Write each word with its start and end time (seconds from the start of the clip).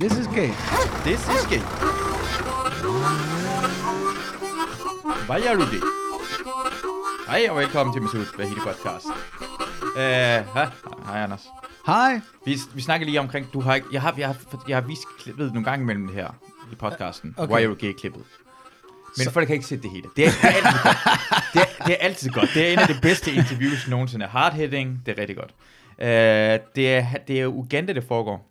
This 0.00 0.12
is 0.12 0.26
gay. 0.26 0.50
This 1.04 1.20
is 1.20 1.46
gay. 1.50 1.62
Hvad 5.26 5.56
du 5.56 5.62
det? 5.62 5.82
Hej 7.28 7.46
og 7.50 7.56
velkommen 7.56 7.94
til 7.94 8.02
Masud 8.02 8.26
Vahidi 8.38 8.54
podcast. 8.54 9.06
Uh, 9.82 10.00
hej, 10.54 10.68
hej 11.06 11.22
Anders. 11.22 11.46
Hej. 11.86 12.20
Vi, 12.44 12.58
vi 12.74 12.82
snakker 12.82 13.06
lige 13.06 13.20
omkring, 13.20 13.52
du 13.52 13.60
har, 13.60 13.74
ikke- 13.74 13.88
jeg 13.92 14.02
har, 14.02 14.14
jeg 14.18 14.26
har, 14.26 14.64
jeg 14.68 14.76
har 14.76 14.80
vist 14.86 15.02
klippet 15.20 15.52
nogle 15.52 15.64
gange 15.64 15.82
imellem 15.82 16.06
det 16.06 16.14
her 16.14 16.28
i 16.72 16.74
podcasten. 16.74 17.34
Okay. 17.36 17.52
Why 17.54 17.60
are 17.60 17.66
you 17.68 17.74
gay 17.80 17.92
klippet. 17.92 18.22
Men 19.16 19.24
så... 19.24 19.30
folk 19.30 19.46
kan 19.46 19.54
ikke 19.54 19.66
se 19.66 19.76
det 19.76 19.90
hele. 19.90 20.08
Det 20.16 20.24
er, 20.26 20.30
det 20.32 20.42
er 20.42 20.56
altid 20.56 20.70
godt. 20.80 20.98
Det 21.54 21.60
er, 21.60 21.84
det 21.86 21.92
er 21.92 22.04
altid 22.06 22.30
godt. 22.30 22.50
Det 22.54 22.68
er 22.68 22.72
en 22.72 22.78
af 22.78 22.88
de 22.88 22.98
bedste 23.02 23.32
interviews 23.32 23.88
nogensinde. 23.88 24.26
Hard 24.26 24.52
hitting, 24.54 25.02
det 25.06 25.18
er 25.18 25.20
rigtig 25.20 25.36
godt. 25.36 25.50
Uh, 25.98 26.66
det, 26.76 26.94
er, 26.96 27.04
det 27.28 27.40
er 27.40 27.46
Uganda, 27.46 27.92
det 27.92 28.04
foregår. 28.08 28.44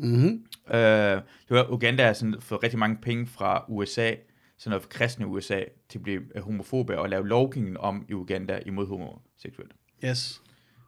Mm-hmm. 0.00 0.40
Øh, 0.70 1.22
det 1.48 1.50
var, 1.50 1.72
Uganda 1.72 2.06
har 2.06 2.12
sådan 2.12 2.40
fået 2.40 2.62
rigtig 2.62 2.78
mange 2.78 2.96
penge 3.02 3.26
fra 3.26 3.64
USA, 3.68 4.14
sådan 4.58 4.70
noget 4.70 4.88
kristne 4.88 5.26
USA, 5.26 5.62
til 5.88 5.98
at 5.98 6.02
blive 6.02 6.22
øh, 6.34 6.42
homofobe 6.42 6.98
og 6.98 7.08
lave 7.08 7.28
lovgivningen 7.28 7.76
om 7.76 8.06
i 8.08 8.12
Uganda 8.12 8.60
imod 8.66 8.86
homoseksuelle. 8.86 9.72
Yes. 10.04 10.42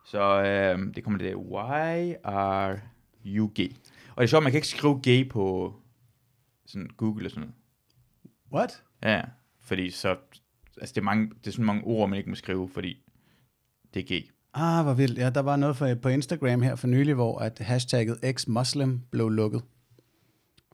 Så 0.05 0.43
øh, 0.43 0.95
det 0.95 1.05
kommer 1.05 1.19
det 1.19 1.31
der, 1.31 1.37
why 1.37 2.15
are 2.25 2.81
you 3.27 3.53
gay? 3.55 3.73
Og 4.11 4.23
det 4.23 4.23
er 4.23 4.27
sjovt, 4.27 4.43
man 4.43 4.53
kan 4.53 4.59
ikke 4.59 4.69
skrive 4.69 5.01
gay 5.03 5.29
på 5.29 5.75
sådan 6.67 6.91
Google 6.97 7.27
og 7.27 7.31
sådan 7.31 7.41
noget. 7.41 7.55
What? 8.53 8.83
Ja, 9.03 9.23
fordi 9.61 9.91
så, 9.91 10.17
altså 10.81 10.95
det 10.95 11.01
er, 11.01 11.05
mange, 11.05 11.29
det 11.29 11.47
er 11.47 11.51
sådan 11.51 11.65
mange 11.65 11.85
ord, 11.85 12.09
man 12.09 12.17
ikke 12.17 12.31
må 12.31 12.37
skrive, 12.37 12.69
fordi 12.69 13.03
det 13.95 14.01
er 14.01 14.07
gay. 14.07 14.31
Ah, 14.55 14.85
hvor 14.85 14.95
vildt. 14.95 15.19
Ja, 15.19 15.31
der 15.31 15.41
var 15.41 15.57
noget 15.57 15.77
for, 15.77 15.95
på 15.95 16.09
Instagram 16.09 16.63
her 16.63 16.77
for 16.77 16.87
nylig, 16.87 17.15
hvor 17.15 17.39
at 17.39 17.59
hashtagget 17.59 18.19
ex-muslim 18.23 19.01
blev 19.11 19.29
lukket. 19.29 19.63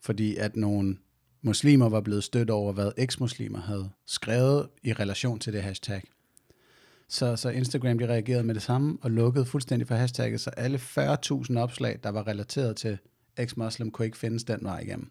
Fordi 0.02 0.36
at 0.36 0.56
nogle 0.56 0.96
muslimer 1.42 1.88
var 1.88 2.00
blevet 2.00 2.24
stødt 2.24 2.50
over, 2.50 2.72
hvad 2.72 2.92
ex-muslimer 2.96 3.60
havde 3.60 3.90
skrevet 4.06 4.68
i 4.82 4.92
relation 4.92 5.38
til 5.38 5.52
det 5.52 5.62
hashtag. 5.62 6.02
Så, 7.08 7.36
så 7.36 7.48
Instagram 7.48 7.98
de 7.98 8.06
reagerede 8.06 8.44
med 8.44 8.54
det 8.54 8.62
samme 8.62 8.98
og 9.02 9.10
lukkede 9.10 9.46
fuldstændig 9.46 9.88
for 9.88 9.94
hashtagget, 9.94 10.40
så 10.40 10.50
alle 10.50 10.78
40.000 10.78 11.58
opslag, 11.58 11.98
der 12.02 12.10
var 12.10 12.26
relateret 12.26 12.76
til 12.76 12.98
ex-muslim, 13.38 13.90
kunne 13.90 14.06
ikke 14.06 14.18
findes 14.18 14.44
den 14.44 14.58
vej 14.62 14.80
igennem. 14.80 15.10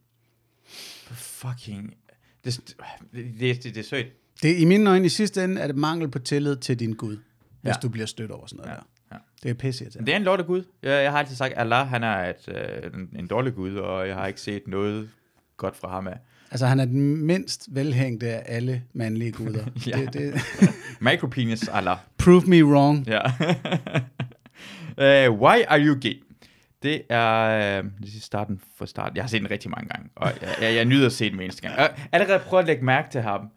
Fucking, 1.12 1.94
det, 2.46 2.76
det, 3.12 3.40
det, 3.40 3.64
det, 3.64 3.64
det 3.64 3.78
er 3.78 3.84
sødt. 3.84 4.08
Det, 4.42 4.60
I 4.60 4.66
mine 4.66 4.90
øjne, 4.90 5.06
i 5.06 5.10
sidste 5.10 5.44
ende, 5.44 5.62
er 5.62 5.68
det 5.68 5.76
mangel 5.76 6.12
på 6.12 6.20
tillid 6.20 6.56
til 6.56 6.80
din 6.80 6.94
Gud, 6.94 7.18
hvis 7.64 7.70
Ja. 7.76 7.80
du 7.82 7.90
bliver 7.90 8.06
stødt 8.08 8.32
over 8.32 8.46
sådan 8.48 8.58
noget 8.58 8.70
Ja, 8.72 8.76
der. 8.76 8.84
ja. 9.12 9.18
Det 9.44 9.50
er 9.50 9.54
pisse 9.54 9.86
det 9.86 10.10
er 10.10 10.16
en 10.16 10.24
lortet 10.24 10.48
Gud. 10.48 10.64
Jeg, 10.84 11.04
jeg 11.04 11.12
har 11.12 11.20
altid 11.20 11.36
sagt, 11.36 11.54
Allah 11.58 11.88
han 11.88 12.04
er 12.04 12.18
et, 12.30 12.48
øh, 12.48 12.92
en, 13.00 13.10
en 13.20 13.28
dårlig 13.28 13.54
Gud, 13.56 13.76
og 13.76 14.08
jeg 14.08 14.16
har 14.16 14.28
ikke 14.28 14.42
set 14.42 14.68
noget 14.68 15.10
godt 15.58 15.76
fra 15.76 15.90
ham 15.90 16.08
af. 16.08 16.18
Altså, 16.52 16.66
han 16.66 16.80
er 16.80 16.86
den 16.86 17.18
mindst 17.26 17.68
velhængte 17.72 18.28
af 18.30 18.44
alle 18.58 18.84
mandlige 18.94 19.32
guder. 19.32 19.66
Ja. 19.88 19.98
det, 20.00 20.14
det, 20.14 20.34
Micropenis 21.12 21.68
Allah. 21.68 21.98
prove 22.18 22.42
me 22.48 22.66
wrong. 22.66 23.08
Ja. 23.08 23.22
uh, 24.98 25.40
why 25.44 25.62
are 25.68 25.80
you 25.86 25.96
gay? 26.02 26.24
Det 26.84 27.02
er 27.10 27.80
uh, 27.80 27.86
lige 28.00 28.22
starten 28.22 28.62
for 28.78 28.86
start. 28.86 29.12
Jeg 29.16 29.24
har 29.24 29.28
set 29.28 29.42
den 29.42 29.52
rigtig 29.52 29.72
mange 29.72 29.90
gange, 29.90 30.10
og 30.16 30.32
jeg, 30.42 30.56
jeg, 30.62 30.76
jeg 30.76 30.86
nyder 30.86 31.06
at 31.06 31.12
se 31.14 31.30
den 31.32 31.40
eneste 31.42 31.62
gang. 31.62 31.74
Har 31.76 32.08
allerede 32.12 32.40
prøvet 32.40 32.62
at 32.64 32.68
lægge 32.68 32.86
mærke 32.86 33.12
til 33.12 33.22
ham, 33.22 33.50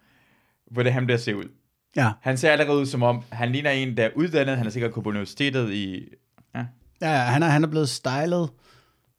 hvordan 0.71 0.93
han 0.93 1.09
der 1.09 1.17
ser 1.17 1.35
ud. 1.35 1.45
Ja. 1.97 2.13
Han 2.21 2.37
ser 2.37 2.51
allerede 2.51 2.79
ud 2.79 2.87
som 2.87 3.03
om, 3.03 3.23
han 3.33 3.53
ligner 3.53 3.71
en, 3.71 3.97
der 3.97 4.05
er 4.05 4.11
uddannet. 4.17 4.57
Han 4.57 4.67
er 4.67 4.71
sikkert 4.71 4.93
gået 4.93 5.05
på 5.05 5.11
universitetet 5.11 5.73
i... 5.73 6.09
Ja. 6.55 6.65
Ja, 7.01 7.17
han 7.17 7.43
er, 7.43 7.47
han 7.47 7.65
er 7.65 7.69
blevet 7.69 7.89
stylet 7.89 8.51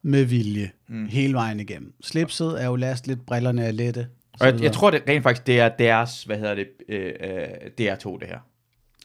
med 0.01 0.23
vilje 0.23 0.71
mm. 0.89 1.05
hele 1.05 1.33
vejen 1.33 1.59
igennem. 1.59 1.93
Slipset 2.03 2.61
er 2.61 2.65
jo 2.65 2.75
lidt, 2.75 3.25
brillerne 3.25 3.65
er 3.65 3.71
lette. 3.71 4.07
Og 4.39 4.45
jeg, 4.45 4.61
jeg 4.61 4.71
tror 4.71 4.91
det 4.91 5.03
rent 5.07 5.23
faktisk, 5.23 5.47
det 5.47 5.59
er 5.59 5.69
deres, 5.69 6.23
hvad 6.23 6.37
hedder 6.37 6.55
det, 6.55 6.67
øh, 6.89 7.13
øh, 7.19 7.47
DR2 7.81 8.19
det 8.19 8.27
her. 8.27 8.39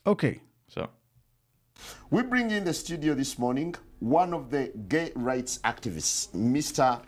Okay. 0.04 0.34
Så. 0.68 0.86
We 2.12 2.22
bring 2.30 2.52
in 2.52 2.62
the 2.62 2.72
studio 2.72 3.14
this 3.14 3.38
morning 3.38 3.76
one 4.00 4.36
of 4.36 4.42
the 4.50 4.68
gay 4.88 5.08
rights 5.16 5.60
activists, 5.64 6.34
Mr. 6.34 7.02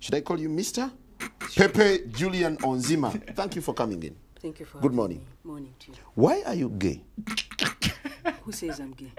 Should 0.00 0.22
I 0.22 0.24
call 0.26 0.38
you 0.44 0.50
Mr? 0.50 0.90
Pepe 1.58 2.10
Julian 2.20 2.58
Onzima. 2.64 3.10
Thank 3.36 3.56
you 3.56 3.62
for 3.62 3.72
coming 3.72 4.04
in. 4.04 4.25
Thank 4.46 4.60
you 4.60 4.66
for 4.66 4.78
Good 4.78 4.94
morning. 4.94 5.18
me. 5.18 5.24
Morning 5.42 5.74
to 5.80 5.90
you. 5.90 5.96
Why 6.14 6.40
are 6.46 6.54
you 6.54 6.68
gay? 6.68 7.02
Who 8.44 8.52
says 8.52 8.78
I'm 8.78 8.92
gay? 8.92 9.10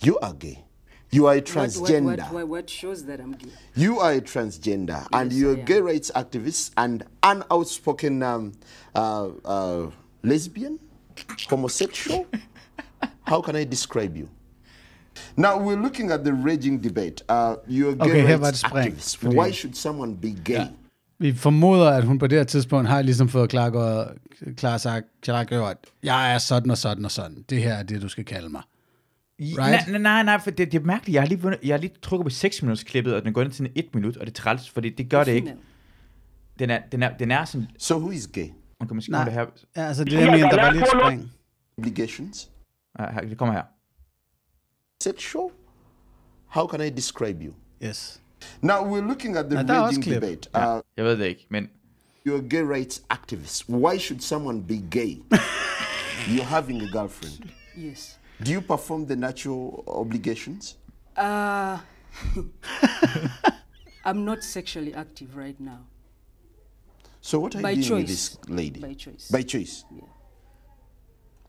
You 0.00 0.18
are 0.20 0.32
gay. 0.32 0.64
You 1.10 1.26
are 1.26 1.34
a 1.34 1.42
transgender. 1.42 2.04
what, 2.04 2.18
what, 2.18 2.32
what, 2.32 2.48
what 2.48 2.70
shows 2.70 3.04
that 3.04 3.20
I'm 3.20 3.32
gay? 3.32 3.50
You 3.76 4.00
are 4.00 4.12
a 4.12 4.22
transgender, 4.22 5.06
and 5.12 5.30
you're 5.34 5.50
I 5.50 5.56
a 5.56 5.58
am. 5.58 5.64
gay 5.66 5.80
rights 5.82 6.10
activist 6.14 6.70
and 6.78 7.04
an 7.22 7.44
outspoken 7.50 8.22
um, 8.22 8.52
uh, 8.94 9.28
uh, 9.44 9.90
lesbian, 10.22 10.80
homosexual. 11.50 12.26
How 13.26 13.42
can 13.42 13.54
I 13.54 13.64
describe 13.64 14.16
you? 14.16 14.30
Now 15.36 15.58
we're 15.58 15.76
looking 15.76 16.10
at 16.10 16.24
the 16.24 16.32
raging 16.32 16.78
debate. 16.78 17.20
Uh, 17.28 17.56
you're 17.68 17.90
a 17.90 17.96
gay 17.96 18.22
Okay, 18.22 18.34
rights 18.36 18.62
activist. 18.62 19.34
Why 19.34 19.50
should 19.50 19.76
someone 19.76 20.14
be 20.14 20.30
gay? 20.30 20.70
Vi 21.22 21.32
formoder, 21.34 21.90
at 21.90 22.04
hun 22.04 22.18
på 22.18 22.26
det 22.26 22.38
her 22.38 22.44
tidspunkt 22.44 22.88
har 22.88 23.02
ligesom 23.02 23.28
fået 23.28 23.50
klargjort, 23.50 24.06
klar 24.56 24.76
sagt, 24.78 25.06
klargjort, 25.20 25.76
jeg 26.02 26.34
er 26.34 26.38
sådan 26.38 26.70
og 26.70 26.78
sådan 26.78 27.04
og 27.04 27.10
sådan. 27.10 27.44
Det 27.50 27.62
her 27.62 27.74
er 27.74 27.82
det, 27.82 28.02
du 28.02 28.08
skal 28.08 28.24
kalde 28.24 28.48
mig. 28.48 28.62
Right? 29.40 29.88
Nej, 29.88 29.98
nej, 29.98 30.22
nej, 30.22 30.38
for 30.40 30.50
det, 30.50 30.72
det 30.72 30.80
er 30.80 30.84
mærkeligt. 30.84 31.14
Jeg 31.14 31.22
har 31.22 31.28
lige, 31.28 31.40
vundet- 31.40 31.60
jeg 31.62 31.72
har 31.74 31.78
lige 31.80 31.92
trykket 32.02 32.24
på 32.24 32.30
6 32.30 32.62
minutters 32.62 32.84
klippet, 32.84 33.14
og 33.14 33.24
den 33.24 33.32
går 33.32 33.42
ned 33.44 33.50
til 33.50 33.64
en 33.66 33.72
1 33.74 33.94
minut, 33.94 34.16
og 34.16 34.26
det 34.26 34.38
er 34.38 34.42
træls, 34.42 34.70
fordi 34.70 34.90
det 34.90 35.10
gør 35.10 35.24
det 35.24 35.32
ikke. 35.32 35.54
Den 36.58 36.70
er, 36.70 36.78
den 36.92 37.02
er, 37.02 37.16
den 37.16 37.30
er 37.30 37.44
sådan, 37.44 37.66
So 37.78 37.96
who 37.96 38.10
is 38.10 38.26
gay? 38.26 38.46
man 38.80 38.86
kan 38.88 38.94
måske 38.96 39.10
Nej, 39.10 39.24
det 39.24 39.32
her. 39.32 39.46
ja, 39.76 39.82
altså 39.82 40.04
det, 40.04 40.12
jeg 40.12 40.32
mener, 40.32 40.50
der 40.50 40.62
var 40.62 40.70
lidt 40.72 40.84
spring. 40.88 41.32
Obligations? 41.78 42.50
Ja, 42.98 43.12
her- 43.12 43.20
Det 43.20 43.38
kommer 43.38 43.54
her. 43.54 43.62
Sexual? 45.02 45.50
How 46.46 46.66
can 46.68 46.80
I 46.86 46.90
describe 46.90 47.44
you? 47.44 47.52
Yes. 47.84 48.21
Now 48.62 48.84
we're 48.84 49.06
looking 49.08 49.36
at 49.36 49.48
the 49.50 49.56
Now, 49.56 49.62
that 49.62 49.86
raging 49.86 50.02
clear. 50.02 50.20
debate. 50.20 50.48
Ja, 50.54 50.76
Uh, 50.76 50.82
jeg 50.96 51.04
ved 51.04 51.16
det 51.18 51.26
ikke, 51.26 51.46
men 51.50 51.68
you're 52.26 52.38
a 52.38 52.48
gay 52.48 52.62
rights 52.62 53.02
activist. 53.10 53.68
Why 53.68 53.98
should 53.98 54.20
someone 54.22 54.62
be 54.62 54.76
gay? 54.90 55.22
You're 56.28 56.44
having 56.48 56.80
a 56.82 56.86
girlfriend. 56.92 57.50
Yes. 57.76 58.18
Do 58.44 58.52
you 58.52 58.60
perform 58.60 59.06
the 59.06 59.16
natural 59.16 59.82
obligations? 59.86 60.76
Uh, 61.16 61.78
I'm 64.04 64.24
not 64.24 64.42
sexually 64.42 64.94
active 64.94 65.36
right 65.36 65.58
now. 65.60 65.80
So 67.20 67.38
what 67.40 67.54
are 67.54 67.62
By 67.62 67.70
you 67.70 67.82
doing 67.84 68.00
with 68.02 68.08
choice. 68.10 68.28
this 68.30 68.48
lady? 68.48 68.80
By 68.80 68.94
choice. 68.94 69.28
By 69.30 69.42
choice. 69.42 69.84
Yeah. 69.90 70.06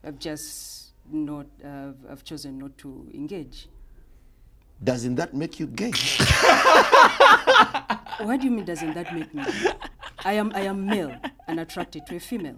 I've 0.03 0.19
just 0.19 0.93
not. 1.11 1.45
Uh, 1.63 1.93
I've 2.11 2.23
chosen 2.23 2.57
not 2.59 2.77
to 2.79 3.07
engage. 3.13 3.67
Doesn't 4.81 5.15
that 5.15 5.33
make 5.33 5.59
you 5.59 5.67
gay? 5.67 5.93
What 8.27 8.39
do 8.41 8.45
you 8.47 8.51
mean? 8.51 8.65
Doesn't 8.65 8.93
that 8.93 9.13
make 9.13 9.33
me? 9.33 9.43
gay? 9.43 9.69
I 10.25 10.33
am. 10.33 10.51
I 10.55 10.61
am 10.67 10.85
male 10.85 11.15
and 11.47 11.59
attracted 11.59 12.01
to 12.09 12.15
a 12.15 12.19
female. 12.19 12.55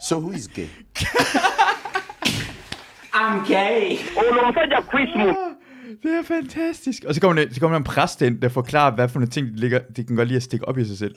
so 0.00 0.20
who 0.20 0.30
is 0.32 0.48
gay? 0.48 0.68
det 6.02 6.18
er 6.18 6.22
fantastisk. 6.22 7.04
Og 7.04 7.14
så 7.14 7.20
kommer, 7.20 7.42
der, 7.44 7.54
så 7.54 7.60
kommer 7.60 7.74
der 7.74 7.78
en 7.80 7.84
præst 7.84 8.22
ind, 8.22 8.40
der 8.40 8.48
forklarer, 8.48 8.94
hvad 8.94 9.08
for 9.08 9.18
nogle 9.18 9.30
ting, 9.30 9.46
de, 9.46 9.56
ligger, 9.56 9.78
de 9.96 10.04
kan 10.04 10.16
godt 10.16 10.28
lide 10.28 10.36
at 10.36 10.42
stikke 10.42 10.68
op 10.68 10.78
i 10.78 10.84
sig 10.84 10.98
selv. 10.98 11.14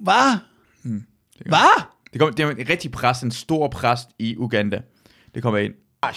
Hvad? 0.00 0.38
Hmm, 0.82 1.02
Hvad? 1.46 1.82
Det, 2.12 2.20
kommer, 2.20 2.34
det 2.34 2.44
er 2.44 2.50
en 2.50 2.68
rigtig 2.68 2.92
præst, 2.92 3.22
en 3.22 3.30
stor 3.30 3.68
præst 3.68 4.08
i 4.18 4.36
Uganda. 4.36 4.80
Det 5.34 5.42
kommer 5.42 5.58
ind. 5.58 5.72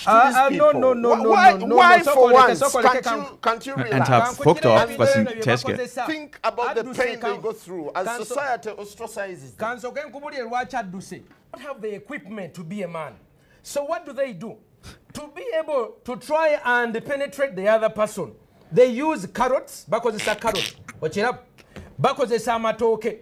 Uh, 0.08 0.50
no, 0.52 0.72
no, 0.72 0.94
no, 0.94 1.16
no, 1.16 1.30
why, 1.30 1.54
no, 1.54 1.66
no, 1.68 1.76
why 1.76 1.98
no, 1.98 2.14
for 2.14 2.34
once? 2.34 2.60
so 2.60 2.70
call 2.70 2.96
it, 2.96 3.04
can't 3.04 3.18
you, 3.18 3.38
can't 3.42 3.66
you 3.66 3.76
Han 3.76 3.84
relax? 3.84 4.10
tager 4.10 4.44
frugter 4.44 4.70
op 4.70 4.90
fra 4.92 5.06
sin 5.08 5.26
taske. 5.42 5.78
Think 6.08 6.40
about 6.44 6.76
the 6.76 6.84
pain 6.84 7.20
they 7.20 7.38
go 7.38 7.52
through 7.52 7.92
as 7.96 8.28
society 8.28 8.70
ostracizes 8.70 9.56
them. 9.56 9.68
kansoke 9.68 10.02
nkubulire 10.04 10.44
lwaki 10.44 10.76
adduse 10.76 11.22
don't 11.54 11.64
have 11.68 11.82
the 11.82 11.96
equipment 11.96 12.54
to 12.54 12.64
be 12.64 12.84
a 12.84 12.88
man. 12.88 13.14
So 13.64 13.84
what 13.84 14.06
do 14.06 14.14
they 14.14 14.34
do? 14.34 14.56
To 15.14 15.22
be 15.36 15.44
able 15.60 15.96
to 16.06 16.16
try 16.16 16.60
and 16.66 16.94
penetrate 17.06 17.56
the 17.56 17.68
other 17.68 17.90
person 17.90 18.32
they 18.72 18.88
use 18.88 19.26
carrots 19.28 19.86
bakozesa 19.90 20.36
carrot 20.40 20.76
okiraba 21.02 21.40
bakozesa 22.02 22.54
amatooke 22.54 23.18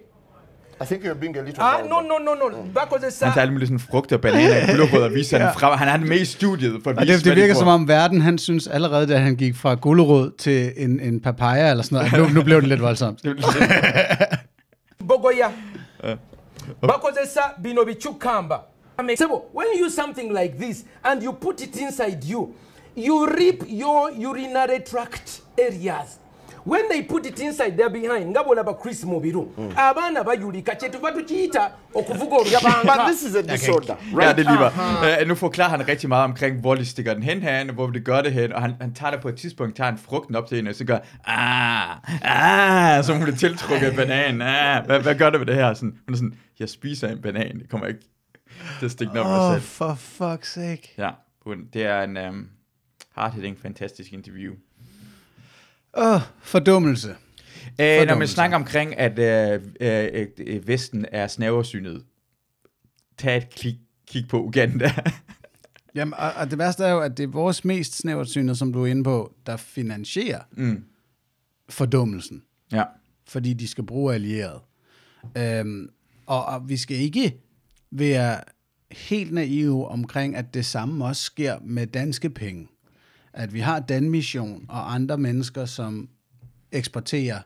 I 0.81 0.85
think 0.85 1.03
you're 1.03 1.13
being 1.13 1.37
a 1.37 1.41
little 1.41 1.63
ah, 1.63 1.81
no 1.81 1.99
no 2.01 2.17
no 2.17 2.33
no. 2.33 2.57
Han 2.57 2.71
bakozesa 2.73 3.25
tager 3.25 3.41
alle 3.41 3.53
mulige 3.53 3.67
sådan 3.67 3.79
frugter, 3.79 4.17
bananer, 4.17 4.67
gulerødder 4.67 5.05
og 5.05 5.13
viser 5.13 5.37
ja. 5.37 5.51
frem. 5.51 5.77
Han 5.77 5.87
er 5.87 5.97
den 5.97 6.09
med 6.09 6.19
i 6.19 6.25
studiet 6.25 6.83
for 6.83 6.89
at 6.89 6.97
Og 6.97 7.03
vise, 7.03 7.17
det, 7.17 7.25
det 7.25 7.35
virker 7.35 7.53
som 7.53 7.67
om 7.67 7.87
verden, 7.87 8.21
han 8.21 8.37
synes 8.37 8.67
allerede, 8.67 9.07
da 9.07 9.17
han 9.17 9.35
gik 9.35 9.55
fra 9.55 9.75
gulerod 9.75 10.31
til 10.37 10.73
en, 10.77 10.99
en 10.99 11.19
papaya 11.19 11.71
eller 11.71 11.83
sådan 11.83 12.11
noget, 12.11 12.33
nu, 12.33 12.39
nu 12.39 12.43
blev 12.43 12.61
det 12.61 12.69
lidt 12.69 12.81
voldsomt. 12.81 13.21
bogoya. 15.07 15.47
Bakozesa 16.81 17.41
bino 17.63 17.85
bikyukamba 17.85 18.55
Sebo, 19.15 19.45
when 19.53 19.67
you 19.73 19.85
use 19.85 19.95
something 19.95 20.33
like 20.33 20.57
this 20.57 20.83
and 21.03 21.23
you 21.23 21.31
put 21.31 21.61
it 21.61 21.75
inside 21.75 22.25
you 22.25 22.53
you 22.95 23.27
reap 23.27 23.63
your 23.67 24.09
urinary 24.11 24.79
tract 24.79 25.41
areas 25.57 26.19
when 26.67 26.81
they 26.91 27.01
put 27.09 27.25
it 27.25 27.39
inside 27.39 27.71
there 27.71 27.89
behind 27.89 28.25
nga 28.29 28.43
bwolaba 28.43 28.73
chris 28.81 29.03
mubiru 29.05 29.51
abaana 29.75 30.23
bayulika 30.23 30.75
kyetuva 30.75 31.11
tukiyita 31.11 31.71
okuvuga 31.93 32.37
But 32.37 32.47
olubanka 32.53 33.07
this 33.07 33.23
is 33.23 33.35
a 33.35 33.41
disorder, 33.41 33.95
Ja, 34.11 34.17
right? 34.19 34.37
det 34.37 34.45
lige 34.45 35.21
uh, 35.21 35.27
Nu 35.27 35.35
forklarer 35.35 35.69
han 35.69 35.87
rigtig 35.87 36.09
meget 36.09 36.23
omkring, 36.23 36.59
hvor 36.59 36.75
de 36.75 36.85
stikker 36.85 37.13
den 37.13 37.23
hen 37.23 37.41
herinde, 37.41 37.73
hvor 37.73 37.87
de 37.87 37.99
gør 37.99 38.21
det 38.21 38.31
hen, 38.33 38.53
og 38.53 38.61
han, 38.61 38.73
han 38.81 38.93
tager 38.93 39.11
det 39.11 39.21
på 39.21 39.29
et 39.29 39.35
tidspunkt, 39.35 39.75
tager 39.75 39.91
en 39.91 39.97
frugten 39.97 40.35
op 40.35 40.47
til 40.47 40.55
hende, 40.55 40.69
og 40.69 40.75
så 40.75 40.85
gør, 40.85 40.97
ah, 41.25 41.97
ah, 42.97 43.03
så 43.03 43.13
hun 43.13 43.21
bliver 43.23 43.37
tiltrukket 43.37 43.87
af 43.87 43.95
bananen, 43.95 44.41
ah, 44.41 44.85
hvad, 44.85 44.99
hvad 44.99 45.15
gør 45.15 45.29
det 45.29 45.39
med 45.39 45.47
det 45.47 45.55
her? 45.55 45.73
Sådan, 45.73 45.97
hun 46.07 46.13
er 46.13 46.17
sådan, 46.17 46.33
jeg 46.59 46.69
spiser 46.69 47.07
en 47.07 47.21
banan, 47.21 47.59
det 47.59 47.69
kommer 47.69 47.87
ikke 47.87 47.99
til 48.79 48.85
at 48.85 48.91
stikke 48.91 49.19
op 49.21 49.25
i 49.25 49.29
mig 49.29 49.61
selv. 49.61 49.61
for 49.63 49.97
fuck's 50.19 50.45
sake. 50.53 50.93
Ja, 50.97 51.09
hun, 51.45 51.57
det 51.73 51.85
er 51.85 52.01
en 52.03 52.17
um, 52.17 52.47
hard-hitting, 53.17 53.61
fantastisk 53.61 54.13
interview. 54.13 54.53
Åh, 55.97 56.21
fordummelse. 56.41 57.15
Øh, 57.81 58.07
når 58.07 58.17
man 58.17 58.27
snakker 58.27 58.57
omkring, 58.57 58.97
at 58.97 59.19
øh, 59.19 59.61
øh, 59.79 60.27
øh, 60.37 60.67
Vesten 60.67 61.05
er 61.11 61.27
snæversynet, 61.27 62.03
tag 63.17 63.37
et 63.37 63.49
kig, 63.49 63.79
kig 64.07 64.27
på 64.27 64.43
Uganda. 64.43 64.91
Jamen, 65.95 66.13
og, 66.13 66.31
og 66.33 66.51
det 66.51 66.57
værste 66.57 66.83
er 66.83 66.91
jo, 66.91 66.99
at 66.99 67.17
det 67.17 67.23
er 67.23 67.27
vores 67.27 67.65
mest 67.65 67.97
snævertsynede, 67.97 68.55
som 68.55 68.73
du 68.73 68.83
er 68.83 68.87
inde 68.87 69.03
på, 69.03 69.33
der 69.45 69.57
finansierer 69.57 70.41
mm. 70.51 70.83
fordummelsen, 71.69 72.43
Ja. 72.71 72.83
fordi 73.27 73.53
de 73.53 73.67
skal 73.67 73.85
bruge 73.85 74.13
allierede. 74.13 74.59
Øhm, 75.37 75.89
og, 76.25 76.45
og 76.45 76.69
vi 76.69 76.77
skal 76.77 76.97
ikke 76.97 77.37
være 77.91 78.41
helt 78.91 79.33
naive 79.33 79.87
omkring, 79.87 80.35
at 80.35 80.53
det 80.53 80.65
samme 80.65 81.05
også 81.05 81.23
sker 81.23 81.59
med 81.61 81.87
danske 81.87 82.29
penge. 82.29 82.67
At 83.37 83.53
vi 83.53 83.59
har 83.59 83.79
Dan 83.79 84.09
Mission 84.09 84.65
og 84.69 84.93
andre 84.93 85.17
mennesker, 85.17 85.65
som 85.65 86.09
eksporterer, 86.71 87.39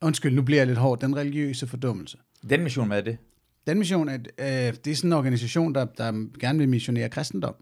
undskyld, 0.00 0.34
nu 0.34 0.42
bliver 0.42 0.60
jeg 0.60 0.66
lidt 0.66 0.78
hård, 0.78 1.00
den 1.00 1.16
religiøse 1.16 1.66
fordummelse. 1.66 2.18
Den 2.50 2.62
mission, 2.62 2.86
hvad 2.86 2.98
er 2.98 3.02
det? 3.02 3.18
Den 3.66 3.78
mission, 3.78 4.08
er, 4.08 4.18
øh, 4.38 4.74
det 4.84 4.86
er 4.86 4.94
sådan 4.94 5.08
en 5.08 5.12
organisation, 5.12 5.74
der, 5.74 5.84
der 5.84 6.38
gerne 6.40 6.58
vil 6.58 6.68
missionere 6.68 7.08
kristendom. 7.08 7.54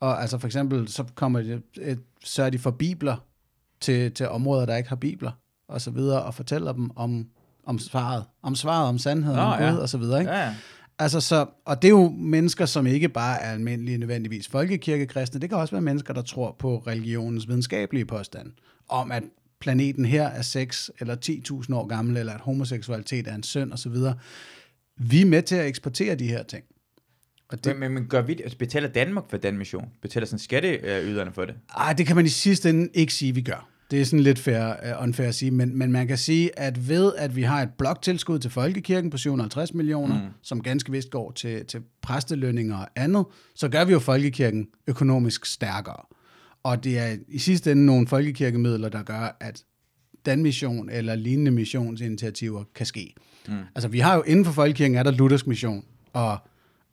Og 0.00 0.20
altså 0.20 0.38
for 0.38 0.46
eksempel, 0.46 0.88
så 0.88 1.04
kommer 1.14 1.42
de, 1.42 1.62
øh, 1.80 1.96
sørger 2.24 2.50
de 2.50 2.58
for 2.58 2.70
bibler 2.70 3.16
til, 3.80 4.12
til 4.12 4.28
områder, 4.28 4.66
der 4.66 4.76
ikke 4.76 4.88
har 4.88 4.96
bibler, 4.96 5.32
og 5.68 5.80
så 5.80 5.90
videre, 5.90 6.22
og 6.22 6.34
fortæller 6.34 6.72
dem 6.72 6.96
om, 6.96 7.26
om 7.66 7.78
svaret, 7.78 8.24
om 8.42 8.54
svaret, 8.54 8.88
om 8.88 8.98
sandheden, 8.98 9.36
Nå, 9.36 9.42
om 9.42 9.58
Gud, 9.58 9.66
ja. 9.66 9.76
og 9.76 9.88
så 9.88 9.98
videre. 9.98 10.20
Ikke? 10.20 10.32
Ja, 10.32 10.44
ja. 10.44 10.54
Altså 10.98 11.20
så, 11.20 11.46
og 11.64 11.82
det 11.82 11.88
er 11.88 11.92
jo 11.92 12.08
mennesker, 12.08 12.66
som 12.66 12.86
ikke 12.86 13.08
bare 13.08 13.42
er 13.42 13.52
almindelige 13.52 13.98
nødvendigvis 13.98 14.48
folkekirkekristne, 14.48 15.40
det 15.40 15.48
kan 15.48 15.58
også 15.58 15.74
være 15.74 15.82
mennesker, 15.82 16.14
der 16.14 16.22
tror 16.22 16.56
på 16.58 16.78
religionens 16.86 17.48
videnskabelige 17.48 18.04
påstand, 18.04 18.52
om 18.88 19.12
at 19.12 19.22
planeten 19.60 20.04
her 20.04 20.26
er 20.26 20.42
6 20.42 20.90
eller 21.00 21.16
10.000 21.26 21.74
år 21.74 21.86
gammel, 21.86 22.16
eller 22.16 22.32
at 22.32 22.40
homoseksualitet 22.40 23.28
er 23.28 23.34
en 23.34 23.42
synd 23.42 23.72
osv. 23.72 23.96
Vi 24.96 25.20
er 25.20 25.26
med 25.26 25.42
til 25.42 25.56
at 25.56 25.66
eksportere 25.66 26.14
de 26.14 26.28
her 26.28 26.42
ting. 26.42 26.64
Og 27.48 27.64
det, 27.64 27.72
Men, 27.72 27.80
men, 27.80 27.92
men 27.92 28.06
gør 28.06 28.22
vi 28.22 28.34
det? 28.34 28.42
Altså, 28.42 28.58
betaler 28.58 28.88
Danmark 28.88 29.30
for 29.30 29.36
den 29.36 29.58
mission? 29.58 29.88
Betaler 30.02 30.26
sådan 30.26 30.38
skatteyderne 30.38 31.32
for 31.32 31.44
det? 31.44 31.54
ej, 31.76 31.92
det 31.92 32.06
kan 32.06 32.16
man 32.16 32.24
i 32.24 32.28
sidste 32.28 32.70
ende 32.70 32.88
ikke 32.94 33.14
sige, 33.14 33.34
vi 33.34 33.42
gør. 33.42 33.71
Det 33.92 34.00
er 34.00 34.04
sådan 34.04 34.20
lidt 34.20 34.38
fair, 34.38 34.96
uh, 34.96 35.02
unfair 35.02 35.28
at 35.28 35.34
sige, 35.34 35.50
men, 35.50 35.78
men 35.78 35.92
man 35.92 36.08
kan 36.08 36.18
sige, 36.18 36.58
at 36.58 36.88
ved 36.88 37.12
at 37.18 37.36
vi 37.36 37.42
har 37.42 37.62
et 37.62 37.70
bloktilskud 37.78 38.38
til 38.38 38.50
Folkekirken 38.50 39.10
på 39.10 39.18
750 39.18 39.74
millioner, 39.74 40.22
mm. 40.22 40.28
som 40.42 40.62
ganske 40.62 40.92
vist 40.92 41.10
går 41.10 41.32
til, 41.32 41.66
til 41.66 41.80
præstelønninger 42.02 42.76
og 42.76 42.88
andet, 42.96 43.24
så 43.54 43.68
gør 43.68 43.84
vi 43.84 43.92
jo 43.92 43.98
Folkekirken 43.98 44.68
økonomisk 44.86 45.46
stærkere. 45.46 46.02
Og 46.62 46.84
det 46.84 46.98
er 46.98 47.16
i 47.28 47.38
sidste 47.38 47.72
ende 47.72 47.86
nogle 47.86 48.06
folkekirkemidler, 48.06 48.88
der 48.88 49.02
gør, 49.02 49.36
at 49.40 49.64
Danmission 50.26 50.90
eller 50.90 51.14
lignende 51.14 51.50
missionsinitiativer 51.50 52.64
kan 52.74 52.86
ske. 52.86 53.14
Mm. 53.48 53.54
Altså 53.74 53.88
vi 53.88 53.98
har 53.98 54.14
jo 54.14 54.22
inden 54.22 54.44
for 54.44 54.52
Folkekirken, 54.52 54.96
er 54.96 55.02
der 55.02 55.10
Luthersk 55.10 55.46
Mission 55.46 55.84
og, 56.12 56.38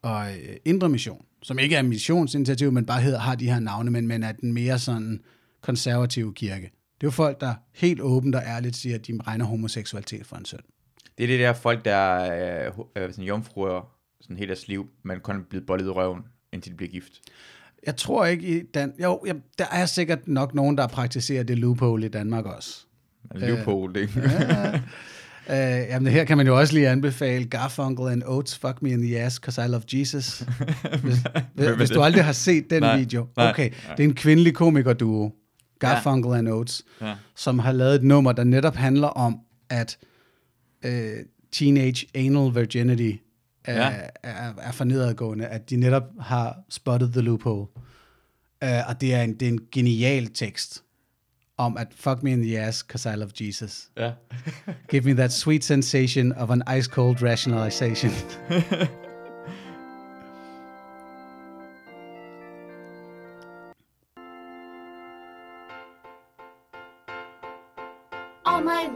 og 0.02 0.32
øh, 0.32 0.56
Indre 0.66 0.90
Mission, 0.90 1.26
som 1.44 1.60
ikke 1.60 1.76
er 1.76 1.82
missionsinitiativ, 1.82 2.72
men 2.72 2.86
bare 2.86 3.02
hedder, 3.02 3.20
har 3.20 3.36
de 3.36 3.46
her 3.46 3.60
navne, 3.60 3.92
men, 3.92 4.08
men 4.08 4.24
er 4.24 4.32
den 4.32 4.54
mere 4.54 4.80
sådan 4.80 5.20
konservative 5.62 6.34
kirke. 6.34 6.72
Det 7.02 7.04
er 7.04 7.08
jo 7.08 7.12
folk, 7.12 7.42
der 7.42 7.54
helt 7.76 8.02
åbent 8.02 8.36
og 8.36 8.42
ærligt 8.46 8.76
siger, 8.76 8.96
at 8.96 9.08
de 9.08 9.20
regner 9.28 9.46
homoseksualitet 9.46 10.26
for 10.26 10.36
en 10.36 10.46
synd. 10.46 10.60
Det 11.18 11.24
er 11.24 11.28
det 11.28 11.40
der 11.40 11.54
folk, 11.54 11.86
der 11.86 11.96
er 11.96 12.72
øh, 12.96 13.04
øh, 13.04 13.12
sådan 13.12 13.26
jomfruer 13.26 13.90
sådan 14.22 14.38
hele 14.38 14.48
deres 14.48 14.68
liv, 14.68 14.88
men 15.04 15.20
kun 15.20 15.36
er 15.36 15.40
blevet 15.50 15.66
bollet 15.66 15.86
i 15.86 15.90
røven, 15.90 16.22
indtil 16.54 16.72
de 16.72 16.78
bliver 16.78 16.92
gift. 16.92 17.14
Jeg 17.86 17.96
tror 17.96 18.26
ikke 18.26 18.60
i 18.60 18.64
Dan... 18.74 18.94
Jo, 19.04 19.24
ja, 19.26 19.34
der 19.58 19.66
er 19.72 19.86
sikkert 19.86 20.28
nok 20.28 20.56
nogen, 20.56 20.78
der 20.78 20.88
praktiserer 20.88 21.44
det 21.44 21.58
loophole 21.58 22.06
i 22.06 22.10
Danmark 22.10 22.46
også. 22.46 22.86
Loophole, 23.36 23.94
det. 23.94 24.10
Uh, 25.50 25.56
jamen, 25.56 26.14
her 26.14 26.24
kan 26.24 26.38
man 26.38 26.48
jo 26.48 26.60
også 26.60 26.74
lige 26.74 26.90
anbefale 26.90 27.46
Garfunkel 27.46 28.08
and 28.08 28.24
Oates, 28.26 28.58
Fuck 28.58 28.82
Me 28.82 28.90
in 28.90 29.02
the 29.02 29.20
Ass, 29.20 29.36
Cause 29.36 29.66
I 29.66 29.68
Love 29.68 29.84
Jesus. 29.94 30.40
Hvis, 31.04 31.18
hvis 31.78 31.90
du 31.90 32.02
aldrig 32.02 32.24
har 32.24 32.32
set 32.32 32.70
den 32.70 32.82
Nej, 32.82 32.98
video. 32.98 33.28
nej, 33.38 33.50
Okay, 33.50 33.70
det 33.70 34.04
er 34.04 34.08
en 34.08 34.16
kvindelig 34.16 34.54
komikerduo, 34.54 35.32
Garfunkel 35.80 36.32
and 36.34 36.48
Oates, 36.48 36.84
Ja. 37.02 37.16
som 37.36 37.60
har 37.60 37.72
lavet 37.72 37.96
et 37.96 38.04
nummer, 38.04 38.32
der 38.32 38.44
netop 38.44 38.76
handler 38.76 39.08
om, 39.08 39.40
at 39.70 39.98
uh, 40.86 40.92
teenage 41.52 42.06
anal 42.16 42.56
virginity 42.56 43.12
er, 43.66 43.74
Ja. 43.76 43.90
er, 44.24 44.54
er 44.58 44.72
for 44.72 44.84
nedadgående, 44.84 45.46
at 45.48 45.70
de 45.70 45.76
netop 45.76 46.04
har 46.20 46.58
spotted 46.70 47.12
the 47.12 47.22
loophole. 47.22 47.68
Uh, 48.66 48.90
og 48.90 49.02
det 49.02 49.14
er, 49.14 49.22
en, 49.22 49.34
det 49.34 49.42
er 49.48 49.52
en 49.52 49.60
genial 49.72 50.28
tekst 50.28 50.84
om 51.58 51.78
at 51.78 51.88
fuck 51.96 52.24
me 52.24 52.32
in 52.32 52.42
the 52.44 52.60
ass, 52.60 52.78
cause 52.78 53.14
I 53.14 53.16
love 53.16 53.32
Jesus. 53.42 53.90
Ja. 53.98 54.12
Give 54.90 55.02
me 55.06 55.14
that 55.14 55.32
sweet 55.34 55.64
sensation 55.66 56.32
of 56.34 56.50
an 56.50 56.64
ice 56.78 56.86
cold 56.90 57.22
rationalization. 57.22 58.12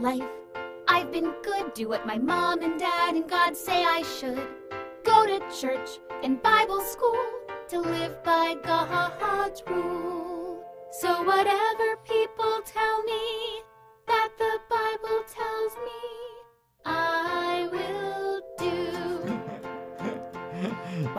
life, 0.03 0.29
I've 0.85 1.13
been 1.13 1.33
good, 1.43 1.73
do 1.73 1.87
what 1.87 2.05
my 2.05 2.17
mom 2.17 2.61
and 2.61 2.77
dad 2.77 3.15
and 3.15 3.27
God 3.27 3.55
say 3.55 3.85
I 3.85 4.01
should. 4.19 4.49
Go 5.05 5.25
to 5.25 5.39
church 5.61 5.91
and 6.21 6.43
Bible 6.43 6.81
school 6.81 7.25
to 7.69 7.79
live 7.79 8.21
by 8.21 8.57
God's 8.61 9.63
rule. 9.65 10.61
So, 10.91 11.23
whatever 11.23 11.95
people 12.03 12.59
tell 12.65 13.03
me 13.03 13.63
that 14.05 14.29
the 14.37 14.59
Bible 14.69 15.23
tells 15.25 15.73
me, 15.77 16.12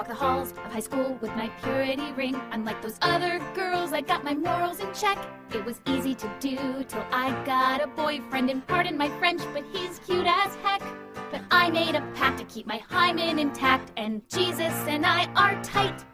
Walk 0.05 0.19
the 0.19 0.23
halls 0.23 0.51
of 0.51 0.59
high 0.71 0.81
school 0.81 1.17
with 1.23 1.35
my 1.35 1.49
purity 1.63 2.13
ring. 2.13 2.39
Unlike 2.51 2.83
those 2.83 2.99
other 3.01 3.39
girls, 3.55 3.95
I 3.95 4.03
got 4.03 4.23
my 4.23 4.35
morals 4.35 4.81
in 4.81 4.93
check. 4.93 5.17
It 5.55 5.65
was 5.65 5.81
easy 5.87 6.15
to 6.17 6.31
do 6.41 6.85
till 6.87 7.05
I 7.11 7.31
got 7.47 7.83
a 7.83 7.87
boyfriend. 7.87 8.51
And 8.51 8.67
pardon 8.67 8.99
my 8.99 9.09
French, 9.19 9.41
but 9.55 9.65
he's 9.73 10.01
cute 10.01 10.27
as 10.27 10.55
heck. 10.57 10.83
But 11.31 11.41
I 11.51 11.71
made 11.71 11.95
a 11.95 12.03
pact 12.15 12.39
to 12.41 12.45
keep 12.45 12.67
my 12.67 12.83
hymen 12.91 13.39
intact, 13.39 13.93
and 13.97 14.21
Jesus 14.29 14.75
and 14.87 15.07
I 15.07 15.25
are 15.37 15.63
tight. 15.63 16.05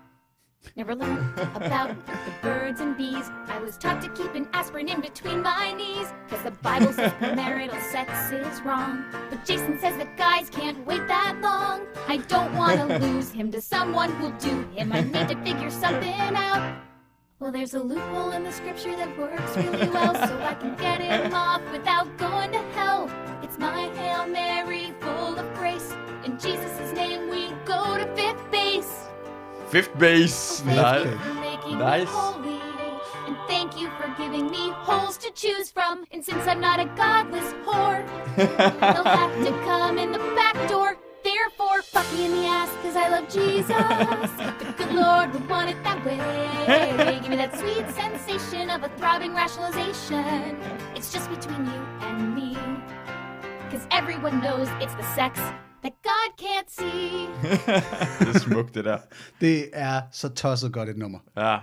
Never 0.76 0.94
learned 0.94 1.38
about 1.54 1.96
the 2.06 2.32
birds 2.42 2.80
and 2.80 2.96
bees. 2.96 3.30
I 3.48 3.58
was 3.58 3.76
taught 3.76 4.00
to 4.02 4.08
keep 4.10 4.34
an 4.34 4.48
aspirin 4.52 4.88
in 4.88 5.00
between 5.00 5.42
my 5.42 5.72
knees. 5.72 6.12
Cause 6.28 6.42
the 6.42 6.52
Bible 6.52 6.92
says 6.92 7.12
premarital 7.14 7.80
sex 7.90 8.30
is 8.30 8.62
wrong. 8.62 9.04
But 9.30 9.44
Jason 9.44 9.78
says 9.80 9.96
that 9.96 10.16
guys 10.16 10.48
can't 10.48 10.86
wait 10.86 11.06
that 11.08 11.40
long. 11.40 11.86
I 12.06 12.18
don't 12.18 12.54
wanna 12.54 12.98
lose 12.98 13.30
him 13.30 13.50
to 13.52 13.60
someone 13.60 14.10
who'll 14.12 14.30
do 14.38 14.62
him. 14.70 14.92
I 14.92 15.00
need 15.00 15.28
to 15.28 15.36
figure 15.42 15.70
something 15.70 16.14
out. 16.36 16.76
Well, 17.40 17.50
there's 17.50 17.72
a 17.72 17.82
loophole 17.82 18.32
in 18.32 18.44
the 18.44 18.52
scripture 18.52 18.94
that 18.96 19.18
works 19.18 19.56
really 19.56 19.88
well, 19.88 20.14
so 20.14 20.38
I 20.42 20.54
can 20.54 20.76
get 20.76 21.00
him 21.00 21.32
off 21.32 21.62
without 21.72 22.14
going 22.18 22.52
to 22.52 22.58
hell. 22.72 23.10
It's 23.42 23.58
my 23.58 23.88
Hail 23.94 24.26
Mary 24.26 24.92
full 25.00 25.38
of 25.38 25.54
grace. 25.54 25.94
In 26.26 26.38
Jesus' 26.38 26.78
name, 26.78 26.89
Fifth 29.70 29.96
base. 29.98 30.62
Thank 30.62 30.76
Nej. 30.76 31.04
you 31.04 31.18
for 31.18 31.34
making 31.34 31.78
Nice. 31.78 32.10
And 33.26 33.36
thank 33.46 33.80
you 33.80 33.88
for 33.90 34.08
giving 34.18 34.50
me 34.50 34.70
holes 34.70 35.16
to 35.18 35.30
choose 35.30 35.70
from. 35.70 36.04
And 36.10 36.24
since 36.24 36.44
I'm 36.48 36.60
not 36.60 36.80
a 36.80 36.86
godless 36.96 37.52
whore, 37.64 38.04
they'll 38.36 39.04
have 39.04 39.46
to 39.46 39.52
come 39.64 39.96
in 39.96 40.10
the 40.10 40.18
back 40.34 40.56
door. 40.68 40.96
Therefore, 41.22 41.82
fuck 41.82 42.10
me 42.14 42.24
in 42.24 42.32
the 42.32 42.46
ass, 42.46 42.68
cause 42.82 42.96
I 42.96 43.10
love 43.10 43.28
Jesus. 43.28 43.68
the 44.58 44.74
good 44.76 44.92
Lord 44.92 45.32
would 45.34 45.48
want 45.48 45.70
it 45.70 45.80
that 45.84 46.04
way. 46.04 46.16
Give 47.20 47.30
me 47.30 47.36
that 47.36 47.56
sweet 47.56 47.88
sensation 47.90 48.70
of 48.70 48.82
a 48.82 48.88
throbbing 48.98 49.34
rationalization. 49.34 50.58
It's 50.96 51.12
just 51.12 51.30
between 51.30 51.66
you 51.66 51.80
and 52.00 52.34
me. 52.34 52.56
Cause 53.70 53.86
everyone 53.92 54.40
knows 54.40 54.68
it's 54.80 54.94
the 54.94 55.04
sex 55.14 55.38
that 55.82 55.92
God 56.02 56.30
can't 56.38 56.70
see. 56.70 57.26
det 58.26 58.34
er 58.34 58.38
smukt, 58.38 58.75
det 58.75 58.84
der. 58.84 58.99
det 59.40 59.70
er 59.72 60.02
så 60.12 60.28
tosset 60.28 60.72
godt 60.72 60.88
et 60.88 60.96
nummer. 60.96 61.18
Ja. 61.37 61.58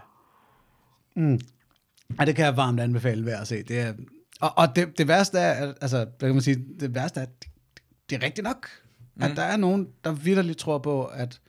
Ja, 2.20 2.26
det 2.26 2.36
kan 2.36 2.46
jeg 2.46 2.58
varmt 2.58 2.80
anbefale 2.80 3.24
hver 3.24 3.38
at 3.40 3.48
se. 3.48 3.64
Det 3.64 3.80
er 3.80 3.94
Og, 4.42 4.58
og 4.58 4.76
det, 4.76 4.98
det 4.98 5.08
værste 5.08 5.40
er, 5.40 5.74
altså, 5.82 5.98
hvad 5.98 6.30
kan 6.30 6.36
man 6.36 6.42
sige, 6.42 6.66
det 6.80 6.96
værste 6.96 7.20
er, 7.20 7.26
det, 7.26 7.50
det 8.10 8.16
er 8.16 8.26
rigtigt 8.26 8.44
nok. 8.44 8.70
Mm. 9.16 9.24
At 9.24 9.32
der 9.36 9.44
er 9.44 9.58
nogen, 9.58 9.88
der 10.04 10.12
vidderligt 10.12 10.58
tror 10.58 10.78
på, 10.78 11.06
at 11.06 11.42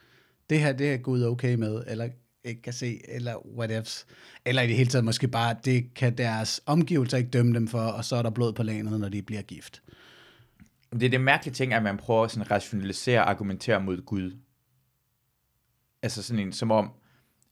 det 0.50 0.60
her, 0.60 0.72
det 0.72 0.92
er 0.92 0.96
Gud 0.96 1.25
okay 1.25 1.54
med, 1.54 1.82
eller 1.87 2.08
ikke 2.44 2.62
kan 2.62 2.72
se, 2.72 3.00
eller 3.08 3.46
whatever. 3.56 4.04
Eller 4.44 4.62
i 4.62 4.66
det 4.66 4.76
hele 4.76 4.90
taget 4.90 5.04
måske 5.04 5.28
bare, 5.28 5.56
det 5.64 5.94
kan 5.94 6.18
deres 6.18 6.60
omgivelser 6.66 7.18
ikke 7.18 7.30
dømme 7.30 7.54
dem 7.54 7.68
for, 7.68 7.80
og 7.80 8.04
så 8.04 8.16
er 8.16 8.22
der 8.22 8.30
blod 8.30 8.52
på 8.52 8.62
lanet, 8.62 9.00
når 9.00 9.08
de 9.08 9.22
bliver 9.22 9.42
gift. 9.42 9.82
Det 10.92 11.02
er 11.02 11.09
det 11.09 11.21
mærkelige 11.21 11.54
ting, 11.54 11.73
at 11.73 11.83
man 11.83 11.97
prøver 11.97 12.25
at 12.25 12.30
sådan 12.30 12.50
rationalisere 12.50 13.21
og 13.21 13.30
argumentere 13.30 13.80
mod 13.80 14.04
Gud. 14.04 14.37
Altså 16.02 16.23
sådan 16.23 16.47
en, 16.47 16.52
som 16.52 16.71
om, 16.71 16.90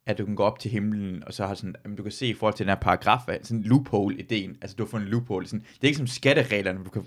at 0.06 0.18
du 0.18 0.24
kan 0.24 0.34
gå 0.34 0.42
op 0.42 0.58
til 0.58 0.70
himlen, 0.70 1.24
og 1.26 1.34
så 1.34 1.46
har 1.46 1.54
sådan, 1.54 1.74
jamen, 1.84 1.96
du 1.96 2.02
kan 2.02 2.12
se 2.12 2.26
i 2.26 2.34
forhold 2.34 2.54
til 2.54 2.66
den 2.66 2.70
her 2.70 2.80
paragraf, 2.80 3.28
at 3.28 3.46
sådan 3.46 3.58
en 3.58 3.64
loophole-ideen, 3.64 4.56
altså 4.62 4.76
du 4.76 4.84
har 4.84 4.88
fundet 4.88 5.06
en 5.06 5.10
loophole, 5.10 5.46
sådan, 5.46 5.60
det 5.74 5.82
er 5.82 5.86
ikke 5.86 5.98
som 5.98 6.06
skattereglerne, 6.06 6.84
du 6.84 6.90
kan, 6.90 7.02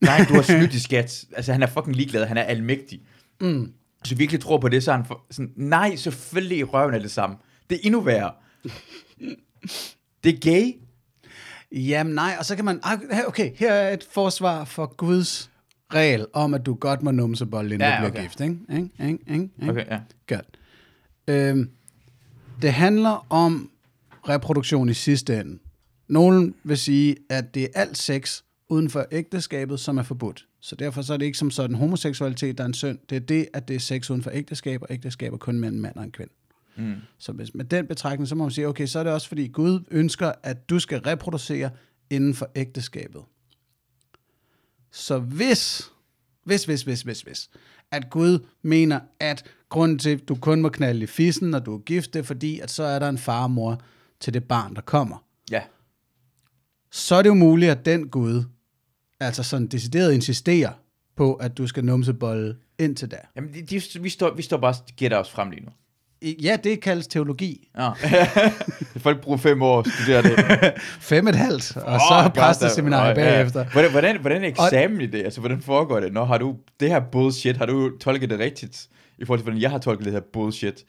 nej, 0.00 0.20
du 0.28 0.34
har 0.34 0.42
snydt 0.42 0.74
i 0.74 0.80
skat, 0.80 1.24
altså 1.36 1.52
han 1.52 1.62
er 1.62 1.66
fucking 1.66 1.96
ligeglad, 1.96 2.26
han 2.26 2.36
er 2.36 2.42
almægtig. 2.42 3.02
Mm. 3.40 3.72
Hvis 4.00 4.10
du 4.10 4.16
virkelig 4.16 4.40
tror 4.40 4.58
på 4.58 4.68
det, 4.68 4.82
så 4.82 4.92
er 4.92 4.96
han 4.96 5.04
for, 5.04 5.26
sådan, 5.30 5.52
nej, 5.56 5.96
selvfølgelig 5.96 6.58
i 6.58 6.64
røven 6.64 6.94
er 6.94 6.98
det 6.98 7.10
samme. 7.10 7.36
Det 7.70 7.76
er 7.76 7.80
endnu 7.84 8.00
værre. 8.00 8.32
det 10.24 10.34
er 10.34 10.40
gay. 10.40 10.72
Jamen 11.72 12.14
nej, 12.14 12.36
og 12.38 12.44
så 12.44 12.56
kan 12.56 12.64
man, 12.64 12.80
ah, 12.82 12.98
okay, 13.26 13.56
her 13.56 13.72
er 13.72 13.94
et 13.94 14.06
forsvar 14.12 14.64
for 14.64 14.94
Guds 14.96 15.49
regel 15.94 16.26
om, 16.32 16.54
at 16.54 16.66
du 16.66 16.74
godt 16.74 17.02
må 17.02 17.10
numse 17.10 17.46
bold, 17.46 17.72
inden 17.72 17.88
Ja, 17.88 18.04
du 18.04 18.10
bliver 18.10 18.22
gift, 18.22 18.40
ikke? 18.40 18.58
Ikke? 18.70 18.90
Ikke? 19.00 19.18
Ikke? 19.32 19.48
Ikke? 19.60 19.70
Okay, 19.70 19.86
ja. 19.90 20.00
Godt. 20.26 20.58
Øhm, 21.28 21.70
det 22.62 22.72
handler 22.72 23.26
om 23.30 23.70
reproduktion 24.28 24.88
i 24.88 24.94
sidste 24.94 25.40
ende. 25.40 25.58
Nogen 26.08 26.54
vil 26.64 26.78
sige, 26.78 27.16
at 27.30 27.54
det 27.54 27.62
er 27.62 27.68
alt 27.74 27.98
sex 27.98 28.42
uden 28.68 28.90
for 28.90 29.06
ægteskabet, 29.12 29.80
som 29.80 29.98
er 29.98 30.02
forbudt. 30.02 30.46
Så 30.60 30.76
derfor 30.76 31.02
så 31.02 31.12
er 31.12 31.16
det 31.16 31.26
ikke 31.26 31.38
som 31.38 31.50
sådan 31.50 31.76
homoseksualitet, 31.76 32.58
der 32.58 32.64
er 32.64 32.68
en 32.68 32.74
synd. 32.74 32.98
Det 33.10 33.16
er 33.16 33.20
det, 33.20 33.48
at 33.54 33.68
det 33.68 33.76
er 33.76 33.80
sex 33.80 34.10
uden 34.10 34.22
for 34.22 34.30
ægteskab, 34.34 34.82
og 34.82 34.88
ægteskab 34.90 35.32
er 35.32 35.36
kun 35.36 35.58
mellem 35.58 35.76
en 35.76 35.82
mand 35.82 35.96
og 35.96 36.04
en 36.04 36.12
kvinde. 36.12 36.32
Mm. 36.76 36.94
Så 37.18 37.32
hvis 37.32 37.54
med 37.54 37.64
den 37.64 37.86
betragtning, 37.86 38.28
så 38.28 38.34
må 38.34 38.44
man 38.44 38.50
sige, 38.50 38.68
okay, 38.68 38.86
så 38.86 38.98
er 38.98 39.04
det 39.04 39.12
også 39.12 39.28
fordi 39.28 39.46
Gud 39.46 39.80
ønsker, 39.90 40.32
at 40.42 40.70
du 40.70 40.78
skal 40.78 40.98
reproducere 40.98 41.70
inden 42.10 42.34
for 42.34 42.50
ægteskabet. 42.56 43.22
Så 44.92 45.18
hvis, 45.18 45.90
hvis, 46.44 46.64
hvis, 46.64 46.82
hvis, 46.82 47.02
hvis, 47.02 47.20
hvis, 47.20 47.50
at 47.90 48.10
Gud 48.10 48.46
mener, 48.62 49.00
at 49.20 49.44
grunden 49.68 49.98
til, 49.98 50.10
at 50.10 50.28
du 50.28 50.34
kun 50.34 50.62
må 50.62 50.68
knalde 50.68 51.02
i 51.02 51.06
fissen, 51.06 51.50
når 51.50 51.58
du 51.58 51.74
er 51.74 51.78
gift, 51.78 52.14
det 52.14 52.18
er 52.18 52.24
fordi, 52.24 52.60
at 52.60 52.70
så 52.70 52.82
er 52.82 52.98
der 52.98 53.08
en 53.08 53.18
far 53.18 53.42
og 53.42 53.50
mor 53.50 53.82
til 54.20 54.34
det 54.34 54.44
barn, 54.44 54.74
der 54.74 54.80
kommer. 54.80 55.24
Ja. 55.50 55.62
Så 56.90 57.14
er 57.14 57.22
det 57.22 57.28
jo 57.28 57.34
muligt, 57.34 57.70
at 57.70 57.86
den 57.86 58.08
Gud, 58.08 58.44
altså 59.20 59.42
sådan 59.42 59.66
decideret 59.66 60.12
insisterer 60.12 60.72
på, 61.16 61.34
at 61.34 61.58
du 61.58 61.66
skal 61.66 61.84
numse 61.84 62.14
bolle 62.14 62.56
indtil 62.78 63.10
da. 63.10 63.16
Jamen, 63.36 63.54
de, 63.54 63.62
de, 63.62 64.02
vi, 64.02 64.08
står, 64.08 64.34
vi 64.34 64.42
står 64.42 64.56
bare 64.56 64.70
og 64.70 64.86
gætter 64.96 65.18
os 65.18 65.30
frem 65.30 65.50
lige 65.50 65.64
nu. 65.64 65.70
Ja, 66.22 66.56
det 66.64 66.82
kaldes 66.82 67.06
teologi. 67.06 67.68
Ja. 67.78 67.90
Folk 69.06 69.20
bruger 69.20 69.38
fem 69.38 69.62
år 69.62 69.78
at 69.78 69.86
studere 69.86 70.22
det. 70.22 70.72
Fem 71.10 71.28
et 71.28 71.34
halvt, 71.34 71.76
og 71.76 72.00
så 72.00 72.14
Åh, 72.24 72.32
præsteseminarie 72.32 73.14
godt, 73.14 73.26
ja. 73.26 73.30
bagefter. 73.30 73.64
Hvordan, 73.72 73.90
hvordan, 73.90 74.20
hvordan 74.20 74.44
er 74.44 74.48
eksamen 74.48 75.00
i 75.00 75.06
det? 75.06 75.24
Altså, 75.24 75.40
hvordan 75.40 75.62
foregår 75.62 76.00
det? 76.00 76.12
Nå, 76.12 76.24
har 76.24 76.38
du 76.38 76.56
det 76.80 76.88
her 76.88 77.00
bullshit, 77.00 77.56
har 77.56 77.66
du 77.66 77.90
tolket 78.00 78.30
det 78.30 78.38
rigtigt? 78.38 78.88
I 79.18 79.24
forhold 79.24 79.38
til, 79.38 79.44
hvordan 79.44 79.62
jeg 79.62 79.70
har 79.70 79.78
tolket 79.78 80.04
det 80.04 80.12
her 80.12 80.20
bullshit. 80.32 80.84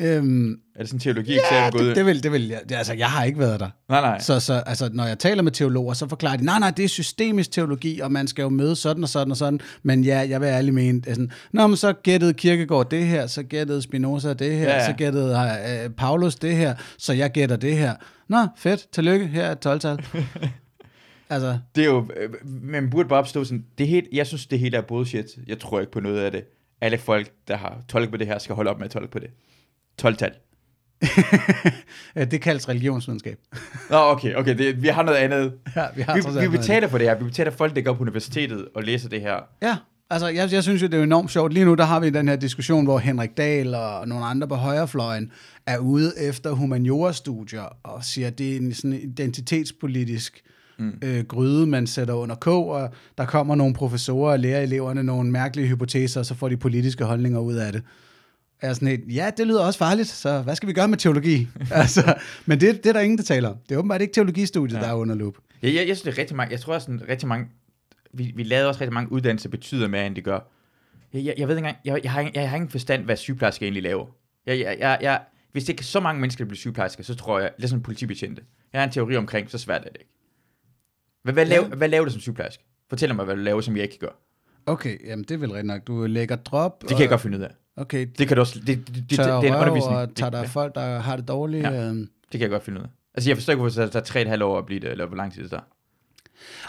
Øhm, 0.00 0.50
Er 0.52 0.78
det 0.78 0.88
sådan 0.88 0.96
en 0.96 1.00
teologi-eksamen 1.00 1.64
ja, 1.64 1.70
gået? 1.70 1.86
det, 1.86 1.96
det, 1.96 2.06
vil, 2.06 2.22
det 2.22 2.32
vil 2.32 2.48
jeg. 2.48 2.60
det- 2.68 2.74
Altså, 2.74 2.92
jeg 2.94 3.10
har 3.10 3.24
ikke 3.24 3.38
været 3.38 3.60
der. 3.60 3.68
Nej, 3.88 4.00
nej. 4.00 4.20
Så, 4.20 4.40
så 4.40 4.52
altså, 4.66 4.90
når 4.92 5.04
jeg 5.06 5.18
taler 5.18 5.42
med 5.42 5.52
teologer, 5.52 5.94
så 5.94 6.08
forklarer 6.08 6.36
de, 6.36 6.44
nej, 6.44 6.58
nej, 6.58 6.70
det 6.70 6.84
er 6.84 6.88
systemisk 6.88 7.50
teologi, 7.50 8.00
og 8.00 8.12
man 8.12 8.26
skal 8.26 8.42
jo 8.42 8.48
møde 8.48 8.76
sådan 8.76 9.02
og 9.02 9.08
sådan 9.08 9.30
og 9.30 9.36
sådan. 9.36 9.60
Men 9.82 10.04
ja, 10.04 10.26
jeg 10.28 10.40
vil 10.40 10.46
ærligt 10.46 10.74
mene, 10.74 11.02
sådan, 11.08 11.30
Nå, 11.52 11.66
men 11.66 11.76
så 11.76 11.92
gættede 11.92 12.34
Kirkegaard 12.34 12.90
det 12.90 13.06
her, 13.06 13.26
så 13.26 13.42
gættede 13.42 13.82
Spinoza 13.82 14.32
det 14.32 14.56
her, 14.56 14.62
Ja, 14.68 14.74
ja. 14.76 14.86
så 14.86 14.92
gættede 14.92 15.38
øh, 15.84 15.90
Paulus 15.90 16.34
det 16.36 16.56
her, 16.56 16.74
så 16.98 17.12
jeg 17.12 17.30
gætter 17.30 17.56
det 17.56 17.76
her. 17.76 17.94
Nå, 18.28 18.46
fedt, 18.56 18.86
tillykke, 18.92 19.26
her 19.26 19.42
er 19.44 19.52
et 19.52 19.66
12-tal. 19.66 19.98
altså, 21.30 21.58
Det 21.74 21.80
er 21.82 21.86
jo, 21.88 22.08
øh, 22.16 22.30
man 22.62 22.90
burde 22.90 23.08
bare 23.08 23.18
opstå 23.18 23.44
sådan, 23.44 23.64
det 23.78 23.88
helt, 23.88 24.08
jeg 24.12 24.26
synes, 24.26 24.46
det 24.46 24.58
hele 24.58 24.76
er 24.76 24.80
bullshit. 24.82 25.26
Jeg 25.46 25.58
tror 25.58 25.80
ikke 25.80 25.92
på 25.92 26.00
noget 26.00 26.18
af 26.20 26.30
det. 26.32 26.44
Alle 26.80 26.98
folk, 26.98 27.30
der 27.48 27.56
har 27.56 27.76
tolket 27.88 28.10
på 28.10 28.16
det 28.16 28.26
her, 28.26 28.38
skal 28.38 28.54
holde 28.54 28.70
op 28.70 28.78
med 28.78 28.84
at 28.84 28.90
tolke 28.90 29.10
på 29.12 29.18
det. 29.18 29.30
12-tal. 30.02 30.32
øh, 32.16 32.26
det 32.30 32.40
kaldes 32.40 32.68
religionsvidenskab. 32.68 33.38
Nå, 33.90 33.96
okay, 33.96 34.34
okay, 34.34 34.58
det, 34.58 34.82
vi 34.82 34.88
har 34.88 35.02
noget 35.02 35.18
andet. 35.18 35.52
Ja, 35.76 35.86
vi 35.96 36.02
har 36.02 36.40
vi, 36.40 36.46
vi 36.48 36.56
betaler 36.56 36.88
for 36.88 36.98
det 36.98 37.06
her. 37.06 37.14
Vi 37.14 37.24
betaler 37.24 37.50
folk, 37.50 37.76
der 37.76 37.82
går 37.82 37.92
på 37.92 38.02
universitetet 38.02 38.68
og 38.74 38.82
læser 38.82 39.08
det 39.08 39.20
her. 39.20 39.36
Ja, 39.62 39.76
altså 40.10 40.28
jeg, 40.28 40.52
jeg 40.52 40.62
synes 40.62 40.82
jo, 40.82 40.86
det 40.86 40.98
er 40.98 41.02
enormt 41.02 41.30
sjovt. 41.30 41.52
Lige 41.52 41.64
nu, 41.64 41.74
der 41.74 41.84
har 41.84 42.00
vi 42.00 42.10
den 42.10 42.28
her 42.28 42.36
diskussion, 42.36 42.84
hvor 42.84 42.98
Henrik 42.98 43.36
Dahl 43.36 43.74
og 43.74 44.08
nogle 44.08 44.24
andre 44.24 44.48
på 44.48 44.54
højrefløjen 44.54 45.32
er 45.66 45.78
ude 45.78 46.12
efter 46.20 46.50
humaniora-studier 46.50 47.76
og 47.82 48.04
siger, 48.04 48.26
at 48.26 48.38
det 48.38 48.52
er 48.52 48.56
en 48.56 48.74
sådan 48.74 49.00
identitetspolitisk 49.02 50.42
mm. 50.78 50.92
øh, 51.02 51.24
gryde, 51.24 51.66
man 51.66 51.86
sætter 51.86 52.14
under 52.14 52.34
K, 52.34 52.46
og 52.46 52.90
der 53.18 53.24
kommer 53.24 53.54
nogle 53.54 53.74
professorer 53.74 54.32
og 54.32 54.38
lærer 54.38 54.60
eleverne 54.60 55.02
nogle 55.02 55.30
mærkelige 55.30 55.68
hypoteser, 55.68 56.20
og 56.20 56.26
så 56.26 56.34
får 56.34 56.48
de 56.48 56.56
politiske 56.56 57.04
holdninger 57.04 57.40
ud 57.40 57.54
af 57.54 57.72
det. 57.72 57.82
Er 58.64 58.72
sådan 58.72 58.88
et, 58.88 59.14
ja, 59.14 59.30
det 59.36 59.46
lyder 59.46 59.66
også 59.66 59.78
farligt, 59.78 60.08
så 60.08 60.42
hvad 60.42 60.56
skal 60.56 60.68
vi 60.68 60.72
gøre 60.72 60.88
med 60.88 60.98
teologi? 60.98 61.48
altså, 61.70 62.14
men 62.46 62.60
det, 62.60 62.84
det 62.84 62.88
er 62.88 62.92
der 62.92 63.00
ingen, 63.00 63.18
der 63.18 63.24
taler 63.24 63.48
om. 63.48 63.56
Det 63.68 63.74
er 63.74 63.78
åbenbart 63.78 64.00
ikke 64.00 64.12
teologistudiet, 64.12 64.76
ja. 64.76 64.82
der 64.82 64.88
er 64.88 64.94
under 64.94 65.14
lup. 65.14 65.34
Ja, 65.62 65.68
jeg, 65.68 65.74
jeg 65.74 65.84
synes, 65.96 66.02
det 66.02 66.12
er 66.12 66.18
rigtig 66.18 66.36
mange, 66.36 66.52
jeg 66.52 66.60
tror 66.60 66.74
også, 66.74 66.84
sådan, 66.84 67.08
rigtig 67.08 67.28
mange, 67.28 67.46
vi, 68.12 68.32
vi 68.36 68.42
lavede 68.42 68.68
også 68.68 68.80
rigtig 68.80 68.94
mange 68.94 69.12
uddannelser, 69.12 69.48
betyder 69.48 69.88
mere, 69.88 70.06
end 70.06 70.16
det 70.16 70.24
gør. 70.24 70.40
Jeg, 71.12 71.24
jeg, 71.24 71.34
jeg 71.38 71.48
ved 71.48 71.56
ikke 71.56 71.66
engang, 71.66 71.76
jeg, 71.84 72.00
jeg, 72.04 72.12
har, 72.12 72.30
jeg 72.34 72.50
har 72.50 72.56
ingen 72.56 72.70
forstand, 72.70 73.04
hvad 73.04 73.16
sygeplejersker 73.16 73.66
egentlig 73.66 73.82
laver. 73.82 74.06
Jeg, 74.46 74.60
jeg, 74.60 74.76
jeg, 74.78 74.98
jeg, 75.00 75.20
hvis 75.52 75.64
det 75.64 75.68
ikke 75.72 75.84
så 75.84 76.00
mange 76.00 76.20
mennesker, 76.20 76.44
bliver 76.44 76.56
sygeplejersker, 76.56 77.02
så 77.02 77.14
tror 77.14 77.38
jeg, 77.38 77.50
det 77.56 77.64
er 77.64 77.68
sådan 77.68 77.78
en 77.78 77.82
politibetjente. 77.82 78.42
Jeg 78.72 78.80
har 78.80 78.86
en 78.86 78.92
teori 78.92 79.16
omkring, 79.16 79.50
så 79.50 79.58
svært 79.58 79.80
er 79.80 79.88
det 79.88 79.96
ikke. 80.00 80.12
Hvad, 81.22 81.34
hvad, 81.34 81.46
laver, 81.46 81.66
hvad 81.66 81.88
laver 81.88 82.04
du 82.04 82.10
som 82.10 82.20
sygeplejerske? 82.20 82.64
Fortæl 82.88 83.14
mig, 83.14 83.24
hvad 83.24 83.36
du 83.36 83.42
laver, 83.42 83.60
som 83.60 83.76
jeg 83.76 83.84
ikke 83.84 83.98
gør. 83.98 84.20
Okay, 84.66 85.06
jamen 85.06 85.24
det 85.24 85.30
er 85.30 85.38
vel 85.38 85.50
rigtigt 85.50 85.66
nok. 85.66 85.86
Du 85.86 86.06
lægger 86.06 86.36
drop. 86.36 86.82
Det 86.82 86.90
kan 86.90 87.00
jeg 87.00 87.08
godt 87.08 87.20
finde 87.20 87.38
ud 87.38 87.42
af. 87.42 87.50
Okay, 87.76 88.06
Det 88.18 88.28
kan 88.28 88.36
du 88.36 88.40
også, 88.40 88.58
det, 88.58 88.66
det, 88.66 88.86
det, 88.86 88.94
det, 88.94 89.10
det 89.10 89.18
er 89.18 89.38
en 89.40 89.54
undervisning. 89.54 89.96
og 89.96 90.14
tager 90.14 90.30
der 90.30 90.38
ja, 90.38 90.46
folk, 90.46 90.74
der 90.74 90.98
har 90.98 91.16
det 91.16 91.28
dårligt. 91.28 91.62
Ja. 91.62 91.88
Øhm. 91.88 91.98
det 91.98 92.30
kan 92.30 92.40
jeg 92.40 92.50
godt 92.50 92.62
finde 92.62 92.80
ud 92.80 92.84
af. 92.84 92.90
Altså, 93.14 93.30
jeg 93.30 93.36
forstår 93.36 93.52
ikke, 93.52 93.60
hvorfor 93.60 93.80
det 93.80 93.92
tager 93.92 94.04
tre 94.04 94.22
et 94.22 94.28
halvt 94.28 94.42
år 94.42 94.58
at 94.58 94.66
blive 94.66 94.80
det, 94.80 94.90
eller 94.90 95.06
hvor 95.06 95.16
lang 95.16 95.32
tid 95.32 95.42
det 95.42 95.50
tager. 95.50 95.62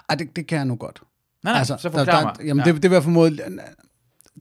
Ej, 0.10 0.16
det, 0.16 0.36
det 0.36 0.48
kan 0.48 0.58
jeg 0.58 0.66
nu 0.66 0.76
godt. 0.76 1.02
Nej, 1.44 1.54
nej, 1.54 1.60
altså, 1.60 1.78
så 1.80 1.90
forklar 1.90 2.06
der, 2.06 2.24
mig. 2.24 2.34
der, 2.38 2.46
Jamen, 2.46 2.66
ja. 2.66 2.72
det, 2.72 2.84
det 2.84 2.92
vil 2.92 2.96
jeg 2.96 3.04
formode, 3.04 3.38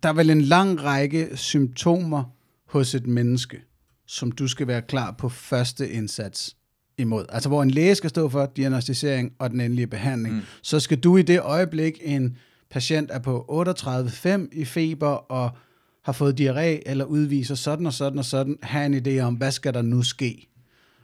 der 0.02 0.08
er 0.08 0.12
vel 0.12 0.30
en 0.30 0.40
lang 0.40 0.84
række 0.84 1.36
symptomer 1.36 2.24
hos 2.66 2.94
et 2.94 3.06
menneske, 3.06 3.60
som 4.06 4.32
du 4.32 4.48
skal 4.48 4.66
være 4.66 4.82
klar 4.82 5.10
på 5.18 5.28
første 5.28 5.90
indsats 5.90 6.56
imod. 6.98 7.24
Altså, 7.28 7.48
hvor 7.48 7.62
en 7.62 7.70
læge 7.70 7.94
skal 7.94 8.10
stå 8.10 8.28
for 8.28 8.52
diagnostisering 8.56 9.32
og 9.38 9.50
den 9.50 9.60
endelige 9.60 9.86
behandling, 9.86 10.34
mm. 10.34 10.42
så 10.62 10.80
skal 10.80 10.98
du 10.98 11.16
i 11.16 11.22
det 11.22 11.40
øjeblik, 11.40 11.98
en 12.02 12.36
patient 12.70 13.10
er 13.10 13.18
på 13.18 13.64
38,5 13.78 14.48
i 14.52 14.64
feber 14.64 15.06
og 15.06 15.50
har 16.04 16.12
fået 16.12 16.40
diarré 16.40 16.82
eller 16.86 17.04
udviser 17.04 17.54
sådan 17.54 17.86
og 17.86 17.92
sådan 17.92 18.18
og 18.18 18.24
sådan, 18.24 18.58
have 18.62 18.86
en 18.86 19.06
idé 19.06 19.20
om, 19.20 19.34
hvad 19.34 19.50
skal 19.50 19.74
der 19.74 19.82
nu 19.82 20.02
ske? 20.02 20.48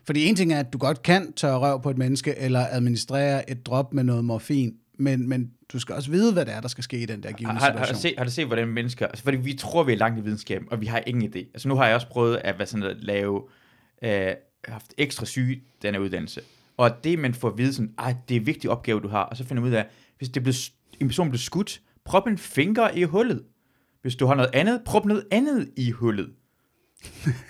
Fordi 0.07 0.27
en 0.27 0.37
ting 0.37 0.53
er, 0.53 0.59
at 0.59 0.73
du 0.73 0.79
godt 0.79 1.03
kan 1.03 1.33
tørre 1.33 1.59
røv 1.59 1.83
på 1.83 1.91
et 1.91 1.99
menneske, 1.99 2.39
eller 2.39 2.67
administrere 2.71 3.51
et 3.51 3.67
drop 3.67 3.95
med 3.95 4.05
noget 4.05 4.25
morfin, 4.25 4.75
men, 4.99 5.29
men 5.29 5.51
du 5.73 5.79
skal 5.79 5.95
også 5.95 6.11
vide, 6.11 6.33
hvad 6.33 6.47
det 6.47 6.55
er, 6.55 6.61
der 6.61 6.69
skal 6.69 6.85
ske 6.85 6.99
i 6.99 7.07
den 7.07 7.23
der 7.23 7.33
givende 7.33 7.61
Har, 7.61 7.73
har, 7.73 7.79
har, 7.79 7.79
du 7.79 7.85
situation. 7.85 8.03
set, 8.03 8.15
har 8.19 8.25
du 8.25 8.31
set, 8.31 8.47
hvordan 8.47 8.69
mennesker... 8.69 9.07
Altså, 9.07 9.25
fordi 9.25 9.37
vi 9.37 9.55
tror, 9.55 9.83
vi 9.83 9.93
er 9.93 9.97
langt 9.97 10.19
i 10.19 10.23
videnskaben, 10.23 10.69
og 10.71 10.81
vi 10.81 10.87
har 10.87 11.03
ingen 11.07 11.33
idé. 11.35 11.39
Altså, 11.39 11.69
nu 11.69 11.75
har 11.75 11.87
jeg 11.87 11.95
også 11.95 12.09
prøvet 12.09 12.41
at, 12.45 12.57
hvad 12.57 12.67
sådan 12.67 12.87
at 12.87 12.97
lave... 13.01 13.43
Øh, 14.05 14.33
haft 14.69 14.95
ekstra 14.99 15.27
syge 15.27 15.63
den 15.83 15.95
her 15.95 16.01
uddannelse. 16.01 16.41
Og 16.77 17.05
det, 17.05 17.19
man 17.19 17.35
får 17.35 17.49
at 17.49 17.59
vide, 17.59 17.73
sådan, 17.73 17.95
Ej, 17.99 18.15
det 18.29 18.37
er 18.37 18.41
en 18.41 18.47
vigtig 18.47 18.71
opgave, 18.71 19.01
du 19.01 19.09
har, 19.09 19.23
og 19.23 19.37
så 19.37 19.45
finder 19.45 19.63
man 19.63 19.71
ud 19.71 19.77
af, 19.77 19.87
hvis 20.19 20.29
det 20.29 20.43
blev, 20.43 20.55
en 21.01 21.09
person 21.09 21.31
blev 21.31 21.39
skudt, 21.39 21.81
prop 22.05 22.27
en 22.27 22.39
finger 22.39 22.91
i 22.91 23.03
hullet. 23.03 23.43
Hvis 24.03 24.17
du 24.17 24.27
har 24.27 24.35
noget 24.35 24.51
andet, 24.55 24.83
prop 24.85 25.05
noget 25.05 25.25
andet 25.31 25.71
i 25.77 25.91
hullet. 25.91 26.31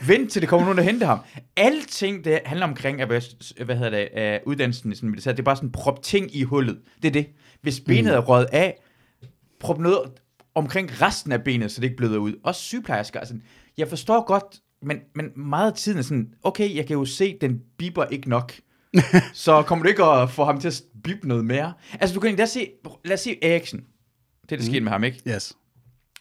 Vent 0.06 0.32
til 0.32 0.42
det 0.42 0.48
kommer 0.48 0.66
nogen 0.66 0.78
og 0.78 0.84
hente 0.84 1.06
ham. 1.06 1.18
Alting, 1.56 2.24
det 2.24 2.40
handler 2.44 2.66
omkring, 2.66 3.00
at, 3.00 3.08
hvad, 3.08 3.76
hedder 3.76 3.90
det, 3.90 4.40
uh, 4.44 4.50
uddannelsen 4.50 4.92
i 4.92 4.94
sådan 4.94 5.10
militær, 5.10 5.32
det 5.32 5.38
er 5.38 5.42
bare 5.42 5.56
sådan, 5.56 5.72
prop 5.72 6.02
ting 6.02 6.36
i 6.36 6.42
hullet. 6.42 6.80
Det 7.02 7.08
er 7.08 7.12
det. 7.12 7.26
Hvis 7.62 7.80
benet 7.80 8.14
er 8.14 8.18
røget 8.18 8.48
af, 8.52 8.82
prop 9.60 9.78
noget 9.78 10.00
omkring 10.54 11.02
resten 11.02 11.32
af 11.32 11.44
benet, 11.44 11.72
så 11.72 11.80
det 11.80 11.84
ikke 11.84 11.96
bløder 11.96 12.18
ud. 12.18 12.34
Også 12.44 12.60
sygeplejersker. 12.60 13.20
Altså, 13.20 13.34
jeg 13.78 13.88
forstår 13.88 14.24
godt, 14.26 14.60
men, 14.82 14.98
men 15.14 15.26
meget 15.36 15.70
af 15.70 15.76
tiden 15.76 15.98
er 15.98 16.02
sådan, 16.02 16.34
okay, 16.42 16.76
jeg 16.76 16.86
kan 16.86 16.96
jo 16.96 17.04
se, 17.04 17.38
den 17.40 17.60
biber 17.78 18.04
ikke 18.04 18.28
nok. 18.28 18.52
så 19.32 19.62
kommer 19.62 19.82
du 19.82 19.88
ikke 19.88 20.04
at 20.04 20.30
få 20.30 20.44
ham 20.44 20.60
til 20.60 20.68
at 20.68 20.82
bippe 21.04 21.28
noget 21.28 21.44
mere. 21.44 21.72
Altså, 22.00 22.14
du 22.14 22.20
kan 22.20 22.40
os 22.40 22.50
se, 22.50 22.70
lad 23.04 23.14
os 23.14 23.20
se 23.20 23.44
Eriksen. 23.44 23.80
Det 23.80 23.86
er 24.42 24.56
det, 24.56 24.58
der 24.58 24.64
skete 24.64 24.80
med 24.80 24.92
ham, 24.92 25.04
ikke? 25.04 25.22
Yes. 25.28 25.56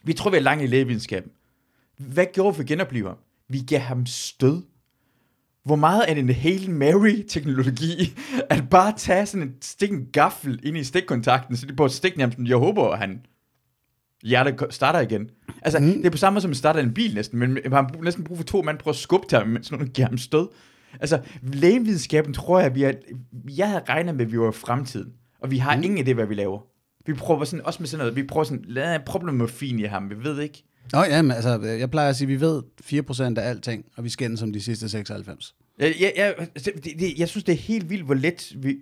Vi 0.03 0.13
tror, 0.13 0.32
vi 0.32 0.38
er 0.38 0.41
langt 0.41 0.63
i 0.63 0.68
lægevidenskaben. 0.68 1.32
Hvad 1.98 2.25
gjorde 2.34 2.53
vi 2.53 2.56
for 2.56 2.62
at 2.62 2.68
genopleve 2.68 3.08
ham? 3.08 3.18
Vi 3.50 3.60
gav 3.60 3.79
ham 3.79 4.06
stød. 4.06 4.62
hvor 5.63 5.75
meget 5.75 6.10
er 6.10 6.13
det 6.13 6.24
en 6.24 6.29
Hail 6.29 6.72
Mary-teknologi, 6.72 8.18
at 8.50 8.70
bare 8.70 8.94
tage 8.98 9.25
sådan 9.25 9.48
en 9.48 9.56
stik 9.62 9.91
en 9.91 10.06
gaffel 10.13 10.60
ind 10.63 10.77
i 10.77 10.84
stikkontakten, 10.84 11.58
så 11.58 11.65
det 11.65 11.75
på 11.75 11.88
stiknæmsen, 11.88 12.48
jeg 12.48 12.58
håber, 12.58 12.89
at 12.89 13.00
han 13.00 13.25
hjertet 14.24 14.74
starter 14.74 15.00
igen. 15.00 15.29
Altså, 15.62 15.79
mm. 15.79 15.86
det 15.86 16.06
er 16.06 16.10
på 16.10 16.18
samme 16.18 16.36
måde, 16.36 16.41
som 16.41 16.51
at 16.51 16.58
starter 16.58 16.79
en 16.79 16.94
bil 16.94 17.15
næsten, 17.15 17.39
men 17.39 17.53
man 17.53 17.72
har 17.72 18.03
næsten 18.03 18.24
brug 18.24 18.38
for 18.38 18.44
to 18.44 18.62
mand 18.62 18.77
på 18.77 18.89
at 18.89 18.96
skubbe 18.96 19.27
til 19.27 19.38
ham, 19.38 19.48
mens 19.48 19.72
nogen 19.72 19.89
giver 19.89 20.08
ham 20.08 20.18
stød. 20.18 20.48
Altså, 21.00 21.22
lægevidenskaben 21.41 22.34
tror 22.34 22.60
jeg, 22.60 22.75
vi 22.75 22.84
er, 22.84 22.91
jeg 23.58 23.68
havde 23.68 23.84
regnet 23.89 24.15
med, 24.15 24.25
at 24.25 24.32
vi 24.32 24.39
var 24.39 24.50
i 24.50 24.51
fremtiden, 24.51 25.13
og 25.39 25.51
vi 25.51 25.58
har 25.58 25.75
mm. 25.75 25.84
ingen 25.84 26.08
idé, 26.08 26.13
hvad 26.13 26.25
vi 26.25 26.36
laver. 26.36 26.62
Vi 27.06 27.13
prøver 27.13 27.44
sådan, 27.44 27.65
også 27.65 27.79
med 27.79 27.88
sådan 27.88 28.00
noget, 28.00 28.15
vi 28.15 28.24
prøver 28.24 28.44
sådan, 28.44 28.63
lad 28.68 28.96
en 28.96 29.01
problemorfin 29.06 29.79
i 29.79 29.84
ham, 29.84 30.10
vi 30.10 30.24
ved 30.24 30.41
ikke. 30.41 30.63
Nå 30.94 31.03
ja, 31.03 31.22
men 31.22 31.32
altså, 31.32 31.62
jeg 31.62 31.91
plejer 31.91 32.10
at 32.10 32.15
sige, 32.15 32.25
at 32.25 32.29
vi 32.29 32.41
ved 32.41 32.63
4% 33.36 33.39
af 33.39 33.50
alting, 33.50 33.86
og 33.98 34.03
vi 34.03 34.10
skændes 34.10 34.39
som 34.39 34.53
de 34.53 34.62
sidste 34.62 34.89
96. 34.89 35.56
Jeg, 35.79 35.96
jeg, 36.00 36.13
jeg, 36.18 36.36
det, 36.56 36.84
det, 37.00 37.18
jeg 37.18 37.27
synes, 37.29 37.44
det 37.44 37.53
er 37.53 37.58
helt 37.58 37.89
vildt, 37.89 38.06
hvor 38.06 38.13
let 38.13 38.53
vi, 38.56 38.77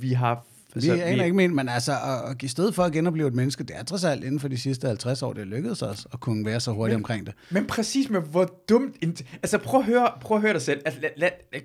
vi 0.00 0.12
har... 0.12 0.46
Altså, 0.74 0.94
vi 0.94 1.00
aner 1.00 1.24
ikke 1.24 1.36
men, 1.36 1.54
men 1.54 1.68
altså, 1.68 1.92
at, 2.30 2.38
give 2.38 2.48
stød 2.48 2.72
for 2.72 2.82
at 2.82 2.92
genopleve 2.92 3.28
et 3.28 3.34
menneske, 3.34 3.64
det 3.64 3.76
er 3.76 3.82
trods 3.82 4.04
alt 4.04 4.24
inden 4.24 4.40
for 4.40 4.48
de 4.48 4.58
sidste 4.58 4.86
50 4.86 5.22
år, 5.22 5.32
det 5.32 5.46
lykkedes 5.46 5.82
os 5.82 6.06
at 6.12 6.20
kunne 6.20 6.46
være 6.46 6.60
så 6.60 6.72
hurtigt 6.72 6.94
Men- 6.94 7.00
omkring 7.00 7.26
det. 7.26 7.34
Men 7.50 7.66
præcis 7.66 8.10
med 8.10 8.20
hvor 8.20 8.60
dumt... 8.68 8.96
Altså 9.32 9.58
prøv 9.58 9.80
at 9.80 9.86
høre, 9.86 10.10
prøv 10.20 10.36
at 10.36 10.42
høre 10.42 10.52
dig 10.52 10.62
selv. 10.62 10.80
Altså, 10.84 11.00
lad, 11.00 11.10
lad, 11.16 11.30
lad, 11.52 11.60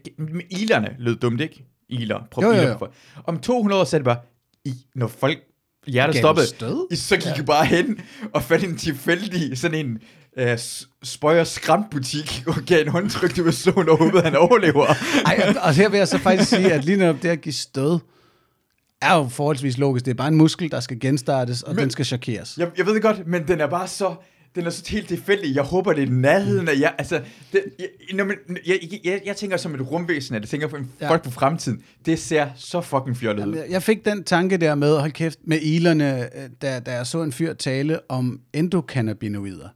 ilerne 0.49 0.95
lød 0.99 1.15
dumt, 1.15 1.41
ikke? 1.41 1.65
Iler. 1.89 2.27
Prøv 2.31 2.43
Jo, 2.43 2.51
jo, 2.53 2.61
jo. 2.61 2.87
Om 3.23 3.39
200 3.39 3.81
år 3.81 3.85
så 3.85 3.95
er 3.95 3.99
det 3.99 4.05
bare... 4.05 4.19
I, 4.65 4.73
når 4.95 5.07
folk 5.07 5.39
hjertet 5.87 6.15
stoppede, 6.15 6.47
så 6.95 7.15
gik 7.17 7.37
ja. 7.37 7.41
bare 7.41 7.65
hen 7.65 7.99
og 8.33 8.43
fandt 8.43 8.65
en 8.65 8.77
tilfældig 8.77 9.57
sådan 9.57 9.85
en 9.85 9.99
uh, 10.41 10.57
spøj 11.03 11.39
og 11.39 11.47
skræmbutik 11.47 12.43
og 12.47 12.55
gav 12.67 12.81
en 12.81 12.87
håndtryk 12.87 13.33
til 13.35 13.43
personen 13.43 13.89
og 13.89 13.97
håbede, 13.97 14.17
at 14.17 14.23
han 14.23 14.35
overlever. 14.35 14.85
Ej, 15.25 15.45
og, 15.47 15.61
og 15.61 15.73
her 15.73 15.89
vil 15.89 15.97
jeg 15.97 16.07
så 16.07 16.17
faktisk 16.17 16.49
sige, 16.49 16.73
at 16.73 16.85
lige 16.85 16.97
netop 16.97 17.15
det 17.21 17.29
at 17.29 17.41
give 17.41 17.53
stød, 17.53 17.99
er 19.01 19.15
jo 19.15 19.27
forholdsvis 19.27 19.77
logisk. 19.77 20.05
Det 20.05 20.11
er 20.11 20.15
bare 20.15 20.27
en 20.27 20.35
muskel, 20.35 20.71
der 20.71 20.79
skal 20.79 20.99
genstartes, 20.99 21.61
og 21.61 21.75
Men- 21.75 21.81
den 21.83 21.89
skal 21.91 22.05
chokeres. 22.05 22.57
Jeg, 22.57 22.67
jeg 22.77 22.85
ved 22.85 22.93
det 22.93 23.01
godt, 23.01 23.27
men 23.27 23.47
den 23.47 23.61
er 23.61 23.67
bare 23.67 23.87
så... 23.87 24.15
Den 24.55 24.65
er 24.65 24.69
så 24.69 24.83
helt 24.89 25.07
tilfældig. 25.07 25.55
Jeg 25.55 25.63
håber, 25.63 25.93
det 25.93 26.03
er 26.03 26.11
nærheden 26.11 26.67
af 26.67 26.79
jer. 26.79 26.89
Altså, 26.89 27.21
det, 27.53 27.63
jeg, 27.79 27.87
når 28.13 28.23
man, 28.25 28.37
jeg, 28.65 28.79
jeg, 29.03 29.21
jeg, 29.25 29.35
tænker 29.35 29.57
som 29.57 29.75
et 29.75 29.91
rumvæsen, 29.91 30.35
at 30.35 30.41
jeg 30.41 30.49
tænker 30.49 30.67
på 30.67 30.75
en 30.75 30.91
Ja. 31.01 31.09
folk 31.09 31.23
på 31.23 31.31
fremtiden. 31.31 31.83
Det 32.05 32.19
ser 32.19 32.47
så 32.55 32.81
fucking 32.81 33.17
fjollet 33.17 33.45
ud. 33.47 33.57
Jeg 33.69 33.83
fik 33.83 34.05
den 34.05 34.23
tanke 34.23 34.57
der 34.57 34.75
med, 34.75 34.97
hold 34.99 35.11
kæft, 35.11 35.39
med 35.43 35.59
ilerne, 35.61 36.23
øh, 36.23 36.49
da, 36.61 36.79
da 36.79 36.91
jeg 36.93 37.07
så 37.07 37.23
en 37.23 37.31
fyr 37.31 37.53
tale 37.53 37.99
om 38.09 38.39
endokannabinoider. 38.53 39.69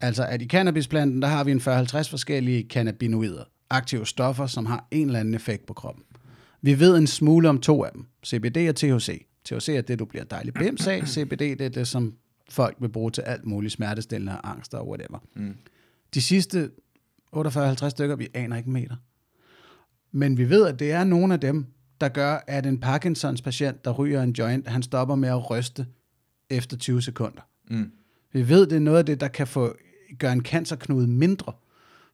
Altså, 0.00 0.24
at 0.24 0.42
i 0.42 0.46
cannabisplanten, 0.46 1.22
der 1.22 1.28
har 1.28 1.44
vi 1.44 1.50
en 1.50 1.58
40-50 1.60 2.10
forskellige 2.10 2.66
cannabinoider, 2.70 3.44
aktive 3.70 4.06
stoffer, 4.06 4.46
som 4.46 4.66
har 4.66 4.86
en 4.90 5.06
eller 5.06 5.20
anden 5.20 5.34
effekt 5.34 5.66
på 5.66 5.72
kroppen. 5.74 6.04
Vi 6.62 6.80
ved 6.80 6.96
en 6.98 7.06
smule 7.06 7.48
om 7.48 7.60
to 7.60 7.84
af 7.84 7.90
dem, 7.94 8.04
CBD 8.26 8.68
og 8.68 8.76
THC. 8.76 9.24
THC 9.44 9.68
er 9.68 9.80
det, 9.80 9.98
du 9.98 10.04
bliver 10.04 10.24
dejlig 10.24 10.54
bims 10.54 10.86
af. 10.86 11.02
CBD, 11.06 11.38
det 11.38 11.60
er 11.60 11.68
det, 11.68 11.88
som 11.88 12.14
folk 12.48 12.76
vil 12.80 12.88
bruge 12.88 13.10
til 13.10 13.22
alt 13.22 13.46
muligt 13.46 13.72
smertestillende 13.72 14.32
og 14.32 14.50
angst 14.50 14.74
og 14.74 14.88
whatever. 14.88 15.18
Mm. 15.36 15.56
De 16.14 16.22
sidste 16.22 16.70
48-50 17.36 17.88
stykker, 17.88 18.16
vi 18.16 18.28
aner 18.34 18.56
ikke 18.56 18.70
meter. 18.70 18.96
Men 20.12 20.38
vi 20.38 20.50
ved, 20.50 20.66
at 20.66 20.78
det 20.78 20.92
er 20.92 21.04
nogle 21.04 21.34
af 21.34 21.40
dem, 21.40 21.66
der 22.00 22.08
gør, 22.08 22.44
at 22.46 22.66
en 22.66 22.80
Parkinsons 22.80 23.42
patient, 23.42 23.84
der 23.84 23.90
ryger 23.90 24.22
en 24.22 24.30
joint, 24.30 24.68
han 24.68 24.82
stopper 24.82 25.14
med 25.14 25.28
at 25.28 25.50
ryste 25.50 25.86
efter 26.50 26.76
20 26.76 27.02
sekunder. 27.02 27.42
Mm. 27.70 27.92
Vi 28.32 28.48
ved, 28.48 28.66
det 28.66 28.76
er 28.76 28.80
noget 28.80 28.98
af 28.98 29.06
det, 29.06 29.20
der 29.20 29.28
kan 29.28 29.46
få, 29.46 29.76
gøre 30.18 30.32
en 30.32 30.44
cancerknude 30.44 31.06
mindre. 31.06 31.52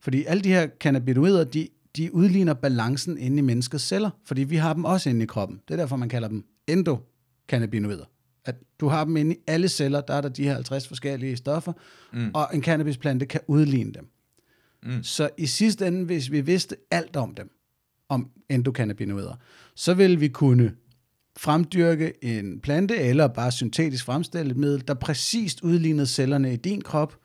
Fordi 0.00 0.24
alle 0.24 0.42
de 0.42 0.48
her 0.48 0.68
cannabinoider, 0.80 1.44
de, 1.44 1.68
de 1.96 2.14
udligner 2.14 2.54
balancen 2.54 3.18
inde 3.18 3.38
i 3.38 3.40
menneskets 3.40 3.84
celler, 3.84 4.10
fordi 4.24 4.44
vi 4.44 4.56
har 4.56 4.72
dem 4.72 4.84
også 4.84 5.10
inde 5.10 5.22
i 5.22 5.26
kroppen. 5.26 5.60
Det 5.68 5.74
er 5.74 5.78
derfor, 5.78 5.96
man 5.96 6.08
kalder 6.08 6.28
dem 6.28 6.44
endocannabinoider. 6.66 8.04
At 8.44 8.54
du 8.80 8.88
har 8.88 9.04
dem 9.04 9.16
inde 9.16 9.34
i 9.34 9.38
alle 9.46 9.68
celler, 9.68 10.00
der 10.00 10.14
er 10.14 10.20
der 10.20 10.28
de 10.28 10.44
her 10.44 10.54
50 10.54 10.88
forskellige 10.88 11.36
stoffer, 11.36 11.72
mm. 12.12 12.30
og 12.34 12.48
en 12.54 12.62
cannabisplante 12.62 13.26
kan 13.26 13.40
udligne 13.46 13.92
dem. 13.92 14.08
Mm. 14.82 15.02
Så 15.02 15.30
i 15.38 15.46
sidste 15.46 15.86
ende, 15.86 16.04
hvis 16.04 16.30
vi 16.30 16.40
vidste 16.40 16.76
alt 16.90 17.16
om 17.16 17.34
dem, 17.34 17.50
om 18.08 18.30
endocannabinoider, 18.50 19.34
så 19.74 19.94
ville 19.94 20.20
vi 20.20 20.28
kunne 20.28 20.72
fremdyrke 21.36 22.24
en 22.24 22.60
plante, 22.60 22.96
eller 22.96 23.28
bare 23.28 23.52
syntetisk 23.52 24.04
fremstille 24.04 24.50
et 24.50 24.56
middel, 24.56 24.88
der 24.88 24.94
præcist 24.94 25.62
udlignede 25.62 26.06
cellerne 26.06 26.52
i 26.52 26.56
din 26.56 26.80
krop, 26.80 27.16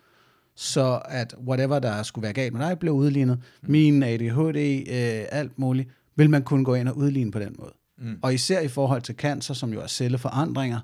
så 0.55 1.01
at 1.05 1.36
whatever, 1.47 1.79
der 1.79 2.03
skulle 2.03 2.23
være 2.23 2.34
galt 2.34 2.53
med 2.53 2.67
dig, 2.67 2.79
blev 2.79 2.93
udlignet. 2.93 3.39
Min 3.62 4.03
ADHD, 4.03 4.58
øh, 4.89 5.25
alt 5.32 5.60
muligt, 5.60 5.89
vil 6.15 6.29
man 6.29 6.43
kunne 6.43 6.65
gå 6.65 6.75
ind 6.75 6.88
og 6.88 6.97
udligne 6.97 7.32
på 7.32 7.39
den 7.39 7.55
måde. 7.60 7.73
Mm. 7.97 8.19
Og 8.21 8.34
især 8.34 8.60
i 8.60 8.67
forhold 8.67 9.01
til 9.01 9.15
cancer, 9.15 9.53
som 9.53 9.73
jo 9.73 9.82
er 9.82 9.88
celleforandringer, 9.88 10.79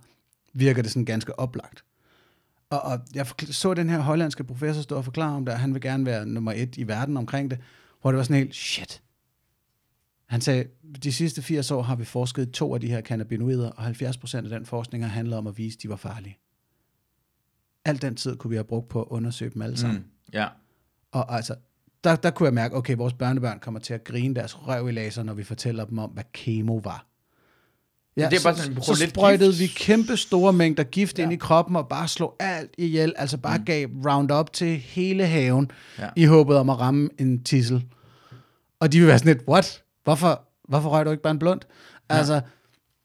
virker 0.56 0.82
det 0.82 0.92
sådan 0.92 1.06
ganske 1.06 1.40
oplagt. 1.40 1.84
Og, 2.70 2.82
og 2.82 3.00
jeg 3.14 3.28
så 3.40 3.74
den 3.74 3.90
her 3.90 4.00
hollandske 4.00 4.44
professor 4.44 4.82
stå 4.82 4.96
og 4.96 5.06
forklare 5.06 5.36
om 5.36 5.46
det, 5.46 5.54
og 5.54 5.60
han 5.60 5.74
vil 5.74 5.82
gerne 5.82 6.06
være 6.06 6.26
nummer 6.26 6.52
et 6.52 6.78
i 6.78 6.88
verden 6.88 7.18
omkring 7.18 7.52
det, 7.52 7.60
hvor 8.02 8.12
det 8.12 8.18
var 8.18 8.24
sådan 8.24 8.36
helt, 8.36 8.56
shit. 8.56 9.02
Han 10.26 10.42
sagde, 10.42 10.66
de 11.04 11.14
sidste 11.14 11.42
80 11.42 11.72
år 11.72 11.82
har 11.82 11.96
vi 11.96 12.06
forsket 12.06 12.52
to 12.52 12.74
af 12.74 12.82
de 12.82 12.88
her 12.88 13.02
cannabinoider, 13.02 13.70
og 13.70 13.88
70% 13.88 14.36
af 14.36 14.50
den 14.50 14.66
forskning 14.66 15.04
har 15.04 15.12
handlet 15.12 15.38
om 15.38 15.48
at 15.48 15.58
vise, 15.58 15.78
at 15.78 15.84
de 15.84 15.90
var 15.90 15.96
farlige. 15.96 16.38
Al 17.86 18.02
den 18.02 18.16
tid 18.16 18.36
kunne 18.36 18.50
vi 18.50 18.56
have 18.56 18.64
brugt 18.64 18.90
på 18.90 19.02
at 19.02 19.08
undersøge 19.10 19.52
dem 19.54 19.62
alle 19.62 19.78
sammen. 19.78 20.00
Mm. 20.00 20.10
Ja. 20.34 20.48
Og 21.12 21.36
altså, 21.36 21.56
der, 22.04 22.16
der 22.16 22.32
kunne 22.32 22.48
jeg 22.48 22.54
mærke, 22.54 22.76
okay, 22.76 22.96
vores 22.96 23.14
børnebørn 23.14 23.60
kommer 23.60 23.80
til 23.80 23.94
at 23.94 24.04
grine 24.04 24.36
deres 24.36 24.68
røv 24.68 24.90
i 24.90 24.92
laser, 24.92 25.24
når 25.24 25.34
vi 25.34 25.44
fortæller 25.44 25.86
dem 25.86 25.98
om, 25.98 26.10
hvad 26.10 26.24
kemo 26.34 26.76
var. 26.76 27.06
Ja, 28.18 28.30
det 28.30 28.40
er 28.40 28.44
bare 28.44 28.56
så, 28.56 28.64
sådan, 28.64 28.82
så, 28.82 29.08
sprøjtede 29.10 29.50
gift. 29.50 29.60
vi 29.60 29.68
kæmpe 29.68 30.18
store 30.18 30.54
mængder 30.54 30.84
gift 30.84 31.20
ja. 31.20 31.24
ind 31.24 31.34
i 31.34 31.36
kroppen, 31.36 31.76
og 31.76 31.88
bare 31.88 32.08
slog 32.08 32.36
alt 32.40 32.72
ihjel, 32.78 33.14
altså 33.18 33.38
bare 33.38 33.58
mm. 33.58 33.66
gav 33.66 33.88
Roundup 34.06 34.54
til 34.54 34.78
hele 34.78 35.26
haven, 35.26 35.72
Ja. 35.98 36.04
ja. 36.04 36.10
i 36.16 36.26
håbet 36.26 36.58
om 36.58 36.70
at 36.70 36.80
ramme 36.80 37.10
en 37.20 37.44
tissel. 37.44 37.86
Og 38.80 38.92
de 38.92 39.00
vil 39.00 39.08
være 39.08 39.20
sådan 39.20 39.34
lidt, 39.34 39.48
what? 39.48 39.84
Hvorfor, 40.04 40.42
hvorfor 40.68 40.90
røg 40.90 41.06
du 41.06 41.12
ikke 41.12 41.24
bare 41.24 41.32
en 41.32 41.40
blunt? 41.40 41.68
Altså, 42.10 42.42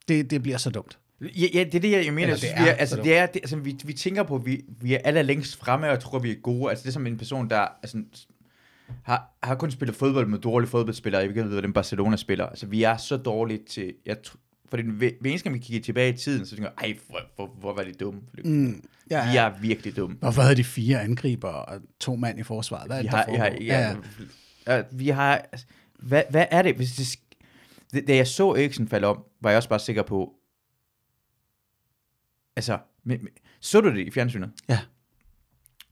det, 0.09 0.31
det 0.31 0.43
bliver 0.43 0.59
så 0.59 0.71
dumt. 0.71 0.99
Ja, 1.21 1.47
ja, 1.55 1.65
det 1.65 1.75
er 1.75 1.81
det, 1.81 1.91
jeg 1.91 2.15
mener. 2.15 2.23
Eller 2.23 2.37
synes, 2.37 2.53
det 2.53 2.59
er, 2.59 2.63
vi 2.63 2.69
er, 2.69 2.73
altså, 2.73 2.97
så 2.97 3.03
det 3.03 3.17
er, 3.17 3.27
det, 3.27 3.37
altså, 3.37 3.57
vi, 3.57 3.77
vi 3.85 3.93
tænker 3.93 4.23
på, 4.23 4.35
at 4.35 4.47
vi, 4.47 4.65
vi 4.81 4.95
er 4.95 4.99
aller 5.05 5.23
længst 5.23 5.57
fremme, 5.57 5.91
og 5.91 6.01
tror, 6.01 6.19
vi 6.19 6.31
er 6.31 6.35
gode. 6.43 6.71
Altså, 6.71 6.83
det 6.83 6.89
er 6.89 6.93
som 6.93 7.07
en 7.07 7.19
person, 7.19 7.51
der 7.51 7.67
altså, 7.83 8.03
har, 9.03 9.37
har 9.43 9.55
kun 9.55 9.71
spillet 9.71 9.97
fodbold 9.97 10.27
med 10.27 10.39
dårlige 10.39 10.71
fodboldspillere. 10.71 11.23
Jeg 11.23 11.29
ved 11.29 11.37
ikke, 11.37 11.49
hvordan 11.49 11.73
Barcelona 11.73 12.17
spiller. 12.17 12.47
Altså, 12.47 12.67
vi 12.67 12.83
er 12.83 12.97
så 12.97 13.17
dårlige 13.17 13.61
til... 13.69 13.93
Jeg, 14.07 14.17
fordi 14.71 14.83
hver 14.83 15.11
eneste 15.25 15.45
gang, 15.45 15.55
vi 15.55 15.59
kigger 15.59 15.83
tilbage 15.85 16.15
i 16.15 16.17
tiden, 16.17 16.47
så 16.47 16.57
tænker 16.57 16.71
jeg, 16.81 16.89
ej, 16.89 16.99
hvor, 17.09 17.21
hvor, 17.37 17.47
hvor 17.47 17.75
var 17.75 17.83
de 17.83 17.93
dumme. 17.93 18.21
Mm, 18.45 18.85
Ja, 19.11 19.31
Vi 19.31 19.37
er 19.37 19.61
virkelig 19.61 19.97
dumme. 19.97 20.17
Hvorfor 20.17 20.43
havde 20.43 20.57
de 20.57 20.65
fire 20.65 21.03
angriber 21.03 21.49
og 21.49 21.81
to 22.01 22.17
mand 22.17 22.41
i 22.41 22.43
forsvaret? 22.43 22.87
Hvad 22.87 22.97
er 22.99 23.03
Vi 23.03 23.07
det, 23.07 23.11
har, 23.15 23.25
der 23.25 23.37
har, 23.39 23.47
ja, 23.47 23.95
ja. 24.67 24.77
ja. 24.77 24.83
Vi 24.93 25.09
har, 25.09 25.37
altså, 25.37 25.67
hvad, 25.99 26.23
hvad 26.31 26.47
er 26.51 26.63
det, 26.63 26.77
hvis 26.77 26.93
det, 26.93 27.19
det, 27.93 28.09
da 28.09 28.17
jeg 28.17 28.27
så 28.27 28.49
Eriksen 28.51 28.89
falde 28.89 29.07
om, 29.07 29.25
var 29.41 29.51
jeg 29.51 29.57
også 29.57 29.69
bare 29.69 29.79
sikker 29.79 30.03
på, 30.03 30.35
altså, 32.57 32.79
men, 33.05 33.25
men, 33.25 33.33
så 33.61 33.81
du 33.81 33.91
det 33.95 34.07
i 34.07 34.11
fjernsynet? 34.11 34.51
Ja, 34.69 34.79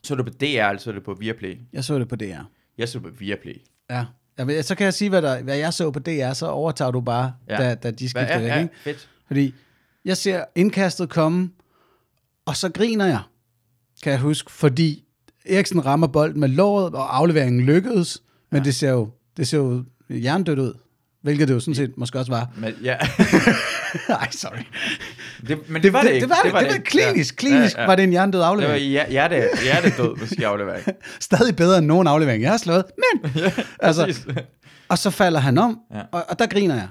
Så 0.03 0.15
du 0.15 0.23
på 0.23 0.31
DR, 0.31 0.45
eller 0.45 0.79
så 0.79 0.93
du 0.93 1.01
på 1.01 1.15
Viaplay? 1.15 1.57
jeg 1.73 1.85
så 1.85 1.99
det 1.99 2.09
på 2.09 2.17
DR. 2.17 2.43
Jeg 2.79 2.89
så 2.89 3.01
på 3.01 3.09
Viaplay. 3.09 3.57
Ja. 3.91 4.05
Ved, 4.47 4.63
så 4.63 4.75
kan 4.75 4.85
jeg 4.85 4.95
sige, 4.95 5.09
hvad, 5.09 5.23
der, 5.23 5.43
hvad 5.43 5.57
jeg 5.57 5.75
så 5.75 5.91
på 5.91 5.99
DR, 5.99 6.33
så 6.33 6.47
overtager 6.47 6.91
du 6.91 7.01
bare, 7.01 7.33
Ja. 7.49 7.63
ja. 7.63 7.69
da, 7.69 7.75
da 7.75 7.91
de 7.91 8.09
skifter 8.09 8.21
er, 8.21 8.39
væk. 8.39 8.49
ja, 8.49 8.61
Ikke? 8.61 8.75
fedt. 8.85 9.09
Fordi 9.27 9.55
jeg 10.05 10.17
ser 10.17 10.45
indkastet 10.55 11.09
komme, 11.09 11.51
og 12.47 12.57
så 12.57 12.69
griner 12.69 13.07
jeg, 13.07 13.21
kan 14.03 14.13
jeg 14.13 14.21
huske, 14.21 14.53
fordi 14.53 15.05
Eriksen 15.47 15.87
rammer 15.87 16.07
bolden 16.07 16.41
med 16.41 16.49
låret, 16.49 16.95
og 16.95 17.17
afleveringen 17.17 17.61
lykkedes, 17.61 18.23
men 18.51 18.59
ja. 18.61 18.65
det 18.65 18.75
ser 18.75 18.91
jo 18.91 19.11
det 19.37 19.49
ser 19.49 19.59
jo 19.59 19.85
hjernedødt 20.09 20.59
ud, 20.59 20.75
hvilket 21.23 21.49
det 21.49 21.55
jo 21.55 21.61
sådan 21.61 21.75
set 21.75 21.99
måske 21.99 22.19
også 22.19 22.33
var. 22.33 22.51
Men, 22.57 22.75
ja. 22.83 22.97
Nej, 24.09 24.31
sorry. 24.31 24.63
Det, 25.49 25.69
men 25.71 25.83
det, 25.83 25.93
var 25.93 26.03
det, 26.03 26.11
ikke. 26.11 26.21
Det 26.27 26.31
var 26.31 26.37
det, 26.37 26.45
det 26.45 26.53
var, 26.53 26.61
det 26.61 26.71
var 26.71 26.79
klinisk, 26.79 27.43
Ja. 27.43 27.49
klinisk 27.49 27.77
Ja, 27.77 27.81
ja. 27.81 27.87
var 27.87 27.97
det 27.97 28.03
en 28.03 28.11
hjernedød 28.11 28.39
Det 28.41 28.45
var 28.47 28.53
aflevering. 28.53 28.85
hjer- 28.91 29.11
hjerte, 29.11 29.49
hjertedød, 29.65 30.17
måske 30.21 30.47
aflevering. 30.47 30.87
Stadig 31.21 31.57
bedre 31.57 31.79
end 31.79 31.87
nogen 31.87 32.07
aflevering, 32.07 32.43
jeg 32.43 32.51
har 32.51 32.57
slået, 32.59 32.85
men 33.23 33.31
altså, 33.81 34.05
Præcis. 34.05 34.27
Og 34.89 34.99
så 34.99 35.11
falder 35.11 35.41
han 35.41 35.59
om, 35.59 35.81
Ja. 35.91 35.97
ja. 35.99 36.03
og, 36.13 36.25
og 36.29 36.39
der 36.39 36.47
griner 36.47 36.75
jeg. 36.75 36.89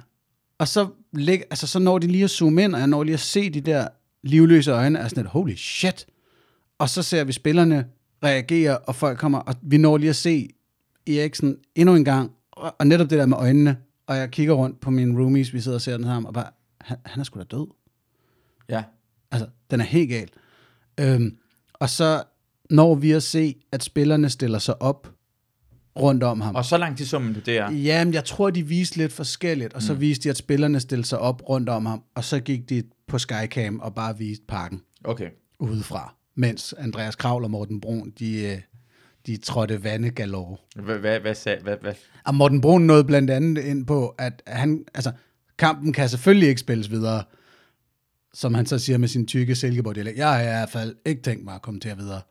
Og 0.59 0.67
så, 0.67 0.87
lig, 1.13 1.43
altså, 1.49 1.67
så 1.67 1.79
når 1.79 1.97
de 1.99 2.07
lige 2.07 2.23
at 2.23 2.29
zoome 2.29 2.63
ind, 2.63 2.73
og 2.73 2.79
jeg 2.79 2.87
når 2.87 3.03
lige 3.03 3.13
at 3.13 3.19
se 3.19 3.49
de 3.49 3.61
der 3.61 3.87
livløse 4.23 4.71
øjne, 4.71 4.99
er 4.99 5.07
sådan 5.07 5.23
et, 5.23 5.29
holy 5.29 5.55
shit. 5.55 6.05
Og 6.79 6.89
så 6.89 7.03
ser 7.03 7.23
vi 7.23 7.31
spillerne 7.31 7.85
reagere, 8.23 8.77
og 8.77 8.95
folk 8.95 9.17
kommer, 9.19 9.39
og 9.39 9.55
vi 9.61 9.77
når 9.77 9.97
lige 9.97 10.09
at 10.09 10.15
se 10.15 10.49
Eriksen 11.07 11.57
endnu 11.75 11.95
en 11.95 12.05
gang, 12.05 12.31
og, 12.51 12.75
og 12.79 12.87
netop 12.87 13.09
det 13.09 13.19
der 13.19 13.25
med 13.25 13.37
øjnene, 13.37 13.77
og 14.07 14.17
jeg 14.17 14.31
kigger 14.31 14.53
rundt 14.53 14.79
på 14.79 14.89
mine 14.91 15.19
roomies, 15.21 15.53
vi 15.53 15.61
sidder 15.61 15.77
og 15.77 15.81
ser 15.81 15.97
den 15.97 16.05
sammen, 16.05 16.27
og 16.27 16.33
bare, 16.33 16.45
han, 16.81 16.97
han 17.05 17.19
er 17.19 17.23
sgu 17.23 17.39
da 17.39 17.43
død. 17.43 17.67
Ja. 18.69 18.83
Altså, 19.31 19.47
den 19.71 19.79
er 19.79 19.85
helt 19.85 20.09
gal. 20.09 20.29
Øhm, 20.99 21.37
og 21.73 21.89
så 21.89 22.23
når 22.69 22.95
vi 22.95 23.11
at 23.11 23.23
se, 23.23 23.55
at 23.71 23.83
spillerne 23.83 24.29
stiller 24.29 24.59
sig 24.59 24.81
op 24.81 25.13
rundt 25.99 26.23
om 26.23 26.41
ham. 26.41 26.55
Og 26.55 26.65
så 26.65 26.77
lang 26.77 26.97
tid 26.97 27.05
så 27.05 27.19
man 27.19 27.33
på 27.33 27.39
det 27.39 27.57
er. 27.57 27.71
Jamen, 27.71 28.13
jeg 28.13 28.25
tror, 28.25 28.49
de 28.49 28.63
viste 28.67 28.97
lidt 28.97 29.13
forskelligt, 29.13 29.73
og 29.73 29.81
så 29.81 29.93
Mm. 29.93 29.99
viste 30.01 30.23
de, 30.23 30.29
at 30.29 30.37
spillerne 30.37 30.79
stillede 30.79 31.07
sig 31.07 31.19
op 31.19 31.49
rundt 31.49 31.69
om 31.69 31.85
ham, 31.85 32.03
og 32.15 32.23
så 32.23 32.39
gik 32.39 32.69
de 32.69 32.83
på 33.07 33.17
Skycam 33.19 33.79
og 33.79 33.95
bare 33.95 34.17
viste 34.17 34.45
parken 34.47 34.81
Okay. 35.03 35.29
udefra, 35.59 36.15
mens 36.35 36.73
Andreas 36.77 37.15
Kravl 37.15 37.43
og 37.43 37.51
Morten 37.51 37.81
Brun, 37.81 38.13
de, 38.19 38.41
øh, 38.45 38.57
de 39.27 39.37
trådte 39.37 39.83
vandegalore. 39.83 40.57
Hvad, 40.75 40.97
hvad, 40.97 41.19
hvad, 41.19 41.35
sagde, 41.35 41.63
hvad, 41.63 41.77
hvad? 41.81 41.93
Og 42.25 42.35
Morten 42.35 42.61
Brun 42.61 42.81
nåede 42.81 43.03
blandt 43.03 43.29
andet 43.29 43.63
ind 43.63 43.85
på, 43.87 44.07
at 44.07 44.43
han, 44.47 44.85
altså, 44.93 45.11
kampen 45.57 45.93
kan 45.93 46.09
selvfølgelig 46.09 46.49
ikke 46.49 46.61
spilles 46.61 46.91
videre, 46.91 47.23
som 48.39 48.53
han 48.53 48.65
så 48.65 48.79
siger 48.79 48.97
med 48.97 49.07
sin 49.07 49.27
tykke 49.27 49.55
silkeborg 49.55 50.17
Jeg 50.17 50.27
har 50.33 50.39
i 50.39 50.43
hvert 50.43 50.69
fald 50.69 50.95
ikke 51.05 51.21
tænkt 51.21 51.45
mig 51.45 51.55
at 51.55 51.61
kommentere 51.61 51.97
videre. 51.97 52.21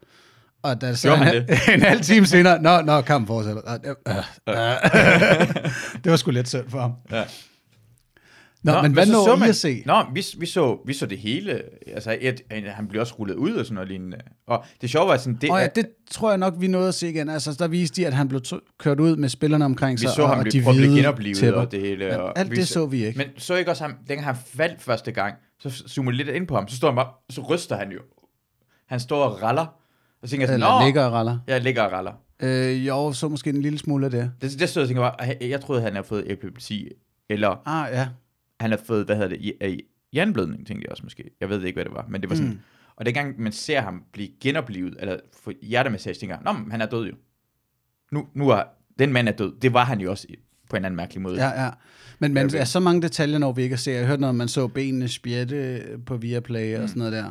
Og 0.63 0.81
da 0.81 0.95
så 0.95 1.15
han 1.15 1.37
en, 1.37 1.43
en 1.75 1.83
halv 1.83 2.01
time 2.01 2.27
senere, 2.27 2.63
nå, 2.63 2.81
nå, 2.81 3.01
kampen 3.01 3.27
fortsætter. 3.27 3.63
Det- 3.79 3.97
øh, 4.09 4.17
øh. 4.49 5.73
det 6.05 6.11
var 6.11 6.17
sgu 6.17 6.31
lidt 6.31 6.49
synd 6.49 6.71
for 6.71 6.81
ham. 6.81 6.93
Ja. 7.13 7.25
Nå, 8.63 8.83
men 8.83 8.93
hvad 8.93 9.07
så 9.07 9.13
når 9.13 9.25
så 9.27 9.35
I 9.35 9.39
man- 9.39 9.49
at 9.49 9.57
se? 9.57 9.83
Nå, 9.87 10.05
vi, 10.15 10.25
vi, 10.39 10.47
så, 10.47 10.79
vi 10.87 10.93
så 10.95 11.07
det 11.07 11.19
hele. 11.19 11.63
Altså, 11.95 12.17
et, 12.21 12.41
han 12.67 12.87
blev 12.89 13.01
også 13.01 13.15
rullet 13.15 13.35
ud 13.35 13.53
og 13.53 13.65
sådan 13.65 13.75
noget 13.75 13.89
lignende. 13.89 14.17
Og 14.47 14.65
det 14.81 14.91
sjove 14.91 15.09
var 15.09 15.17
sådan, 15.17 15.39
det, 15.41 15.51
Og 15.51 15.59
ja, 15.59 15.65
at- 15.65 15.77
det 15.77 15.87
tror 16.11 16.31
jeg 16.31 16.39
nok, 16.39 16.55
vi 16.59 16.67
nåede 16.67 16.89
at 16.89 16.95
se 16.95 17.09
igen. 17.11 17.29
Altså, 17.29 17.57
der 17.59 17.69
viste 17.69 17.97
de, 18.03 18.07
at 18.07 18.13
han 18.15 18.29
blev 18.29 18.41
kørt 18.79 19.01
ud 19.01 19.17
med 19.17 19.29
spillerne 19.29 19.65
omkring 19.65 19.93
vi 20.01 20.01
sig. 20.07 20.11
så 20.17 20.23
og, 20.23 20.29
ham 20.29 20.39
og 20.39 20.43
blive 20.45 20.65
de 20.65 20.69
at 20.69 20.75
blive 20.75 20.87
hvide 20.89 20.97
genoplevet 21.01 21.37
tæpper. 21.37 21.61
og 21.61 21.73
det 21.73 21.81
hele. 21.81 22.05
Ja, 22.05 22.17
og 22.17 22.39
alt 22.39 22.51
det 22.51 22.69
så 22.69 22.87
vi 22.87 23.05
ikke. 23.07 23.19
Men 23.19 23.27
så 23.39 23.55
ikke 23.57 23.71
også 23.71 23.85
ham, 23.85 23.93
dengang 24.09 24.25
han 24.27 24.37
faldt 24.57 24.83
første 24.83 25.13
gang, 25.13 25.35
så 25.59 25.71
zoomede 25.89 26.17
lidt 26.17 26.29
ind 26.29 26.47
på 26.47 26.55
ham, 26.55 26.69
så 26.69 26.77
står 26.77 26.89
han 26.89 26.97
bare, 26.97 27.11
så 27.31 27.41
ryster 27.41 27.77
han 27.77 27.93
jo. 27.93 28.01
Han 28.87 29.01
står 29.01 29.25
og 29.25 29.43
raller, 29.43 29.67
og 30.23 30.29
så 30.29 30.31
tænker 30.31 30.43
jeg 30.43 30.49
sådan, 30.49 30.61
Eller 30.61 30.79
Nå, 30.81 30.85
ligger 30.85 31.05
og 31.05 31.13
raller. 31.13 31.39
Ja, 31.49 31.59
ligger 31.59 31.83
og 31.83 31.93
raller. 31.93 32.13
Øh, 32.41 32.87
jo, 32.87 33.13
så 33.13 33.29
måske 33.29 33.51
en 33.51 33.63
lille 33.63 33.79
smule 33.79 34.05
af 34.05 34.11
det. 34.11 34.33
Det, 34.41 34.61
det 34.61 34.69
stod 34.69 34.81
jeg 34.81 34.85
og 34.85 34.89
tænkte 34.89 35.01
bare, 35.27 35.49
jeg, 35.51 35.61
troede, 35.61 35.83
han 35.83 35.93
havde 35.93 36.07
fået 36.07 36.33
epilepsi, 36.33 36.89
eller 37.29 37.63
Ah, 37.69 37.89
ja. 37.93 38.09
han 38.61 38.71
havde 38.71 38.83
fået, 38.87 39.07
hvad 39.07 39.17
hedder 39.17 39.29
det, 39.29 39.39
hj- 39.39 39.65
øh, 39.67 39.79
jernblødning, 40.15 40.67
tænkte 40.67 40.85
jeg 40.85 40.91
også 40.91 41.03
måske. 41.03 41.31
Jeg 41.41 41.49
ved 41.49 41.65
ikke, 41.65 41.77
hvad 41.77 41.85
det 41.85 41.93
var, 41.95 42.07
men 42.09 42.21
det 42.21 42.31
var 42.31 42.37
sådan. 42.37 42.51
Mm. 42.51 42.59
Og 42.97 43.07
dengang 43.07 43.41
man 43.41 43.53
ser 43.53 43.81
ham 43.81 44.03
blive 44.13 44.29
genoplevet, 44.43 44.97
eller 45.01 45.17
få 45.43 45.53
hjertemassage, 45.63 46.15
tænker 46.15 46.37
jeg, 46.37 46.45
Nå, 46.45 46.53
men 46.53 46.71
han 46.71 46.81
er 46.81 46.87
død 46.87 47.07
jo. 47.07 47.15
Nu, 48.13 48.27
nu 48.35 48.49
er, 48.49 48.63
den 48.99 49.13
mand 49.13 49.29
er 49.29 49.33
død. 49.33 49.61
Det 49.61 49.73
var 49.73 49.85
han 49.85 50.01
jo 50.01 50.11
også 50.11 50.27
i- 50.29 50.37
på 50.71 50.77
en 50.77 50.85
anden 50.85 50.97
mærkelig 50.97 51.23
måde. 51.23 51.47
Ja, 51.49 51.65
ja. 51.65 51.71
Men, 52.19 52.35
men 52.35 52.55
er 52.55 52.65
så 52.65 52.81
mange 52.81 53.03
detaljer, 53.03 53.39
når 53.39 53.53
vi 53.53 53.63
ikke 53.63 53.73
kan 53.73 53.79
se. 53.79 53.91
Jeg 53.91 54.07
hørte, 54.07 54.21
når 54.23 54.33
man 54.33 54.49
så 54.49 54.69
benene 54.69 55.09
spjætte 55.09 55.83
på 56.07 56.17
Viaplay 56.17 56.79
og 56.79 56.89
sådan 56.89 57.01
noget 57.01 57.13
der. 57.13 57.27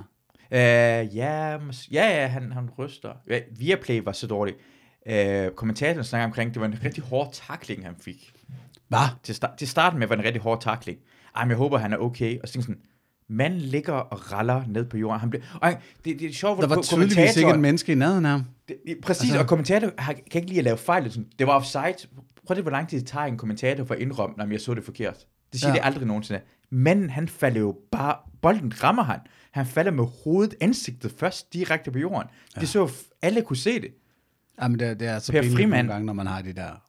Øh, 0.51 1.15
ja, 1.15 1.51
ja, 1.91 2.21
ja, 2.21 2.27
han, 2.27 2.51
han 2.51 2.69
ryster. 2.77 3.09
Ja, 3.29 3.39
Viaplay 3.59 4.01
var 4.03 4.11
så 4.11 4.27
dårlig. 4.27 4.53
Øh, 5.09 5.51
kommentatoren 5.51 6.03
snakker 6.03 6.25
omkring, 6.25 6.53
det 6.53 6.59
var 6.61 6.67
en 6.67 6.77
rigtig 6.83 7.03
hård 7.03 7.29
takling, 7.47 7.85
han 7.85 7.95
fik. 8.01 8.31
Hvad? 8.87 8.99
Til, 9.23 9.35
start, 9.35 9.51
til 9.57 9.67
starten 9.67 9.99
med 9.99 10.07
var 10.07 10.15
det 10.15 10.21
en 10.21 10.25
rigtig 10.25 10.41
hård 10.41 10.61
takling. 10.61 10.97
Ej, 11.35 11.43
men 11.43 11.49
jeg 11.49 11.57
håber, 11.57 11.77
han 11.77 11.93
er 11.93 11.97
okay. 11.97 12.39
Og 12.43 12.47
så 12.47 12.61
sådan, 12.61 12.77
manden 13.29 13.59
ligger 13.59 13.93
og 13.93 14.31
raller 14.31 14.63
ned 14.67 14.85
på 14.85 14.97
jorden. 14.97 15.19
Han 15.19 15.29
blev, 15.29 15.41
og 15.61 15.73
det, 16.05 16.19
det 16.19 16.29
er 16.29 16.33
sjovt, 16.33 16.61
Der 16.61 16.67
var 16.67 16.81
tydeligvis 16.81 17.37
ikke 17.37 17.49
en 17.49 17.61
menneske 17.61 17.91
i 17.91 17.95
nærheden 17.95 18.25
af 18.25 18.31
ham. 18.31 18.45
det, 18.67 18.75
det, 18.87 18.97
præcis, 19.03 19.29
Altså- 19.29 19.39
og 19.39 19.47
kommentator 19.47 19.91
har, 19.97 20.13
kan 20.13 20.41
ikke 20.41 20.47
lide 20.47 20.59
at 20.59 20.63
lave 20.63 20.77
fejl. 20.77 21.11
Sådan, 21.11 21.27
Det 21.39 21.47
var 21.47 21.53
offside. 21.53 21.95
Prøv 22.47 22.55
det, 22.55 22.63
hvor 22.63 22.71
lang 22.71 22.89
tid 22.89 22.99
det 22.99 23.07
tager 23.07 23.25
en 23.25 23.37
kommentator 23.37 23.83
for 23.85 23.93
at 23.93 23.99
indrømme, 24.01 24.35
når 24.37 24.47
jeg 24.51 24.61
så 24.61 24.73
det 24.73 24.83
forkert. 24.83 25.25
Det 25.53 25.59
siger 25.61 25.69
Ja. 25.69 25.75
det 25.75 25.85
aldrig 25.85 26.07
nogensinde. 26.07 26.41
Manden, 26.69 27.09
han 27.09 27.27
falder 27.27 27.59
jo 27.59 27.77
bare... 27.91 28.15
Bolden 28.41 28.83
rammer 28.83 29.03
han. 29.03 29.19
Han 29.51 29.65
falder 29.65 29.91
med 29.91 30.05
hovedet, 30.23 30.55
ansigtet 30.61 31.11
først 31.17 31.53
direkte 31.53 31.91
på 31.91 31.99
jorden. 31.99 32.27
Ja. 32.55 32.61
Det 32.61 32.69
så 32.69 32.91
alle 33.21 33.41
kunne 33.41 33.57
se 33.57 33.81
det. 33.81 33.89
Jamen, 34.61 34.79
det, 34.79 34.99
det 34.99 35.07
er 35.07 35.19
så 35.19 35.31
pinligt 35.31 35.53
Frimand. 35.55 35.71
nogle 35.87 35.93
gange, 35.93 36.05
når 36.05 36.13
man 36.13 36.27
har 36.27 36.41
de 36.41 36.53
der. 36.53 36.81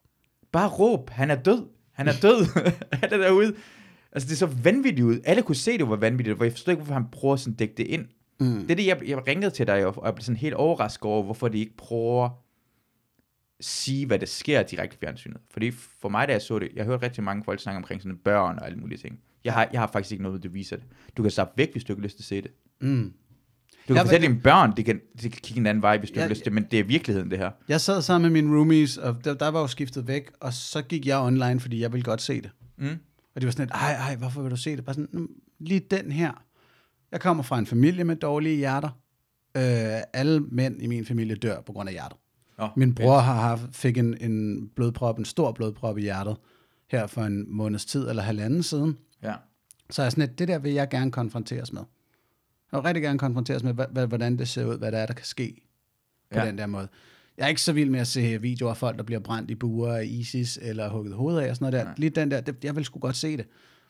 Bare 0.53 0.69
råb, 0.69 1.11
han 1.11 1.31
er 1.31 1.35
død. 1.37 1.67
Han 1.93 2.09
er 2.09 2.13
død. 2.23 2.47
han 3.03 3.13
er 3.13 3.17
derude. 3.19 3.55
Altså, 4.13 4.27
det 4.29 4.33
er 4.33 4.37
så 4.37 4.47
vanvittigt 4.47 5.05
ud. 5.05 5.21
Alle 5.25 5.43
kunne 5.43 5.57
se, 5.57 5.79
det 5.79 5.89
var 5.89 5.97
vanvittigt, 5.97 6.37
for 6.37 6.45
jeg 6.45 6.53
forstår 6.53 6.71
ikke, 6.71 6.83
hvorfor 6.83 6.95
han 6.95 7.07
prøver 7.13 7.37
sådan 7.37 7.53
at 7.53 7.59
dække 7.59 7.75
det 7.77 7.87
ind. 7.87 8.05
Mm. 8.41 8.61
Det 8.61 8.71
er 8.71 8.75
det, 8.75 8.87
jeg, 8.87 9.09
jeg 9.09 9.27
ringede 9.27 9.51
til 9.51 9.67
dig, 9.67 9.87
og 9.87 10.07
jeg 10.07 10.15
blev 10.15 10.23
sådan 10.23 10.37
helt 10.37 10.55
overrasket 10.55 11.05
over, 11.05 11.23
hvorfor 11.23 11.49
de 11.49 11.59
ikke 11.59 11.77
prøver 11.77 12.31
sige, 13.61 14.07
hvad 14.07 14.19
der 14.19 14.27
sker 14.27 14.63
direkte 14.63 14.95
i 14.97 14.99
fjernsynet. 15.01 15.37
Fordi 15.51 15.71
for 15.71 16.09
mig, 16.09 16.29
da 16.29 16.33
jeg 16.33 16.43
så 16.43 16.59
det, 16.59 16.69
jeg 16.75 16.85
hørte 16.85 17.05
rigtig 17.05 17.25
mange 17.25 17.45
folk 17.45 17.61
snakke 17.61 17.77
omkring 17.77 18.03
sådan 18.03 18.19
børn 18.25 18.59
og 18.59 18.67
alle 18.67 18.79
mulige 18.79 18.99
ting. 18.99 19.19
Jeg 19.45 19.53
har, 19.53 19.69
jeg 19.73 19.81
har 19.81 19.87
faktisk 19.93 20.13
ikke 20.13 20.23
noget, 20.25 20.43
der 20.43 20.49
viser 20.49 20.77
det. 20.77 20.85
Du 21.17 21.23
kan 21.23 21.31
stoppe 21.31 21.59
væk, 21.59 21.73
hvis 21.73 21.85
du 21.85 21.93
ikke 21.93 22.01
har 22.01 22.05
lyst 22.05 22.17
til 22.17 22.23
at 22.23 22.27
se 22.27 22.43
det. 22.43 22.51
Mm. 22.81 23.13
Du 23.89 23.95
kan 23.95 23.97
Ja, 23.97 24.03
fortælle 24.03 24.27
dine 24.27 24.41
børn, 24.41 24.77
de 24.77 24.85
kan, 24.85 25.01
de 25.23 25.31
kan 25.31 25.41
kigge 25.43 25.61
en 25.61 25.67
anden 25.67 25.83
vej, 25.83 25.99
hvis 25.99 26.11
du 26.11 26.15
Ja, 26.17 26.23
har 26.23 26.29
lyst 26.29 26.39
til 26.39 26.45
det, 26.45 26.53
men 26.53 26.67
det 26.71 26.81
er 26.81 26.85
virkeligheden, 26.85 27.31
det 27.31 27.39
her. 27.39 27.51
Jeg 27.69 27.81
sad 27.81 28.03
sammen 28.03 28.33
med 28.33 28.43
mine 28.43 28.57
roomies, 28.57 28.97
og 28.97 29.25
der, 29.25 29.35
der 29.35 29.49
var 29.49 29.61
jo 29.61 29.67
skiftet 29.67 30.07
væk, 30.09 30.31
og 30.41 30.53
så 30.53 30.83
gik 30.83 31.07
jeg 31.07 31.19
online, 31.19 31.61
fordi 31.61 31.81
jeg 31.81 31.93
ville 31.93 32.05
godt 32.05 32.23
se 32.23 32.41
det. 32.41 32.51
Mm. 32.77 32.87
Og 33.35 33.41
det 33.41 33.45
var 33.45 33.51
sådan 33.51 33.63
lidt, 33.67 33.75
ej, 33.75 33.93
ej, 33.93 34.17
hvorfor 34.17 34.43
vil 34.43 34.51
du 34.51 34.57
se 34.57 34.77
det? 34.77 34.85
Bare 34.85 34.95
sådan, 34.95 35.09
"Mm, 35.13 35.29
lige 35.59 35.81
den 35.81 36.13
her. 36.13 36.33
Jeg 37.13 37.21
kommer 37.21 37.43
fra 37.43 37.59
en 37.59 37.67
familie 37.67 38.05
med 38.05 38.17
dårlige 38.17 38.57
hjerter. 38.57 38.89
Øh, 39.57 39.63
alle 40.13 40.41
mænd 40.41 40.83
i 40.83 40.87
min 40.87 41.05
familie 41.07 41.37
dør 41.37 41.61
på 41.61 41.73
grund 41.73 41.89
af 41.89 41.93
hjertet. 41.93 42.19
Nå, 42.59 42.69
Min 42.77 42.95
bror 42.95 43.19
har 43.19 43.41
haft, 43.41 43.63
fik 43.73 43.99
en, 43.99 44.17
en 44.21 44.69
blodprop, 44.77 45.19
en 45.19 45.25
stor 45.25 45.53
blodprop 45.53 45.99
i 45.99 46.01
hjertet, 46.01 46.37
her 46.91 47.07
for 47.07 47.23
en 47.23 47.45
måneds 47.49 47.85
tid 47.85 48.09
eller 48.09 48.23
halvanden 48.23 48.63
siden. 48.63 48.97
Ja. 49.23 49.35
Så 49.91 50.03
er 50.03 50.09
sådan 50.11 50.29
lidt, 50.29 50.39
det 50.39 50.49
der 50.49 50.59
vil 50.59 50.73
jeg 50.73 50.89
gerne 50.89 51.11
konfronteres 51.13 51.73
med. 51.73 51.83
Jeg 52.73 52.79
vil 52.79 52.83
rigtig 52.83 53.03
gerne 53.03 53.19
konfronteres 53.19 53.63
med, 53.63 54.07
hvordan 54.07 54.39
det 54.39 54.49
ser 54.49 54.65
ud, 54.67 54.79
hvad 54.79 54.93
der 54.93 54.99
er, 54.99 55.07
der 55.07 55.15
kan 55.15 55.27
ske 55.27 55.63
på 56.33 56.39
Ja. 56.39 56.47
den 56.47 56.59
der 56.59 56.67
måde. 56.67 56.89
Jeg 57.39 57.45
er 57.45 57.49
ikke 57.49 57.63
så 57.63 57.73
vild 57.73 57.91
med 57.91 58.01
at 58.01 58.07
se 58.07 58.41
videoer 58.41 58.71
af 58.71 58.77
folk, 58.77 58.97
der 58.97 59.03
bliver 59.03 59.21
brændt 59.21 59.51
i 59.51 59.55
buer 59.55 59.93
af 59.93 60.05
ISIS, 60.05 60.59
eller 60.63 60.89
hugget 60.89 61.15
hovedet 61.15 61.41
af 61.41 61.51
og 61.51 61.57
sådan 61.57 61.73
noget 61.73 61.85
der. 61.85 61.91
Nej. 61.91 61.95
Lige 61.99 62.11
den 62.11 62.31
der, 62.31 62.41
det, 62.41 62.65
jeg 62.65 62.77
vil 62.77 62.85
sgu 62.85 62.99
godt 62.99 63.17
se 63.17 63.37
det. 63.37 63.47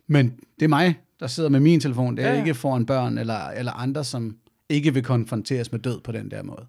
Men 0.06 0.40
det 0.58 0.64
er 0.64 0.68
mig, 0.68 1.00
der 1.20 1.26
sidder 1.26 1.48
med 1.48 1.60
min 1.60 1.80
telefon. 1.80 2.16
Det 2.16 2.24
er 2.24 2.28
ja, 2.28 2.34
ja. 2.34 2.40
ikke 2.40 2.54
foran 2.54 2.86
børn 2.86 3.18
eller, 3.18 3.48
eller 3.48 3.72
andre, 3.72 4.04
som 4.04 4.36
ikke 4.68 4.94
vil 4.94 5.02
konfronteres 5.02 5.72
med 5.72 5.80
død 5.80 6.00
på 6.00 6.12
den 6.12 6.30
der 6.30 6.42
måde. 6.42 6.66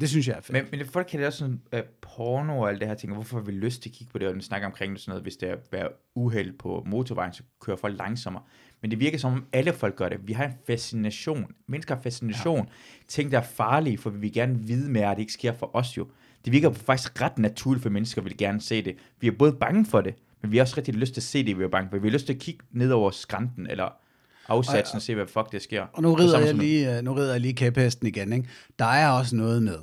Det 0.00 0.10
synes 0.10 0.28
jeg 0.28 0.36
er 0.36 0.40
fedt. 0.40 0.70
Men, 0.72 0.78
men 0.78 0.86
folk 0.88 1.06
kan 1.10 1.18
det 1.18 1.26
også 1.26 1.38
sådan, 1.38 1.60
uh, 1.72 1.80
porno 2.00 2.60
og 2.60 2.68
alt 2.68 2.80
det 2.80 2.88
her 2.88 2.94
ting, 2.94 3.12
hvorfor 3.12 3.36
har 3.36 3.44
vi 3.44 3.52
lyst 3.52 3.82
til 3.82 3.88
at 3.88 3.94
kigge 3.94 4.12
på 4.12 4.18
det, 4.18 4.28
og 4.28 4.42
snakke 4.42 4.66
omkring 4.66 4.92
det 4.92 5.00
sådan 5.00 5.10
noget, 5.10 5.22
hvis 5.22 5.36
det 5.36 5.58
er 5.72 5.88
uheld 6.14 6.52
på 6.58 6.82
motorvejen, 6.86 7.32
så 7.32 7.42
kører 7.60 7.76
folk 7.76 7.98
langsommere. 7.98 8.42
Men 8.80 8.90
det 8.90 9.00
virker 9.00 9.18
som 9.18 9.32
om 9.32 9.44
alle 9.52 9.72
folk 9.72 9.96
gør 9.96 10.08
det. 10.08 10.18
Vi 10.28 10.32
har 10.32 10.44
en 10.44 10.52
fascination. 10.66 11.52
Mennesker 11.66 11.94
har 11.94 12.02
fascination. 12.02 12.58
Ja. 12.58 12.72
Ting, 13.08 13.32
der 13.32 13.38
er 13.38 13.42
farlige, 13.42 13.98
for 13.98 14.10
vi 14.10 14.18
vil 14.18 14.32
gerne 14.32 14.58
vide 14.58 14.90
mere, 14.90 15.10
at 15.10 15.16
det 15.16 15.22
ikke 15.22 15.32
sker 15.32 15.52
for 15.52 15.76
os 15.76 15.96
jo. 15.96 16.06
Det 16.44 16.52
virker 16.52 16.72
faktisk 16.72 17.20
ret 17.20 17.38
naturligt 17.38 17.82
for 17.82 17.90
mennesker, 17.90 18.22
vil 18.22 18.36
gerne 18.36 18.60
se 18.60 18.84
det. 18.84 18.96
Vi 19.20 19.26
er 19.26 19.32
både 19.32 19.52
bange 19.52 19.86
for 19.86 20.00
det, 20.00 20.14
men 20.42 20.52
vi 20.52 20.56
har 20.56 20.64
også 20.64 20.74
rigtig 20.76 20.94
lyst 20.94 21.14
til 21.14 21.20
at 21.20 21.24
se 21.24 21.46
det, 21.46 21.58
vi 21.58 21.64
er 21.64 21.68
bange 21.68 21.90
for. 21.90 21.98
Vi 21.98 22.08
har 22.08 22.12
lyst 22.12 22.26
til 22.26 22.32
at 22.32 22.38
kigge 22.38 22.64
ned 22.70 22.90
over 22.90 23.10
skrænten, 23.10 23.66
eller 23.66 24.01
afsatsen, 24.48 24.96
og 24.96 25.02
se, 25.02 25.14
hvad 25.14 25.26
fuck 25.26 25.52
det 25.52 25.62
sker. 25.62 25.86
Og 25.92 26.02
nu 26.02 26.14
rider, 26.14 26.38
jeg 26.38 26.54
lige, 26.54 26.96
øh, 26.96 27.04
nu 27.04 27.12
rider 27.12 27.32
jeg 27.32 27.40
lige 27.40 27.54
kæphesten 27.54 28.06
igen. 28.06 28.32
Ikke? 28.32 28.48
Der 28.78 28.84
er 28.84 29.10
også 29.10 29.36
noget 29.36 29.62
med, 29.62 29.78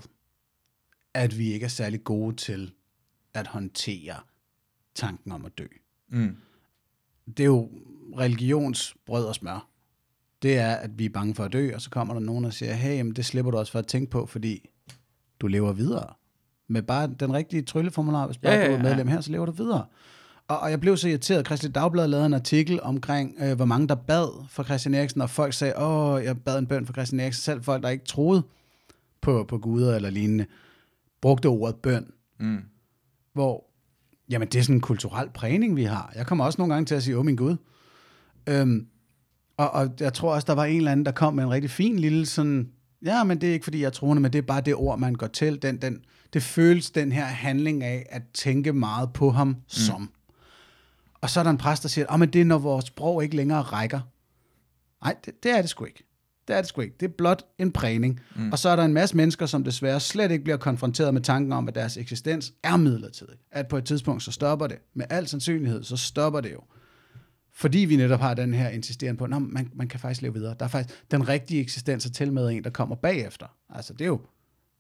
at 1.14 1.38
vi 1.38 1.54
ikke 1.54 1.64
er 1.64 1.70
særlig 1.70 2.04
gode 2.04 2.36
til 2.36 2.72
at 3.34 3.48
håndtere 3.48 4.16
tanken 4.96 5.32
om 5.32 5.46
at 5.46 5.58
dø. 5.58 5.66
Mm. 6.10 6.36
Det 7.28 7.40
er 7.40 7.46
jo 7.46 7.70
religions 8.18 8.96
brød 9.06 9.26
og 9.26 9.36
smør. 9.36 9.70
Det 10.42 10.58
er, 10.58 10.76
at 10.76 11.00
vi 11.00 11.06
er 11.06 11.10
bange 11.10 11.36
for 11.36 11.44
at 11.44 11.54
dø, 11.54 11.72
og 11.76 11.82
så 11.82 11.90
kommer 11.90 12.14
der 12.14 12.22
nogen 12.22 12.46
og 12.46 12.54
siger, 12.54 12.74
hey, 12.74 12.98
jamen, 12.98 13.14
det 13.14 13.26
slipper 13.26 13.52
du 13.52 13.58
også 13.58 13.72
for 13.72 13.80
at 13.80 13.88
tænke 13.88 14.12
på, 14.12 14.26
fordi 14.26 14.70
du 15.40 15.48
lever 15.48 15.74
videre. 15.74 16.14
Med 16.68 16.82
bare 16.82 17.08
den 17.20 17.34
rigtige 17.34 17.62
trylleformular, 17.62 18.26
hvis 18.26 18.38
bare 18.38 18.54
Ja, 18.54 18.60
ja, 18.60 18.68
du 18.68 18.72
er 18.72 18.78
ja. 18.78 18.84
medlem 18.84 19.08
her, 19.08 19.22
så 19.22 19.32
lever 19.32 19.46
du 19.46 19.52
videre. 19.52 19.86
Og, 20.50 20.60
og 20.60 20.72
jeg 20.72 20.80
blev 20.80 20.98
så 20.98 21.08
irriteret. 21.08 21.46
Christian 21.46 21.72
Dagblad 21.72 22.08
lavede 22.08 22.26
en 22.26 22.34
artikel 22.34 22.82
omkring, 22.82 23.36
øh, 23.42 23.56
hvor 23.56 23.66
mange 23.66 23.88
der 23.88 23.96
bad 23.96 24.46
for 24.50 24.64
Christian 24.64 24.94
Eriksen, 24.94 25.22
og 25.22 25.30
folk 25.30 25.54
sagde, 25.54 25.74
åh, 25.78 26.24
jeg 26.24 26.38
bad 26.38 26.60
en 26.60 26.68
bøn 26.68 26.86
for 26.86 26.94
Christian 26.94 27.20
Eriksen. 27.20 27.42
Selv 27.42 27.64
folk, 27.64 27.84
der 27.84 27.90
ikke 27.90 28.06
troede 28.06 28.44
på, 29.22 29.46
på 29.48 29.58
guder 29.58 29.96
eller 29.96 30.10
lignende, 30.10 30.46
brugte 31.22 31.46
ordet 31.46 31.76
bøn. 31.76 32.12
Mm. 32.40 32.60
Hvor, 33.34 33.66
jamen 34.30 34.48
det 34.48 34.60
er 34.60 34.64
sådan 34.64 34.76
en 34.76 34.82
kulturel 34.82 35.30
prægning, 35.34 35.76
vi 35.76 35.84
har. 35.84 36.12
Jeg 36.16 36.28
kommer 36.28 36.46
også 36.46 36.62
nogle 36.62 36.74
gange 36.74 36.86
til 36.86 36.96
at 36.96 37.04
sige, 37.04 37.18
åh 37.18 37.26
min 37.26 37.36
Gud. 37.36 37.56
Øhm, 38.48 38.88
og, 39.58 39.72
og 39.72 39.90
jeg 40.00 40.14
tror 40.14 40.34
også, 40.34 40.46
der 40.46 40.54
var 40.54 40.66
en 40.66 40.78
eller 40.78 40.92
anden, 40.92 41.06
der 41.06 41.12
kom 41.12 41.34
med 41.34 41.44
en 41.44 41.50
rigtig 41.50 41.72
fin 41.72 42.00
lille 42.00 42.26
sådan, 42.26 42.70
ja, 43.06 43.24
men 43.24 43.42
det 43.42 43.50
er 43.50 43.54
ikke 43.54 43.64
fordi, 43.64 43.80
jeg 43.80 43.86
er 43.86 43.92
troende, 43.92 44.22
men 44.22 44.34
det 44.34 44.40
er 44.40 44.44
bare 44.44 44.62
det 44.62 44.76
ord, 44.76 45.00
man 45.00 45.16
går 45.16 45.28
til. 45.28 45.62
Den, 45.62 45.78
den, 45.82 46.02
det 46.34 46.44
føles 46.44 46.92
den 46.92 47.12
her 47.12 47.26
handling 47.26 47.84
af 47.84 48.06
at 48.10 48.22
tænke 48.34 48.74
meget 48.74 49.14
på 49.14 49.30
ham 49.30 49.48
mm. 49.48 49.56
som. 49.68 50.10
Og 51.22 51.30
så 51.30 51.40
er 51.40 51.44
der 51.44 51.52
en 51.52 51.58
præst, 51.58 51.84
der 51.84 51.90
siger, 51.90 52.08
at 52.14 52.20
men 52.20 52.30
det 52.30 52.42
er, 52.42 52.46
når 52.46 52.58
vores 52.58 52.86
sprog 52.86 53.24
ikke 53.24 53.36
længere 53.36 53.62
rækker. 53.62 54.00
Nej, 55.04 55.16
det, 55.26 55.44
det 55.44 55.52
er 55.52 55.62
det 55.62 55.70
sgu 55.70 55.86
ikke. 55.86 56.04
Det 56.48 56.56
er 56.56 56.62
det 56.62 56.68
sgu 56.70 56.82
ikke. 56.82 56.96
Det 57.00 57.06
er 57.06 57.14
blot 57.18 57.44
en 57.58 57.72
prægning. 57.72 58.20
Mm. 58.36 58.52
Og 58.52 58.60
så 58.60 58.70
er 58.70 58.76
der 58.76 58.84
en 58.86 58.94
masse 58.94 59.18
mennesker, 59.18 59.46
som 59.46 59.64
desværre 59.64 60.00
slet 60.00 60.32
ikke 60.32 60.44
bliver 60.44 60.58
konfronteret 60.58 61.14
med 61.14 61.22
tanken 61.22 61.54
om, 61.54 61.68
at 61.68 61.76
deres 61.76 61.98
eksistens 61.98 62.54
er 62.64 62.78
midlertidig. 62.78 63.36
At 63.52 63.68
på 63.68 63.78
et 63.78 63.86
tidspunkt, 63.86 64.24
så 64.24 64.32
stopper 64.32 64.68
det. 64.68 64.78
Med 64.94 65.06
al 65.10 65.28
sandsynlighed, 65.28 65.84
så 65.84 65.98
stopper 65.98 66.42
det 66.42 66.52
jo. 66.52 66.60
Fordi 67.54 67.80
vi 67.80 67.96
netop 67.96 68.20
har 68.20 68.34
den 68.34 68.54
her 68.54 68.70
insisteren 68.70 69.18
på, 69.18 69.24
at 69.24 69.30
man, 69.30 69.72
man 69.76 69.88
kan 69.88 70.00
faktisk 70.00 70.22
leve 70.22 70.34
videre. 70.34 70.56
Der 70.60 70.66
er 70.66 70.70
faktisk 70.70 71.04
den 71.12 71.30
rigtige 71.30 71.62
eksistens 71.62 72.06
er 72.06 72.10
til 72.10 72.34
med 72.34 72.50
en, 72.50 72.64
der 72.64 72.70
kommer 72.70 72.96
bagefter. 72.96 73.46
Altså 73.70 73.94
det 73.94 74.02
er 74.02 74.08
jo 74.08 74.22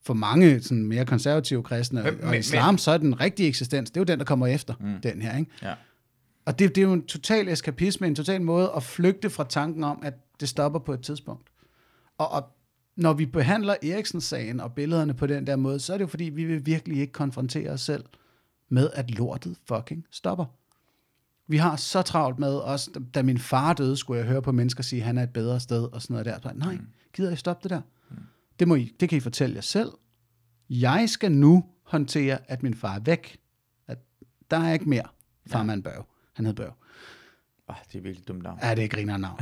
for 0.05 0.13
mange 0.13 0.61
sådan 0.61 0.83
mere 0.83 1.05
konservative 1.05 1.63
kristne 1.63 2.03
Men- 2.03 2.13
men, 2.13 2.23
og 2.23 2.29
men- 2.29 2.39
islam, 2.39 2.77
så 2.77 2.91
er 2.91 2.97
den 2.97 3.21
rigtige 3.21 3.47
eksistens, 3.49 3.89
det 3.91 3.97
er 3.97 4.01
jo 4.01 4.05
den, 4.05 4.19
der 4.19 4.25
kommer 4.25 4.47
efter 4.47 4.73
mm. 4.79 5.01
den 5.03 5.21
her. 5.21 5.37
Ikke? 5.37 5.51
Ja. 5.61 5.73
Og 6.49 6.59
det, 6.59 6.75
det 6.75 6.81
er 6.81 6.85
jo 6.85 6.93
en 6.93 7.05
total 7.05 7.47
eskapisme, 7.47 8.07
en 8.07 8.15
total 8.15 8.41
måde 8.41 8.71
at 8.75 8.83
flygte 8.83 9.29
fra 9.29 9.43
tanken 9.49 9.83
om, 9.83 9.99
at 10.03 10.13
det 10.39 10.49
stopper 10.49 10.79
på 10.79 10.93
et 10.93 11.01
tidspunkt. 11.01 11.49
Og, 12.17 12.31
og 12.31 12.43
når 12.95 13.13
vi 13.13 13.25
behandler 13.25 13.75
Eriksen-sagen 13.83 14.59
og 14.59 14.73
billederne 14.73 15.13
på 15.13 15.27
den 15.27 15.47
der 15.47 15.55
måde, 15.55 15.79
så 15.79 15.93
er 15.93 15.97
det 15.97 16.01
jo 16.03 16.07
fordi, 16.07 16.23
vi 16.23 16.45
vil 16.45 16.65
virkelig 16.65 16.99
ikke 16.99 17.13
konfrontere 17.13 17.69
os 17.69 17.81
selv 17.81 18.05
med, 18.69 18.89
at 18.93 19.11
lortet 19.11 19.57
fucking 19.67 20.05
stopper. 20.11 20.45
Vi 21.47 21.57
har 21.57 21.75
så 21.75 22.01
travlt 22.01 22.39
med, 22.39 22.55
også 22.55 22.91
da- 22.93 22.99
da 23.13 23.23
min 23.23 23.37
far 23.37 23.73
døde, 23.73 23.97
skulle 23.97 24.19
jeg 24.19 24.27
høre 24.27 24.41
på 24.41 24.51
mennesker 24.51 24.83
sige, 24.83 24.99
at 24.99 25.05
han 25.05 25.17
er 25.17 25.23
et 25.23 25.33
bedre 25.33 25.59
sted, 25.59 25.83
og 25.83 26.01
sådan 26.01 26.13
noget 26.13 26.25
der. 26.25 26.39
Så, 26.49 26.51
Nej, 26.55 26.77
gider 27.13 27.31
I 27.31 27.35
stoppe 27.35 27.63
det 27.63 27.69
der? 27.69 27.81
Det, 28.59 28.67
må 28.67 28.75
I, 28.75 28.95
det 28.99 29.09
kan 29.09 29.17
I 29.17 29.19
fortælle 29.19 29.55
jer 29.55 29.61
selv. 29.61 29.91
Jeg 30.69 31.09
skal 31.09 31.31
nu 31.31 31.65
håndtere, 31.83 32.39
at 32.51 32.63
min 32.63 32.73
far 32.73 32.95
er 32.95 32.99
væk. 32.99 33.39
At 33.87 33.97
der 34.51 34.57
er 34.57 34.73
ikke 34.73 34.89
mere 34.89 35.07
farmand 35.47 35.83
Børge. 35.83 36.03
Han 36.39 36.45
hed 36.45 36.53
Børge. 36.53 36.71
Oh, 37.67 37.75
det 37.91 37.97
er 37.97 38.01
virkelig 38.01 38.27
dumt 38.27 38.43
navn. 38.43 38.59
Ja, 38.63 38.75
det 38.75 38.83
er 38.83 38.87
griner 38.87 39.17
navn. 39.17 39.39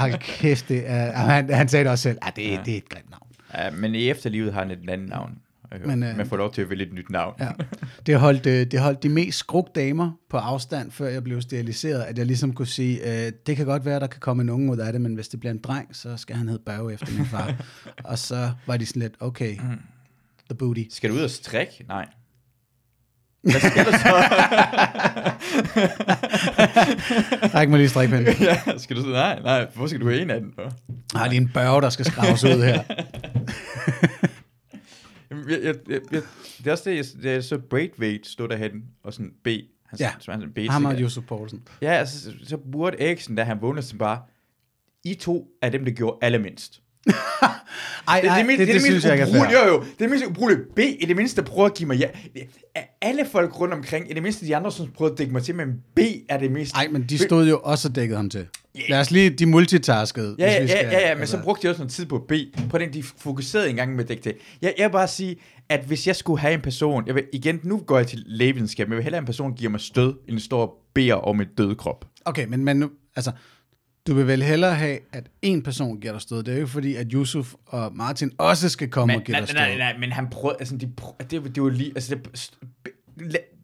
Hold 0.00 0.18
kæft, 0.18 0.68
det 0.68 0.82
er, 0.86 1.12
han, 1.12 1.54
han 1.54 1.68
sagde 1.68 1.84
det 1.84 1.92
også 1.92 2.02
selv. 2.02 2.18
Ja, 2.24 2.30
det, 2.36 2.42
ja. 2.42 2.62
det 2.64 2.72
er 2.74 2.78
et 2.78 2.88
grimt 2.88 3.10
navn. 3.10 3.26
Ja, 3.54 3.70
men 3.70 3.94
i 3.94 4.10
efterlivet 4.10 4.52
har 4.52 4.60
han 4.60 4.70
et 4.70 4.90
andet 4.90 5.08
navn. 5.08 5.38
Men, 5.86 6.02
øh, 6.02 6.16
man 6.16 6.26
får 6.26 6.36
lov 6.36 6.52
til 6.52 6.62
at 6.62 6.70
vælge 6.70 6.86
et 6.86 6.92
nyt 6.92 7.10
navn. 7.10 7.34
Ja. 7.40 7.50
Det 8.06 8.18
holdt, 8.18 8.46
øh, 8.46 8.66
det 8.66 8.80
holdt 8.80 9.02
de 9.02 9.08
mest 9.08 9.38
skruk 9.38 9.74
damer 9.74 10.12
på 10.30 10.36
afstand, 10.36 10.90
før 10.90 11.08
jeg 11.08 11.24
blev 11.24 11.42
steriliseret, 11.42 12.02
at 12.02 12.18
jeg 12.18 12.26
ligesom 12.26 12.52
kunne 12.52 12.66
sige, 12.66 13.26
øh, 13.26 13.32
det 13.46 13.56
kan 13.56 13.66
godt 13.66 13.84
være, 13.84 14.00
der 14.00 14.06
kan 14.06 14.20
komme 14.20 14.42
en 14.42 14.50
unge 14.50 14.72
ud 14.72 14.78
af 14.78 14.92
det, 14.92 15.00
men 15.00 15.14
hvis 15.14 15.28
det 15.28 15.40
bliver 15.40 15.52
en 15.52 15.60
dreng, 15.60 15.96
så 15.96 16.16
skal 16.16 16.36
han 16.36 16.48
hedde 16.48 16.62
Børge 16.66 16.92
efter 16.92 17.12
min 17.16 17.26
far. 17.26 17.54
og 18.10 18.18
så 18.18 18.50
var 18.66 18.76
de 18.76 18.86
sådan 18.86 19.02
lidt, 19.02 19.14
okay, 19.20 19.56
the 20.50 20.54
booty. 20.58 20.82
Skal 20.90 21.10
du 21.10 21.14
ud 21.14 21.20
og 21.20 21.30
strikke? 21.30 21.84
Nej. 21.88 22.08
Hvad 23.42 23.60
skal 23.60 23.84
du 23.84 23.90
så? 23.90 24.14
Ræk 27.54 27.68
mig 27.68 27.78
lige 27.78 27.88
strikpinden. 27.88 28.26
ja, 28.40 28.78
skal 28.78 28.96
du 28.96 29.02
så? 29.02 29.08
Nej, 29.08 29.40
nej. 29.42 29.66
Hvor 29.74 29.86
skal 29.86 30.00
du 30.00 30.08
have 30.08 30.22
en 30.22 30.30
af 30.30 30.40
dem? 30.40 30.52
for? 30.54 30.72
Har 31.18 31.28
lige 31.28 31.40
en 31.40 31.50
børge, 31.54 31.82
der 31.82 31.90
skal 31.90 32.04
skraves 32.04 32.44
ud 32.44 32.64
her. 32.64 32.82
Jeg, 35.30 35.58
jeg, 35.62 35.74
jeg, 35.88 36.00
jeg, 36.12 36.22
det 36.58 36.66
er 36.66 36.70
også 36.72 36.90
det, 36.90 36.96
jeg, 36.96 37.04
det 37.22 37.34
er 37.34 37.40
så 37.40 37.58
Braithwaite 37.58 38.30
stod 38.30 38.48
derhen 38.48 38.82
og 39.04 39.12
sådan 39.12 39.32
B. 39.44 39.46
Han, 39.86 39.98
Ja, 40.00 40.10
så 40.18 40.30
han 40.30 40.40
sådan 40.40 40.54
B 40.54 40.58
Ham 40.70 40.84
og 40.84 41.00
Josef 41.00 41.24
Poulsen. 41.24 41.62
Ja, 41.82 41.92
altså, 41.92 42.20
så, 42.20 42.32
så 42.44 42.56
burde 42.56 43.00
Eriksen, 43.00 43.36
da 43.36 43.44
han 43.44 43.58
vågnede, 43.60 43.86
så 43.86 43.96
bare, 43.96 44.22
I 45.04 45.14
to 45.14 45.48
er 45.62 45.68
dem, 45.68 45.84
der 45.84 45.92
gjorde 45.92 46.18
allermindst. 46.22 46.79
Ej, 47.06 48.20
ej, 48.20 48.42
det, 48.42 48.48
det, 48.48 48.58
det, 48.58 48.68
det 48.74 48.82
synes 48.82 49.04
jeg 49.04 49.12
ikke 49.12 49.22
er 49.22 49.32
fair. 49.32 49.50
Jo, 49.52 49.72
jo, 49.72 49.80
det 49.80 49.86
er 49.88 49.94
det 49.98 50.10
mindst 50.10 50.26
ubrugelige. 50.26 50.60
B, 50.76 50.78
i 50.78 51.04
det 51.08 51.16
mindste 51.16 51.42
prøver 51.42 51.68
at 51.68 51.74
give 51.74 51.86
mig 51.86 51.98
ja. 51.98 52.08
Alle 53.02 53.26
folk 53.32 53.60
rundt 53.60 53.74
omkring, 53.74 54.10
i 54.10 54.14
det 54.14 54.22
mindste 54.22 54.46
de 54.46 54.56
andre, 54.56 54.72
som 54.72 54.86
prøvede 54.90 55.12
at 55.12 55.18
dække 55.18 55.32
mig 55.32 55.42
til, 55.42 55.54
men 55.54 55.72
B 55.96 55.98
er 56.28 56.38
det 56.38 56.50
mest... 56.52 56.74
Ej, 56.74 56.88
men 56.90 57.02
de 57.02 57.18
stod 57.18 57.48
jo 57.48 57.60
også 57.62 57.88
og 57.88 57.94
dækkede 57.96 58.16
ham 58.16 58.30
til. 58.30 58.46
Lad 58.88 59.00
os 59.00 59.10
lige, 59.10 59.30
de 59.30 59.46
multitaskede. 59.46 60.36
Ja, 60.38 60.52
ja, 60.52 60.60
hvis 60.60 60.68
vi 60.70 60.72
ja, 60.76 60.82
skal- 60.82 60.92
ja, 60.92 61.08
ja, 61.08 61.14
men 61.14 61.20
altså. 61.20 61.36
så 61.36 61.42
brugte 61.42 61.62
de 61.62 61.70
også 61.70 61.80
noget 61.80 61.92
tid 61.92 62.06
på 62.06 62.18
B. 62.28 62.32
På 62.70 62.78
den, 62.78 62.92
de 62.92 63.02
fokuserede 63.02 63.70
en 63.70 63.76
gang 63.76 63.92
med 63.94 64.04
at 64.04 64.08
dække 64.08 64.22
til. 64.22 64.34
Jeg, 64.62 64.74
jeg 64.78 64.88
vil 64.88 64.92
bare 64.92 65.08
sige, 65.08 65.36
at 65.68 65.80
hvis 65.86 66.06
jeg 66.06 66.16
skulle 66.16 66.40
have 66.40 66.54
en 66.54 66.60
person, 66.60 67.06
jeg 67.06 67.14
vil, 67.14 67.24
igen, 67.32 67.60
nu 67.62 67.78
går 67.78 67.96
jeg 67.98 68.06
til 68.06 68.22
lægevidenskab, 68.26 68.88
men 68.88 68.92
jeg 68.92 68.96
vil 68.96 69.02
hellere 69.04 69.18
en 69.18 69.26
person, 69.26 69.52
giver 69.54 69.70
mig 69.70 69.80
stød, 69.80 70.14
end 70.28 70.36
en 70.36 70.40
stor 70.40 70.74
beder 70.94 71.14
om 71.14 71.40
et 71.40 71.48
død 71.58 71.74
krop. 71.74 72.04
Okay, 72.24 72.46
men, 72.48 72.64
men 72.64 72.76
nu, 72.76 72.90
altså, 73.16 73.32
du 74.10 74.14
vil 74.14 74.26
vel 74.26 74.42
hellere 74.42 74.74
have, 74.74 74.98
at 75.12 75.24
en 75.42 75.62
person 75.62 76.00
giver 76.00 76.12
dig 76.12 76.22
stød. 76.22 76.38
Det 76.42 76.48
er 76.48 76.52
jo 76.52 76.58
ikke 76.58 76.70
fordi, 76.72 76.94
at 76.96 77.06
Yusuf 77.12 77.52
og 77.66 77.92
Martin 77.96 78.30
også 78.38 78.68
skal 78.68 78.88
komme 78.88 79.12
Men, 79.12 79.16
og 79.20 79.24
give 79.24 79.32
nej, 79.32 79.40
dig 79.40 79.48
stød. 79.48 79.58
nej, 79.60 79.76
nej, 79.76 79.96
men 80.00 80.12
han 80.12 80.28
prøvede, 80.30 80.56
altså, 80.60 80.76
de 80.76 80.88
prøvede, 80.96 81.24
det, 81.30 81.54
det 81.54 81.62
var 81.62 81.70
lige, 81.70 81.92
altså, 81.94 82.14
det, 82.14 82.28
la- 83.36 83.56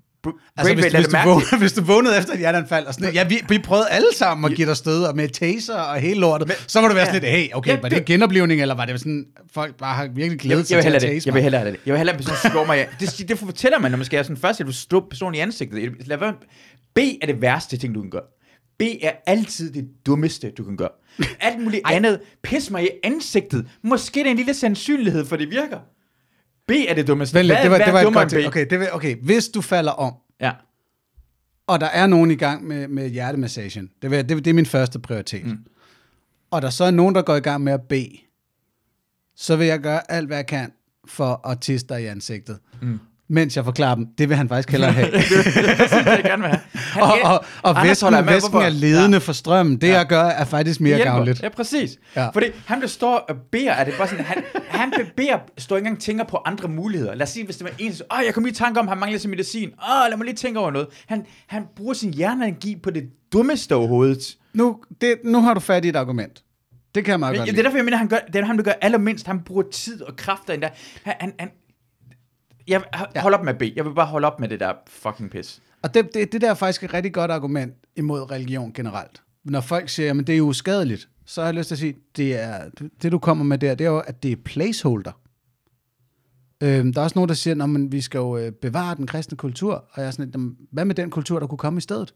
Altså, 0.56 0.74
hvis, 0.74 0.85
hvis, 0.92 1.06
du 1.06 1.16
vågnede, 1.24 1.59
hvis 1.62 1.72
du 1.72 1.82
vågnede 1.82 2.18
efter 2.18 2.32
et 2.32 2.38
hjerteanfald, 2.38 2.87
og 2.87 2.94
sådan, 2.94 3.14
ja, 3.14 3.24
vi, 3.28 3.37
vi 3.48 3.59
prøvede 3.59 3.88
alle 3.90 4.06
sammen 4.16 4.50
at 4.50 4.56
give 4.56 4.68
dig 4.68 4.76
stød, 4.76 5.04
og 5.04 5.16
med 5.16 5.28
taser 5.28 5.74
og 5.74 6.00
hele 6.00 6.20
lortet, 6.20 6.48
men, 6.48 6.56
så 6.66 6.80
må 6.80 6.88
du 6.88 6.94
være 6.94 7.06
sådan 7.06 7.20
lidt, 7.22 7.32
hey, 7.32 7.48
okay, 7.54 7.70
Ja, 7.70 7.80
var 7.80 7.88
det 7.88 7.98
det- 7.98 8.06
genoplevning, 8.06 8.61
eller 8.62 8.74
var 8.74 8.85
det 8.85 9.00
sådan, 9.00 9.26
folk 9.52 9.74
bare 9.76 9.94
har 9.94 10.09
virkelig 10.09 10.40
glædet 10.40 10.59
jeg, 10.61 10.66
sig 10.66 10.76
vil 10.76 10.82
til 10.82 10.92
hellere 10.92 10.96
at 10.96 11.02
det. 11.02 11.16
tase 11.16 11.26
Jeg 11.26 11.35
vil 11.35 11.42
hellere 11.42 11.61
have 11.61 11.72
det. 11.72 11.80
Jeg 11.87 11.92
vil 11.92 11.98
hellere, 11.98 12.14
at 12.16 12.20
en 12.20 12.26
person 12.26 12.50
slår 12.50 12.64
mig. 12.66 12.88
Det, 13.00 13.28
det 13.28 13.38
fortæller 13.38 13.78
man, 13.78 13.90
når 13.90 13.98
man 13.98 14.04
skal 14.04 14.16
have 14.16 14.24
sådan 14.24 14.37
først, 14.37 14.61
at 14.61 14.66
du 14.66 14.72
slår 14.72 15.06
personen 15.11 15.35
i 15.35 15.38
ansigtet. 15.38 16.06
Lad 16.06 16.16
være. 16.16 16.35
B 16.94 16.98
er 17.22 17.26
det 17.26 17.40
værste 17.42 17.76
ting, 17.76 17.94
du 17.94 18.00
kan 18.00 18.11
gøre. 18.11 18.22
B 18.79 18.83
er 19.03 19.12
altid 19.27 19.73
det 19.73 19.89
dummeste, 20.07 20.51
du 20.51 20.65
kan 20.65 20.77
gøre. 20.77 20.89
Alt 21.41 21.62
muligt 21.62 21.83
Ej. 21.85 21.95
andet. 21.95 22.21
Pis 22.43 22.71
mig 22.71 22.85
i 22.85 22.89
ansigtet. 23.03 23.69
Måske 23.83 24.21
det 24.21 24.27
er 24.27 24.31
en 24.31 24.37
lille 24.37 24.55
sandsynlighed, 24.55 25.25
for 25.25 25.37
det 25.37 25.51
virker. 25.51 25.79
B 26.69 26.71
er 26.89 26.95
det 26.95 27.07
dummeste. 27.07 27.35
Vent 27.35 27.47
lidt, 27.47 27.59
det 27.62 27.71
var, 27.71 27.79
det 27.79 27.93
var 27.93 28.01
et 28.01 28.15
godt 28.15 28.31
ting. 28.31 28.43
B? 28.43 28.47
Okay, 28.47 28.67
det 28.71 28.81
vil, 28.81 28.89
okay, 28.93 29.17
hvis 29.23 29.49
du 29.49 29.61
falder 29.61 29.93
om, 29.93 30.15
Ja. 30.41 30.53
og 31.67 31.81
der 31.81 31.87
er 31.87 32.07
nogen 32.07 32.31
i 32.31 32.35
gang 32.35 32.65
med, 32.67 32.89
med 32.89 33.09
hjertemassagen, 33.11 33.91
det, 34.03 34.11
vil, 34.11 34.29
det, 34.29 34.45
det 34.45 34.47
er 34.51 34.55
min 34.55 34.67
første 34.67 34.99
prioritet, 34.99 35.47
mm. 35.47 35.59
og 36.51 36.62
der 36.62 36.71
så 36.71 36.85
er 36.85 36.91
nogen, 36.91 37.15
der 37.15 37.23
går 37.23 37.37
i 37.37 37.41
gang 37.41 37.65
med 37.65 37.73
at 37.73 37.83
bede, 37.89 38.17
så 39.37 39.57
vil 39.57 39.67
jeg 39.67 39.81
gøre 39.81 40.11
alt, 40.11 40.27
hvad 40.27 40.37
jeg 40.37 40.47
kan 40.47 40.73
for 41.09 41.49
at 41.49 41.61
tisse 41.61 41.87
dig 41.87 42.03
i 42.03 42.07
ansigtet. 42.07 42.59
Mm. 42.83 42.99
Mens 43.29 43.57
jeg 43.57 43.65
forklarer 43.65 43.95
dem, 43.95 44.07
det 44.19 44.29
vil 44.29 44.37
han 44.37 44.49
faktisk 44.49 44.71
hellere 44.71 44.93
have. 44.93 45.11
det 45.12 45.23
synes 45.23 45.47
jeg 46.07 46.21
gerne 46.25 46.43
vil 46.43 46.51
have. 46.51 46.61
Han- 46.75 47.03
og 47.03 47.33
og, 47.33 47.45
og 47.62 47.71
Anders 47.71 47.89
væsken, 47.89 48.11
med, 48.12 48.23
væsken 48.23 48.57
er 48.62 48.69
ledende 48.69 49.21
for 49.21 49.33
strømmen. 49.33 49.81
Det, 49.81 49.89
jeg 49.89 50.07
gør, 50.07 50.23
er 50.25 50.45
faktisk 50.45 50.81
mere 50.81 50.97
hjælper. 50.97 51.12
gavnligt. 51.12 51.43
Ja, 51.43 51.49
præcis. 51.49 51.99
Ja. 52.17 52.23
Ja. 52.23 52.29
Fordi 52.29 52.47
han 52.67 52.81
der 52.81 52.87
står 52.87 53.15
og 53.29 53.37
beder, 53.53 53.73
er 53.73 53.85
det 53.85 53.95
bare 53.99 54.09
sådan, 54.09 54.25
han, 54.25 54.43
han 54.69 54.93
beder, 55.17 55.39
står 55.59 55.77
ikke 55.77 55.87
engang 55.87 56.03
tænker 56.03 56.25
på 56.25 56.39
andre 56.45 56.69
muligheder. 56.69 57.15
Lad 57.15 57.23
os 57.23 57.31
sige, 57.31 57.45
hvis 57.45 57.57
det 57.57 57.65
var 57.65 57.71
en, 57.79 57.95
så, 57.95 58.05
åh, 58.12 58.19
jeg 58.27 58.35
kom 58.35 58.45
lige 58.45 58.53
i 58.53 58.57
tanke 58.57 58.81
om, 58.81 58.89
han 58.89 58.99
mangler 58.99 59.19
sin 59.19 59.31
medicin. 59.31 59.69
Åh, 59.69 60.09
lad 60.11 60.17
mig 60.17 60.25
lige 60.25 60.37
tænke 60.37 60.61
over 60.61 60.71
noget. 60.71 60.89
Han, 61.07 61.25
han 61.47 61.62
bruger 61.77 61.95
sin 61.95 62.15
hjerneenergi 62.15 62.77
på 62.83 62.91
det 62.91 63.03
dummeste 63.33 63.75
overhovedet. 63.75 64.37
Nu, 64.55 64.77
det, 65.01 65.15
nu 65.25 65.41
har 65.41 65.55
du 65.55 65.61
fat 65.61 65.85
i 65.85 65.89
et 65.89 65.97
argument. 65.97 66.43
Det 66.95 67.05
kan 67.05 67.11
jeg 67.12 67.21
meget 67.21 67.37
godt 67.37 67.47
det 67.47 67.53
er 67.53 67.55
lide. 67.57 67.65
derfor, 67.65 67.79
jeg 67.79 67.85
mener, 67.85 67.97
han 67.99 68.09
gør, 68.09 68.17
det 68.33 68.37
er 68.37 68.45
ham, 68.45 68.57
der 68.57 68.65
gør 68.65 68.73
allermindst. 68.81 69.27
Han 69.27 69.41
bruger 69.41 69.62
tid 69.73 70.03
og 70.03 70.17
kræfter 70.17 70.53
endda. 70.55 70.69
Han, 71.05 71.15
han, 71.21 71.33
han, 71.39 71.49
jeg 72.68 72.83
hold 73.16 73.35
op 73.35 73.44
med 73.44 73.55
B. 73.55 73.62
Jeg 73.76 73.85
vil 73.85 73.94
bare 73.94 74.07
holde 74.07 74.26
op 74.26 74.40
med 74.40 74.48
det 74.48 74.61
der 74.61 74.72
fucking 74.87 75.31
pis. 75.31 75.62
Og 75.83 75.94
det, 75.94 76.14
det, 76.14 76.33
det 76.33 76.40
der 76.40 76.50
er 76.50 76.55
faktisk 76.55 76.85
et 76.85 76.94
rigtig 76.94 77.12
godt 77.12 77.31
argument 77.31 77.74
imod 77.96 78.31
religion 78.31 78.72
generelt. 78.72 79.22
Når 79.44 79.61
folk 79.61 79.88
siger, 79.88 80.11
at 80.11 80.26
det 80.26 80.33
er 80.33 80.37
jo 80.37 80.46
uskadeligt, 80.46 81.09
så 81.24 81.40
har 81.40 81.48
jeg 81.48 81.55
lyst 81.55 81.68
til 81.68 81.74
at 81.74 81.79
sige, 81.79 81.94
det, 82.16 82.42
er, 82.42 82.64
det 83.02 83.12
du 83.12 83.18
kommer 83.18 83.44
med 83.44 83.59
der, 83.59 83.74
det 83.74 83.85
er 83.87 83.90
jo, 83.90 83.98
at 83.98 84.22
det 84.22 84.33
er 84.33 84.37
placeholder. 84.44 85.12
Øhm, 86.62 86.92
der 86.92 87.00
er 87.00 87.05
også 87.05 87.18
nogen, 87.18 87.29
der 87.29 87.35
siger, 87.35 87.64
at 87.64 87.92
vi 87.92 88.00
skal 88.00 88.18
jo 88.18 88.37
øh, 88.37 88.52
bevare 88.52 88.94
den 88.94 89.07
kristne 89.07 89.37
kultur. 89.37 89.72
Og 89.74 90.00
jeg 90.00 90.07
er 90.07 90.11
sådan 90.11 90.24
lidt, 90.24 90.35
"Jamen, 90.35 90.57
hvad 90.72 90.85
med 90.85 90.94
den 90.94 91.11
kultur, 91.11 91.40
der 91.40 91.46
kunne 91.46 91.59
komme 91.59 91.79
i 91.79 91.81
stedet? 91.81 92.14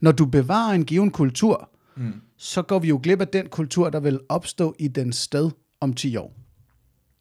Når 0.00 0.12
du 0.12 0.26
bevarer 0.26 0.74
en 0.74 0.84
given 0.84 1.10
kultur, 1.10 1.70
mm. 1.96 2.12
så 2.36 2.62
går 2.62 2.78
vi 2.78 2.88
jo 2.88 3.00
glip 3.02 3.20
af 3.20 3.28
den 3.28 3.48
kultur, 3.48 3.90
der 3.90 4.00
vil 4.00 4.20
opstå 4.28 4.74
i 4.78 4.88
den 4.88 5.12
sted 5.12 5.50
om 5.80 5.94
10 5.94 6.16
år. 6.16 6.45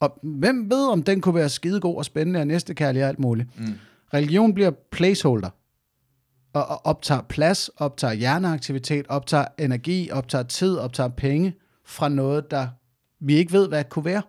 Og 0.05 0.19
hvem 0.23 0.69
ved, 0.69 0.87
om 0.87 1.03
den 1.03 1.21
kunne 1.21 1.35
være 1.35 1.49
skidegod 1.49 1.97
og 1.97 2.05
spændende 2.05 2.39
og 2.39 2.47
næstekærlig 2.47 3.03
og 3.03 3.09
alt 3.09 3.19
muligt. 3.19 3.59
Mm. 3.59 3.73
Religion 4.13 4.53
bliver 4.53 4.71
placeholder 4.91 5.49
og, 6.53 6.67
og 6.67 6.85
optager 6.85 7.21
plads, 7.21 7.69
optager 7.77 8.13
hjerneaktivitet, 8.13 9.05
optager 9.09 9.45
energi, 9.59 10.09
optager 10.11 10.43
tid, 10.43 10.77
optager 10.77 11.09
penge 11.09 11.55
fra 11.85 12.09
noget, 12.09 12.51
der 12.51 12.67
vi 13.19 13.35
ikke 13.35 13.53
ved, 13.53 13.67
hvad 13.67 13.77
det 13.77 13.89
kunne 13.89 14.05
være. 14.05 14.21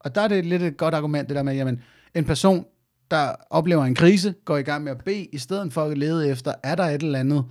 Og 0.00 0.14
der 0.14 0.20
er 0.20 0.28
det 0.28 0.46
lidt 0.46 0.62
et 0.62 0.76
godt 0.76 0.94
argument, 0.94 1.28
det 1.28 1.36
der 1.36 1.42
med, 1.42 1.54
jamen, 1.54 1.82
en 2.14 2.24
person, 2.24 2.64
der 3.10 3.34
oplever 3.50 3.84
en 3.84 3.94
krise, 3.94 4.34
går 4.44 4.56
i 4.56 4.62
gang 4.62 4.84
med 4.84 4.92
at 4.92 5.04
bede, 5.04 5.24
i 5.24 5.38
stedet 5.38 5.72
for 5.72 5.84
at 5.84 5.98
lede 5.98 6.28
efter, 6.28 6.54
er 6.62 6.74
der 6.74 6.84
et 6.84 7.02
eller 7.02 7.18
andet, 7.18 7.44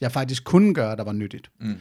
jeg 0.00 0.12
faktisk 0.12 0.44
kunne 0.44 0.74
gøre, 0.74 0.96
der 0.96 1.04
var 1.04 1.12
nyttigt. 1.12 1.50
Mm. 1.60 1.76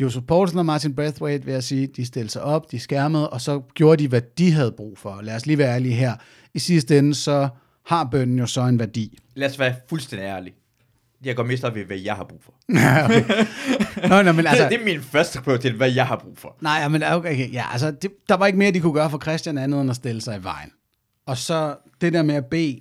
Josef 0.00 0.22
Poulsen 0.22 0.58
og 0.58 0.66
Martin 0.66 0.94
Braithwaite, 0.94 1.44
vil 1.44 1.52
jeg 1.52 1.64
sige, 1.64 1.86
de 1.86 2.06
stillede 2.06 2.32
sig 2.32 2.42
op, 2.42 2.70
de 2.70 2.78
skærmede, 2.78 3.30
og 3.30 3.40
så 3.40 3.60
gjorde 3.74 4.02
de, 4.02 4.08
hvad 4.08 4.22
de 4.38 4.52
havde 4.52 4.72
brug 4.72 4.98
for. 4.98 5.20
Lad 5.22 5.36
os 5.36 5.46
lige 5.46 5.58
være 5.58 5.74
ærlige 5.74 5.94
her. 5.94 6.16
I 6.54 6.58
sidste 6.58 6.98
ende, 6.98 7.14
så 7.14 7.48
har 7.86 8.04
bønnen 8.04 8.38
jo 8.38 8.46
så 8.46 8.60
en 8.60 8.78
værdi. 8.78 9.18
Lad 9.34 9.50
os 9.50 9.58
være 9.58 9.74
fuldstændig 9.88 10.26
ærlige. 10.26 10.54
Jeg 11.24 11.36
går 11.36 11.48
op 11.64 11.76
i, 11.76 11.80
hvad 11.80 11.96
jeg 11.96 12.14
har 12.14 12.24
brug 12.24 12.40
for. 12.42 12.54
Nå, 14.08 14.22
nå, 14.22 14.32
men 14.32 14.46
altså, 14.46 14.62
Altså, 14.62 14.68
det 14.68 14.80
er 14.80 14.84
min 14.84 15.02
første 15.02 15.40
prioritet, 15.40 15.72
hvad 15.72 15.92
jeg 15.92 16.06
har 16.06 16.16
brug 16.16 16.38
for. 16.38 16.56
Nej, 16.60 16.88
men 16.88 17.02
okay, 17.02 17.32
okay, 17.32 17.52
ja, 17.52 17.64
altså, 17.72 17.90
det, 17.90 18.10
der 18.28 18.34
var 18.34 18.46
ikke 18.46 18.58
mere, 18.58 18.70
de 18.70 18.80
kunne 18.80 18.92
gøre 18.92 19.10
for 19.10 19.18
Christian 19.18 19.58
andet 19.58 19.80
end 19.80 19.90
at 19.90 19.96
stille 19.96 20.20
sig 20.20 20.38
i 20.38 20.44
vejen. 20.44 20.70
Og 21.26 21.36
så 21.36 21.76
det 22.00 22.12
der 22.12 22.22
med 22.22 22.34
at 22.34 22.46
bede, 22.46 22.80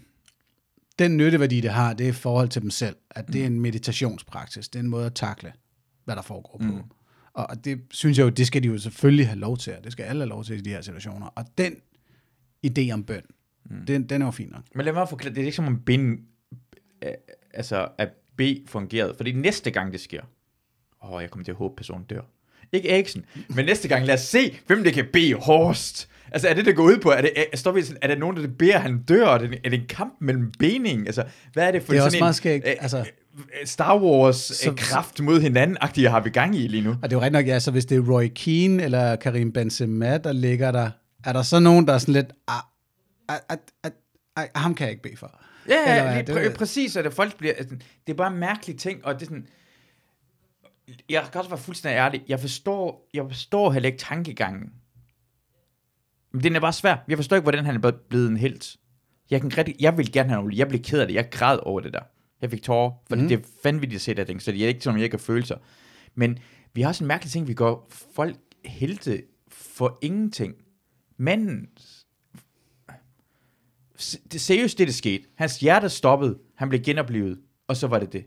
den 0.99 1.17
nytteværdi, 1.17 1.61
det 1.61 1.71
har, 1.71 1.93
det 1.93 2.05
er 2.05 2.09
i 2.09 2.13
forhold 2.13 2.49
til 2.49 2.61
dem 2.61 2.69
selv. 2.69 2.95
At 3.11 3.27
det 3.27 3.41
er 3.41 3.45
en 3.45 3.59
meditationspraksis. 3.59 4.69
Det 4.69 4.79
er 4.79 4.83
en 4.83 4.89
måde 4.89 5.05
at 5.05 5.13
takle, 5.13 5.53
hvad 6.05 6.15
der 6.15 6.21
foregår 6.21 6.57
på. 6.57 6.73
Mm. 6.73 6.83
Og 7.43 7.65
det 7.65 7.81
synes 7.91 8.17
jeg 8.17 8.23
jo, 8.23 8.29
det 8.29 8.47
skal 8.47 8.63
de 8.63 8.67
jo 8.67 8.77
selvfølgelig 8.77 9.27
have 9.27 9.39
lov 9.39 9.57
til. 9.57 9.73
og 9.77 9.83
Det 9.83 9.91
skal 9.91 10.03
alle 10.03 10.21
have 10.21 10.29
lov 10.29 10.43
til 10.43 10.57
i 10.57 10.61
de 10.61 10.69
her 10.69 10.81
situationer. 10.81 11.27
Og 11.27 11.45
den 11.57 11.75
idé 12.67 12.91
om 12.91 13.03
bøn, 13.03 13.21
mm. 13.69 13.85
den, 13.85 14.09
den 14.09 14.21
er 14.21 14.25
jo 14.25 14.31
fin 14.31 14.49
nok. 14.49 14.61
Men 14.75 14.85
lad 14.85 14.93
mig 14.93 15.09
forklare, 15.09 15.33
det 15.33 15.41
er 15.41 15.45
ikke 15.45 15.55
som 15.55 15.67
om 15.67 15.79
ben, 15.85 16.19
øh, 17.03 17.11
altså 17.53 17.87
at 17.97 18.09
B 18.37 18.41
fungerede. 18.67 19.13
Fordi 19.17 19.31
næste 19.31 19.71
gang 19.71 19.91
det 19.91 19.99
sker, 19.99 20.21
åh, 21.03 21.21
jeg 21.21 21.31
kommer 21.31 21.43
til 21.43 21.51
at 21.51 21.57
håbe, 21.57 21.75
personen 21.75 22.05
dør. 22.05 22.21
Ikke 22.71 22.89
Eriksen, 22.89 23.25
men 23.55 23.65
næste 23.65 23.87
gang, 23.87 24.05
lad 24.05 24.13
os 24.13 24.21
se, 24.21 24.59
hvem 24.67 24.83
det 24.83 24.93
kan 24.93 25.05
bede 25.13 25.33
hårdest. 25.33 26.09
Altså, 26.31 26.47
er 26.47 26.53
det, 26.53 26.65
der 26.65 26.73
går 26.73 26.83
ud 26.83 26.97
på? 26.97 27.09
Er 27.09 27.21
det, 27.21 27.31
er, 27.35 27.57
står 27.57 27.71
vi 27.71 27.81
sådan, 27.81 27.97
er 28.01 28.07
det 28.07 28.19
nogen, 28.19 28.37
der 28.37 28.47
beder, 28.47 28.77
han 28.77 29.03
dør? 29.03 29.27
Er 29.27 29.37
det, 29.37 29.59
er 29.63 29.69
det 29.69 29.79
en 29.79 29.87
kamp 29.87 30.13
mellem 30.19 30.51
bening? 30.59 31.05
Altså, 31.05 31.23
hvad 31.53 31.67
er 31.67 31.71
det 31.71 31.83
for 31.83 31.93
Det 31.93 31.97
er 31.97 32.01
sådan 32.01 32.07
også 32.07 32.17
en, 32.17 32.21
meget 32.21 32.35
skægt, 32.35 32.67
øh, 32.67 32.75
altså- 32.79 33.05
Star 33.65 33.99
Wars 34.01 34.35
Så- 34.35 34.73
kraft 34.77 35.19
mod 35.21 35.41
hinanden 35.41 35.77
agtige 35.81 36.09
har 36.09 36.19
vi 36.19 36.29
gang 36.29 36.55
i 36.55 36.67
lige 36.67 36.83
nu. 36.83 36.89
Og 36.89 36.97
det 37.03 37.13
er 37.13 37.15
jo 37.17 37.19
rigtigt 37.21 37.33
nok, 37.33 37.47
ja, 37.47 37.59
så 37.59 37.71
hvis 37.71 37.85
det 37.85 37.97
er 37.97 38.11
Roy 38.13 38.27
Keane 38.35 38.83
eller 38.83 39.15
Karim 39.15 39.51
Benzema, 39.51 40.17
der 40.17 40.31
ligger 40.31 40.71
der, 40.71 40.91
er 41.23 41.33
der 41.33 41.41
så 41.41 41.59
nogen, 41.59 41.87
der 41.87 41.93
er 41.93 41.97
sådan 41.97 42.13
lidt, 42.13 42.33
ah, 42.47 42.53
ah, 43.29 43.39
ah, 43.49 43.57
ah, 43.83 43.91
ah, 44.35 44.47
ham 44.55 44.75
kan 44.75 44.83
jeg 44.85 44.91
ikke 44.91 45.03
bede 45.03 45.17
for. 45.17 45.41
Ja, 45.69 45.79
Eller 45.81 46.03
ja, 46.11 46.13
lige 46.17 46.27
Det 46.27 46.35
pr- 46.35 46.51
er- 46.51 46.55
præcis, 46.55 46.95
og 46.95 47.03
det 47.03 47.13
folk 47.13 47.37
bliver, 47.37 47.53
altså, 47.57 47.75
det 48.07 48.13
er 48.13 48.17
bare 48.17 48.33
en 48.33 48.39
mærkelig 48.39 48.77
ting, 48.77 49.05
og 49.05 49.13
det 49.13 49.21
er 49.21 49.25
sådan, 49.25 49.47
jeg 51.09 51.23
kan 51.31 51.39
også 51.39 51.49
være 51.49 51.59
fuldstændig 51.59 51.97
ærlig, 51.97 52.23
jeg 52.27 52.39
forstår, 52.39 53.09
jeg 53.13 53.23
forstår 53.27 53.71
heller 53.71 53.87
ikke 53.87 53.99
tankegangen. 53.99 54.69
Men 56.33 56.43
den 56.43 56.55
er 56.55 56.59
bare 56.59 56.73
svær. 56.73 56.95
Jeg 57.07 57.17
forstår 57.17 57.35
ikke, 57.35 57.43
hvordan 57.43 57.65
han 57.65 57.75
er 57.75 57.91
blevet 58.09 58.29
en 58.29 58.37
helt. 58.37 58.75
Jeg, 59.31 59.41
kan 59.41 59.57
rigtig, 59.57 59.75
jeg 59.79 59.97
vil 59.97 60.11
gerne 60.11 60.29
have 60.29 60.41
Ole. 60.43 60.57
Jeg 60.57 60.67
blev 60.67 60.81
ked 60.81 60.99
af 60.99 61.07
det. 61.07 61.13
Jeg 61.13 61.29
græd 61.31 61.59
over 61.63 61.79
det 61.79 61.93
der. 61.93 61.99
Jeg 62.41 62.51
fik 62.51 62.63
tårer, 62.63 62.91
for 63.09 63.15
mm. 63.15 63.27
det 63.27 63.39
er 63.39 63.41
vanvittigt 63.63 63.97
at 63.97 64.01
se 64.01 64.13
det 64.13 64.27
ting, 64.27 64.41
så 64.41 64.51
det 64.51 64.63
er 64.63 64.67
ikke 64.67 64.81
som, 64.81 64.95
jeg 64.95 65.03
ikke 65.03 65.17
har 65.17 65.21
følelser. 65.23 65.57
Men 66.15 66.39
vi 66.73 66.81
har 66.81 66.89
også 66.89 67.03
en 67.03 67.07
mærkelig 67.07 67.31
ting, 67.31 67.47
vi 67.47 67.53
går 67.53 67.91
folk 68.15 68.35
helte 68.65 69.23
for 69.47 69.97
ingenting. 70.01 70.55
Men 71.17 71.69
det 74.31 74.41
seriøst 74.41 74.77
det, 74.77 74.87
der 74.87 74.93
skete. 74.93 75.23
Hans 75.35 75.59
hjerte 75.59 75.89
stoppede, 75.89 76.37
han 76.55 76.69
blev 76.69 76.81
genoplevet, 76.81 77.39
og 77.67 77.77
så 77.77 77.87
var 77.87 77.99
det 77.99 78.13
det. 78.13 78.25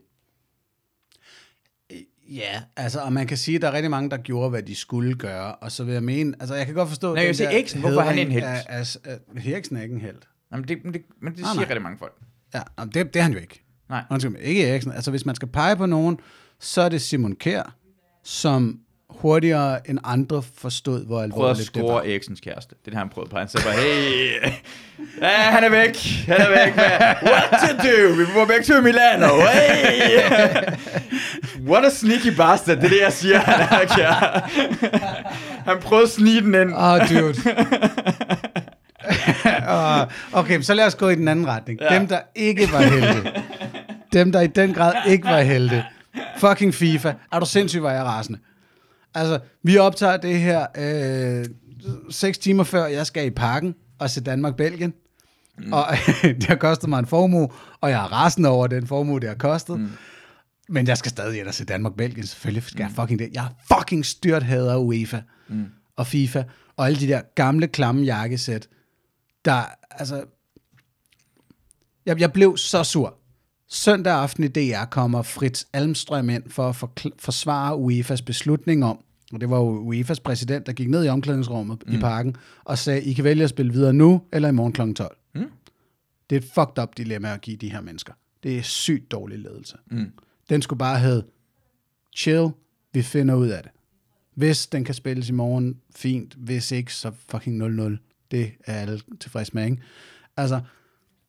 Ja, 2.29 2.62
altså, 2.77 3.01
og 3.01 3.12
man 3.12 3.27
kan 3.27 3.37
sige, 3.37 3.57
at 3.57 3.62
der 3.62 3.68
er 3.68 3.72
rigtig 3.72 3.90
mange, 3.90 4.11
der 4.11 4.16
gjorde, 4.16 4.51
hvad 4.51 4.62
de 4.62 4.75
skulle 4.75 5.14
gøre, 5.14 5.55
og 5.55 5.72
så 5.72 5.85
vil 5.85 5.92
jeg 5.92 6.03
mene, 6.03 6.35
altså 6.40 6.55
jeg 6.55 6.66
kan 6.66 6.75
godt 6.75 6.88
forstå... 6.88 7.14
Nej, 7.14 7.16
jeg 7.16 7.22
vil 7.22 7.29
den 7.29 7.35
sige 7.35 7.46
der 7.46 7.53
Eriksen, 7.53 7.81
hvorfor 7.81 8.01
er 8.01 8.05
han 8.05 8.14
hædring 8.14 8.29
en 8.29 8.33
helt? 8.33 8.44
Af, 8.44 8.64
af, 8.68 8.96
af, 9.05 9.46
Eriksen 9.46 9.77
er 9.77 9.83
ikke 9.83 9.94
en 9.94 10.01
held. 10.01 10.16
Jamen, 10.53 10.68
det, 10.68 10.85
men 10.85 10.94
det, 10.94 11.03
men 11.20 11.33
det 11.33 11.40
Nej, 11.40 11.53
siger 11.53 11.61
nej. 11.61 11.64
rigtig 11.64 11.83
mange 11.83 11.98
folk. 11.98 12.14
Ja, 12.55 12.62
nå, 12.79 12.85
det, 12.85 12.94
det 12.94 13.16
er 13.16 13.22
han 13.22 13.33
jo 13.33 13.38
ikke. 13.38 13.62
Nej. 13.92 14.02
Undskyld 14.11 14.37
ikke 14.40 14.68
Eriksen. 14.68 14.92
Altså, 14.92 15.11
hvis 15.11 15.26
man 15.26 15.35
skal 15.35 15.48
pege 15.48 15.76
på 15.76 15.87
nogen, 15.87 16.18
så 16.61 16.83
er 16.83 16.88
det 16.88 17.02
Simon 17.02 17.35
Kjær, 17.37 17.74
som 18.24 18.78
hurtigere 19.11 19.90
end 19.90 19.98
andre 20.05 20.42
forstod, 20.57 21.07
hvor 21.07 21.18
at 21.18 21.24
alvorligt 21.24 21.74
det 21.74 21.83
var. 21.83 21.88
score 21.88 22.09
Eriksens 22.09 22.40
kæreste. 22.40 22.74
Det 22.74 22.87
er 22.87 22.90
det, 22.90 22.98
han 22.98 23.09
prøvede 23.09 23.31
på. 23.31 23.38
Han 23.38 23.48
sagde 23.48 23.64
bare, 23.64 23.74
hey, 23.76 24.33
ja, 25.22 25.28
han 25.28 25.64
er 25.64 25.68
væk. 25.68 25.96
Han 26.26 26.37
er 26.40 26.48
væk. 26.64 26.74
Hvad? 26.74 27.31
What 27.33 27.61
to 27.61 27.88
do? 27.88 28.12
Vi 28.14 28.24
må 28.35 28.44
væk 28.44 28.64
til 28.64 28.83
Milano. 28.83 29.26
Hey. 29.52 30.18
What 31.70 31.85
a 31.85 31.90
sneaky 31.90 32.37
bastard. 32.37 32.76
Det 32.76 32.85
er 32.85 32.88
det, 32.88 33.00
jeg 33.00 33.12
siger, 33.12 33.38
han 33.50 33.81
er 33.81 33.87
kær. 33.96 34.50
Han 35.70 35.78
prøvede 35.81 36.05
at 36.05 36.11
snige 36.11 36.40
den 36.40 36.55
ind. 36.55 36.72
Åh, 36.74 36.92
oh, 36.92 36.98
dude. 37.09 37.35
Åh, 39.69 40.07
okay, 40.33 40.61
så 40.61 40.75
lad 40.75 40.87
os 40.87 40.95
gå 40.95 41.09
i 41.09 41.15
den 41.15 41.29
anden 41.29 41.47
retning. 41.47 41.81
Ja. 41.81 41.99
Dem, 41.99 42.07
der 42.07 42.21
ikke 42.35 42.73
var 42.73 42.83
helte. 42.83 43.43
Dem, 44.13 44.33
der 44.33 44.41
i 44.41 44.47
den 44.47 44.75
grad 44.75 44.95
ikke 45.09 45.25
var 45.25 45.41
helte. 45.41 45.85
Fucking 46.39 46.75
FIFA. 46.75 47.13
Er 47.33 47.41
du 47.41 47.47
sindssyg, 47.47 47.81
hvor 47.81 47.91
jeg 47.91 48.05
rasende. 48.05 48.39
Altså, 49.15 49.39
vi 49.63 49.79
optager 49.79 50.17
det 50.17 50.41
her 50.41 50.67
øh, 50.79 51.45
seks 52.11 52.39
timer 52.39 52.65
før 52.65 52.87
jeg 52.87 53.07
skal 53.07 53.27
i 53.27 53.31
parken 53.31 53.75
og 53.99 54.11
se 54.11 54.21
Danmark-Belgien. 54.21 54.95
Mm. 55.59 55.73
Og 55.73 55.87
det 56.23 56.45
har 56.45 56.55
kostet 56.55 56.89
mig 56.89 56.99
en 56.99 57.07
formue, 57.07 57.49
og 57.81 57.91
jeg 57.91 58.05
er 58.05 58.13
rasende 58.13 58.49
over 58.49 58.67
den 58.67 58.87
formue, 58.87 59.21
det 59.21 59.29
har 59.29 59.37
kostet. 59.37 59.81
Mm. 59.81 59.89
Men 60.69 60.87
jeg 60.87 60.99
skal 60.99 61.11
stadig 61.11 61.41
ind 61.41 61.49
og 61.49 61.55
se 61.55 61.65
Danmark-Belgien. 61.65 62.27
Selvfølgelig 62.27 62.63
skal 62.63 62.81
jeg 62.81 62.91
fucking 62.97 63.19
det. 63.19 63.29
Jeg 63.35 63.47
fucking 63.73 64.07
styrt 64.07 64.43
hader 64.43 64.77
UEFA 64.77 65.21
mm. 65.49 65.67
og 65.97 66.07
FIFA 66.07 66.43
og 66.77 66.87
alle 66.87 67.01
de 67.01 67.09
der 67.09 67.21
gamle, 67.35 67.69
klamme 67.69 68.03
jakkesæt. 68.03 68.69
Der, 69.44 69.64
altså... 69.90 70.24
Jeg, 72.07 72.20
jeg 72.20 72.33
blev 72.33 72.57
så 72.57 72.85
sur. 72.85 73.18
Søndag 73.68 74.12
aften 74.12 74.44
i 74.44 74.48
DR 74.48 74.85
kommer 74.85 75.22
Fritz 75.22 75.64
Almstrøm 75.72 76.31
ind 76.31 76.50
for 76.50 76.68
at 76.68 76.83
forkl- 76.83 77.16
forsvare 77.18 77.76
UEFA's 77.76 78.24
beslutning 78.24 78.85
om, 78.85 79.05
og 79.33 79.40
det 79.40 79.50
var 79.50 79.57
jo 79.57 79.92
UEFA's 79.92 80.20
præsident, 80.24 80.66
der 80.66 80.72
gik 80.72 80.88
ned 80.88 81.05
i 81.05 81.09
omklædningsrummet 81.09 81.83
mm. 81.87 81.94
i 81.94 81.98
parken, 81.98 82.37
og 82.64 82.78
sagde, 82.78 83.02
I 83.02 83.12
kan 83.12 83.24
vælge 83.24 83.44
at 83.44 83.50
spille 83.50 83.72
videre 83.72 83.92
nu, 83.92 84.22
eller 84.33 84.48
i 84.48 84.52
morgen 84.52 84.72
kl. 84.72 84.92
12. 84.92 85.16
Mm. 85.35 85.50
Det 86.31 86.37
er 86.37 86.40
et 86.40 86.50
fucked 86.55 86.83
up 86.83 86.96
dilemma 86.96 87.35
at 87.35 87.40
give 87.40 87.57
de 87.57 87.72
her 87.72 87.81
mennesker. 87.81 88.12
Det 88.42 88.59
er 88.59 88.62
sygt 88.62 89.11
dårlig 89.11 89.38
ledelse. 89.38 89.76
Mm. 89.90 90.12
Den 90.48 90.62
skulle 90.62 90.78
bare 90.78 90.98
have, 90.98 91.22
chill, 92.16 92.48
vi 92.92 93.02
finder 93.02 93.35
ud 93.35 93.48
af 93.48 93.62
det. 93.62 93.72
Hvis 94.35 94.66
den 94.66 94.85
kan 94.85 94.94
spilles 94.94 95.28
i 95.28 95.33
morgen, 95.33 95.81
fint. 95.96 96.35
Hvis 96.35 96.72
ikke, 96.72 96.94
så 96.94 97.12
fucking 97.28 97.81
0-0. 97.81 98.12
Det 98.33 98.51
er 98.66 98.75
alle 98.75 99.01
tilfreds 99.21 99.55
med, 99.55 99.64
ikke? 99.64 99.77
Altså, 100.37 100.61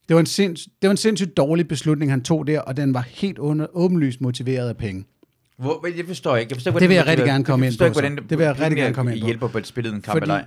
det 0.07 0.13
var, 0.13 0.19
en 0.19 0.25
sinds, 0.25 0.63
det 0.65 0.87
var 0.87 0.91
en 0.91 0.97
sindssygt 0.97 1.37
dårlig 1.37 1.67
beslutning, 1.67 2.11
han 2.11 2.21
tog 2.23 2.47
der, 2.47 2.59
og 2.59 2.77
den 2.77 2.93
var 2.93 3.01
helt 3.01 3.37
under, 3.39 3.67
åbenlyst 3.73 4.21
motiveret 4.21 4.69
af 4.69 4.77
penge. 4.77 5.05
Hvor, 5.57 5.87
jeg 5.97 6.05
forstår 6.05 6.35
ikke. 6.37 6.51
Jeg 6.51 6.57
forstår, 6.57 6.71
ikke, 6.71 6.79
Det 6.79 6.89
vil 6.89 6.95
jeg 6.95 7.07
rigtig 7.07 7.25
gerne 7.25 7.43
komme 7.43 7.67
ind 7.67 7.77
på, 7.77 7.83
ikke, 7.85 7.93
hvordan. 7.93 8.17
Det 8.29 8.37
vil 8.37 8.43
jeg 8.45 8.59
rigtig 8.59 8.77
gerne 8.77 8.93
komme 8.95 9.11
ind 9.11 9.21
på. 9.21 9.25
hjælper 9.25 9.47
på 9.47 9.57
at 9.57 9.67
spille 9.67 9.89
en 9.89 10.01
kamp 10.01 10.05
Fordi- 10.05 10.23
eller 10.23 10.35
ej. 10.35 10.45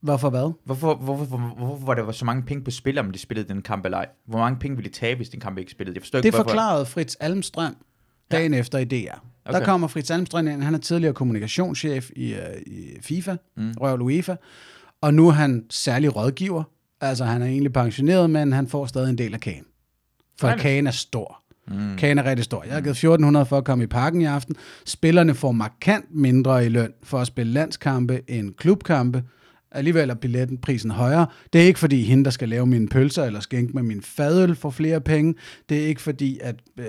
Hvorfor 0.00 0.30
hvad? 0.30 0.52
Hvorfor, 0.64 0.94
hvorfor, 0.94 1.24
hvorfor, 1.24 1.54
hvorfor 1.56 1.86
var 1.86 1.94
der 1.94 2.12
så 2.12 2.24
mange 2.24 2.42
penge 2.42 2.64
på 2.64 2.70
spil, 2.70 2.98
om 2.98 3.10
de 3.10 3.18
spillede 3.18 3.48
den 3.48 3.62
kamp 3.62 3.84
eller 3.84 3.98
ej? 3.98 4.08
Hvor 4.26 4.38
mange 4.38 4.58
penge 4.58 4.76
ville 4.76 4.90
de 4.90 4.94
tabe, 4.94 5.16
hvis 5.16 5.28
den 5.28 5.40
kamp 5.40 5.58
ikke 5.58 5.70
spillede? 5.70 5.94
Jeg 5.94 6.02
forstår 6.02 6.18
ikke, 6.18 6.24
Det 6.26 6.32
hvorfor. 6.34 6.48
forklarede 6.48 6.86
Fritz 6.86 7.14
Almstrøm 7.20 7.76
dagen 8.30 8.54
ja. 8.54 8.60
efter 8.60 8.78
i 8.78 8.84
DR. 8.84 8.94
Okay. 9.44 9.58
Der 9.58 9.64
kommer 9.64 9.88
Fritz 9.88 10.10
Almstrøm 10.10 10.48
ind, 10.48 10.62
han 10.62 10.74
er 10.74 10.78
tidligere 10.78 11.14
kommunikationschef 11.14 12.10
i, 12.16 12.32
uh, 12.32 12.38
i 12.66 12.86
FIFA, 13.00 13.36
mm. 13.56 13.72
Røvl 13.80 14.00
UEFA, 14.02 14.34
og 15.06 15.14
nu 15.14 15.28
er 15.28 15.32
han 15.32 15.64
særlig 15.70 16.16
rådgiver. 16.16 16.62
Altså 17.00 17.24
han 17.24 17.42
er 17.42 17.46
egentlig 17.46 17.72
pensioneret, 17.72 18.30
men 18.30 18.52
han 18.52 18.68
får 18.68 18.86
stadig 18.86 19.10
en 19.10 19.18
del 19.18 19.34
af 19.34 19.40
kagen. 19.40 19.64
For 20.40 20.46
Dejligt. 20.46 20.62
kagen 20.62 20.86
er 20.86 20.90
stor. 20.90 21.42
Mm. 21.68 21.96
Kagen 21.96 22.18
er 22.18 22.24
rigtig 22.24 22.44
stor. 22.44 22.62
Jeg 22.64 22.72
har 22.72 22.80
givet 22.80 22.92
1400 22.92 23.46
for 23.46 23.58
at 23.58 23.64
komme 23.64 23.84
i 23.84 23.86
parken 23.86 24.20
i 24.20 24.24
aften. 24.24 24.56
Spillerne 24.86 25.34
får 25.34 25.52
markant 25.52 26.04
mindre 26.10 26.66
i 26.66 26.68
løn 26.68 26.92
for 27.02 27.18
at 27.18 27.26
spille 27.26 27.52
landskampe 27.52 28.20
end 28.28 28.54
klubkampe. 28.54 29.22
Alligevel 29.72 30.10
er 30.10 30.14
billetten 30.14 30.58
prisen 30.58 30.90
højere. 30.90 31.26
Det 31.52 31.60
er 31.60 31.66
ikke 31.66 31.78
fordi 31.78 32.02
hende, 32.02 32.24
der 32.24 32.30
skal 32.30 32.48
lave 32.48 32.66
mine 32.66 32.88
pølser 32.88 33.24
eller 33.24 33.40
skænke 33.40 33.72
med 33.72 33.82
min 33.82 34.02
fadøl, 34.02 34.54
får 34.54 34.70
flere 34.70 35.00
penge. 35.00 35.34
Det 35.68 35.82
er 35.82 35.86
ikke 35.86 36.02
fordi, 36.02 36.38
at 36.42 36.56
øh, 36.78 36.86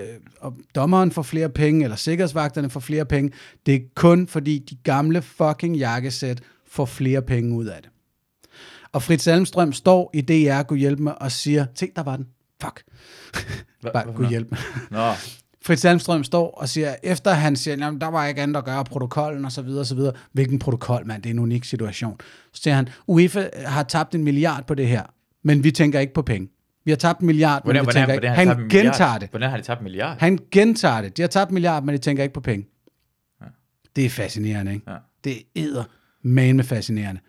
dommeren 0.74 1.10
får 1.10 1.22
flere 1.22 1.48
penge, 1.48 1.84
eller 1.84 1.96
sikkerhedsvagterne 1.96 2.70
får 2.70 2.80
flere 2.80 3.04
penge. 3.04 3.30
Det 3.66 3.74
er 3.74 3.80
kun 3.94 4.26
fordi, 4.26 4.58
de 4.70 4.76
gamle 4.84 5.22
fucking 5.22 5.76
jakkesæt 5.76 6.40
får 6.66 6.84
flere 6.84 7.22
penge 7.22 7.54
ud 7.54 7.66
af 7.66 7.78
det. 7.82 7.90
Og 8.92 9.02
Fritz 9.02 9.26
Almstrøm 9.26 9.72
står 9.72 10.10
i 10.14 10.20
DR, 10.20 10.62
kunne 10.62 10.78
hjælpe 10.78 11.02
mig, 11.02 11.22
og 11.22 11.32
siger, 11.32 11.66
se, 11.74 11.88
der 11.96 12.02
var 12.02 12.16
den. 12.16 12.26
Fuck. 12.62 12.82
Hva- 13.86 13.92
Bare 13.92 14.12
kunne 14.14 14.28
hjælpe 14.28 14.50
mig. 14.50 14.60
Nå, 14.90 15.12
Fritz 15.64 15.84
Almstrøm 15.84 16.24
står 16.24 16.50
og 16.50 16.68
siger, 16.68 16.94
efter 17.02 17.30
han 17.32 17.56
siger, 17.56 17.76
jamen, 17.76 18.00
der 18.00 18.06
var 18.06 18.26
ikke 18.26 18.42
andet 18.42 18.56
at 18.56 18.64
gøre, 18.64 18.84
protokollen 18.84 19.44
og 19.44 19.52
så 19.52 19.62
videre, 19.62 19.80
og 19.80 19.86
så 19.86 19.94
videre. 19.94 20.12
Hvilken 20.32 20.58
protokol, 20.58 21.06
mand? 21.06 21.22
Det 21.22 21.28
er 21.30 21.34
en 21.34 21.38
unik 21.38 21.64
situation. 21.64 22.20
Så 22.52 22.62
siger 22.62 22.74
han, 22.74 22.88
UEFA 23.06 23.48
har 23.66 23.82
tabt 23.82 24.14
en 24.14 24.24
milliard 24.24 24.66
på 24.66 24.74
det 24.74 24.88
her, 24.88 25.02
men 25.42 25.64
vi 25.64 25.70
tænker 25.70 26.00
ikke 26.00 26.14
på 26.14 26.22
penge. 26.22 26.48
Vi 26.84 26.90
har 26.90 26.96
tabt 26.96 27.20
en 27.20 27.26
milliard, 27.26 27.62
men 27.66 27.76
hvordan, 27.76 27.84
vi 28.00 28.12
hvordan, 28.12 28.36
tænker 28.36 28.54
hvordan 28.54 28.64
ikke. 28.64 28.76
Han 28.76 28.84
gentager 28.84 29.18
det. 29.18 29.30
Hvordan 29.30 29.50
har 29.50 29.56
de 29.56 29.62
tabt 29.62 29.80
en 29.80 29.84
milliard? 29.84 30.16
Han 30.20 30.38
gentager 30.50 31.00
det. 31.00 31.16
De 31.16 31.22
har 31.22 31.28
tabt 31.28 31.50
en 31.50 31.54
milliard, 31.54 31.82
men 31.84 31.92
de 31.92 31.98
tænker 31.98 32.22
ikke 32.22 32.32
på 32.32 32.40
penge. 32.40 32.66
Det 33.96 34.04
er 34.06 34.10
fascinerende, 34.10 34.72
ikke? 34.74 34.90
Ja. 34.90 34.96
Det 35.24 35.36
er 35.56 35.84
man 36.22 36.56
med 36.56 36.64
fascinerende. 36.64 37.20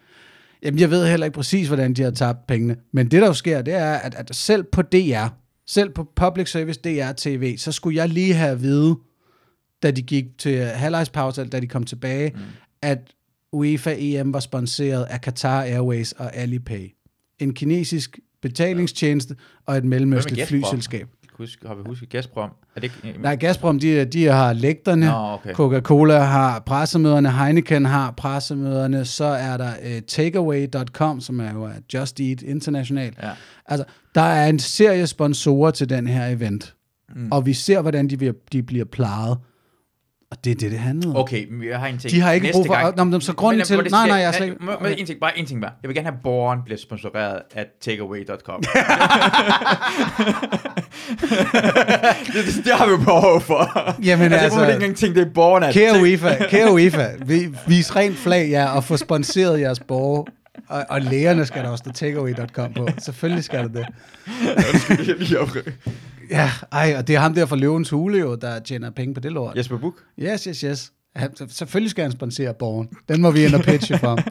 Jamen, 0.63 0.79
jeg 0.79 0.89
ved 0.89 1.07
heller 1.07 1.25
ikke 1.25 1.35
præcis, 1.35 1.67
hvordan 1.67 1.93
de 1.93 2.01
har 2.01 2.11
tabt 2.11 2.47
pengene, 2.47 2.75
men 2.93 3.11
det, 3.11 3.21
der 3.21 3.27
jo 3.27 3.33
sker, 3.33 3.61
det 3.61 3.73
er, 3.73 3.93
at, 3.93 4.15
at 4.15 4.35
selv 4.35 4.63
på 4.63 4.81
DR, 4.81 5.27
selv 5.67 5.89
på 5.89 6.07
Public 6.15 6.51
Service 6.51 6.79
DR 6.83 7.11
TV, 7.17 7.57
så 7.57 7.71
skulle 7.71 7.97
jeg 7.97 8.09
lige 8.09 8.33
have 8.33 8.51
at 8.51 8.61
vide, 8.61 8.97
da 9.83 9.91
de 9.91 10.01
gik 10.01 10.25
til 10.37 10.59
halvlejspause, 10.59 11.45
da 11.45 11.59
de 11.59 11.67
kom 11.67 11.83
tilbage, 11.83 12.31
mm. 12.35 12.41
at 12.81 12.99
UEFA 13.51 13.95
EM 13.97 14.33
var 14.33 14.39
sponsoreret 14.39 15.03
af 15.03 15.21
Qatar 15.21 15.63
Airways 15.63 16.11
og 16.11 16.35
Alipay. 16.35 16.95
En 17.39 17.53
kinesisk 17.53 18.19
betalingstjeneste 18.41 19.35
og 19.65 19.77
et 19.77 19.85
mellemøstligt 19.85 20.47
flyselskab. 20.47 21.07
Husk, 21.39 21.59
har 21.67 21.75
vi 21.75 21.81
husket 21.85 22.09
Gazprom? 22.09 22.49
Er 22.75 22.79
det 22.81 22.91
ikke... 23.03 23.19
Nej, 23.21 23.35
Gazprom, 23.35 23.79
de, 23.79 24.05
de 24.05 24.25
har 24.25 24.53
lægterne. 24.53 25.05
Nå, 25.05 25.33
okay. 25.33 25.53
Coca-Cola 25.53 26.19
har 26.19 26.59
pressemøderne. 26.59 27.31
Heineken 27.31 27.85
har 27.85 28.11
pressemøderne. 28.11 29.05
Så 29.05 29.23
er 29.25 29.57
der 29.57 29.69
uh, 29.85 29.99
takeaway.com, 30.07 31.21
som 31.21 31.39
er 31.39 31.51
jo 31.53 31.63
er 31.63 31.71
Just 31.93 32.19
Eat 32.19 32.41
International. 32.41 33.13
Ja. 33.23 33.29
Altså, 33.65 33.85
der 34.15 34.21
er 34.21 34.47
en 34.49 34.59
serie 34.59 35.07
sponsorer 35.07 35.71
til 35.71 35.89
den 35.89 36.07
her 36.07 36.25
event. 36.27 36.75
Mm. 37.15 37.31
Og 37.31 37.45
vi 37.45 37.53
ser, 37.53 37.81
hvordan 37.81 38.07
de, 38.09 38.17
bliver- 38.17 38.33
de 38.51 38.63
bliver 38.63 38.85
plejet. 38.85 39.37
Og 40.31 40.37
det 40.43 40.51
er 40.51 40.55
det, 40.55 40.71
det 40.71 40.79
handler 40.79 41.09
om. 41.09 41.15
Okay, 41.15 41.47
men 41.51 41.69
jeg 41.69 41.79
har 41.79 41.87
en 41.87 41.97
ting. 41.97 42.11
De 42.13 42.21
har 42.21 42.31
ikke 42.31 42.45
Næste 42.47 42.57
brug 42.57 42.65
for- 42.65 42.73
gang- 42.73 42.97
Nå, 42.97 43.03
men 43.03 43.21
så 43.21 43.33
grunden 43.33 43.65
til- 43.65 43.77
nej, 43.91 44.07
nej, 44.07 44.17
jeg 44.17 44.27
er 44.27 44.31
slet 44.31 44.45
ikke- 44.47 44.65
må- 44.65 44.71
en 44.97 45.05
ting, 45.05 45.19
bare 45.19 45.39
en 45.39 45.45
ting 45.45 45.61
bare. 45.61 45.71
Jeg 45.83 45.87
vil 45.89 45.95
gerne 45.95 46.05
have, 46.07 46.15
at 46.15 46.21
borgeren 46.23 46.59
bliver 46.65 46.77
sponsoreret 46.77 47.39
af 47.55 47.65
takeaway.com. 47.81 48.61
det, 48.63 48.69
det, 52.45 52.65
det, 52.65 52.73
har 52.73 52.85
vi 52.85 52.91
jo 52.91 52.97
behov 52.97 53.41
for. 53.41 53.95
Jamen, 54.03 54.23
altså, 54.33 54.43
altså- 54.43 54.59
jeg 54.59 54.67
ikke 54.69 54.75
engang 54.75 54.97
tænke, 54.97 55.19
det 55.19 55.27
er 55.27 55.31
borgerne. 55.33 55.73
Kære 55.73 56.01
UEFA, 56.01 56.35
kære 56.49 56.71
UEFA, 56.73 57.07
vi, 57.25 57.47
vis 57.67 57.95
rent 57.95 58.17
flag 58.17 58.49
jer 58.49 58.67
og 58.67 58.83
få 58.83 58.97
sponsoreret 58.97 59.61
jeres 59.61 59.79
borg 59.79 60.27
Og, 60.67 60.85
og 60.89 61.01
lægerne 61.01 61.45
skal 61.45 61.63
der 61.63 61.69
også 61.69 61.81
stå 61.81 61.91
takeaway.com 61.91 62.73
på. 62.73 62.87
Selvfølgelig 62.99 63.43
skal 63.43 63.59
der 63.59 63.67
det. 63.67 63.85
lige 65.19 65.39
op. 65.39 65.49
Ja, 66.29 66.51
ej, 66.71 66.95
og 66.97 67.07
det 67.07 67.15
er 67.15 67.19
ham 67.19 67.33
der 67.33 67.45
fra 67.45 67.55
Løvens 67.55 67.89
Hule 67.89 68.19
jo, 68.19 68.35
der 68.35 68.59
tjener 68.59 68.89
penge 68.89 69.13
på 69.13 69.19
det 69.19 69.31
lort. 69.31 69.57
Jesper 69.57 69.77
Buch. 69.77 69.97
Yes, 70.19 70.43
yes, 70.43 70.59
yes. 70.59 70.91
Han, 71.15 71.49
selvfølgelig 71.49 71.91
skal 71.91 72.01
han 72.01 72.11
sponsere 72.11 72.53
borgen. 72.53 72.89
Den 73.09 73.21
må 73.21 73.31
vi 73.31 73.45
ind 73.45 73.55
og 73.55 73.61
pitche 73.61 73.97
for 73.97 74.07
ham. 74.07 74.17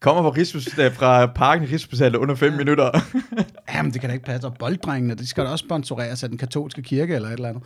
Kommer 0.00 0.22
fra, 0.22 0.30
Rigshospitalet, 0.30 0.92
fra 0.92 1.26
parken 1.26 1.64
i 1.64 1.66
Rigshospitalet 1.66 2.18
under 2.18 2.34
5 2.34 2.52
minutter. 2.52 2.90
Jamen, 3.74 3.92
det 3.92 4.00
kan 4.00 4.10
da 4.10 4.14
ikke 4.14 4.26
passe. 4.26 4.46
Og 4.46 4.54
bolddrengene, 4.58 5.14
de 5.14 5.26
skal 5.26 5.44
da 5.44 5.48
også 5.48 5.64
sponsoreres 5.64 6.22
af 6.22 6.28
den 6.28 6.38
katolske 6.38 6.82
kirke 6.82 7.14
eller 7.14 7.28
et 7.28 7.32
eller 7.32 7.48
andet. 7.48 7.62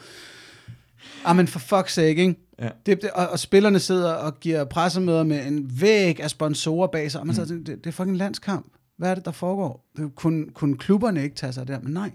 Ah, 1.24 1.36
men 1.36 1.46
for 1.46 1.58
fuck's 1.58 1.88
sake, 1.88 2.20
ikke? 2.20 2.34
Ja. 2.60 2.68
Det, 2.86 3.02
det, 3.02 3.10
og, 3.10 3.28
og, 3.28 3.38
spillerne 3.38 3.78
sidder 3.78 4.12
og 4.12 4.40
giver 4.40 4.64
pressemøder 4.64 5.22
med 5.22 5.46
en 5.46 5.70
væg 5.80 6.20
af 6.20 6.30
sponsorer 6.30 6.86
bag 6.86 7.10
sig, 7.10 7.20
og 7.20 7.26
man 7.26 7.36
mm. 7.38 7.46
så, 7.46 7.54
det, 7.54 7.66
det 7.66 7.86
er 7.86 7.92
fucking 7.92 8.16
landskamp. 8.16 8.66
Hvad 9.00 9.10
er 9.10 9.14
det, 9.14 9.24
der 9.24 9.30
foregår? 9.30 9.86
Kunne, 10.14 10.46
kunne 10.50 10.76
klubberne 10.76 11.22
ikke 11.22 11.36
tage 11.36 11.52
sig 11.52 11.68
der? 11.68 11.80
Men 11.80 11.92
nej, 11.92 12.10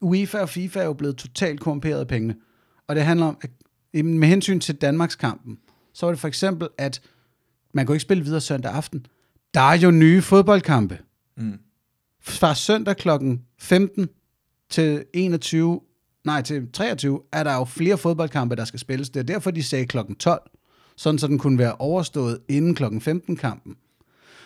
UEFA 0.00 0.38
og 0.38 0.48
FIFA 0.48 0.80
er 0.80 0.84
jo 0.84 0.92
blevet 0.92 1.16
totalt 1.16 1.60
korrumperet 1.60 2.00
af 2.00 2.08
pengene. 2.08 2.36
Og 2.86 2.96
det 2.96 3.04
handler 3.04 3.26
om, 3.26 3.38
at 3.42 4.04
med 4.04 4.28
hensyn 4.28 4.60
til 4.60 4.74
Danmarks 4.74 5.16
kampen, 5.16 5.58
så 5.92 6.06
var 6.06 6.12
det 6.12 6.20
for 6.20 6.28
eksempel, 6.28 6.68
at 6.78 7.00
man 7.74 7.86
kunne 7.86 7.94
ikke 7.94 8.02
spille 8.02 8.24
videre 8.24 8.40
søndag 8.40 8.72
aften. 8.72 9.06
Der 9.54 9.60
er 9.60 9.76
jo 9.76 9.90
nye 9.90 10.22
fodboldkampe. 10.22 10.98
Mm. 11.36 11.58
Fra 12.20 12.54
søndag 12.54 12.96
klokken 12.96 13.42
15 13.58 14.08
til 14.70 15.04
21, 15.14 15.80
nej 16.24 16.42
til 16.42 16.72
23, 16.72 17.20
er 17.32 17.44
der 17.44 17.54
jo 17.54 17.64
flere 17.64 17.98
fodboldkampe, 17.98 18.56
der 18.56 18.64
skal 18.64 18.80
spilles. 18.80 19.10
Det 19.10 19.20
er 19.20 19.24
derfor, 19.24 19.50
de 19.50 19.62
sagde 19.62 19.86
klokken 19.86 20.16
12, 20.16 20.50
sådan 20.96 21.18
så 21.18 21.26
den 21.26 21.38
kunne 21.38 21.58
være 21.58 21.74
overstået 21.74 22.38
inden 22.48 22.74
klokken 22.74 23.00
15-kampen. 23.00 23.76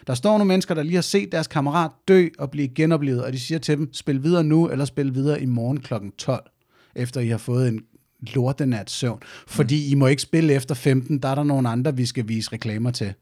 Der 0.07 0.15
står 0.15 0.31
nogle 0.31 0.45
mennesker, 0.45 0.75
der 0.75 0.83
lige 0.83 0.95
har 0.95 1.03
set 1.03 1.33
deres 1.33 1.47
kammerat 1.47 1.91
dø 2.09 2.29
og 2.39 2.51
blive 2.51 2.69
genoplevet, 2.69 3.25
og 3.25 3.33
de 3.33 3.41
siger 3.41 3.59
til 3.59 3.79
dem, 3.79 3.93
spil 3.93 4.23
videre 4.23 4.45
nu, 4.45 4.69
eller 4.69 4.85
spil 4.85 5.15
videre 5.15 5.43
i 5.43 5.47
morgen 5.47 5.81
klokken 5.81 6.13
12, 6.13 6.51
efter 6.95 7.21
I 7.21 7.29
har 7.29 7.39
fået 7.39 7.69
en 7.69 7.85
lortenat 8.21 8.91
søvn. 8.91 9.23
Fordi 9.47 9.87
mm. 9.87 9.93
I 9.93 9.95
må 9.95 10.07
ikke 10.07 10.23
spille 10.23 10.53
efter 10.53 10.75
15, 10.75 11.19
der 11.19 11.29
er 11.29 11.35
der 11.35 11.43
nogle 11.43 11.69
andre, 11.69 11.97
vi 11.97 12.07
skal 12.07 12.29
vise 12.29 12.53
reklamer 12.53 12.91
til. 12.91 13.15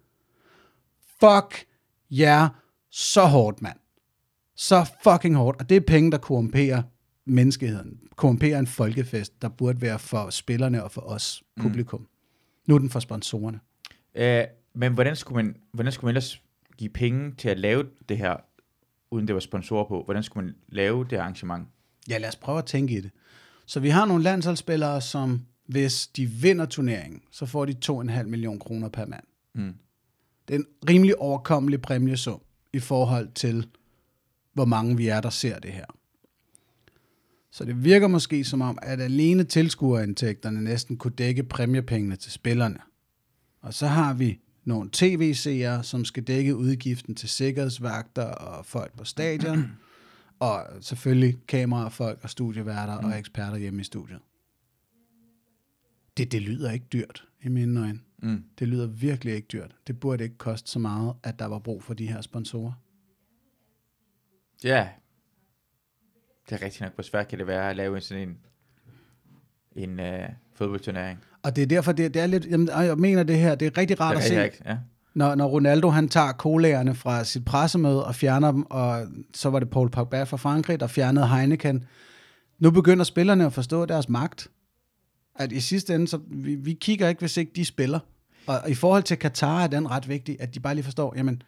Fuck 1.21 1.65
jer 2.11 2.41
yeah, 2.41 2.51
så 2.91 3.25
hårdt, 3.25 3.63
mand. 3.63 3.77
Så 4.57 4.87
fucking 5.03 5.37
hårdt. 5.37 5.61
Og 5.61 5.69
det 5.69 5.77
er 5.77 5.81
penge, 5.81 6.11
der 6.11 6.19
korrumperer 6.19 6.83
menneskeheden. 7.25 7.99
Korrumperer 8.17 8.59
en 8.59 8.67
folkefest, 8.67 9.43
der 9.43 9.49
burde 9.49 9.81
være 9.81 9.99
for 9.99 10.31
spillerne 10.31 10.85
og 10.85 10.91
for 10.91 11.01
os, 11.01 11.43
publikum. 11.61 12.01
Mm. 12.01 12.07
Nu 12.67 12.75
er 12.75 12.79
den 12.79 12.91
for 12.91 13.01
sponsorerne. 13.01 13.61
Uh, 14.15 14.49
men 14.75 14.93
hvordan 14.93 15.17
skulle, 15.17 15.45
man, 15.45 15.57
hvordan 15.73 15.93
skulle 15.93 16.09
man 16.09 16.11
ellers 16.11 16.43
give 16.83 16.93
penge 16.93 17.35
til 17.39 17.49
at 17.49 17.59
lave 17.59 17.85
det 18.09 18.19
her, 18.19 18.37
uden 19.11 19.27
det 19.27 19.35
var 19.35 19.41
sponsorer 19.41 19.89
på? 19.89 20.03
Hvordan 20.05 20.23
skulle 20.23 20.47
man 20.47 20.55
lave 20.69 21.07
det 21.11 21.17
arrangement? 21.17 21.69
Ja, 22.09 22.19
lad 22.19 22.29
os 22.29 22.37
prøve 22.37 22.59
at 22.59 22.65
tænke 22.65 22.97
i 22.99 23.01
det. 23.01 23.11
Så 23.67 23.81
vi 23.81 23.89
har 23.89 24.05
nogle 24.05 24.23
landsholdsspillere, 24.23 25.01
som 25.01 25.47
hvis 25.67 26.07
de 26.07 26.27
vinder 26.27 26.67
turneringen, 26.67 27.21
så 27.31 27.47
får 27.47 27.65
de 27.65 27.75
2,5 27.85 28.23
millioner 28.23 28.59
kroner 28.59 28.89
per 28.89 29.07
mand. 29.07 29.25
Mm. 29.55 29.75
Det 30.49 30.55
er 30.55 30.59
en 30.59 30.67
rimelig 30.89 31.19
overkommelig 31.19 31.83
præmiesum 31.83 32.41
i 32.73 32.79
forhold 32.79 33.33
til, 33.35 33.69
hvor 34.53 34.65
mange 34.65 34.97
vi 34.97 35.09
er, 35.09 35.21
der 35.21 35.31
ser 35.31 35.59
det 35.59 35.73
her. 35.73 35.87
Så 37.51 37.65
det 37.65 37.85
virker 37.85 38.07
måske 38.07 38.45
som 38.45 38.61
om, 38.61 38.79
at 38.83 39.01
alene 39.01 39.45
tilskuerindtægterne 39.45 40.65
næsten 40.65 40.97
kunne 40.97 41.15
dække 41.19 41.43
præmiepengene 41.43 42.17
til 42.17 42.33
spillerne. 42.33 42.79
Og 43.61 43.75
så 43.75 43.87
har 43.87 44.15
vi 44.15 44.41
nogle 44.65 44.91
tv-seere, 44.93 45.85
som 45.85 46.05
skal 46.05 46.23
dække 46.23 46.57
udgiften 46.57 47.15
til 47.15 47.29
sikkerhedsvagter 47.29 48.25
og 48.25 48.67
folk 48.67 48.97
på 48.97 49.05
stadion, 49.05 49.73
og 50.41 50.67
selvfølgelig 50.81 51.47
kamerafolk 51.47 52.19
og 52.23 52.31
studieværter 52.31 53.01
mm. 53.01 53.07
og 53.07 53.19
eksperter 53.19 53.57
hjemme 53.57 53.81
i 53.81 53.85
studiet. 53.85 54.21
Det, 56.17 56.33
det 56.33 56.43
lyder 56.43 56.71
ikke 56.71 56.87
dyrt 56.93 57.29
i 57.43 57.49
mine 57.49 57.81
øjne. 57.81 58.01
Mm. 58.19 58.45
Det 58.59 58.69
lyder 58.69 58.87
virkelig 58.87 59.35
ikke 59.35 59.49
dyrt. 59.53 59.77
Det 59.87 60.01
burde 60.01 60.25
ikke 60.25 60.39
koste 60.39 60.71
så 60.71 60.79
meget, 60.79 61.15
at 61.23 61.39
der 61.39 61.47
var 61.47 61.59
brug 61.59 61.83
for 61.83 61.95
de 61.95 62.07
her 62.07 62.21
sponsorer. 62.21 62.73
Ja, 64.65 64.89
det 66.49 66.53
er 66.53 66.63
rigtigt 66.63 66.81
nok. 66.81 66.95
Hvor 66.95 67.03
svært 67.03 67.29
kan 67.29 67.39
det 67.39 67.47
være 67.47 67.71
at 67.71 67.77
lave 67.77 68.01
sådan 68.01 68.29
en, 68.29 68.39
en 69.77 70.01
uh, 70.01 70.29
fodboldturnering? 70.55 71.25
Og 71.43 71.57
det 71.57 71.63
er 71.63 71.67
derfor, 71.67 71.93
det, 71.93 72.15
det 72.15 72.23
er 72.23 72.27
lidt, 72.27 72.47
jamen, 72.51 72.69
jeg 72.69 72.99
mener 72.99 73.23
det 73.23 73.39
her, 73.39 73.55
det 73.55 73.67
er 73.67 73.79
rigtig 73.79 74.01
rart 74.01 74.17
Det 74.17 74.21
er 74.21 74.25
at 74.25 74.29
se, 74.29 74.43
rigtig, 74.43 74.63
ja. 74.67 74.77
når, 75.15 75.35
når 75.35 75.47
Ronaldo 75.47 75.89
han 75.89 76.09
tager 76.09 76.33
kolærerne 76.33 76.95
fra 76.95 77.25
sit 77.25 77.45
pressemøde 77.45 78.05
og 78.05 78.15
fjerner 78.15 78.53
dem, 78.53 78.63
og 78.71 79.07
så 79.35 79.51
var 79.51 79.59
det 79.59 79.71
Paul 79.71 79.91
Pogba 79.91 80.23
fra 80.23 80.37
Frankrig, 80.37 80.81
der 80.81 80.87
fjernede 80.87 81.29
Heineken. 81.29 81.85
Nu 82.59 82.71
begynder 82.71 83.05
spillerne 83.05 83.47
at 83.47 83.53
forstå 83.53 83.87
deres 83.87 84.09
magt. 84.09 84.49
At 85.37 85.53
i 85.53 85.61
sidste 85.61 85.95
ende, 85.95 86.09
så 86.09 86.21
vi, 86.31 86.55
vi 86.55 86.73
kigger 86.73 87.09
ikke, 87.09 87.19
hvis 87.19 87.37
ikke 87.37 87.53
de 87.57 87.65
spiller. 87.65 87.99
Og 88.47 88.71
i 88.71 88.75
forhold 88.75 89.03
til 89.03 89.17
Katar 89.17 89.63
er 89.63 89.67
den 89.67 89.91
ret 89.91 90.09
vigtig, 90.09 90.37
at 90.41 90.55
de 90.55 90.61
bare 90.61 90.75
lige 90.75 90.85
forstår, 90.85 91.15
jamen, 91.17 91.43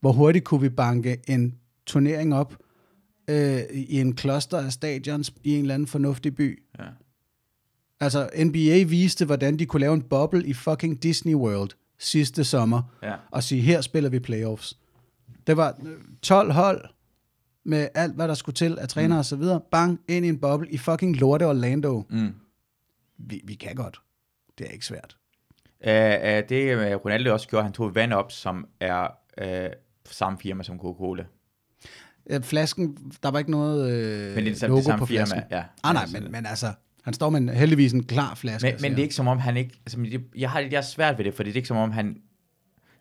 hvor 0.00 0.12
hurtigt 0.12 0.44
kunne 0.44 0.60
vi 0.60 0.68
banke 0.68 1.16
en 1.28 1.54
turnering 1.86 2.34
op 2.34 2.56
øh, 3.28 3.60
i 3.72 4.00
en 4.00 4.14
kloster 4.14 4.58
af 4.58 4.72
stadions 4.72 5.32
i 5.44 5.54
en 5.54 5.60
eller 5.60 5.74
anden 5.74 5.88
fornuftig 5.88 6.34
by. 6.34 6.62
Ja. 6.78 6.84
Altså, 8.02 8.28
NBA 8.44 8.84
viste, 8.88 9.24
hvordan 9.24 9.58
de 9.58 9.66
kunne 9.66 9.80
lave 9.80 9.94
en 9.94 10.02
boble 10.02 10.46
i 10.46 10.52
fucking 10.52 11.02
Disney 11.02 11.34
World 11.34 11.70
sidste 11.98 12.44
sommer, 12.44 12.82
Ja. 13.02 13.14
og 13.30 13.42
sige, 13.42 13.62
her 13.62 13.80
spiller 13.80 14.10
vi 14.10 14.18
playoffs. 14.18 14.78
Det 15.46 15.56
var 15.56 15.76
øh, 15.86 15.92
12 16.22 16.52
hold 16.52 16.84
med 17.64 17.88
alt, 17.94 18.14
hvad 18.14 18.28
der 18.28 18.34
skulle 18.34 18.54
til 18.54 18.78
af 18.78 18.88
træner 18.88 19.14
mm. 19.14 19.18
og 19.18 19.24
så 19.24 19.36
videre. 19.36 19.60
Bang, 19.70 20.00
ind 20.08 20.26
i 20.26 20.28
en 20.28 20.38
boble 20.38 20.70
i 20.70 20.78
fucking 20.78 21.16
lorte 21.16 21.46
Orlando. 21.46 22.04
Mm. 22.10 22.34
Vi, 23.18 23.40
vi 23.44 23.54
kan 23.54 23.74
godt. 23.74 24.00
Det 24.58 24.66
er 24.66 24.70
ikke 24.70 24.86
svært. 24.86 25.16
Uh, 25.86 25.88
uh, 25.88 26.48
det 26.48 26.76
uh, 26.94 27.04
Ronaldo 27.04 27.32
også 27.32 27.48
gjorde, 27.48 27.62
han 27.64 27.72
tog 27.72 27.94
vand 27.94 28.12
op, 28.12 28.32
som 28.32 28.66
er 28.80 29.08
uh, 29.42 29.72
samme 30.10 30.38
firma 30.38 30.62
som 30.62 30.78
Coca-Cola. 30.78 31.24
Øh, 32.30 32.42
Flasken, 32.42 32.96
der 33.22 33.30
var 33.30 33.38
ikke 33.38 33.50
noget 33.50 33.92
øh, 33.92 34.34
Men 34.34 34.44
det 34.44 34.62
er 34.62 34.68
logo 34.68 34.76
det 34.76 34.84
samme 34.84 34.98
på 34.98 35.06
firma, 35.06 35.24
flasken. 35.24 35.42
ja. 35.50 35.64
Ah, 35.84 35.94
nej, 35.94 36.06
men, 36.12 36.32
men 36.32 36.46
altså, 36.46 36.66
han 37.02 37.14
står 37.14 37.30
med 37.30 37.40
en, 37.40 37.48
heldigvis 37.48 37.92
en 37.92 38.04
klar 38.04 38.34
flaske. 38.34 38.66
Men, 38.66 38.82
men 38.82 38.90
det 38.90 38.98
er 38.98 39.02
ikke 39.02 39.14
som 39.14 39.28
om, 39.28 39.38
han 39.38 39.56
ikke... 39.56 39.80
Altså, 39.86 40.00
jeg, 40.10 40.20
jeg, 40.36 40.50
har, 40.50 40.60
jeg 40.60 40.72
er 40.72 40.80
svært 40.80 41.18
ved 41.18 41.24
det, 41.24 41.34
fordi 41.34 41.48
det 41.50 41.56
er 41.56 41.58
ikke 41.58 41.68
som 41.68 41.76
om, 41.76 41.90
han... 41.90 42.16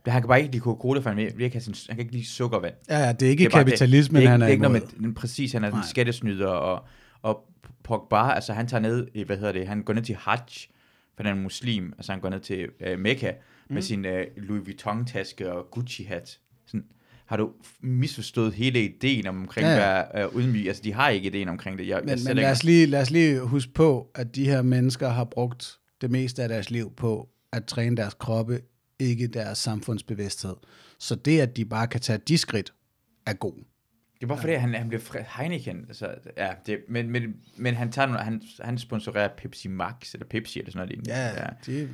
Han 0.08 0.22
kan 0.22 0.28
bare 0.28 0.42
ikke 0.42 0.52
lide 0.52 0.64
Coca-Cola, 0.64 1.00
for 1.00 1.10
han, 1.10 1.18
vil, 1.18 1.42
ikke 1.42 1.56
have 1.56 1.62
sin, 1.62 1.76
han 1.90 1.96
kan 1.96 2.00
ikke 2.00 2.14
lide 2.14 2.28
sukkervand. 2.28 2.74
Ja, 2.90 3.00
ja, 3.00 3.12
det 3.12 3.26
er 3.26 3.30
ikke 3.30 3.44
Det 3.44 3.54
er 3.54 3.58
kapitalismen, 3.58 4.16
det, 4.16 4.22
det 4.22 4.28
er, 4.28 4.32
han 4.32 4.42
er 4.42 4.48
ikke, 4.48 4.62
det 4.62 4.70
er 4.70 4.76
ikke 4.76 4.92
noget 4.98 5.02
med, 5.02 5.14
præcis, 5.14 5.52
han 5.52 5.64
er 5.64 5.72
en 5.72 5.84
skattesnyder, 5.90 6.48
og, 6.48 6.86
og 7.22 7.44
Pogba, 7.84 8.32
altså 8.32 8.54
han 8.54 8.68
tager 8.68 8.82
ned, 8.82 9.08
i, 9.14 9.24
hvad 9.24 9.38
hedder 9.38 9.52
det, 9.52 9.68
han 9.68 9.84
går 9.84 9.94
ned 9.94 10.02
til 10.02 10.16
Hajj, 10.16 10.38
for 11.16 11.24
han 11.24 11.38
er 11.38 11.42
muslim, 11.42 11.94
altså 11.98 12.12
han 12.12 12.22
går 12.22 12.30
ned 12.30 12.40
til 12.40 12.68
uh, 12.92 13.00
Mekka, 13.00 13.32
mm. 13.32 13.74
med 13.74 13.82
sin 13.82 14.06
uh, 14.06 14.12
Louis 14.38 14.68
Vuitton-taske 14.68 15.52
og 15.52 15.68
Gucci-hat. 15.78 16.40
Har 17.32 17.38
du 17.38 17.52
misforstået 17.82 18.54
hele 18.54 18.84
ideen 18.84 19.28
om, 19.28 19.38
omkring 19.42 19.68
Ja, 19.68 19.98
ja, 19.98 20.04
at 20.14 20.28
uh, 20.28 20.36
udmyge? 20.36 20.68
Altså, 20.68 20.84
de 20.84 20.94
har 20.94 21.10
ikke 21.10 21.28
ideen 21.28 21.50
omkring 21.50 21.78
det. 21.78 21.88
Jeg, 21.88 21.96
jeg 21.96 22.04
Men, 22.06 22.18
selv 22.18 22.30
men 22.30 22.36
lad, 22.36 22.52
os 22.52 22.64
lige, 22.64 22.86
lad 22.86 23.02
os 23.02 23.12
lige 23.12 23.40
huske 23.40 23.74
på, 23.74 24.12
at 24.16 24.36
de 24.36 24.46
her 24.46 24.62
mennesker 24.62 25.10
har 25.10 25.24
brugt 25.24 25.78
det 26.02 26.12
meste 26.12 26.44
af 26.44 26.50
deres 26.50 26.72
liv 26.72 26.92
på 26.98 27.30
at 27.52 27.66
træne 27.66 27.98
deres 27.98 28.14
kroppe, 28.14 28.62
ikke 29.00 29.28
deres 29.28 29.58
samfundsbevidsthed. 29.58 30.56
Så 31.00 31.16
det, 31.16 31.40
at 31.40 31.58
de 31.58 31.66
bare 31.66 31.88
kan 31.88 32.02
tage 32.02 32.20
de 32.28 32.38
skridt, 32.38 32.74
er 33.26 33.34
god. 33.34 33.71
Det 34.22 34.26
er 34.26 34.28
bare 34.28 34.42
fordi, 34.42 34.54
han, 34.54 34.74
han 34.74 34.88
bliver 34.88 35.02
fri, 35.02 35.20
Heineken. 35.38 35.86
Altså, 35.88 36.16
ja, 36.38 36.50
det, 36.66 36.80
men, 36.90 37.10
men, 37.10 37.36
men 37.58 37.76
han, 37.76 37.92
tager 37.92 38.06
nogle, 38.06 38.22
han, 38.22 38.42
han 38.60 38.78
sponsorerer 38.78 39.28
Pepsi 39.38 39.68
Max, 39.68 40.14
eller 40.14 40.26
Pepsi, 40.28 40.60
eller 40.60 40.72
sådan 40.72 40.88
noget 40.88 40.90
lignende. 41.06 41.12
Ja, 41.40 41.48
det, 41.66 41.90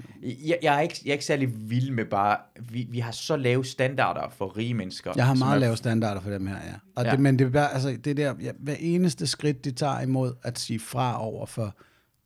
Jeg, 0.48 0.58
jeg, 0.64 0.76
er 0.76 0.80
ikke, 0.80 0.96
jeg 1.04 1.10
er 1.10 1.14
ikke 1.14 1.26
særlig 1.26 1.70
vild 1.70 1.92
med 1.92 2.06
bare, 2.06 2.38
vi, 2.70 2.88
vi 2.92 3.00
har 3.00 3.12
så 3.12 3.36
lave 3.36 3.66
standarder 3.66 4.30
for 4.30 4.58
rige 4.58 4.74
mennesker. 4.74 5.14
jeg 5.16 5.26
har 5.26 5.34
meget 5.36 5.56
er- 5.56 5.60
lave 5.60 5.78
standarder 5.78 6.22
for 6.22 6.30
dem 6.30 6.48
her, 6.48 6.56
ja. 6.56 6.74
Og 6.96 7.06
Ja. 7.06 7.12
Det, 7.12 7.20
men 7.20 7.40
det 7.40 7.46
er 7.48 7.52
bare, 7.52 7.74
altså, 7.74 7.98
det 8.04 8.18
der, 8.18 8.36
ja, 8.42 8.52
hver 8.60 8.76
eneste 8.80 9.28
skridt, 9.28 9.66
de 9.66 9.72
tager 9.72 10.02
imod 10.02 10.34
at 10.44 10.60
sige 10.60 10.80
fra 10.80 11.22
over 11.26 11.46
for 11.46 11.76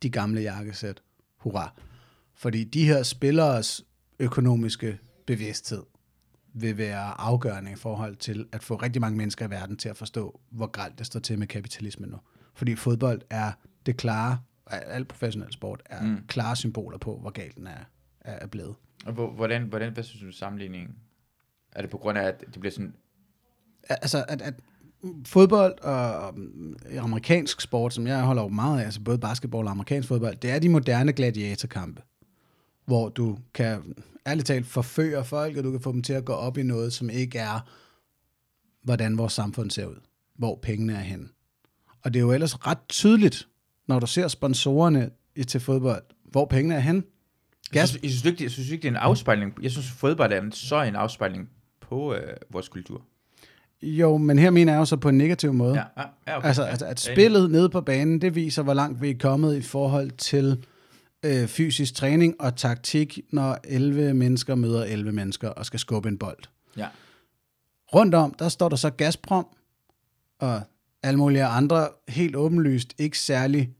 de 0.02 0.10
gamle 0.10 0.40
jakkesæt. 0.40 1.02
Hurra. 1.36 1.72
Fordi 2.34 2.64
de 2.64 2.84
her 2.84 3.02
spilleres 3.02 3.84
økonomiske 4.18 4.98
bevidsthed 5.26 5.82
vil 6.54 6.78
være 6.78 7.20
afgørende 7.20 7.72
i 7.72 7.74
forhold 7.74 8.16
til 8.16 8.46
at 8.52 8.62
få 8.62 8.74
rigtig 8.76 9.00
mange 9.00 9.16
mennesker 9.18 9.46
i 9.46 9.50
verden 9.50 9.76
til 9.76 9.88
at 9.88 9.96
forstå, 9.96 10.40
hvor 10.50 10.66
gralt 10.66 10.98
det 10.98 11.06
står 11.06 11.20
til 11.20 11.38
med 11.38 11.46
kapitalismen 11.46 12.08
nu. 12.10 12.16
Fordi 12.54 12.74
fodbold 12.74 13.20
er 13.30 13.52
det 13.86 13.96
klare, 13.96 14.38
al 14.66 15.04
professionel 15.04 15.52
sport 15.52 15.82
er 15.86 16.02
mm. 16.02 16.18
klare 16.28 16.56
symboler 16.56 16.98
på, 16.98 17.18
hvor 17.18 17.30
galt 17.30 17.56
den 17.56 17.66
er, 17.66 17.84
er 18.20 18.46
blevet. 18.46 18.74
Og 19.06 19.12
hvor- 19.12 19.30
Hvordan, 19.32 19.62
hvordan, 19.62 19.92
hvad 19.92 20.04
synes 20.04 20.22
du 20.22 20.38
sammenligningen? 20.38 20.94
Er 21.72 21.80
det 21.80 21.90
på 21.90 21.98
grund 21.98 22.18
af, 22.18 22.22
at 22.22 22.40
det 22.40 22.60
bliver 22.60 22.72
sådan... 22.72 22.94
altså, 23.88 24.24
at, 24.28 24.42
at 24.42 24.54
fodbold 25.26 25.80
og 25.80 26.34
amerikansk 26.98 27.60
sport, 27.60 27.94
som 27.94 28.06
jeg 28.06 28.22
holder 28.22 28.42
jo 28.42 28.48
meget 28.48 28.80
af, 28.80 28.84
altså 28.84 29.00
både 29.00 29.18
basketball 29.18 29.64
og 29.66 29.70
amerikansk 29.70 30.08
fodbold, 30.08 30.36
det 30.36 30.50
er 30.50 30.58
de 30.58 30.68
moderne 30.68 31.12
gladiatorkampe. 31.12 32.02
Hvor 32.84 33.08
du 33.08 33.38
kan 33.54 33.94
ærligt 34.26 34.46
talt 34.46 34.66
forføre 34.66 35.24
folk, 35.24 35.56
og 35.56 35.64
du 35.64 35.70
kan 35.70 35.80
få 35.80 35.92
dem 35.92 36.02
til 36.02 36.12
at 36.12 36.24
gå 36.24 36.32
op 36.32 36.58
i 36.58 36.62
noget, 36.62 36.92
som 36.92 37.10
ikke 37.10 37.38
er, 37.38 37.60
hvordan 38.82 39.18
vores 39.18 39.32
samfund 39.32 39.70
ser 39.70 39.86
ud, 39.86 39.96
hvor 40.38 40.58
pengene 40.62 40.92
er 40.94 41.00
henne. 41.00 41.28
Og 42.04 42.14
det 42.14 42.20
er 42.20 42.24
jo 42.24 42.32
ellers 42.32 42.66
ret 42.66 42.78
tydeligt, 42.88 43.48
når 43.88 44.00
du 44.00 44.06
ser 44.06 44.28
sponsorerne 44.28 45.10
i- 45.36 45.44
til 45.44 45.60
fodbold, 45.60 46.02
hvor 46.30 46.46
pengene 46.46 46.74
er 46.74 46.80
henne. 46.80 47.02
Jeg 47.72 47.80
Gas, 47.80 47.88
synes, 47.88 48.02
jeg, 48.02 48.10
synes 48.10 48.24
ikke, 48.24 48.42
jeg 48.44 48.50
synes 48.50 48.70
ikke, 48.70 48.82
det 48.82 48.88
er 48.88 48.92
en 48.92 48.96
afspejling. 48.96 49.52
Jeg 49.62 49.70
synes, 49.70 49.90
fodbold 49.90 50.32
er 50.32 50.40
en, 50.40 50.52
så 50.52 50.82
en 50.82 50.96
afspejling 50.96 51.48
på 51.80 52.14
øh, 52.14 52.36
vores 52.50 52.68
kultur. 52.68 53.02
jo, 53.82 54.16
men 54.16 54.38
her 54.38 54.50
mener 54.50 54.72
jeg 54.72 54.78
jo 54.80 54.84
så 54.84 54.96
på 54.96 55.08
en 55.08 55.18
negativ 55.18 55.52
måde. 55.52 55.74
Ja, 55.74 55.84
ja, 56.26 56.36
okay. 56.38 56.48
Altså, 56.48 56.62
altså 56.62 56.86
at 56.86 57.00
spillet 57.00 57.50
nede 57.50 57.68
på 57.70 57.80
banen, 57.80 58.20
det 58.20 58.34
viser, 58.34 58.62
hvor 58.62 58.74
langt 58.74 59.02
vi 59.02 59.10
er 59.10 59.18
kommet 59.20 59.56
i 59.56 59.62
forhold 59.62 60.10
til 60.10 60.64
øh, 61.22 61.48
fysisk 61.48 61.94
træning 61.94 62.40
og 62.40 62.56
taktik, 62.56 63.20
når 63.30 63.58
11 63.64 64.14
mennesker 64.14 64.54
møder 64.54 64.84
11 64.84 65.12
mennesker 65.12 65.48
og 65.48 65.66
skal 65.66 65.80
skubbe 65.80 66.08
en 66.08 66.18
bold. 66.18 66.38
Ja. 66.76 66.88
Rundt 67.94 68.14
om, 68.14 68.34
der 68.34 68.48
står 68.48 68.68
der 68.68 68.76
så 68.76 68.90
Gazprom 68.90 69.46
og 70.38 70.62
alle 71.02 71.18
mulige 71.18 71.44
andre 71.44 71.88
helt 72.08 72.36
åbenlyst 72.36 72.94
ikke 72.98 73.18
særlig 73.18 73.70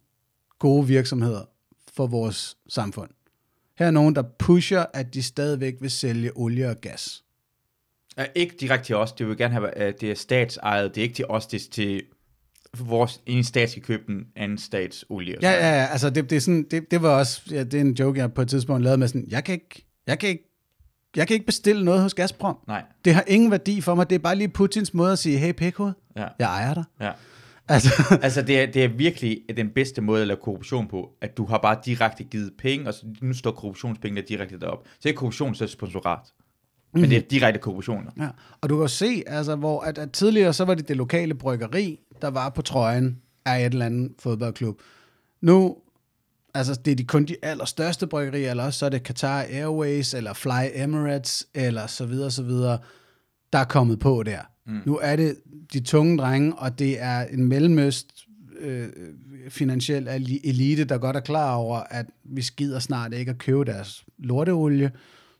gode 0.58 0.86
virksomheder 0.86 1.44
for 1.92 2.06
vores 2.06 2.56
samfund. 2.68 3.10
Her 3.78 3.86
er 3.86 3.90
nogen, 3.90 4.14
der 4.14 4.22
pusher, 4.38 4.84
at 4.94 5.14
de 5.14 5.22
stadigvæk 5.22 5.74
vil 5.80 5.90
sælge 5.90 6.30
olie 6.34 6.70
og 6.70 6.76
gas. 6.80 7.24
Ja, 8.16 8.26
ikke 8.34 8.56
direkte 8.60 8.86
til 8.86 8.96
os. 8.96 9.12
Det 9.12 9.28
vil 9.28 9.36
gerne 9.36 9.54
have, 9.54 9.70
at 9.70 10.00
det 10.00 10.10
er 10.10 10.14
statsejet. 10.14 10.94
Det 10.94 11.00
er 11.00 11.02
ikke 11.02 11.14
til 11.14 11.26
os, 11.28 11.46
det 11.46 11.66
er 11.66 11.70
til 11.70 12.02
vores 12.78 13.20
en 13.26 13.44
stat 13.44 13.70
skal 13.70 13.82
købe 13.82 14.02
den 14.06 14.24
anden 14.36 14.58
stats 14.58 15.04
olie. 15.08 15.36
Ja, 15.42 15.50
ja, 15.50 15.80
ja. 15.80 15.86
Altså, 15.86 16.10
det, 16.10 16.30
det, 16.30 16.36
er 16.36 16.40
sådan, 16.40 16.66
det, 16.70 16.90
det 16.90 17.02
var 17.02 17.08
også, 17.08 17.42
ja, 17.50 17.64
det 17.64 17.74
er 17.74 17.80
en 17.80 17.92
joke, 17.92 18.18
jeg 18.20 18.32
på 18.32 18.42
et 18.42 18.48
tidspunkt 18.48 18.82
lavede 18.82 18.98
med 18.98 19.08
sådan, 19.08 19.24
jeg 19.28 19.44
kan 19.44 19.52
ikke, 19.52 19.86
jeg 20.06 20.18
kan 20.18 20.28
ikke, 20.28 20.48
jeg 21.16 21.26
kan 21.26 21.34
ikke 21.34 21.46
bestille 21.46 21.84
noget 21.84 22.02
hos 22.02 22.14
Gazprom. 22.14 22.56
Nej. 22.68 22.82
Det 23.04 23.14
har 23.14 23.24
ingen 23.26 23.50
værdi 23.50 23.80
for 23.80 23.94
mig. 23.94 24.10
Det 24.10 24.14
er 24.14 24.18
bare 24.20 24.36
lige 24.36 24.48
Putins 24.48 24.94
måde 24.94 25.12
at 25.12 25.18
sige, 25.18 25.38
hey 25.38 25.52
pikhoved, 25.52 25.92
Ja. 26.16 26.26
jeg 26.38 26.46
ejer 26.48 26.74
dig. 26.74 26.84
Ja. 27.00 27.10
Altså, 27.68 27.90
Altså, 28.22 28.42
det 28.42 28.60
er, 28.60 28.66
det 28.66 28.84
er 28.84 28.88
virkelig 28.88 29.40
den 29.56 29.70
bedste 29.70 30.00
måde 30.00 30.20
at 30.22 30.26
lave 30.26 30.38
korruption 30.42 30.88
på, 30.88 31.10
at 31.20 31.36
du 31.36 31.44
har 31.44 31.58
bare 31.58 31.76
direkte 31.84 32.24
givet 32.24 32.52
penge, 32.58 32.88
og 32.88 32.94
så, 32.94 33.06
nu 33.22 33.32
står 33.34 33.50
korruptionspengene 33.50 34.20
direkte 34.28 34.58
derop. 34.60 34.82
Så 34.84 34.90
det 34.98 35.04
er 35.04 35.08
ikke 35.08 35.18
korruption, 35.18 35.54
så 35.54 35.64
er 35.64 35.68
sponsorat. 35.68 36.18
Men 36.94 37.10
det 37.10 37.16
er 37.16 37.20
direkte 37.20 37.60
korruption. 37.60 38.04
ja. 38.18 38.28
Og 38.60 38.68
du 38.68 38.76
kan 38.76 38.82
jo 38.82 38.88
se, 38.88 39.22
altså, 39.26 39.56
hvor 39.56 39.80
at, 39.80 39.98
at 39.98 40.12
tidligere, 40.12 40.52
så 40.52 40.64
var 40.64 40.74
det 40.74 40.88
det 40.88 40.96
lokale 40.96 41.34
bryggeri, 41.34 42.00
der 42.22 42.28
var 42.28 42.48
på 42.48 42.62
trøjen 42.62 43.18
af 43.44 43.66
et 43.66 43.72
eller 43.72 43.86
andet 43.86 44.12
fodboldklub. 44.18 44.80
Nu, 45.40 45.76
altså, 46.54 46.80
det 46.84 46.90
er 46.90 46.96
de, 46.96 47.04
kun 47.04 47.24
de 47.24 47.36
allerstørste 47.42 48.06
bryggerier, 48.06 48.50
eller 48.50 48.64
også 48.64 48.78
så 48.78 48.86
er 48.86 48.90
det 48.90 49.06
Qatar 49.06 49.42
Airways, 49.42 50.14
eller 50.14 50.32
Fly 50.32 50.70
Emirates, 50.74 51.46
eller 51.54 51.86
så 51.86 52.06
videre, 52.06 52.30
så 52.30 52.42
videre, 52.42 52.78
der 53.52 53.58
er 53.58 53.64
kommet 53.64 53.98
på 53.98 54.22
der. 54.22 54.40
Mm. 54.66 54.80
Nu 54.86 54.98
er 55.02 55.16
det 55.16 55.36
de 55.72 55.80
tunge 55.80 56.18
drenge, 56.18 56.54
og 56.54 56.78
det 56.78 57.00
er 57.00 57.20
en 57.20 57.44
mellemøst 57.44 58.06
øh, 58.60 58.88
finansiel 59.48 60.08
elite, 60.44 60.84
der 60.84 60.98
godt 60.98 61.16
er 61.16 61.20
klar 61.20 61.54
over, 61.54 61.76
at 61.78 62.06
vi 62.24 62.42
skider 62.42 62.78
snart 62.78 63.12
ikke 63.12 63.30
at 63.30 63.38
købe 63.38 63.64
deres 63.64 64.04
lorteolie, 64.18 64.90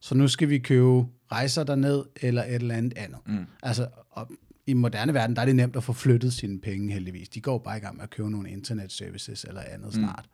så 0.00 0.14
nu 0.14 0.28
skal 0.28 0.48
vi 0.48 0.58
købe 0.58 1.04
rejser 1.32 1.64
derned, 1.64 2.04
eller 2.20 2.42
et 2.42 2.54
eller 2.54 2.74
andet 2.74 2.98
andet. 2.98 3.18
Mm. 3.26 3.46
Altså, 3.62 3.86
og 4.10 4.30
i 4.66 4.72
moderne 4.72 5.14
verden, 5.14 5.36
der 5.36 5.42
er 5.42 5.46
det 5.46 5.56
nemt 5.56 5.76
at 5.76 5.84
få 5.84 5.92
flyttet 5.92 6.32
sine 6.32 6.60
penge, 6.60 6.92
heldigvis. 6.92 7.28
De 7.28 7.40
går 7.40 7.58
bare 7.58 7.76
i 7.76 7.80
gang 7.80 7.96
med 7.96 8.04
at 8.04 8.10
købe 8.10 8.30
nogle 8.30 8.50
internet 8.50 8.92
services 8.92 9.44
eller 9.44 9.60
andet 9.60 9.94
snart. 9.94 10.28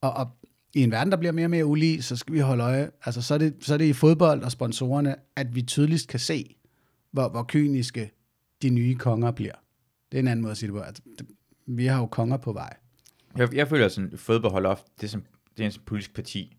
Og, 0.00 0.12
og 0.12 0.30
i 0.74 0.82
en 0.82 0.90
verden, 0.90 1.10
der 1.10 1.16
bliver 1.16 1.32
mere 1.32 1.46
og 1.46 1.50
mere 1.50 1.66
ulige, 1.66 2.02
så 2.02 2.16
skal 2.16 2.34
vi 2.34 2.38
holde 2.38 2.64
øje. 2.64 2.90
Altså, 3.04 3.22
så 3.22 3.34
er 3.34 3.38
det, 3.38 3.54
så 3.60 3.74
er 3.74 3.78
det 3.78 3.84
i 3.84 3.92
fodbold 3.92 4.42
og 4.42 4.52
sponsorerne, 4.52 5.16
at 5.36 5.54
vi 5.54 5.62
tydeligst 5.62 6.08
kan 6.08 6.20
se, 6.20 6.56
hvor, 7.10 7.28
hvor 7.28 7.44
kyniske 7.48 8.10
de 8.62 8.70
nye 8.70 8.94
konger 8.94 9.30
bliver. 9.30 9.54
Det 10.12 10.18
er 10.18 10.22
en 10.22 10.28
anden 10.28 10.42
måde 10.42 10.50
at 10.50 10.56
sige 10.56 10.66
det 10.66 10.74
på. 10.74 10.80
Altså, 10.80 11.02
det, 11.18 11.26
vi 11.66 11.86
har 11.86 11.98
jo 11.98 12.06
konger 12.06 12.36
på 12.36 12.52
vej. 12.52 12.76
Jeg, 13.36 13.54
jeg 13.54 13.68
føler, 13.68 13.86
at 13.86 14.18
fodbold 14.20 14.52
holder 14.52 14.70
ofte, 14.70 14.90
det 14.96 15.04
er, 15.04 15.08
som, 15.08 15.24
det 15.56 15.62
er 15.62 15.70
en 15.70 15.76
politisk 15.86 16.14
parti, 16.14 16.56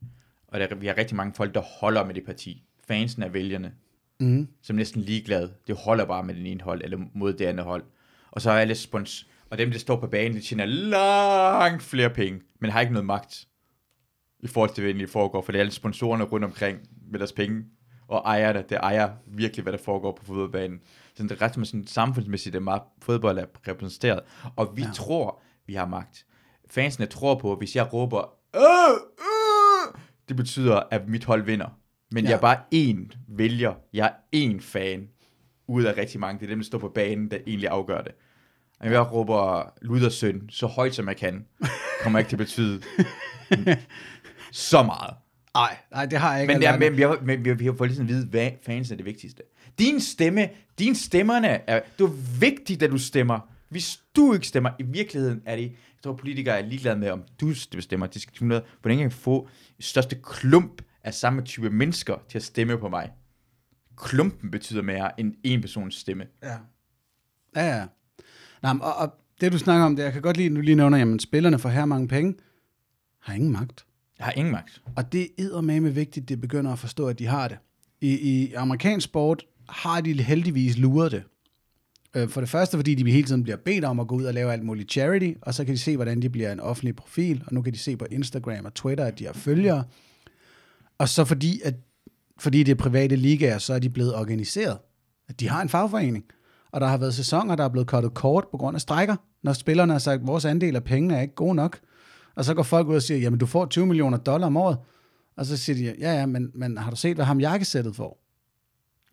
og 0.47 0.59
der, 0.59 0.75
vi 0.75 0.87
har 0.87 0.97
rigtig 0.97 1.17
mange 1.17 1.33
folk, 1.33 1.53
der 1.53 1.61
holder 1.61 2.05
med 2.05 2.13
det 2.13 2.25
parti. 2.25 2.63
Fansen 2.87 3.23
af 3.23 3.33
vælgerne, 3.33 3.73
Mm. 4.20 4.47
som 4.61 4.76
næsten 4.76 5.01
ligeglade. 5.01 5.53
Det 5.68 5.76
holder 5.76 6.05
bare 6.05 6.24
med 6.24 6.36
den 6.36 6.45
ene 6.45 6.61
hold, 6.61 6.82
eller 6.84 6.97
mod 7.14 7.34
det 7.34 7.45
andet 7.45 7.66
hold. 7.66 7.84
Og 8.32 8.41
så 8.41 8.51
er 8.51 8.59
alle 8.59 8.76
spons, 8.76 9.28
og 9.49 9.57
dem, 9.57 9.72
der 9.72 9.80
står 9.80 9.99
på 9.99 10.07
banen, 10.07 10.38
de 10.38 10.41
tjener 10.41 10.66
langt 10.66 11.84
flere 11.84 12.09
penge, 12.09 12.41
men 12.59 12.72
har 12.72 12.82
ikke 12.82 12.93
noget 12.93 13.05
magt 13.05 13.47
i 14.39 14.47
forhold 14.47 14.70
til, 14.70 14.82
hvad 14.82 14.89
egentlig 14.89 15.09
foregår, 15.09 15.41
for 15.41 15.51
det 15.51 15.59
er 15.59 15.61
alle 15.61 15.72
sponsorerne 15.72 16.24
rundt 16.24 16.45
omkring 16.45 16.80
med 17.11 17.20
deres 17.20 17.34
penge, 17.34 17.66
og 18.07 18.22
ejerne, 18.26 18.64
det 18.70 18.78
ejer 18.78 19.11
virkelig, 19.28 19.64
hvad 19.64 19.74
der 19.74 19.80
foregår 19.80 20.11
på 20.11 20.26
fodboldbanen. 20.26 20.82
Så 21.16 21.24
det 21.24 21.32
er 21.32 21.41
ret 21.41 21.53
sådan 21.53 21.88
samfundsmæssigt, 21.88 22.64
meget 22.64 22.82
fodbold 23.01 23.38
er 23.38 23.45
repræsenteret, 23.68 24.20
og 24.55 24.74
vi 24.76 24.82
ja. 24.82 24.91
tror, 24.93 25.41
vi 25.68 25.74
har 25.74 25.88
magt. 25.88 26.26
Fansene 26.70 27.05
tror 27.05 27.36
på, 27.36 27.51
at 27.51 27.57
hvis 27.57 27.76
jeg 27.76 27.93
råber, 27.93 28.34
øh, 28.55 28.61
øh, 29.20 29.99
det 30.28 30.36
betyder, 30.36 30.82
at 30.91 31.07
mit 31.07 31.26
hold 31.26 31.43
vinder. 31.43 31.80
Men 32.14 32.24
ja. 32.24 32.30
Ja. 32.30 32.32
jeg 32.32 32.38
er 32.38 32.41
bare 32.41 32.57
én 32.76 33.18
vælger, 33.28 33.74
jeg 33.93 34.14
er 34.34 34.45
én 34.45 34.59
fan, 34.59 35.07
ud 35.68 35.84
af 35.84 35.97
rigtig 35.97 36.20
mange. 36.20 36.39
Det 36.39 36.45
er 36.45 36.49
dem, 36.49 36.59
der 36.59 36.66
står 36.66 36.78
på 36.78 36.89
banen, 36.89 37.32
der 37.32 37.38
egentlig 37.47 37.70
afgør 37.70 38.01
det. 38.01 38.11
Og 38.80 38.91
jeg 38.91 39.11
råber 39.11 39.74
ludersøn 39.82 40.49
så 40.49 40.68
højt 40.68 40.95
som 40.95 41.07
jeg 41.07 41.18
kan, 41.18 41.45
kommer 42.03 42.20
ikke 42.20 42.30
til 42.30 42.36
at 42.36 42.39
betyde 42.39 42.82
så 44.51 44.84
meget. 44.84 45.14
Nej, 45.55 45.78
nej, 45.91 46.05
det 46.05 46.20
har 46.20 46.34
jeg 46.34 46.41
ikke. 46.41 46.53
Men, 46.53 46.64
alene. 46.64 46.89
men, 46.89 46.97
vi 46.97 47.01
har, 47.01 47.20
men 47.24 47.45
vi 47.45 47.49
har, 47.49 47.55
vi 47.55 47.66
har 47.66 47.74
fået 47.74 47.89
ligesom 47.89 48.05
at 48.05 48.09
vide, 48.09 48.26
hvad 48.26 48.51
fans 48.66 48.91
er 48.91 48.95
det 48.95 49.05
vigtigste. 49.05 49.43
Din 49.80 50.01
stemme, 50.01 50.49
din 50.80 50.95
stemmerne 50.95 51.47
er, 51.47 51.80
det 51.97 52.03
er 52.03 52.39
vigtigt, 52.39 52.84
at 52.84 52.91
du 52.91 52.97
stemmer. 52.97 53.39
Hvis 53.70 53.99
du 54.16 54.34
ikke 54.34 54.47
stemmer, 54.47 54.70
i 54.80 54.84
virkeligheden 54.84 55.41
er 55.45 55.55
det, 55.55 55.64
jeg 55.64 55.72
tror 56.03 56.14
politikere 56.14 56.59
er 56.59 56.66
ligeglade 56.66 56.99
med, 56.99 57.09
om 57.09 57.24
du 57.41 57.53
stemmer. 57.53 58.07
De 58.07 58.20
skal 58.20 58.47
hvordan 58.47 58.99
jeg 58.99 58.99
kan 58.99 59.11
få 59.11 59.47
største 59.80 60.18
klump 60.24 60.82
af 61.03 61.13
samme 61.13 61.41
type 61.41 61.69
mennesker 61.69 62.15
til 62.29 62.37
at 62.37 62.43
stemme 62.43 62.77
på 62.77 62.89
mig. 62.89 63.11
Klumpen 63.97 64.51
betyder 64.51 64.81
mere 64.81 65.19
end 65.19 65.33
en 65.43 65.61
persons 65.61 65.95
stemme. 65.95 66.25
Ja. 66.43 66.57
Ja, 67.55 67.77
ja. 67.77 67.85
Men, 68.61 68.81
og, 68.81 68.95
og 68.95 69.13
det 69.41 69.51
du 69.51 69.57
snakker 69.57 69.85
om, 69.85 69.95
det 69.95 70.03
jeg 70.03 70.13
kan 70.13 70.21
godt 70.21 70.37
lide, 70.37 70.47
at 70.49 70.55
du 70.55 70.61
lige 70.61 70.75
nævner, 70.75 70.97
jamen 70.97 71.19
spillerne 71.19 71.59
får 71.59 71.69
her 71.69 71.85
mange 71.85 72.07
penge, 72.07 72.35
har 73.19 73.33
ingen 73.33 73.51
magt. 73.51 73.85
Jeg 74.17 74.25
har 74.25 74.33
ingen 74.33 74.51
magt. 74.51 74.81
Og 74.95 75.11
det 75.13 75.27
er 75.37 75.61
med 75.61 75.91
vigtigt, 75.91 76.29
det 76.29 76.41
begynder 76.41 76.71
at 76.71 76.79
forstå, 76.79 77.07
at 77.07 77.19
de 77.19 77.25
har 77.25 77.47
det. 77.47 77.57
I, 78.01 78.17
i 78.19 78.53
amerikansk 78.53 79.05
sport 79.05 79.45
har 79.69 80.01
de 80.01 80.23
heldigvis 80.23 80.77
luret 80.77 81.11
det. 81.11 81.23
Øh, 82.15 82.29
For 82.29 82.41
det 82.41 82.49
første, 82.49 82.77
fordi 82.77 82.95
de 82.95 83.11
hele 83.11 83.27
tiden 83.27 83.43
bliver 83.43 83.57
bedt 83.57 83.85
om 83.85 83.99
at 83.99 84.07
gå 84.07 84.15
ud 84.15 84.23
og 84.23 84.33
lave 84.33 84.53
alt 84.53 84.63
muligt 84.63 84.91
charity, 84.91 85.33
og 85.41 85.53
så 85.53 85.65
kan 85.65 85.73
de 85.73 85.79
se, 85.79 85.95
hvordan 85.95 86.21
de 86.21 86.29
bliver 86.29 86.51
en 86.51 86.59
offentlig 86.59 86.95
profil, 86.95 87.43
og 87.47 87.53
nu 87.53 87.61
kan 87.61 87.73
de 87.73 87.77
se 87.77 87.97
på 87.97 88.05
Instagram 88.11 88.65
og 88.65 88.73
Twitter, 88.73 89.05
at 89.05 89.19
de 89.19 89.25
har 89.25 89.33
følgere. 89.33 89.83
Og 91.03 91.09
så 91.09 91.25
fordi, 91.25 91.61
at, 91.63 91.75
fordi 92.39 92.63
det 92.63 92.71
er 92.71 92.75
private 92.75 93.15
ligaer, 93.15 93.57
så 93.57 93.73
er 93.73 93.79
de 93.79 93.89
blevet 93.89 94.15
organiseret. 94.15 94.77
At 95.27 95.39
de 95.39 95.49
har 95.49 95.61
en 95.61 95.69
fagforening. 95.69 96.25
Og 96.71 96.81
der 96.81 96.87
har 96.87 96.97
været 96.97 97.13
sæsoner, 97.13 97.55
der 97.55 97.63
er 97.63 97.69
blevet 97.69 97.87
kottet 97.87 98.13
kort 98.13 98.45
på 98.51 98.57
grund 98.57 98.75
af 98.75 98.81
strækker, 98.81 99.15
når 99.43 99.53
spillerne 99.53 99.91
har 99.91 99.99
sagt, 99.99 100.21
at 100.21 100.27
vores 100.27 100.45
andel 100.45 100.75
af 100.75 100.83
pengene 100.83 101.15
er 101.15 101.21
ikke 101.21 101.35
god 101.35 101.55
nok. 101.55 101.79
Og 102.35 102.45
så 102.45 102.53
går 102.53 102.63
folk 102.63 102.87
ud 102.87 102.95
og 102.95 103.01
siger, 103.01 103.17
jamen 103.17 103.39
du 103.39 103.45
får 103.45 103.65
20 103.65 103.85
millioner 103.85 104.17
dollar 104.17 104.47
om 104.47 104.57
året. 104.57 104.77
Og 105.35 105.45
så 105.45 105.57
siger 105.57 105.75
de, 105.75 105.95
ja 105.99 106.13
ja, 106.19 106.25
men, 106.25 106.51
men 106.55 106.77
har 106.77 106.89
du 106.89 106.95
set, 106.95 107.15
hvad 107.15 107.25
ham 107.25 107.39
jakkesættet 107.39 107.95
får? 107.95 108.23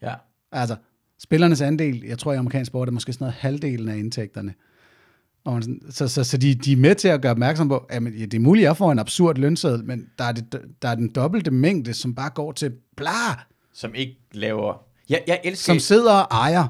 Ja. 0.02 0.14
Altså, 0.52 0.76
spillernes 1.18 1.60
andel, 1.60 2.04
jeg 2.04 2.18
tror 2.18 2.32
i 2.32 2.36
amerikansk 2.36 2.68
sport, 2.68 2.88
er 2.88 2.92
måske 2.92 3.12
sådan 3.12 3.24
noget 3.24 3.34
halvdelen 3.34 3.88
af 3.88 3.96
indtægterne. 3.96 4.54
Og 5.44 5.62
sådan, 5.62 5.82
så, 5.90 6.08
så, 6.08 6.24
så 6.24 6.36
de, 6.36 6.54
de 6.54 6.72
er 6.72 6.76
med 6.76 6.94
til 6.94 7.08
at 7.08 7.22
gøre 7.22 7.32
opmærksom 7.32 7.68
på, 7.68 7.76
at 7.76 8.02
ja, 8.02 8.08
det 8.08 8.34
er 8.34 8.40
muligt, 8.40 8.64
at 8.64 8.68
jeg 8.68 8.76
får 8.76 8.92
en 8.92 8.98
absurd 8.98 9.36
lønseddel, 9.36 9.84
men 9.84 10.06
der 10.18 10.24
er, 10.24 10.32
det, 10.32 10.60
der 10.82 10.88
er 10.88 10.94
den 10.94 11.08
dobbelte 11.08 11.50
mængde, 11.50 11.94
som 11.94 12.14
bare 12.14 12.30
går 12.30 12.52
til 12.52 12.72
bla, 12.96 13.10
Som 13.72 13.94
ikke 13.94 14.18
laver... 14.32 14.82
Jeg, 15.08 15.22
jeg 15.26 15.40
elsker... 15.44 15.72
som 15.72 15.78
sidder 15.78 16.12
og 16.12 16.26
ejer. 16.30 16.66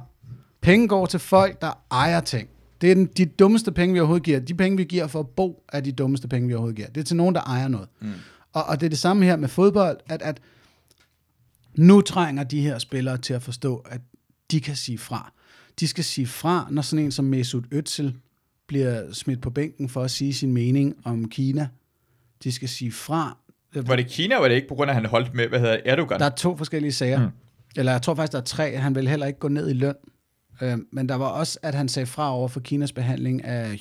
Penge 0.60 0.88
går 0.88 1.06
til 1.06 1.20
folk, 1.20 1.60
der 1.62 1.84
ejer 1.90 2.20
ting. 2.20 2.48
Det 2.80 2.90
er 2.90 2.94
den, 2.94 3.06
de 3.06 3.26
dummeste 3.26 3.72
penge, 3.72 3.92
vi 3.92 4.00
overhovedet 4.00 4.24
giver. 4.24 4.40
De 4.40 4.54
penge, 4.54 4.76
vi 4.76 4.84
giver 4.84 5.06
for 5.06 5.20
at 5.20 5.28
bo, 5.28 5.64
er 5.72 5.80
de 5.80 5.92
dummeste 5.92 6.28
penge, 6.28 6.48
vi 6.48 6.54
overhovedet 6.54 6.76
giver. 6.76 6.88
Det 6.88 7.00
er 7.00 7.04
til 7.04 7.16
nogen, 7.16 7.34
der 7.34 7.40
ejer 7.40 7.68
noget. 7.68 7.88
Mm. 8.00 8.12
Og, 8.52 8.64
og 8.64 8.80
det 8.80 8.86
er 8.86 8.90
det 8.90 8.98
samme 8.98 9.24
her 9.24 9.36
med 9.36 9.48
fodbold, 9.48 9.98
at, 10.08 10.22
at 10.22 10.40
nu 11.74 12.00
trænger 12.00 12.44
de 12.44 12.60
her 12.60 12.78
spillere 12.78 13.18
til 13.18 13.34
at 13.34 13.42
forstå, 13.42 13.76
at 13.76 14.00
de 14.50 14.60
kan 14.60 14.76
sige 14.76 14.98
fra. 14.98 15.32
De 15.80 15.88
skal 15.88 16.04
sige 16.04 16.26
fra, 16.26 16.68
når 16.70 16.82
sådan 16.82 17.04
en 17.04 17.12
som 17.12 17.24
Mesut 17.24 17.64
Özil 17.74 18.12
bliver 18.70 19.12
smidt 19.12 19.40
på 19.42 19.50
bænken 19.50 19.88
for 19.88 20.02
at 20.02 20.10
sige 20.10 20.34
sin 20.34 20.52
mening 20.52 20.96
om 21.04 21.28
Kina. 21.28 21.68
De 22.44 22.52
skal 22.52 22.68
sige 22.68 22.92
fra. 22.92 23.38
Var 23.74 23.96
det 23.96 24.06
Kina, 24.06 24.36
var 24.38 24.48
det 24.48 24.54
ikke 24.54 24.68
på 24.68 24.74
grund 24.74 24.90
af, 24.90 24.94
at 24.94 25.00
han 25.02 25.10
holdt 25.10 25.34
med, 25.34 25.48
hvad 25.48 25.60
hedder 25.60 25.76
Erdogan? 25.84 26.20
Der 26.20 26.26
er 26.26 26.30
to 26.30 26.56
forskellige 26.56 26.92
sager. 26.92 27.20
Mm. 27.26 27.30
Eller 27.76 27.92
jeg 27.92 28.02
tror 28.02 28.14
faktisk, 28.14 28.32
der 28.32 28.38
er 28.38 28.42
tre. 28.42 28.76
Han 28.76 28.94
vil 28.94 29.08
heller 29.08 29.26
ikke 29.26 29.38
gå 29.38 29.48
ned 29.48 29.70
i 29.70 29.72
løn. 29.72 29.94
Øh, 30.62 30.78
men 30.92 31.08
der 31.08 31.14
var 31.14 31.26
også, 31.26 31.58
at 31.62 31.74
han 31.74 31.88
sagde 31.88 32.06
fra 32.06 32.34
over 32.36 32.48
for 32.48 32.60
Kinas 32.60 32.92
behandling 32.92 33.44
af 33.44 33.78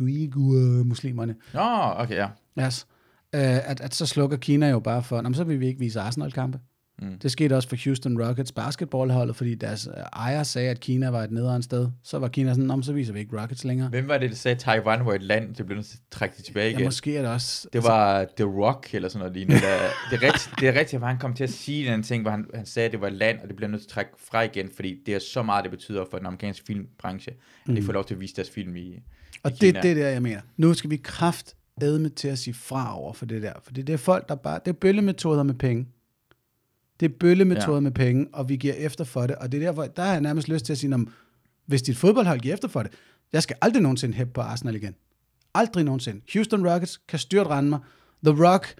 Uighur-muslimerne. 0.00 1.34
Nå, 1.54 1.60
okay, 1.96 2.14
ja. 2.16 2.28
Yes. 2.66 2.86
øh, 3.34 3.40
at, 3.70 3.80
at 3.80 3.94
så 3.94 4.06
slukker 4.06 4.36
Kina 4.36 4.68
jo 4.70 4.80
bare 4.80 5.02
for, 5.02 5.16
"Nå, 5.20 5.28
men 5.28 5.34
så 5.34 5.44
vil 5.44 5.60
vi 5.60 5.66
ikke 5.66 5.80
vise 5.80 6.00
Arsenal-kampe. 6.00 6.58
Mm. 7.02 7.18
Det 7.18 7.30
skete 7.30 7.56
også 7.56 7.68
for 7.68 7.76
Houston 7.84 8.22
Rockets 8.22 8.52
basketballholdet, 8.52 9.36
fordi 9.36 9.54
deres 9.54 9.86
øh, 9.96 10.02
ejer 10.12 10.42
sagde, 10.42 10.70
at 10.70 10.80
Kina 10.80 11.08
var 11.10 11.22
et 11.24 11.30
nederen 11.30 11.62
sted. 11.62 11.88
Så 12.02 12.18
var 12.18 12.28
Kina 12.28 12.50
sådan, 12.52 12.64
"Nå, 12.64 12.76
men 12.76 12.82
så 12.82 12.92
viser 12.92 13.12
vi 13.12 13.18
ikke 13.18 13.40
Rockets 13.40 13.64
længere. 13.64 13.88
Hvem 13.88 14.08
var 14.08 14.18
det, 14.18 14.30
der 14.30 14.36
sagde, 14.36 14.54
at 14.54 14.60
Taiwan 14.60 15.06
var 15.06 15.14
et 15.14 15.22
land, 15.22 15.54
det 15.54 15.66
blev 15.66 15.76
nødt 15.76 15.86
til 15.86 15.96
at 15.96 16.02
trække 16.18 16.36
det 16.36 16.44
tilbage 16.44 16.68
igen? 16.70 16.80
Ja, 16.80 16.84
måske 16.86 17.16
er 17.16 17.22
det 17.22 17.30
også... 17.30 17.68
Det 17.72 17.82
var 17.84 18.26
The 18.36 18.44
Rock 18.44 18.94
eller 18.94 19.08
sådan 19.08 19.18
noget 19.18 19.34
lignende. 19.36 19.60
Der, 19.60 19.76
det, 20.10 20.22
er 20.22 20.32
rigtigt, 20.32 20.50
det 20.60 20.68
er 20.68 20.74
rigtigt, 20.80 21.02
at 21.02 21.08
han 21.08 21.18
kom 21.18 21.34
til 21.34 21.44
at 21.44 21.50
sige 21.50 21.90
den 21.92 22.02
ting, 22.02 22.22
hvor 22.22 22.30
han, 22.30 22.46
han 22.54 22.66
sagde, 22.66 22.86
at 22.86 22.92
det 22.92 23.00
var 23.00 23.06
et 23.06 23.12
land, 23.12 23.38
og 23.40 23.48
det 23.48 23.56
bliver 23.56 23.68
nødt 23.70 23.82
til 23.82 23.88
at 23.88 23.92
trække 23.92 24.10
fra 24.30 24.42
igen, 24.42 24.68
fordi 24.76 24.96
det 25.06 25.14
er 25.14 25.18
så 25.18 25.42
meget, 25.42 25.62
det 25.64 25.70
betyder 25.70 26.04
for 26.10 26.18
den 26.18 26.26
amerikanske 26.26 26.66
filmbranche, 26.66 27.32
at 27.68 27.76
de 27.76 27.82
får 27.82 27.92
lov 27.92 28.04
til 28.04 28.14
at 28.14 28.20
vise 28.20 28.36
deres 28.36 28.50
film 28.50 28.76
i, 28.76 28.88
Mm. 28.90 29.40
Og 29.42 29.50
i 29.50 29.54
det 29.54 29.68
er 29.68 29.72
Kina. 29.72 29.82
det 29.82 29.96
der, 29.96 30.08
jeg 30.08 30.22
mener. 30.22 30.40
Nu 30.56 30.74
skal 30.74 30.90
vi 30.90 30.96
kraft 30.96 31.54
edme 31.82 32.08
til 32.08 32.28
at 32.28 32.38
sige 32.38 32.54
fra 32.54 32.98
over 32.98 33.12
for 33.12 33.26
det 33.26 33.42
der. 33.42 33.52
For 33.64 33.72
det 33.72 33.90
er 33.90 33.96
folk, 33.96 34.28
der 34.28 34.34
bare... 34.34 34.60
Det 34.64 34.68
er 34.68 34.72
bøllemetoder 34.72 35.42
med 35.42 35.54
penge. 35.54 35.86
Det 37.00 37.10
er 37.10 37.14
bøllemetoder 37.20 37.74
Ja. 37.76 37.80
med 37.80 37.90
penge, 37.90 38.26
og 38.32 38.48
vi 38.48 38.56
giver 38.56 38.74
efter 38.74 39.04
for 39.04 39.26
det. 39.26 39.36
Og 39.36 39.52
det 39.52 39.62
er 39.62 39.66
derfor, 39.66 39.84
der 39.84 40.02
har 40.02 40.12
jeg 40.12 40.20
nærmest 40.20 40.48
lyst 40.48 40.64
til 40.64 40.72
at 40.72 40.78
sige, 40.78 40.90
"Nå, 40.90 40.96
men 40.96 41.08
hvis 41.66 41.82
dit 41.82 41.96
fodboldhold 41.96 42.40
giver 42.40 42.54
efter 42.54 42.68
for 42.68 42.82
det, 42.82 42.92
jeg 43.32 43.42
skal 43.42 43.56
aldrig 43.62 43.82
nogensinde 43.82 44.14
hæppe 44.14 44.32
på 44.32 44.40
Arsenal 44.40 44.74
igen. 44.74 44.94
Aldrig 45.54 45.84
nogensinde. 45.84 46.20
Houston 46.32 46.68
Rockets 46.68 47.00
kan 47.08 47.18
styrt 47.18 47.46
rende 47.46 47.70
mig. 47.70 47.78
The 48.26 48.44
Rock, 48.46 48.74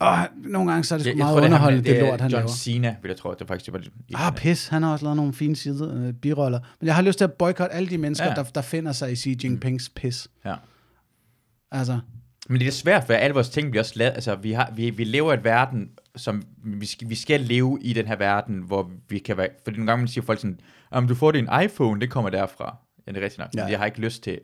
åh, 0.00 0.18
nogle 0.52 0.70
gange 0.70 0.84
så 0.84 0.94
er 0.94 0.98
det 0.98 1.06
Jeg, 1.06 1.16
meget 1.16 1.38
er, 1.38 1.42
underholdende, 1.44 1.84
det, 1.84 1.96
det 1.96 2.02
er 2.04 2.10
lort, 2.10 2.20
han 2.20 2.30
John 2.30 2.40
laver. 2.40 2.48
Cena, 2.56 2.96
vil 3.02 3.08
jeg 3.08 3.16
tro, 3.16 3.34
det 3.38 3.48
faktisk 3.48 3.72
var 3.72 3.78
det. 3.78 3.90
Ah, 4.14 4.34
pis. 4.34 4.68
Han 4.68 4.82
har 4.82 4.92
også 4.92 5.04
lavet 5.04 5.16
nogle 5.16 5.32
fine 5.32 5.56
sider, 5.56 6.06
øh, 6.08 6.12
biroller. 6.12 6.60
Men 6.80 6.86
jeg 6.86 6.94
har 6.94 7.02
lyst 7.02 7.18
til 7.18 7.24
at 7.24 7.32
boykotte 7.32 7.74
alle 7.74 7.88
de 7.90 7.98
mennesker, 7.98 8.26
Ja. 8.26 8.34
der, 8.34 8.42
der 8.42 8.62
finder 8.62 8.92
sig 8.92 9.12
i 9.12 9.16
Xi 9.16 9.36
Jinpings 9.44 9.88
pis. 9.88 10.28
Ja. 10.44 10.54
Altså, 11.72 11.98
Men 12.48 12.60
det 12.60 12.68
er 12.68 12.72
svært, 12.72 13.04
for 13.04 13.12
alle 13.12 13.34
vores 13.34 13.48
ting 13.48 13.70
bliver 13.70 13.82
også 13.82 13.92
lavet. 13.96 14.12
Altså, 14.12 14.34
vi, 14.34 14.52
har, 14.52 14.72
vi, 14.76 14.90
vi 14.90 15.04
lever 15.04 15.32
i 15.32 15.34
et 15.36 15.44
verden, 15.44 15.88
som 16.16 16.42
vi 16.64 16.86
skal, 16.86 17.08
vi 17.08 17.14
skal 17.14 17.40
leve 17.40 17.78
i 17.82 17.92
den 17.92 18.06
her 18.06 18.16
verden, 18.16 18.58
hvor 18.58 18.90
vi 19.08 19.18
kan 19.18 19.36
være... 19.36 19.48
Fordi 19.64 19.76
nogle 19.76 19.90
gange 19.90 20.02
man 20.02 20.08
siger 20.08 20.24
folk 20.24 20.38
sådan, 20.38 20.60
om 20.90 21.08
du 21.08 21.14
får 21.14 21.32
din 21.32 21.48
iPhone, 21.64 22.00
det 22.00 22.10
kommer 22.10 22.30
derfra. 22.30 22.76
Ja, 23.06 23.12
det 23.12 23.18
er 23.18 23.24
rigtigt 23.24 23.38
nok. 23.38 23.48
Ja. 23.56 23.66
Jeg 23.66 23.78
har 23.78 23.86
ikke 23.86 24.00
lyst 24.00 24.22
til... 24.22 24.40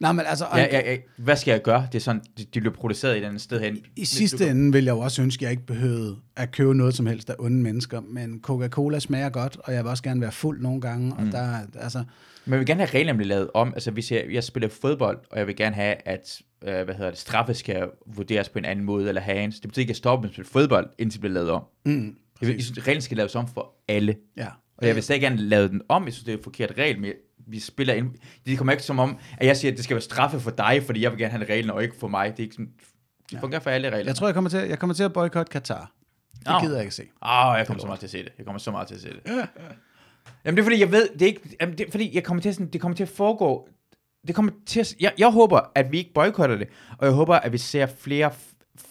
nej, 0.00 0.12
men 0.12 0.24
altså, 0.28 0.44
Ja, 0.54 0.58
ja, 0.72 0.90
ja, 0.90 0.96
hvad 1.16 1.36
skal 1.36 1.52
jeg 1.52 1.62
gøre? 1.62 1.88
Det 1.92 1.98
er 1.98 2.02
sådan, 2.02 2.22
de, 2.38 2.44
de 2.54 2.60
bliver 2.60 2.74
produceret 2.74 3.18
et 3.18 3.24
andet 3.24 3.40
sted 3.40 3.60
hen. 3.60 3.78
i 3.96 4.04
sidste 4.04 4.48
ende 4.50 4.72
vil 4.72 4.84
jeg 4.84 4.92
jo 4.92 4.98
også 4.98 5.22
ønske, 5.22 5.38
at 5.40 5.42
jeg 5.42 5.50
ikke 5.50 5.66
behøvede 5.66 6.16
at 6.36 6.50
købe 6.50 6.74
noget 6.74 6.94
som 6.94 7.06
helst 7.06 7.30
af 7.30 7.34
onde 7.38 7.62
mennesker, 7.62 8.00
men 8.00 8.40
Coca-Cola 8.46 8.98
smager 8.98 9.28
godt, 9.28 9.56
og 9.64 9.72
jeg 9.74 9.84
vil 9.84 9.90
også 9.90 10.02
gerne 10.02 10.20
være 10.20 10.32
fuld 10.32 10.60
nogle 10.62 10.80
gange, 10.80 11.14
og 11.14 11.26
der, 11.32 11.58
altså, 11.80 11.98
Men 12.44 12.52
jeg 12.52 12.58
vil 12.58 12.66
gerne 12.66 12.80
have 12.80 12.98
reglerne 12.98 13.16
blive 13.16 13.28
lavet 13.28 13.48
om. 13.54 13.72
Altså, 13.74 13.90
hvis 13.90 14.12
jeg, 14.12 14.24
jeg 14.30 14.44
spiller 14.44 14.68
fodbold, 14.68 15.18
og 15.30 15.38
jeg 15.38 15.46
vil 15.46 15.56
gerne 15.56 15.74
have, 15.74 15.96
at 16.04 16.40
øh, 16.64 16.84
hvad 16.84 16.94
hedder 16.94 17.10
det, 17.10 17.18
straffe 17.18 17.54
skal 17.54 17.88
vurderes 18.06 18.48
på 18.48 18.58
en 18.58 18.64
anden 18.64 18.84
måde, 18.84 19.08
eller 19.08 19.20
hands. 19.20 19.54
Det 19.60 19.68
betyder 19.68 19.80
ikke, 19.82 19.88
at 19.90 19.94
jeg 19.94 19.96
stopper 19.96 20.22
med 20.22 20.28
at 20.30 20.34
spille 20.34 20.48
fodbold, 20.48 20.88
indtil 20.98 21.16
det 21.16 21.20
bliver 21.20 21.34
lavet 21.34 21.50
om. 21.50 21.62
mm, 21.84 22.16
Jeg, 22.40 22.48
vil, 22.48 22.54
jeg 22.54 22.64
synes, 22.64 22.78
reglerne 22.86 23.00
skal 23.00 23.16
laves 23.16 23.34
om 23.34 23.48
for 23.48 23.74
alle. 23.88 24.14
ja. 24.36 24.46
Og 24.78 24.86
jeg 24.86 24.94
vil 24.94 25.02
stadig 25.02 25.22
gerne 25.22 25.36
lave 25.36 25.68
den 25.68 25.82
om. 25.88 26.04
Jeg 26.04 26.12
synes, 26.12 26.24
det 26.24 26.32
er 26.32 26.36
en 26.36 26.42
forkert 26.44 26.72
regel, 26.78 27.00
men 27.00 27.12
vi 27.46 27.60
spiller 27.60 27.94
ind. 27.94 28.10
Det 28.46 28.58
kommer 28.58 28.72
ikke 28.72 28.84
som 28.84 28.98
om, 28.98 29.18
at 29.38 29.46
jeg 29.46 29.56
siger, 29.56 29.72
at 29.72 29.76
det 29.76 29.84
skal 29.84 29.94
være 29.94 30.02
straffe 30.02 30.40
for 30.40 30.50
dig, 30.50 30.82
fordi 30.86 31.02
jeg 31.02 31.10
vil 31.10 31.18
gerne 31.18 31.30
have 31.30 31.44
reglen, 31.44 31.70
og 31.70 31.82
ikke 31.82 31.96
for 32.00 32.08
mig. 32.08 32.30
Det 32.30 32.38
er 32.38 32.42
ikke 32.42 32.54
sådan, 32.54 32.72
det 33.30 33.40
fungerer 33.40 33.60
for 33.60 33.70
alle 33.70 33.90
regler. 33.90 34.06
Jeg 34.06 34.16
tror, 34.16 34.26
jeg 34.26 34.34
kommer 34.34 34.50
til, 34.50 34.68
jeg 34.68 34.78
kommer 34.78 34.94
til 34.94 35.02
at 35.02 35.12
boykotte 35.12 35.50
Katar. 35.50 35.92
Det 36.38 36.46
Nå. 36.46 36.60
gider 36.60 36.74
jeg 36.74 36.82
ikke 36.82 36.94
se. 36.94 37.02
Åh, 37.02 37.46
oh, 37.46 37.58
jeg 37.58 37.66
kommer 37.66 37.80
så 37.80 37.86
meget 37.86 38.00
til 38.00 38.06
at 38.06 38.10
se 38.10 38.18
det. 38.18 38.32
Jeg 38.38 38.46
kommer 38.46 38.58
så 38.58 38.70
meget 38.70 38.88
til 38.88 38.94
at 38.94 39.00
se 39.00 39.08
det. 39.08 39.20
Jamen, 40.44 40.56
det 40.56 40.62
er 40.62 40.64
fordi, 40.64 40.80
jeg 40.80 40.92
ved, 40.92 41.08
det 41.12 41.22
er 41.22 41.26
ikke, 41.26 41.56
jamen, 41.60 41.78
det 41.78 41.86
er 41.86 41.90
fordi, 41.90 42.14
jeg 42.14 42.24
kommer 42.24 42.42
til 42.42 42.48
at, 42.48 42.54
sådan, 42.54 42.70
det 42.72 42.80
kommer 42.80 42.96
til 42.96 43.02
at 43.02 43.08
foregå, 43.08 43.68
det 44.26 44.34
kommer 44.34 44.52
til 44.66 44.80
at, 44.80 44.94
jeg, 45.00 45.12
jeg 45.18 45.30
håber, 45.30 45.60
at 45.74 45.92
vi 45.92 45.98
ikke 45.98 46.12
boykotter 46.14 46.56
det, 46.56 46.68
og 46.98 47.06
jeg 47.06 47.14
håber, 47.14 47.36
at 47.36 47.52
vi 47.52 47.58
ser 47.58 47.86
flere 47.86 48.32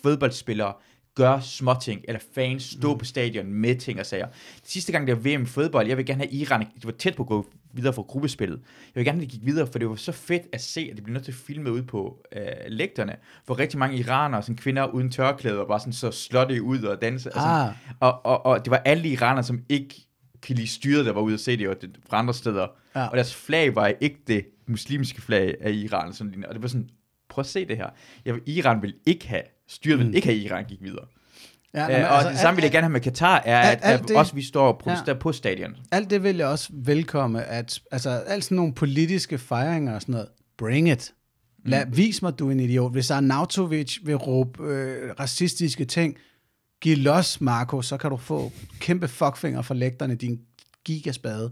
fodboldspillere 0.04 0.74
gøre 1.16 1.42
småting, 1.42 2.02
eller 2.08 2.22
fans 2.36 2.64
stå 2.64 2.94
mm. 2.94 3.00
på 3.00 3.06
stadion 3.06 3.54
med 3.54 3.76
ting 3.76 4.00
og 4.00 4.06
sager. 4.06 4.28
Sidste 4.64 4.92
gang, 4.92 5.08
det 5.08 5.16
var 5.24 5.38
VM 5.38 5.46
fodbold, 5.46 5.88
jeg 5.88 5.98
vil 5.98 6.06
gerne 6.06 6.24
have 6.24 6.32
Iran, 6.32 6.60
det 6.60 6.86
var 6.86 6.92
tæt 6.92 7.16
på 7.16 7.24
at 7.24 7.28
gå 7.28 7.46
videre 7.74 7.94
fra 7.94 8.02
gruppespillet. 8.02 8.56
Jeg 8.96 9.00
vil 9.00 9.06
gerne 9.06 9.18
have, 9.20 9.26
at 9.26 9.32
det 9.32 9.40
gik 9.40 9.46
videre, 9.46 9.68
for 9.68 9.80
det 9.80 9.90
var 9.90 9.96
så 9.96 10.12
fedt 10.12 10.44
at 10.54 10.62
se, 10.62 10.88
at 10.92 10.96
det 10.96 11.04
blev 11.04 11.14
nødt 11.14 11.26
til 11.26 11.32
at 11.32 11.36
filme 11.36 11.72
ud 11.72 11.82
på 11.82 12.26
øh, 12.36 12.42
lægterne, 12.68 13.16
hvor 13.46 13.60
rigtig 13.60 13.80
mange 13.80 13.98
iranere, 13.98 14.42
sådan 14.42 14.56
kvinder 14.56 14.86
uden 14.88 15.12
tørklæder, 15.12 15.66
bare 15.66 15.80
sådan 15.80 15.94
så 15.94 16.12
slåtte 16.12 16.62
ud 16.62 16.84
og 16.84 17.02
danse. 17.02 17.30
Altså, 17.30 17.48
Ah. 17.48 17.74
og, 18.00 18.26
og, 18.26 18.46
og 18.46 18.66
det 18.66 18.72
var 18.72 18.82
alle 18.86 19.10
iranere, 19.10 19.44
som 19.44 19.64
ikke 19.70 19.96
kan 20.42 20.56
lide 20.56 20.68
styret, 20.68 21.06
der 21.06 21.12
var 21.12 21.22
ude 21.22 21.34
at 21.34 21.40
se 21.40 21.58
det, 21.58 21.70
og 21.70 21.82
det 21.82 21.98
fra 22.10 22.20
andre 22.20 22.34
steder. 22.34 22.68
Ja. 22.96 23.08
Og 23.08 23.16
deres 23.18 23.36
flag 23.36 23.76
var 23.76 23.92
ikke 24.02 24.18
det 24.28 24.46
muslimske 24.68 25.22
flag 25.22 25.56
af 25.62 25.72
Iran. 25.72 26.14
Sådan, 26.14 26.46
og 26.48 26.54
det 26.54 26.62
var 26.62 26.68
sådan, 26.68 26.90
prøv 27.30 27.42
at 27.42 27.46
se 27.46 27.66
det 27.66 27.78
her. 27.78 27.90
Jeg, 28.26 28.36
Iran 28.46 28.82
vil 28.82 28.94
ikke 29.06 29.28
have, 29.28 29.42
styret 29.68 30.00
vil 30.00 30.16
ikke 30.16 30.28
have, 30.28 30.40
at 30.40 30.46
Iran 30.46 30.66
gik 30.66 30.82
videre. 30.82 31.06
Ja, 31.74 31.82
Ja, 31.82 31.88
nå, 31.88 31.94
men 31.94 32.02
øh, 32.02 32.10
og 32.12 32.16
altså, 32.18 32.30
det 32.32 32.40
samme 32.40 32.56
vil 32.56 32.62
jeg 32.62 32.68
alt- 32.68 32.74
gerne 32.74 32.84
have 32.86 32.92
med 32.92 33.02
Katar, 33.02 33.42
er, 33.46 33.60
alt- 33.62 33.80
at, 33.84 33.92
alt 33.92 34.02
at 34.02 34.08
det- 34.08 34.18
også 34.18 34.36
vi 34.36 34.42
står 34.44 34.68
og 34.68 34.78
protesterer 34.80 35.16
ja. 35.16 35.20
på 35.20 35.32
stadion. 35.32 35.76
alt 35.92 36.10
det 36.10 36.24
vil 36.24 36.36
jeg 36.38 36.48
også 36.48 36.70
velkomme, 36.74 37.44
at 37.44 37.80
altså, 37.92 38.10
alt 38.10 38.44
sådan 38.44 38.56
nogle 38.56 38.74
politiske 38.74 39.38
fejringer 39.38 39.96
og 39.96 40.02
sådan 40.02 40.14
noget, 40.14 40.28
bring 40.58 40.90
it. 40.90 41.14
Lad, 41.66 41.86
Mm. 41.86 41.98
Vis 41.98 42.22
mig, 42.22 42.40
du 42.40 42.48
er 42.48 42.52
en 42.52 42.60
idiot. 42.60 42.92
Hvis 42.92 43.12
Arnautovic 43.12 43.98
vil 44.04 44.16
råbe 44.16 44.64
øh, 44.64 45.14
racistiske 45.20 45.86
ting, 45.86 46.16
giv 46.82 46.98
los, 46.98 47.42
Marco, 47.42 47.82
så 47.82 47.98
kan 47.98 48.10
du 48.10 48.18
få 48.18 48.52
kæmpe 48.80 49.08
fuckfinger 49.08 49.62
for 49.62 49.74
lægterne, 49.74 50.16
din 50.16 50.40
gigaspade. 50.84 51.44
Det 51.44 51.52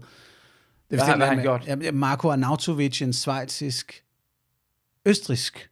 Hvad 0.88 1.16
hvad 1.16 1.26
har 1.26 1.34
han 1.34 1.44
med- 1.44 1.84
Jamen, 1.84 1.96
Marco 2.00 2.28
Arnautovic, 2.30 3.02
en 3.02 3.12
svejtsisk, 3.12 4.02
østrisk 5.06 5.70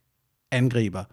angriber, 0.51 1.05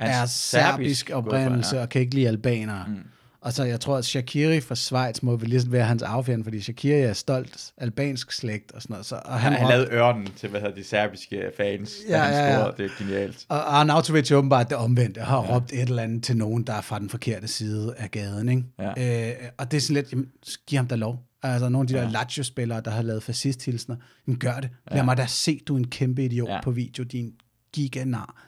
er 0.00 0.26
serbisk 0.26 1.10
oprindelse 1.12 1.80
og 1.80 1.88
kan 1.88 2.00
ikke 2.00 2.14
lide 2.14 2.28
albanere. 2.28 2.84
Mm. 2.88 2.94
Og 3.42 3.52
så 3.52 3.64
jeg 3.64 3.80
tror, 3.80 3.96
at 3.96 4.04
Shakiri 4.04 4.60
fra 4.60 4.74
Schweiz 4.74 5.22
må 5.22 5.36
vel 5.36 5.48
ligesom 5.48 5.72
være 5.72 5.84
hans 5.84 6.02
affjend, 6.02 6.44
fordi 6.44 6.60
Shakiri 6.60 7.00
er 7.00 7.12
stolt 7.12 7.72
albansk 7.76 8.32
slægt 8.32 8.72
og 8.72 8.82
sådan 8.82 8.94
noget. 8.94 9.06
Så, 9.06 9.20
og 9.24 9.40
Han, 9.40 9.52
han, 9.52 9.60
han 9.60 9.68
lavede 9.70 9.88
ørnen 9.92 10.28
til, 10.36 10.48
hvad 10.48 10.60
hedder 10.60 10.74
de 10.74 10.84
serbiske 10.84 11.42
fans, 11.56 11.92
ja, 12.08 12.16
Ja, 12.16 12.22
han 12.22 12.34
ja, 12.34 12.58
ja. 12.64 12.70
Det 12.76 12.84
er 12.84 12.98
genialt. 12.98 13.46
Og 13.48 13.78
Arnautovic 13.78 14.32
åbenbart 14.32 14.68
det 14.68 14.76
omvendte, 14.76 15.20
har 15.20 15.44
ja. 15.44 15.54
råbt 15.56 15.72
et 15.72 15.80
eller 15.80 16.02
andet 16.02 16.24
til 16.24 16.36
nogen, 16.36 16.62
der 16.62 16.72
er 16.72 16.80
fra 16.80 16.98
den 16.98 17.10
forkerte 17.10 17.48
side 17.48 17.94
af 17.96 18.10
gaden. 18.10 18.48
Ikke? 18.48 18.64
Ja. 18.98 19.28
Øh, 19.28 19.34
og 19.58 19.70
det 19.70 19.76
er 19.76 19.80
sådan 19.80 19.94
lidt, 19.94 20.12
jamen, 20.12 20.26
giv 20.66 20.76
ham 20.76 20.86
da 20.86 20.94
lov. 20.94 21.26
Altså 21.42 21.68
nogle 21.68 21.84
af 21.84 21.88
de 21.88 21.94
der 21.94 22.02
ja. 22.02 22.08
Lazio-spillere, 22.08 22.80
der 22.80 22.90
har 22.90 23.02
lavet 23.02 23.22
fascisthilsner, 23.22 23.96
jamen 24.26 24.38
gør 24.38 24.54
det. 24.60 24.70
Lad 24.90 24.98
Ja. 24.98 25.04
mig 25.04 25.16
da 25.16 25.26
se, 25.26 25.60
du 25.68 25.74
er 25.74 25.78
en 25.78 25.88
kæmpe 25.88 26.24
idiot 26.24 26.48
Ja. 26.48 26.54
ja. 26.54 26.60
på 26.62 26.70
video, 26.70 27.04
din 27.04 27.32
giganar. 27.72 28.42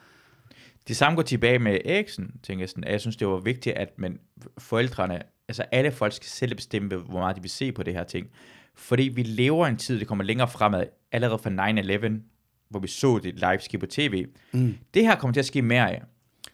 Det 0.87 0.97
samme 0.97 1.15
går 1.15 1.23
tilbage 1.23 1.59
med 1.59 1.79
Eriksen, 1.85 2.31
tænker 2.43 2.61
jeg 2.61 2.69
sådan, 2.69 2.83
jeg 2.87 3.01
synes, 3.01 3.15
det 3.15 3.27
var 3.27 3.39
vigtigt, 3.39 3.75
at 3.75 3.89
man, 3.97 4.19
forældrene, 4.57 5.21
altså 5.47 5.63
alle 5.71 5.91
folk 5.91 6.13
skal 6.13 6.29
selv 6.29 6.55
bestemme, 6.55 6.95
hvor 6.95 7.19
meget 7.19 7.35
de 7.35 7.41
vil 7.41 7.51
se 7.51 7.71
på 7.71 7.83
det 7.83 7.93
her 7.93 8.03
ting. 8.03 8.27
Fordi 8.75 9.03
vi 9.03 9.23
lever 9.23 9.67
en 9.67 9.77
tid, 9.77 9.99
det 9.99 10.07
kommer 10.07 10.23
længere 10.23 10.47
fremad, 10.47 10.85
allerede 11.11 11.39
fra 11.39 11.71
9-11, 12.09 12.21
hvor 12.69 12.79
vi 12.79 12.87
så 12.87 13.19
det 13.23 13.35
live 13.35 13.59
ske 13.59 13.77
på 13.77 13.85
tv. 13.85 14.25
Mm. 14.51 14.75
Det 14.93 15.03
her 15.03 15.15
kommer 15.15 15.33
til 15.33 15.39
at 15.39 15.45
ske 15.45 15.61
mere 15.61 15.91
af. 15.91 16.01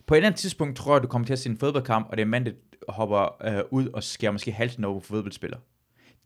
På 0.08 0.14
et 0.14 0.18
eller 0.18 0.28
andet 0.28 0.40
tidspunkt 0.40 0.78
tror 0.78 0.96
jeg, 0.96 1.04
du 1.04 1.08
kommer 1.08 1.26
til 1.26 1.34
at 1.34 1.40
se 1.40 1.50
en 1.50 1.58
fodboldkamp, 1.58 2.08
og 2.10 2.18
det 2.18 2.22
er 2.22 2.26
en 2.26 2.32
mand, 2.32 2.46
der 2.46 2.52
hopper 2.90 3.46
øh, 3.46 3.62
ud 3.72 3.88
og 3.88 4.04
skærer 4.04 4.32
måske 4.32 4.52
halsen 4.52 4.84
over 4.84 5.00
på 5.00 5.06
fodboldspiller. 5.06 5.58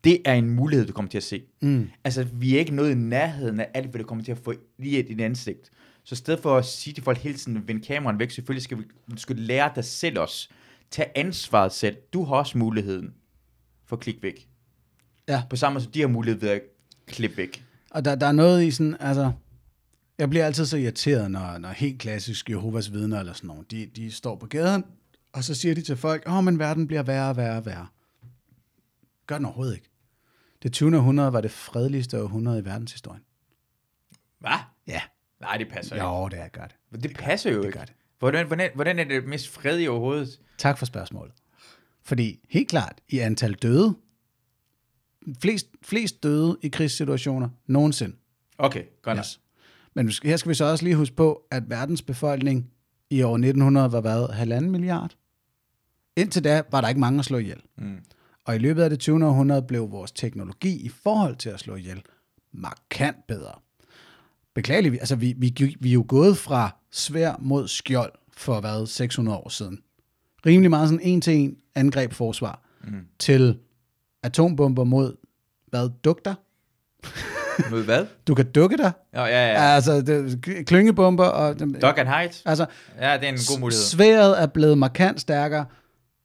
Det 0.04 0.18
er 0.24 0.34
en 0.34 0.50
mulighed, 0.50 0.86
du 0.86 0.92
kommer 0.92 1.10
til 1.10 1.18
at 1.18 1.22
se. 1.22 1.42
Mm. 1.62 1.90
Altså, 2.04 2.24
vi 2.32 2.54
er 2.54 2.58
ikke 2.58 2.74
nået 2.74 2.90
i 2.90 2.94
nærheden 2.94 3.60
af 3.60 3.68
alt, 3.74 3.90
hvad 3.90 4.00
du 4.00 4.06
kommer 4.06 4.24
til 4.24 4.32
at 4.32 4.38
få 4.38 4.54
lige 4.78 4.98
i 4.98 5.02
dit 5.02 5.20
ansigt. 5.20 5.70
Så 6.04 6.14
i 6.14 6.16
stedet 6.16 6.40
for 6.40 6.56
at 6.56 6.64
sige 6.64 6.94
til 6.94 7.04
folk 7.04 7.18
hele 7.18 7.38
tiden, 7.38 7.68
vend 7.68 7.82
kameraen 7.82 8.18
væk, 8.18 8.30
selvfølgelig 8.30 8.62
skal 8.62 8.78
vi, 8.78 8.84
du 9.10 9.16
skal 9.16 9.36
lære 9.36 9.72
dig 9.74 9.84
selv 9.84 10.18
også. 10.18 10.48
Tag 10.90 11.12
ansvaret 11.14 11.72
selv. 11.72 11.96
Du 12.12 12.24
har 12.24 12.36
også 12.36 12.58
muligheden 12.58 13.14
for 13.84 13.96
at 13.96 14.02
klikke 14.02 14.22
væk. 14.22 14.48
Ja. 15.28 15.42
På 15.50 15.56
samme 15.56 15.74
måde 15.74 15.84
som 15.84 15.92
de 15.92 16.00
har 16.00 16.08
mulighed 16.08 16.40
ved 16.40 16.48
at 16.48 16.62
klippe 17.06 17.36
væk. 17.36 17.64
Og 17.90 18.04
der, 18.04 18.14
der 18.14 18.26
er 18.26 18.32
noget 18.32 18.64
i 18.64 18.70
sådan, 18.70 18.96
altså, 19.00 19.32
jeg 20.18 20.30
bliver 20.30 20.46
altid 20.46 20.66
så 20.66 20.76
irriteret, 20.76 21.30
når, 21.30 21.58
når 21.58 21.68
helt 21.68 22.00
klassisk 22.00 22.50
Jehovas 22.50 22.92
vidner 22.92 23.20
eller 23.20 23.32
sådan 23.32 23.48
nogen, 23.48 23.66
de, 23.70 23.86
de 23.86 24.12
står 24.12 24.36
på 24.36 24.46
gaden, 24.46 24.84
og 25.32 25.44
så 25.44 25.54
siger 25.54 25.74
de 25.74 25.82
til 25.82 25.96
folk, 25.96 26.22
åh, 26.26 26.36
oh, 26.36 26.44
men 26.44 26.58
verden 26.58 26.86
bliver 26.86 27.02
værre 27.02 27.30
og 27.30 27.36
værre 27.36 27.56
og 27.56 27.66
værre. 27.66 27.86
Gør 29.26 29.36
den 29.36 29.44
overhovedet 29.44 29.74
ikke. 29.74 29.88
Det 30.62 30.72
20. 30.72 30.96
århundrede 30.96 31.32
var 31.32 31.40
det 31.40 31.50
fredeligste 31.50 32.22
århundrede 32.22 32.58
i 32.58 32.64
verdenshistorien. 32.64 33.22
Hvad? 34.38 34.58
Ja. 34.86 35.00
Nej, 35.40 35.56
det 35.56 35.68
passer 35.68 35.94
ikke. 35.96 36.06
Jo, 36.06 36.28
det 36.28 36.40
er 36.40 36.48
gør 36.48 36.66
det. 36.66 37.02
Det 37.02 37.16
passer 37.16 37.50
jo 37.50 37.58
det 37.58 37.66
ikke. 37.66 37.78
gør 37.78 37.84
det. 37.84 37.94
Hvordan, 38.18 38.46
hvordan, 38.46 38.70
hvordan 38.74 38.98
er 38.98 39.04
det 39.04 39.26
mest 39.26 39.48
fredige 39.48 39.90
overhovedet? 39.90 40.40
Tak 40.58 40.78
for 40.78 40.86
spørgsmålet. 40.86 41.32
Fordi 42.02 42.40
helt 42.50 42.68
klart, 42.68 43.00
i 43.08 43.18
antal 43.18 43.52
døde, 43.54 43.94
flest, 45.40 45.66
flest 45.82 46.22
døde 46.22 46.58
i 46.62 46.68
krigssituationer 46.68 47.48
nogensinde. 47.66 48.16
Okay, 48.58 48.84
godt. 49.02 49.18
Yes. 49.18 49.40
Men 49.94 50.12
her 50.22 50.36
skal 50.36 50.48
vi 50.48 50.54
så 50.54 50.64
også 50.64 50.84
lige 50.84 50.96
huske 50.96 51.16
på, 51.16 51.46
at 51.50 51.70
verdens 51.70 52.02
befolkning 52.02 52.70
i 53.10 53.22
år 53.22 53.34
1900 53.34 53.92
var 53.92 54.00
hvad? 54.00 54.32
Halvanden 54.32 54.70
milliard? 54.70 55.16
Indtil 56.16 56.44
da 56.44 56.62
var 56.70 56.80
der 56.80 56.88
ikke 56.88 57.00
mange 57.00 57.18
at 57.18 57.24
slå 57.24 57.38
ihjel. 57.38 57.62
Mm. 57.78 57.98
Og 58.44 58.54
i 58.54 58.58
løbet 58.58 58.82
af 58.82 58.90
det 58.90 58.98
20. 58.98 59.26
århundrede 59.26 59.62
blev 59.62 59.90
vores 59.90 60.12
teknologi 60.12 60.86
i 60.86 60.88
forhold 60.88 61.36
til 61.36 61.50
at 61.50 61.60
slå 61.60 61.76
ihjel 61.76 62.02
markant 62.52 63.26
bedre. 63.26 63.52
Beklageligt, 64.54 64.94
altså 64.94 65.16
vi, 65.16 65.34
vi, 65.36 65.76
vi 65.80 65.88
er 65.88 65.92
jo 65.92 66.04
gået 66.08 66.36
fra 66.36 66.76
svær 66.92 67.34
mod 67.38 67.68
skjold 67.68 68.12
for 68.32 68.60
hvad, 68.60 68.86
600 68.86 69.38
år 69.38 69.48
siden. 69.48 69.78
Rimelig 70.46 70.70
meget 70.70 70.88
sådan 70.88 71.04
en 71.04 71.20
til 71.20 71.34
en 71.34 71.56
angreb 71.74 72.12
forsvar 72.12 72.62
mm. 72.84 73.00
til 73.18 73.58
atombomber 74.22 74.84
mod, 74.84 75.16
hvad, 75.66 75.90
dugter? 76.04 76.34
Mod 77.70 77.84
hvad? 77.84 78.06
Du 78.26 78.34
kan 78.34 78.52
dukke 78.52 78.76
dig. 78.76 78.92
Ja, 79.14 79.24
ja, 79.24 79.52
ja. 79.52 79.74
Altså, 79.74 80.00
det, 80.00 80.66
klyngebomber 80.66 81.24
og... 81.24 81.60
Dog 81.82 81.98
and 81.98 82.08
height. 82.08 82.42
Altså, 82.46 82.66
Ja, 83.00 83.16
det 83.16 83.24
er 83.24 83.32
en 83.32 83.38
god 83.48 83.60
mulighed. 83.60 83.82
Sværet 83.82 84.42
er 84.42 84.46
blevet 84.46 84.78
markant 84.78 85.20
stærkere. 85.20 85.66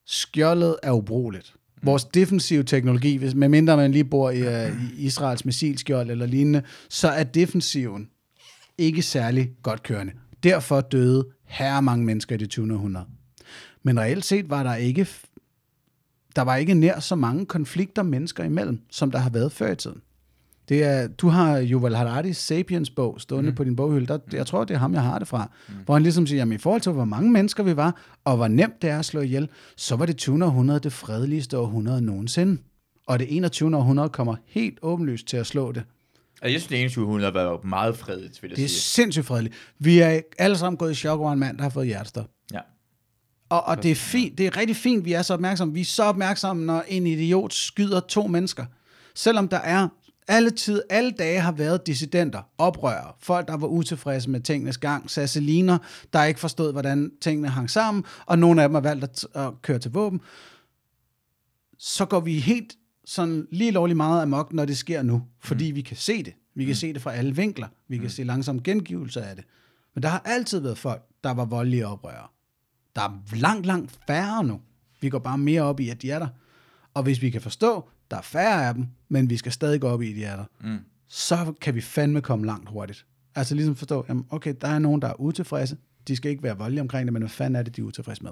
Skjoldet 0.06 0.76
er 0.84 0.92
ubrugeligt. 0.92 1.54
Vores 1.84 2.06
defensive 2.06 2.64
teknologi, 2.64 3.16
hvis, 3.16 3.36
medmindre 3.36 3.78
man 3.78 3.92
lige 3.92 4.04
bor 4.04 4.30
i, 4.30 4.42
uh, 4.42 4.84
i 4.84 5.06
Israels 5.06 5.46
missilskjold 5.46 6.12
eller 6.12 6.26
lignende, 6.26 6.62
så 6.90 7.08
er 7.08 7.24
defensiven 7.24 8.10
ikke 8.80 9.02
særlig 9.02 9.52
godt 9.64 9.84
kørende. 9.84 10.14
Derfor 10.44 10.82
døde 10.82 11.28
herre 11.46 11.82
mange 11.82 12.06
mennesker 12.06 12.36
i 12.36 12.38
det 12.38 12.50
20. 12.50 12.74
århundrede. 12.74 13.06
Men 13.84 14.00
reelt 14.00 14.26
set 14.26 14.50
var 14.50 14.64
der 14.64 14.76
ikke 14.76 15.08
der 16.36 16.42
var 16.42 16.56
ikke 16.56 16.74
nær 16.74 17.00
så 17.00 17.16
mange 17.16 17.46
konflikter 17.46 18.04
mennesker 18.04 18.44
imellem, 18.44 18.82
som 18.92 19.12
der 19.12 19.20
har 19.20 19.30
været 19.30 19.52
før 19.52 19.72
i 19.72 19.76
tiden. 19.76 20.02
Det 20.70 20.84
er, 20.84 21.08
du 21.08 21.28
har 21.28 21.68
Yuval 21.70 21.96
Harari's 21.96 22.34
Sapiens 22.34 22.90
bog 22.90 23.22
stående 23.22 23.50
mm. 23.50 23.56
på 23.56 23.64
din 23.64 23.76
boghylde. 23.76 24.08
Der, 24.08 24.20
jeg 24.32 24.48
tror, 24.48 24.64
det 24.64 24.74
er 24.74 24.78
ham, 24.78 24.94
jeg 24.94 25.02
har 25.02 25.20
det 25.20 25.28
fra. 25.28 25.52
Mm. 25.68 25.74
Hvor 25.86 25.94
han 25.94 26.04
ligesom 26.04 26.28
siger, 26.28 26.40
jamen 26.40 26.56
i 26.56 26.58
forhold 26.58 26.82
til, 26.82 26.92
hvor 26.92 27.06
mange 27.06 27.32
mennesker 27.32 27.64
vi 27.64 27.76
var, 27.76 27.96
og 28.24 28.36
hvor 28.36 28.48
nemt 28.48 28.82
det 28.82 28.90
er 28.90 29.00
at 29.00 29.06
slå 29.06 29.22
ihjel, 29.22 29.50
så 29.76 29.96
var 29.96 30.06
det 30.06 30.18
20. 30.18 30.46
århundrede 30.46 30.80
det 30.80 30.94
fredeligste 30.94 31.58
århundrede 31.58 32.02
nogensinde. 32.02 32.62
Og 33.08 33.20
det 33.20 33.36
21. 33.36 33.78
århundrede 33.78 34.10
kommer 34.10 34.36
helt 34.46 34.80
åbenlyst 34.82 35.28
til 35.28 35.38
at 35.38 35.48
slå 35.48 35.72
det. 35.72 35.84
Altså, 36.42 36.52
jeg 36.54 36.62
synes, 36.62 36.68
det 36.68 36.80
21. 36.80 37.06
århundrede 37.06 37.32
har 37.32 37.40
været 37.44 37.64
meget 37.64 37.98
fredeligt, 37.98 38.44
vil 38.44 38.50
jeg 38.50 38.58
Det 38.58 38.64
er 38.64 38.68
sige. 38.70 38.80
sindssygt 38.80 39.26
fredeligt. 39.26 39.56
Vi 39.80 40.00
er 40.00 40.22
alle 40.38 40.58
sammen 40.58 40.78
gået 40.78 40.92
i 40.92 40.96
chok 40.96 41.20
over 41.20 41.32
en 41.34 41.40
mand, 41.40 41.58
der 41.58 41.64
har 41.64 41.70
fået 41.70 41.88
hjertestop. 41.88 42.30
Ja. 42.54 42.60
Og, 43.50 43.64
og 43.64 43.84
det 43.84 43.92
er 43.92 43.96
fint, 43.96 44.38
det 44.38 44.48
er 44.48 44.58
rigtig 44.58 44.76
fint, 44.76 45.06
vi 45.06 45.14
er 45.14 45.22
så 45.22 45.34
opmærksomme. 45.34 45.74
Vi 45.74 45.82
er 45.82 45.86
så 45.86 46.04
opmærksomme, 46.04 46.66
når 46.66 46.84
en 46.88 47.08
idiot 47.08 47.54
skyder 47.54 48.00
to 48.00 48.28
mennesker. 48.28 48.66
Selvom 49.16 49.48
der 49.48 49.58
er 49.58 49.88
alle 50.28 50.52
tid, 50.52 50.82
alle 50.90 51.12
dage 51.12 51.40
har 51.40 51.52
været 51.52 51.88
dissidenter, 51.88 52.42
oprørere, 52.58 53.14
folk, 53.20 53.48
der 53.48 53.58
var 53.58 53.68
utilfredse 53.68 54.30
med 54.30 54.42
tingenes 54.42 54.78
gang, 54.78 55.12
sasseliner, 55.12 55.78
der 56.14 56.24
ikke 56.24 56.40
forstod, 56.40 56.72
hvordan 56.72 57.12
tingene 57.22 57.50
hang 57.50 57.70
sammen, 57.70 58.04
og 58.26 58.40
nogle 58.40 58.64
af 58.64 58.70
dem 58.70 58.74
har 58.74 58.82
valgt 58.82 59.04
at, 59.04 59.26
at 59.36 59.62
køre 59.62 59.80
til 59.80 59.92
våben. 59.92 60.22
Så 61.78 62.06
går 62.06 62.20
vi 62.20 62.40
helt 62.40 62.74
sådan 63.10 63.48
lige 63.52 63.72
lovligt 63.72 63.98
meget 63.98 64.22
amok, 64.22 64.54
når 64.54 64.66
det 64.66 64.78
sker 64.78 65.04
nu, 65.04 65.24
fordi 65.40 65.72
mm. 65.72 65.76
vi 65.76 65.82
kan 65.82 65.98
se 65.98 66.24
det. 66.24 66.34
Vi 66.56 66.66
kan 66.66 66.72
mm. 66.72 66.76
se 66.76 66.94
det 66.94 67.02
fra 67.02 67.14
alle 67.14 67.36
vinkler. 67.36 67.68
Vi 67.88 67.98
kan 67.98 68.04
mm. 68.04 68.10
se 68.10 68.24
langsomt 68.24 68.64
gengivelser 68.64 69.22
af 69.22 69.36
det. 69.36 69.46
Men 69.94 70.04
der 70.04 70.10
har 70.10 70.22
altid 70.26 70.60
været 70.60 70.78
folk, 70.78 71.02
der 71.24 71.32
var 71.32 71.46
voldelige 71.46 71.88
oprørere. 71.88 72.28
Der 72.96 73.02
er 73.02 73.36
langt, 73.36 73.66
langt 73.66 74.00
færre 74.08 74.44
nu. 74.44 74.62
Vi 75.02 75.10
går 75.10 75.20
bare 75.20 75.38
mere 75.38 75.62
op 75.62 75.80
i, 75.80 75.90
at 75.90 76.02
de 76.02 76.12
er 76.12 76.20
der. 76.20 76.28
Og 76.94 77.04
hvis 77.04 77.22
vi 77.22 77.30
kan 77.30 77.42
forstå, 77.42 77.90
der 78.12 78.18
er 78.18 78.22
færre 78.22 78.68
af 78.68 78.74
dem, 78.74 78.88
men 79.10 79.30
vi 79.30 79.38
skal 79.38 79.52
stadig 79.52 79.82
gå 79.82 79.88
op 79.88 80.02
i, 80.02 80.10
at 80.10 80.16
de 80.16 80.24
er 80.24 80.36
der, 80.36 80.46
mm. 80.62 80.80
så 81.08 81.54
kan 81.62 81.76
vi 81.76 81.82
fandme 81.82 82.22
komme 82.22 82.46
langt 82.46 82.70
hurtigt. 82.70 83.06
Altså 83.36 83.56
ligesom 83.56 83.76
forstå, 83.76 84.06
jamen, 84.10 84.26
okay, 84.30 84.54
der 84.62 84.68
er 84.68 84.80
nogen, 84.80 85.02
der 85.02 85.08
er 85.08 85.20
utilfredse. 85.22 85.78
De 86.08 86.16
skal 86.16 86.32
ikke 86.32 86.44
være 86.44 86.58
voldelige 86.58 86.82
omkring 86.82 87.06
det, 87.06 87.14
men 87.14 87.22
hvad 87.22 87.30
fanden 87.30 87.56
er 87.56 87.64
det, 87.64 87.76
de 87.76 87.82
er 87.82 87.86
utilfredse 87.86 88.24
med? 88.24 88.32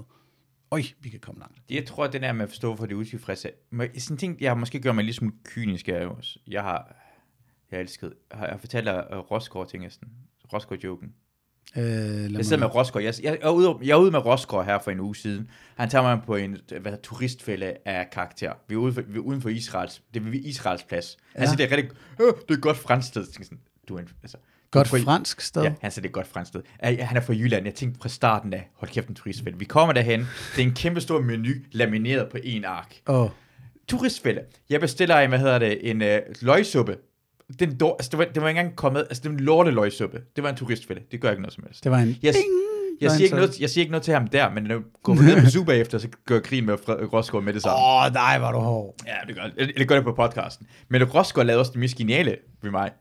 Øj, 0.71 0.81
vi 0.99 1.09
kan 1.09 1.19
komme 1.19 1.39
langt. 1.39 1.57
Jeg 1.69 1.85
tror, 1.85 2.07
det 2.07 2.21
der 2.21 2.31
med 2.33 2.43
at 2.43 2.49
forstå, 2.49 2.75
for 2.75 2.85
det 2.85 2.95
utilfredse. 2.95 3.51
Men 3.69 3.99
Sådan 3.99 4.13
en 4.13 4.17
ting, 4.17 4.37
jeg 4.41 4.49
har 4.49 4.55
måske 4.55 4.79
gjort 4.79 4.95
mig 4.95 5.03
lidt 5.03 5.15
som 5.15 5.33
kynisk 5.43 5.89
er 5.89 6.01
jo 6.03 6.13
også. 6.13 6.39
Jeg 6.47 6.61
har, 6.61 6.95
jeg 7.71 7.79
elsket, 7.79 8.13
har 8.31 8.47
jeg 8.47 8.59
fortalt 8.59 8.85
dig 8.85 9.05
uh, 9.11 9.17
Rosgaard-tingesten? 9.31 10.07
Rosgaard-joken. 10.53 11.13
Øh, 11.77 11.83
Jeg 12.33 12.45
sidder 12.45 12.57
med 12.57 12.75
Rosgaard. 12.75 13.03
Jeg, 13.03 13.13
jeg, 13.23 13.31
jeg, 13.31 13.39
er 13.41 13.49
ude, 13.49 13.77
jeg 13.81 13.89
er 13.91 13.95
ude 14.01 14.11
med 14.11 14.19
Rosgaard 14.25 14.65
her 14.65 14.79
for 14.79 14.91
en 14.91 14.99
uge 14.99 15.15
siden. 15.15 15.49
Han 15.75 15.89
tager 15.89 16.01
mig 16.03 16.21
på 16.25 16.35
en 16.35 16.57
hvad, 16.81 16.97
turistfælde 17.03 17.77
af 17.85 18.09
karakter. 18.09 18.53
Vi 18.67 18.75
er, 18.75 18.79
ude 18.79 18.93
for, 18.93 19.01
vi 19.01 19.17
er 19.17 19.21
uden 19.21 19.41
for 19.41 19.49
Israels, 19.49 20.03
det 20.13 20.23
er 20.27 20.31
Israels 20.33 20.83
plads. 20.83 21.17
Han 21.35 21.41
Ja. 21.43 21.45
siger, 21.49 21.57
det 21.67 21.73
er 21.73 21.77
rigtig, 21.77 21.97
øh, 22.21 22.33
det 22.49 22.55
er 22.57 22.59
godt 22.61 22.77
fransk 22.77 23.07
sted. 23.07 23.25
Jeg 23.39 23.57
Du 23.89 23.95
er 23.95 23.99
en, 23.99 24.09
altså, 24.23 24.37
Godt 24.77 24.87
fra- 24.87 24.97
fransk 24.97 25.41
sted. 25.41 25.63
Ja, 25.63 25.73
han 25.81 25.91
siger, 25.91 26.01
det 26.01 26.09
er 26.09 26.13
godt 26.13 26.27
fransk 26.27 26.49
sted. 26.49 26.61
Han 26.99 27.17
er 27.17 27.21
fra 27.21 27.33
Jylland. 27.33 27.65
Jeg 27.65 27.73
tænkte 27.73 27.99
fra 28.01 28.09
starten 28.09 28.53
af, 28.53 28.69
hold 28.75 28.91
kæft 28.91 29.07
en 29.07 29.15
turistfælde. 29.15 29.59
Vi 29.59 29.65
kommer 29.65 29.93
derhen. 29.93 30.19
Det 30.55 30.63
er 30.63 30.67
en 30.67 30.73
kæmpe 30.73 31.01
stor 31.01 31.21
menu, 31.21 31.49
lamineret 31.71 32.29
på 32.31 32.37
en 32.43 32.65
ark. 32.65 32.95
Åh, 33.07 33.29
Turistfælde. 33.87 34.41
Jeg 34.69 34.79
bestiller 34.79 35.19
en, 35.19 35.29
hvad 35.29 35.39
hedder 35.39 35.59
det, 35.59 35.89
en 35.89 36.01
øh, 36.01 36.19
løgsuppe. 36.41 36.95
Den 37.59 37.77
dår, 37.77 37.93
altså, 37.99 38.09
det, 38.11 38.19
var, 38.19 38.25
det 38.25 38.41
var 38.41 38.47
ikke 38.49 38.59
engang 38.59 38.75
kommet, 38.75 38.99
altså 39.09 39.23
det 39.23 39.31
var 39.31 39.37
en 39.37 39.43
lorte 39.43 39.71
løgsuppe. 39.71 40.21
Det 40.35 40.43
var 40.43 40.49
en 40.49 40.55
turistfælde. 40.55 41.01
Det 41.11 41.21
gør 41.21 41.29
ikke 41.29 41.41
noget 41.41 41.53
som 41.53 41.63
helst. 41.67 41.83
det 41.83 41.91
var 41.91 41.97
en 41.99 42.07
Jeg, 42.23 42.33
ding! 42.33 42.45
jeg, 43.01 43.11
siger 43.11 43.23
ikke 43.23 43.35
noget, 43.35 43.59
jeg 43.59 43.69
siger 43.69 43.81
ikke 43.81 43.91
noget 43.91 44.03
til 44.03 44.13
ham 44.13 44.27
der, 44.27 44.49
men 44.49 44.63
når 44.63 44.75
jeg 44.75 44.83
går 45.03 45.13
ned 45.15 45.41
på 45.43 45.49
Zuba 45.49 45.71
efter, 45.73 45.97
så 45.97 46.07
gør 46.25 46.35
jeg 46.35 46.43
grin 46.43 46.65
med 46.65 46.77
Rosgaard 47.13 47.43
med 47.43 47.53
det 47.53 47.61
samme. 47.61 47.77
Åh, 47.77 48.05
oh, 48.05 48.13
nej, 48.13 48.39
var 48.39 48.51
du 48.51 48.57
hård. 48.59 48.95
Ja, 49.07 49.13
det 49.27 49.35
gør 49.35 49.43
det. 49.65 49.77
Det 49.77 49.87
gør 49.87 49.95
det 49.95 50.03
på 50.03 50.13
podcasten. 50.13 50.67
Men 50.89 51.03
Rosgaard 51.03 51.47
lavede 51.47 51.59
også 51.59 51.71
det 51.71 51.79
mest 51.79 51.97
geniale 51.97 52.37
ved 52.61 52.71
mig. 52.71 52.91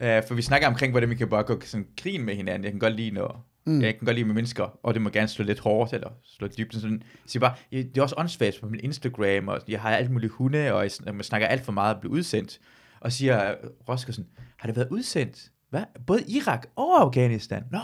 Uh, 0.00 0.26
for 0.28 0.34
vi 0.34 0.42
snakker 0.42 0.68
omkring, 0.68 0.90
hvordan 0.92 1.10
vi 1.10 1.14
kan 1.14 1.28
bare 1.28 1.42
gå 1.42 1.60
sådan 1.60 1.86
grin 2.02 2.24
med 2.24 2.34
hinanden. 2.34 2.64
Jeg 2.64 2.72
kan 2.72 2.78
godt 2.78 2.94
lide, 2.94 3.10
når, 3.10 3.48
mm. 3.66 3.82
jeg 3.82 3.94
kan 3.94 4.06
godt 4.06 4.14
lide 4.14 4.26
med 4.26 4.34
mennesker, 4.34 4.78
og 4.82 4.94
det 4.94 5.02
må 5.02 5.10
gerne 5.10 5.28
slå 5.28 5.44
lidt 5.44 5.58
hårdt, 5.58 5.92
eller 5.92 6.08
slå 6.24 6.46
dybt. 6.46 6.74
Sådan, 6.74 7.02
jeg 7.02 7.26
siger 7.26 7.40
bare, 7.40 7.54
ja, 7.72 7.76
det 7.76 7.98
er 7.98 8.02
også 8.02 8.14
åndssvagt 8.18 8.60
på 8.60 8.68
min 8.68 8.80
Instagram, 8.80 9.48
og 9.48 9.60
jeg 9.68 9.80
har 9.80 9.90
alt 9.90 10.10
muligt 10.10 10.32
hunde, 10.32 10.72
og 10.72 10.82
jeg, 10.82 11.14
man 11.14 11.22
snakker 11.22 11.46
alt 11.46 11.64
for 11.64 11.72
meget 11.72 11.94
at 11.94 12.00
blive 12.00 12.12
udsendt. 12.12 12.58
Og 13.00 13.12
siger 13.12 13.54
sådan, 13.86 14.26
har 14.56 14.66
det 14.66 14.76
været 14.76 14.88
udsendt? 14.90 15.50
Hvad? 15.70 15.82
Både 16.06 16.22
Irak 16.28 16.66
og 16.76 17.00
Afghanistan? 17.00 17.64
Nå, 17.70 17.78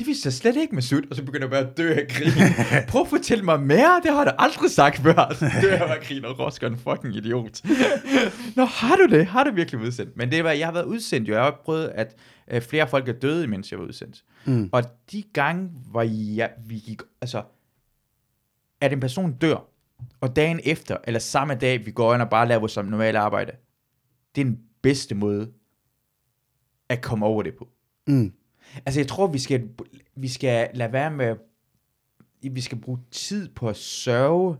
det 0.00 0.06
vidste 0.06 0.26
jeg 0.26 0.32
slet 0.32 0.56
ikke 0.56 0.74
med 0.74 0.82
sut. 0.82 1.04
Og 1.10 1.16
så 1.16 1.24
begynder 1.24 1.46
jeg 1.46 1.50
bare 1.50 1.70
at 1.70 1.76
dø 1.76 1.92
af 1.92 2.06
grin. 2.08 2.32
Prøv 2.88 3.02
at 3.02 3.08
fortælle 3.08 3.44
mig 3.44 3.62
mere, 3.62 4.00
det 4.02 4.12
har 4.12 4.24
da 4.24 4.32
aldrig 4.38 4.70
sagt 4.70 4.96
før. 4.96 5.34
Så 5.34 5.50
dør 5.62 5.70
jeg 5.70 5.82
af 5.82 6.00
grin, 6.06 6.24
og 6.24 6.38
Rosgaard 6.38 6.72
er 6.72 6.76
en 6.76 6.82
fucking 6.82 7.16
idiot. 7.16 7.60
Nå, 8.56 8.64
har 8.64 8.96
du 8.96 9.06
det? 9.06 9.26
Har 9.26 9.44
du 9.44 9.50
virkelig 9.54 9.80
udsendt? 9.80 10.16
Men 10.16 10.30
det 10.30 10.44
var, 10.44 10.50
jeg 10.50 10.66
har 10.66 10.72
været 10.72 10.84
udsendt 10.84 11.28
jo. 11.28 11.34
Jeg 11.34 11.42
har 11.42 11.60
prøvet, 11.64 11.88
at 11.94 12.16
øh, 12.50 12.62
flere 12.62 12.88
folk 12.88 13.08
er 13.08 13.12
døde, 13.12 13.46
mens 13.46 13.70
jeg 13.70 13.78
var 13.78 13.84
udsendt. 13.84 14.24
Mm. 14.44 14.68
Og 14.72 14.82
de 15.12 15.22
gange, 15.32 15.70
hvor 15.90 16.02
jeg, 16.36 16.50
vi 16.66 16.74
gik, 16.74 17.02
altså, 17.20 17.42
at 18.80 18.92
en 18.92 19.00
person 19.00 19.32
dør, 19.32 19.66
og 20.20 20.36
dagen 20.36 20.60
efter, 20.64 20.96
eller 21.04 21.20
samme 21.20 21.54
dag, 21.54 21.86
vi 21.86 21.90
går 21.90 22.14
ind 22.14 22.22
og 22.22 22.30
bare 22.30 22.48
laver 22.48 22.60
vores 22.60 22.76
normale 22.76 23.18
arbejde, 23.18 23.52
det 24.34 24.40
er 24.40 24.44
den 24.44 24.60
bedste 24.82 25.14
måde 25.14 25.50
at 26.88 27.02
komme 27.02 27.26
over 27.26 27.42
det 27.42 27.54
på. 27.54 27.68
Mm. 28.06 28.32
Altså, 28.86 29.00
jeg 29.00 29.08
tror, 29.08 29.26
vi 29.26 29.38
skal, 29.38 29.68
vi 30.16 30.28
skal 30.28 30.70
lade 30.74 30.92
være 30.92 31.10
med, 31.10 31.36
vi 32.42 32.60
skal 32.60 32.78
bruge 32.80 32.98
tid 33.10 33.48
på 33.48 33.68
at 33.68 33.76
sørge, 33.76 34.56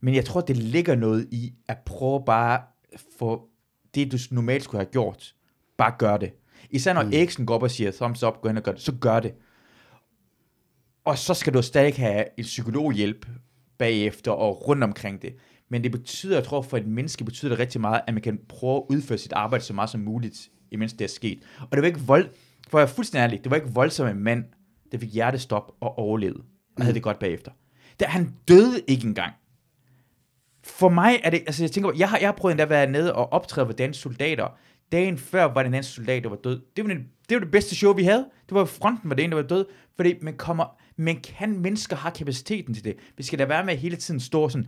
men 0.00 0.14
jeg 0.14 0.24
tror, 0.24 0.40
det 0.40 0.56
ligger 0.56 0.94
noget 0.94 1.28
i 1.30 1.54
at 1.68 1.78
prøve 1.78 2.24
bare 2.24 2.62
få 3.18 3.48
det, 3.94 4.12
du 4.12 4.18
normalt 4.30 4.64
skulle 4.64 4.80
have 4.80 4.92
gjort, 4.92 5.34
bare 5.76 5.94
gør 5.98 6.16
det. 6.16 6.32
Især 6.70 6.92
når 6.92 7.02
mm. 7.02 7.12
Eriksen 7.12 7.46
går 7.46 7.54
op 7.54 7.62
og 7.62 7.70
siger, 7.70 7.90
thumbs 7.90 8.22
up, 8.22 8.40
gå 8.40 8.48
hen 8.48 8.56
og 8.56 8.62
gør 8.62 8.72
det, 8.72 8.80
så 8.80 8.92
gør 9.00 9.20
det. 9.20 9.34
Og 11.04 11.18
så 11.18 11.34
skal 11.34 11.54
du 11.54 11.62
stadig 11.62 11.94
have 11.94 12.24
en 12.38 12.44
psykologhjælp 12.44 13.26
bagefter 13.78 14.32
og 14.32 14.68
rundt 14.68 14.84
omkring 14.84 15.22
det. 15.22 15.34
Men 15.68 15.82
det 15.82 15.92
betyder, 15.92 16.36
jeg 16.36 16.44
tror 16.44 16.62
for 16.62 16.76
et 16.76 16.86
menneske 16.86 17.24
betyder 17.24 17.48
det 17.48 17.58
rigtig 17.58 17.80
meget, 17.80 18.00
at 18.06 18.14
man 18.14 18.22
kan 18.22 18.40
prøve 18.48 18.76
at 18.76 18.82
udføre 18.90 19.18
sit 19.18 19.32
arbejde 19.32 19.64
så 19.64 19.72
meget 19.72 19.90
som 19.90 20.00
muligt, 20.00 20.50
imens 20.70 20.92
det 20.92 21.04
er 21.04 21.08
sket. 21.08 21.42
Og 21.60 21.68
det 21.72 21.80
var 21.80 21.86
ikke 21.86 22.00
vold, 22.00 22.28
for 22.70 22.78
jeg 22.78 22.82
er 22.82 22.88
fuldstændig 22.88 23.24
ærlig, 23.24 23.44
det 23.44 23.50
var 23.50 23.56
ikke 23.56 23.74
voldsomt 23.74 24.10
en 24.10 24.22
mand, 24.22 24.44
der 24.92 24.98
fik 24.98 25.12
hjertestop 25.12 25.72
og 25.80 25.98
overlevede. 25.98 26.42
Og 26.76 26.82
havde 26.82 26.94
det 26.94 27.02
godt 27.02 27.18
bagefter. 27.18 27.50
Der, 28.00 28.06
han 28.06 28.34
døde 28.48 28.80
ikke 28.88 29.06
engang. 29.06 29.32
For 30.64 30.88
mig 30.88 31.20
er 31.24 31.30
det, 31.30 31.40
altså 31.46 31.62
jeg 31.62 31.70
tænker, 31.70 31.92
jeg 31.96 32.10
har, 32.10 32.18
jeg 32.18 32.28
har 32.28 32.32
prøvet 32.32 32.52
endda 32.52 32.62
at 32.62 32.70
være 32.70 32.90
nede 32.90 33.14
og 33.14 33.32
optræde 33.32 33.66
for 33.66 33.72
danske 33.72 34.02
soldater. 34.02 34.58
Dagen 34.92 35.18
før 35.18 35.44
var 35.44 35.62
den 35.62 35.72
danske 35.72 35.92
soldat, 35.92 36.22
der 36.22 36.28
var 36.28 36.36
død. 36.36 36.62
Det 36.76 36.84
var, 36.84 36.94
den, 36.94 37.08
det 37.28 37.34
var 37.34 37.40
det 37.40 37.50
bedste 37.50 37.74
show, 37.76 37.92
vi 37.92 38.04
havde. 38.04 38.26
Det 38.48 38.54
var 38.54 38.64
fronten, 38.64 39.10
var 39.10 39.16
det 39.16 39.24
en, 39.24 39.30
der 39.30 39.36
var 39.36 39.42
død. 39.42 39.66
Fordi 39.96 40.14
man 40.22 40.36
kommer, 40.36 40.78
men 40.96 41.20
kan 41.20 41.58
mennesker 41.58 41.96
have 41.96 42.12
kapaciteten 42.12 42.74
til 42.74 42.84
det? 42.84 42.94
Vi 43.16 43.22
skal 43.22 43.38
da 43.38 43.44
være 43.44 43.64
med 43.64 43.72
at 43.72 43.78
hele 43.78 43.96
tiden 43.96 44.20
stå 44.20 44.48
sådan, 44.48 44.66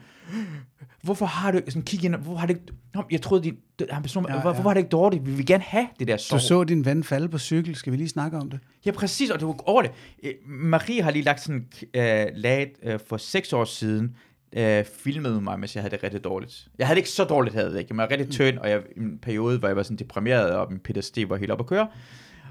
hvorfor 1.02 1.26
har 1.26 1.50
du, 1.50 1.60
sådan 1.68 1.82
kigge 1.82 2.06
ind, 2.06 2.14
hvorfor 2.14 2.38
har 2.38 2.46
det 2.46 2.54
ikke, 2.54 3.06
jeg 3.10 3.22
troede, 3.22 3.44
din, 3.44 3.56
han 3.90 4.02
person, 4.02 4.26
ja, 4.28 4.34
Ja, 4.34 4.40
hvorfor 4.40 4.62
var 4.62 4.74
det 4.74 4.80
ikke 4.80 4.90
dårligt? 4.90 5.26
Vi 5.26 5.30
vil 5.32 5.46
gerne 5.46 5.62
have 5.62 5.88
det 5.98 6.08
der 6.08 6.16
Du 6.16 6.22
sorg. 6.22 6.40
så 6.40 6.64
din 6.64 6.84
ven 6.84 7.04
falde 7.04 7.28
på 7.28 7.38
cykel. 7.38 7.74
Skal 7.76 7.92
vi 7.92 7.96
lige 7.96 8.08
snakke 8.08 8.36
om 8.38 8.50
det? 8.50 8.60
Ja, 8.86 8.90
præcis, 8.90 9.30
og 9.30 9.40
det 9.40 9.48
var 9.48 9.68
over 9.68 9.82
det. 9.82 9.90
Øh, 10.22 10.32
Marie 10.46 11.02
har 11.02 11.10
lige 11.10 11.22
lagt 11.22 11.40
sådan 11.40 11.66
øh, 11.94 12.26
lag 12.34 12.72
øh, 12.82 12.98
for 13.08 13.16
seks 13.16 13.52
år 13.52 13.64
siden, 13.64 14.16
øh, 14.52 14.84
filmede 14.84 15.40
mig, 15.40 15.60
mens 15.60 15.74
jeg 15.74 15.82
havde 15.82 15.94
det 15.96 16.02
rigtig 16.02 16.24
dårligt. 16.24 16.68
Jeg 16.78 16.86
havde 16.86 16.94
det 16.94 17.00
ikke 17.00 17.10
så 17.10 17.24
dårligt, 17.24 17.54
havde 17.54 17.66
jeg 17.66 17.72
det 17.74 17.80
ikke. 17.80 17.94
Jeg 17.94 17.96
var 17.98 18.10
rigtig 18.10 18.30
tynd, 18.30 18.58
og 18.58 18.70
jeg, 18.70 18.82
i 18.96 19.00
en 19.00 19.18
periode, 19.22 19.58
hvor 19.58 19.68
jeg 19.68 19.76
var 19.76 19.82
sådan 19.82 19.96
deprimeret, 19.96 20.50
og 20.50 20.66
min 20.72 20.80
PTSD 20.80 21.18
var 21.28 21.36
helt 21.36 21.50
op 21.50 21.60
at 21.60 21.66
køre. 21.66 21.88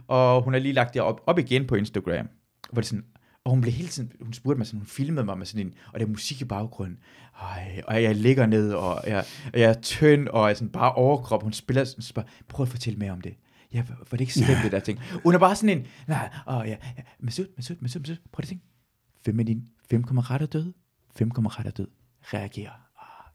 Og 0.07 0.41
hun 0.41 0.53
har 0.53 0.59
lige 0.59 0.73
lagt 0.73 0.93
det 0.93 1.01
op, 1.01 1.21
op 1.25 1.39
igen 1.39 1.67
på 1.67 1.75
Instagram. 1.75 2.27
Hvor 2.71 2.81
det 2.81 2.89
sådan, 2.89 3.05
og 3.47 3.51
hun 3.51 3.61
blev 3.61 3.73
hele 3.73 3.89
tiden, 3.89 4.11
hun 4.21 4.33
spurgte 4.33 4.57
mig 4.57 4.67
sådan, 4.67 4.79
hun 4.79 4.87
filmede 4.87 5.25
mig 5.25 5.37
med 5.37 5.45
sådan 5.45 5.67
en, 5.67 5.73
og 5.93 5.99
der 5.99 6.05
er 6.05 6.09
musik 6.09 6.41
i 6.41 6.45
baggrunden. 6.45 6.99
Ej, 7.41 7.81
og 7.87 8.03
jeg 8.03 8.15
ligger 8.15 8.45
ned, 8.45 8.73
og 8.73 9.03
jeg, 9.07 9.25
og 9.53 9.59
jeg 9.59 9.69
er 9.69 9.81
tynd, 9.81 10.27
og 10.27 10.43
jeg 10.43 10.49
er 10.49 10.53
sådan 10.53 10.69
bare 10.69 10.93
overkrop. 10.93 11.43
Hun 11.43 11.53
spiller 11.53 11.83
sådan, 11.83 12.01
så 12.01 12.13
bare, 12.13 12.25
prøv 12.47 12.63
at 12.63 12.69
fortælle 12.69 12.99
mere 12.99 13.11
om 13.11 13.21
det. 13.21 13.35
Ja, 13.73 13.83
var 13.89 14.05
det 14.11 14.21
ikke 14.21 14.33
slemt, 14.33 14.63
det 14.63 14.71
der 14.71 14.79
ting? 14.79 14.99
Hun 15.23 15.35
er 15.35 15.39
bare 15.39 15.55
sådan 15.55 15.77
en, 15.77 15.87
nej, 16.07 16.29
åh 16.47 16.67
ja, 16.67 16.77
ja, 16.97 17.03
Masud, 17.19 17.47
Masud, 17.55 17.75
Masud, 17.79 17.99
Masud, 17.99 18.17
prøv 18.31 18.43
at 18.43 18.47
tænke. 18.47 19.43
Din? 19.43 19.67
Hvem 19.89 20.03
kommer 20.03 20.31
ret 20.31 20.41
og 20.41 20.53
død? 20.53 20.73
Hvem 21.17 21.31
kommer 21.31 21.59
ret 21.59 21.67
og 21.67 21.77
død? 21.77 21.87
Reagerer. 22.21 22.71
Ah. 22.99 23.31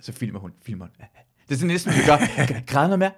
Så 0.00 0.12
filmer 0.12 0.40
hun. 0.40 0.52
Filmer. 0.62 0.86
Ja. 1.00 1.04
Det 1.48 1.54
er 1.54 1.58
sådan 1.58 1.68
næsten, 1.68 1.92
vi 1.92 1.98
gør. 2.06 2.16
Græd 2.66 2.88
noget 2.88 2.98
mere. 2.98 3.10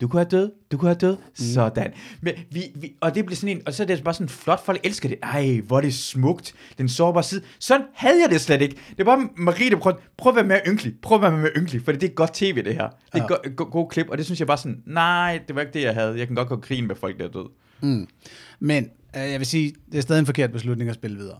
Du 0.00 0.08
kunne 0.08 0.20
have 0.20 0.28
død. 0.30 0.50
Du 0.72 0.76
kunne 0.78 0.88
have 0.88 0.98
død. 0.98 1.16
Sådan. 1.34 1.92
Men 2.20 2.34
vi, 2.50 2.62
vi, 2.74 2.92
og 3.00 3.14
det 3.14 3.26
bliver 3.26 3.36
sådan 3.36 3.56
en, 3.56 3.62
og 3.66 3.74
så 3.74 3.82
er 3.82 3.86
det 3.86 4.04
bare 4.04 4.14
sådan 4.14 4.28
flot. 4.28 4.64
Folk 4.64 4.80
elsker 4.84 5.08
det. 5.08 5.18
Ej, 5.22 5.60
hvor 5.66 5.76
er 5.76 5.80
det 5.80 5.94
smukt. 5.94 6.54
Den 6.78 6.88
sårbare 6.88 7.22
side. 7.22 7.42
Sådan 7.58 7.86
havde 7.94 8.20
jeg 8.22 8.30
det 8.30 8.40
slet 8.40 8.62
ikke. 8.62 8.76
Det 8.98 9.06
var 9.06 9.16
bare 9.16 9.28
Marie, 9.36 9.70
der 9.70 9.76
prøvede, 9.78 10.00
prøv 10.16 10.30
at 10.30 10.36
være 10.36 10.44
mere 10.44 10.60
ynkelig. 10.68 10.94
Prøv 11.02 11.16
at 11.16 11.22
være 11.22 11.32
mere 11.40 11.50
ynkelig, 11.56 11.82
for 11.84 11.92
det 11.92 12.02
er 12.02 12.08
godt 12.14 12.34
tv, 12.34 12.64
det 12.64 12.74
her. 12.74 12.88
Det 12.88 12.96
er 13.12 13.18
Ja. 13.18 13.22
ja. 13.22 13.26
god, 13.26 13.56
god, 13.56 13.70
god 13.70 13.90
klip, 13.90 14.06
og 14.08 14.18
det 14.18 14.24
synes 14.26 14.38
jeg 14.40 14.46
bare 14.46 14.58
sådan, 14.58 14.82
nej, 14.86 15.40
det 15.48 15.54
var 15.56 15.60
ikke 15.62 15.72
det, 15.72 15.82
jeg 15.82 15.94
havde. 15.94 16.18
Jeg 16.18 16.26
kan 16.26 16.36
godt 16.36 16.48
gå 16.48 16.56
grin 16.56 16.86
med 16.86 16.96
folk, 16.96 17.18
der 17.18 17.24
er 17.24 17.30
død. 17.30 17.48
Men 18.60 18.84
øh, 19.16 19.30
jeg 19.30 19.38
vil 19.38 19.46
sige, 19.46 19.74
det 19.92 19.98
er 19.98 20.02
stadig 20.02 20.20
en 20.20 20.26
forkert 20.26 20.52
beslutning 20.52 20.90
at 20.90 20.94
spille 20.96 21.16
videre. 21.16 21.38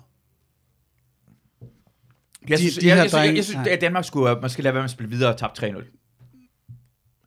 Jeg 2.49 2.59
De- 2.59 2.62
synes, 2.62 2.78
de 2.78 2.86
jeg, 2.86 2.94
her 2.96 3.03
jeg, 3.03 3.11
synes, 3.11 3.12
jeg, 3.18 3.24
drenge- 3.26 3.36
jeg 3.36 3.44
synes 3.44 3.57
nej. 3.66 3.72
at 3.72 3.80
Danmark 3.80 4.05
skulle, 4.05 4.40
man 4.40 4.51
skal 4.51 4.64
lade 4.64 4.74
være 4.74 4.82
med 4.82 4.84
at 4.84 4.90
spille 4.90 5.11
videre 5.11 5.32
og 5.34 5.38
tabe 5.38 5.53
3-0. 5.78 5.94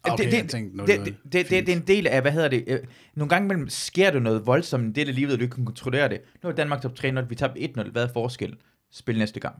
Okay, 0.03 0.25
det, 0.25 0.33
jeg 0.33 0.41
det, 0.43 0.49
tænkte 0.51 0.83
0-0. 0.83 0.87
det, 0.87 0.99
det, 1.05 1.15
det, 1.23 1.49
det, 1.49 1.65
det, 1.67 1.69
er 1.69 1.75
en 1.77 1.87
del 1.87 2.07
af, 2.07 2.21
hvad 2.21 2.31
hedder 2.31 2.47
det, 2.47 2.63
øh, 2.67 2.79
nogle 3.15 3.29
gange 3.29 3.45
imellem 3.45 3.69
sker 3.69 4.11
det 4.11 4.21
noget 4.21 4.45
voldsomt, 4.45 4.83
en 4.83 4.95
del 4.95 5.09
af 5.09 5.15
livet, 5.15 5.39
du 5.39 5.43
ikke 5.43 5.55
kan 5.55 5.65
kontrollere 5.65 6.09
det. 6.09 6.21
Nu 6.43 6.49
er 6.49 6.53
Danmark 6.53 6.81
top 6.81 6.91
3-0, 6.99 7.21
vi 7.21 7.35
tabte 7.35 7.61
1-0, 7.61 7.89
hvad 7.91 8.03
er 8.03 8.07
forskellen? 8.13 8.57
Spil 8.91 9.17
næste 9.17 9.39
gang. 9.39 9.55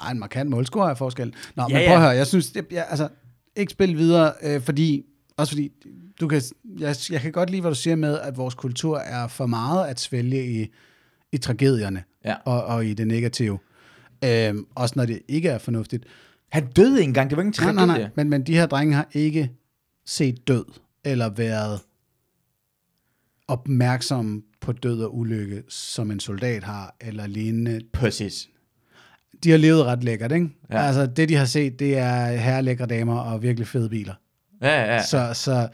Ej, 0.00 0.10
en 0.10 0.18
markant 0.18 0.50
målscore 0.50 0.90
er 0.90 0.94
forskel. 0.94 1.34
Nå, 1.56 1.62
ja, 1.62 1.66
Ja, 1.68 1.74
men 1.74 1.82
ja. 1.82 1.88
prøv 1.88 1.96
at 1.96 2.02
høre, 2.02 2.10
jeg 2.10 2.26
synes, 2.26 2.52
jeg, 2.54 2.64
jeg, 2.72 2.86
altså, 2.90 3.08
ikke 3.56 3.72
spille 3.72 3.94
videre, 3.96 4.32
øh, 4.42 4.60
fordi, 4.62 5.02
også 5.36 5.50
fordi, 5.52 5.70
du 6.20 6.28
kan, 6.28 6.42
jeg, 6.78 6.96
jeg 7.10 7.20
kan 7.20 7.32
godt 7.32 7.50
lide, 7.50 7.60
hvad 7.60 7.70
du 7.70 7.74
siger 7.76 7.96
med, 7.96 8.18
at 8.18 8.36
vores 8.36 8.54
kultur 8.54 8.98
er 8.98 9.28
for 9.28 9.46
meget 9.46 9.86
at 9.86 10.00
svælge 10.00 10.46
i, 10.62 10.66
i 11.32 11.36
tragedierne 11.38 12.04
Ja. 12.24 12.34
og, 12.44 12.64
og 12.64 12.86
i 12.86 12.94
det 12.94 13.06
negative. 13.06 13.58
Øh, 14.24 14.54
også 14.74 14.92
når 14.96 15.06
det 15.06 15.20
ikke 15.28 15.48
er 15.48 15.58
fornuftigt. 15.58 16.04
Han 16.52 16.66
døde 16.66 16.98
ikke 16.98 17.08
engang, 17.08 17.30
det 17.30 17.36
var 17.36 17.42
ikke 17.42 17.48
en 17.62 17.64
Nej, 17.66 17.72
tragedie. 17.74 17.86
nej, 17.86 17.98
nej, 17.98 18.10
men, 18.16 18.30
men 18.30 18.42
de 18.42 18.54
her 18.54 18.66
drenge 18.66 18.94
har 18.94 19.08
ikke 19.12 19.50
set 20.06 20.48
død, 20.48 20.64
eller 21.04 21.30
været 21.30 21.80
opmærksomme 23.48 24.42
på 24.60 24.72
død 24.72 25.02
og 25.02 25.16
ulykke, 25.18 25.62
som 25.68 26.10
en 26.10 26.20
soldat 26.20 26.64
har, 26.64 26.96
eller 27.00 27.26
lignende. 27.26 27.80
Præcis. 27.92 28.48
De 29.44 29.50
har 29.50 29.58
levet 29.58 29.84
ret 29.84 30.04
lækkert, 30.04 30.32
ikke? 30.32 30.48
Ja. 30.70 30.82
Altså, 30.82 31.06
det 31.06 31.28
de 31.28 31.34
har 31.34 31.44
set, 31.44 31.78
det 31.78 31.98
er 31.98 32.26
herrelækre 32.26 32.86
damer 32.86 33.18
og 33.18 33.42
virkelig 33.42 33.66
fede 33.68 33.88
biler. 33.88 34.14
Ja, 34.62 34.80
ja. 34.84 34.94
Ja. 34.94 35.02
Så, 35.02 35.30
så 35.34 35.68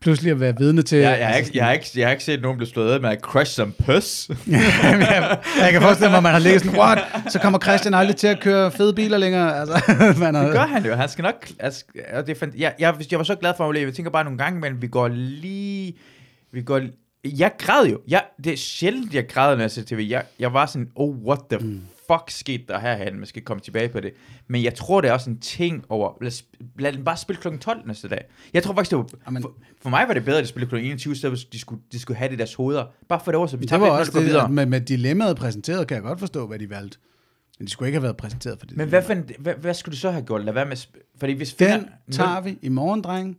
pludselig 0.00 0.30
at 0.30 0.40
være 0.40 0.54
vidne 0.58 0.82
til... 0.82 0.98
Jeg, 0.98 1.18
jeg, 1.18 1.26
har 1.26 1.34
altså, 1.34 1.48
ikke, 1.50 1.58
jeg, 1.58 1.66
har 1.66 1.72
ikke, 1.72 1.86
jeg 1.96 2.06
har 2.06 2.12
ikke 2.12 2.24
set 2.24 2.42
nogen 2.42 2.56
blive 2.56 2.68
slået 2.68 2.92
af 2.92 3.00
med 3.00 3.10
at 3.10 3.20
crash 3.20 3.54
som 3.54 3.74
pøs. 3.78 4.28
jeg, 4.46 5.38
jeg 5.60 5.72
kan 5.72 5.82
forestille 5.82 6.10
mig, 6.10 6.16
at 6.16 6.22
man 6.22 6.32
har 6.32 6.38
ligget 6.38 6.62
sådan, 6.62 6.78
what? 6.80 6.98
Så 7.28 7.38
kommer 7.38 7.58
Christian 7.58 7.94
aldrig 7.94 8.16
til 8.16 8.26
at 8.26 8.40
køre 8.40 8.70
fede 8.70 8.94
biler 8.94 9.18
længere. 9.18 9.60
Altså, 9.60 9.92
man 10.20 10.34
har, 10.34 10.42
Det 10.42 10.52
gør 10.52 10.66
han 10.66 10.86
jo. 10.86 10.94
Han 10.94 11.08
skal 11.08 11.22
nok... 11.22 11.48
Altså, 11.58 11.84
det 12.26 12.42
er 12.42 12.46
fant- 12.46 12.60
jeg, 12.60 12.74
jeg, 12.78 12.94
jeg 13.10 13.18
var 13.18 13.24
så 13.24 13.34
glad 13.34 13.52
for 13.56 13.70
at. 13.70 13.80
Jeg 13.80 13.94
tænker 13.94 14.10
bare 14.10 14.24
nogle 14.24 14.38
gange, 14.38 14.60
men 14.60 14.82
vi 14.82 14.86
går 14.86 15.08
lige... 15.08 15.94
Vi 16.52 16.62
går... 16.62 16.80
Jeg 17.24 17.50
græd 17.58 17.86
jo. 17.86 18.00
Jeg, 18.08 18.22
det 18.44 18.52
er 18.52 18.56
sjældent, 18.56 19.14
jeg 19.14 19.28
græder, 19.28 19.54
når 19.54 19.62
jeg 19.62 19.70
ser 19.70 19.82
tv. 19.82 20.06
Jeg, 20.10 20.22
jeg 20.38 20.52
var 20.52 20.66
sådan, 20.66 20.88
oh, 20.96 21.16
what 21.26 21.38
the 21.50 21.58
mm. 21.58 21.80
Fuck 22.10 22.30
skete 22.30 22.64
der 22.68 22.78
herhen? 22.78 23.16
Man 23.16 23.26
skal 23.26 23.42
komme 23.42 23.60
tilbage 23.60 23.88
på 23.88 24.00
det. 24.00 24.12
Men 24.48 24.62
jeg 24.64 24.74
tror, 24.74 25.00
det 25.00 25.08
er 25.08 25.12
også 25.12 25.30
en 25.30 25.38
ting 25.38 25.84
over... 25.88 26.12
Lad, 26.20 26.28
os- 26.28 26.44
lad 26.78 26.92
den 26.92 27.04
bare 27.04 27.16
spille 27.16 27.40
klokken 27.40 27.60
12 27.60 27.86
næste 27.86 28.08
dag. 28.08 28.24
Jeg 28.54 28.62
tror 28.62 28.74
faktisk, 28.74 28.90
det 28.90 28.98
var... 28.98 29.06
Jamen- 29.26 29.42
For, 29.42 29.54
for 29.82 29.90
mig 29.90 30.04
var 30.08 30.14
det 30.14 30.24
bedre, 30.24 30.38
at 30.38 30.42
de 30.44 30.48
spillede 30.48 30.68
klokken 30.68 30.86
21, 30.90 31.16
så 31.16 31.46
de 31.52 31.58
skulle, 31.58 31.82
de 31.92 31.98
skulle 31.98 32.16
have 32.18 32.28
det 32.28 32.34
i 32.34 32.38
deres 32.38 32.54
hoveder. 32.54 32.84
Bare 33.08 33.20
for 33.24 33.30
det 33.32 33.36
over, 33.38 33.46
så 33.46 33.56
vi 33.56 33.60
det 33.60 33.68
tager 33.68 33.80
var 33.80 33.86
lidt, 33.86 34.00
også 34.08 34.18
det 34.18 34.26
videre. 34.28 34.48
med, 34.48 34.66
med 34.66 34.80
dilemmaet 34.80 35.36
præsenteret, 35.36 35.88
kan 35.88 35.94
jeg 35.94 36.02
godt 36.02 36.18
forstå, 36.20 36.46
hvad 36.46 36.58
de 36.58 36.70
valgte. 36.70 36.98
Men 37.58 37.66
de 37.66 37.72
skulle 37.72 37.88
ikke 37.88 37.96
have 37.96 38.02
været 38.02 38.16
præsenteret 38.16 38.58
for 38.58 38.66
det. 38.66 38.76
Men 38.76 38.88
hvad, 38.88 39.02
fanden, 39.02 39.30
hvad, 39.38 39.54
hvad 39.54 39.74
skulle 39.74 39.92
du 39.92 39.98
så 40.00 40.10
have 40.10 40.24
gjort? 40.24 40.44
Lad 40.44 40.52
være 40.52 40.66
med... 40.66 40.76
Fordi 41.20 41.32
hvis 41.32 41.54
Den 41.54 41.68
finder- 41.70 41.88
tager 42.12 42.40
vi 42.40 42.58
i 42.62 42.68
morgen, 42.68 43.02
dreng. 43.02 43.38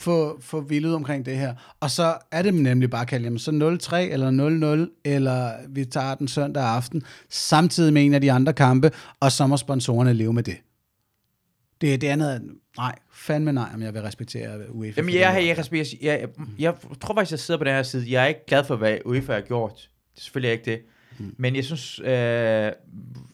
Få, 0.00 0.40
få 0.40 0.60
vildet 0.60 0.94
omkring 0.94 1.26
det 1.26 1.36
her. 1.36 1.54
Og 1.80 1.90
så 1.90 2.18
er 2.30 2.42
det 2.42 2.54
nemlig 2.54 2.90
bare 2.90 3.06
kaldt, 3.06 3.24
jamen 3.24 3.38
så 3.38 3.50
0-3 3.92 3.96
eller 3.96 4.86
0-0, 4.86 5.00
eller 5.04 5.52
vi 5.68 5.84
tager 5.84 6.14
den 6.14 6.28
søndag 6.28 6.62
aften, 6.62 7.02
samtidig 7.28 7.92
med 7.92 8.04
en 8.04 8.14
af 8.14 8.20
de 8.20 8.32
andre 8.32 8.52
kampe, 8.52 8.90
og 9.20 9.32
så 9.32 9.46
må 9.46 9.56
sponsorerne 9.56 10.12
leve 10.12 10.32
med 10.32 10.42
det. 10.42 10.56
Det, 11.80 12.00
det 12.00 12.06
andet, 12.06 12.42
nej, 12.76 12.94
fandme 13.12 13.52
nej, 13.52 13.68
om 13.74 13.82
jeg 13.82 13.94
vil 13.94 14.02
respektere 14.02 14.74
UEFA. 14.74 15.00
Jamen, 15.00 15.12
for 15.12 15.18
jeg, 15.18 15.34
jeg, 15.36 15.46
jeg, 15.46 15.58
respekterer, 15.58 16.12
jeg, 16.12 16.20
jeg, 16.20 16.28
jeg 16.58 16.74
tror 17.00 17.14
faktisk, 17.14 17.30
jeg 17.30 17.38
sidder 17.38 17.58
på 17.58 17.64
den 17.64 17.72
her 17.72 17.82
side. 17.82 18.12
Jeg 18.12 18.22
er 18.22 18.26
ikke 18.26 18.46
glad 18.46 18.64
for, 18.64 18.76
hvad 18.76 18.98
UEFA 19.04 19.32
har 19.32 19.40
gjort. 19.40 19.90
Det 20.14 20.18
er 20.18 20.22
selvfølgelig 20.22 20.52
ikke 20.52 20.64
det. 20.64 20.80
Hmm. 21.18 21.34
Men 21.38 21.56
jeg 21.56 21.64
synes, 21.64 22.00
øh, 22.00 22.72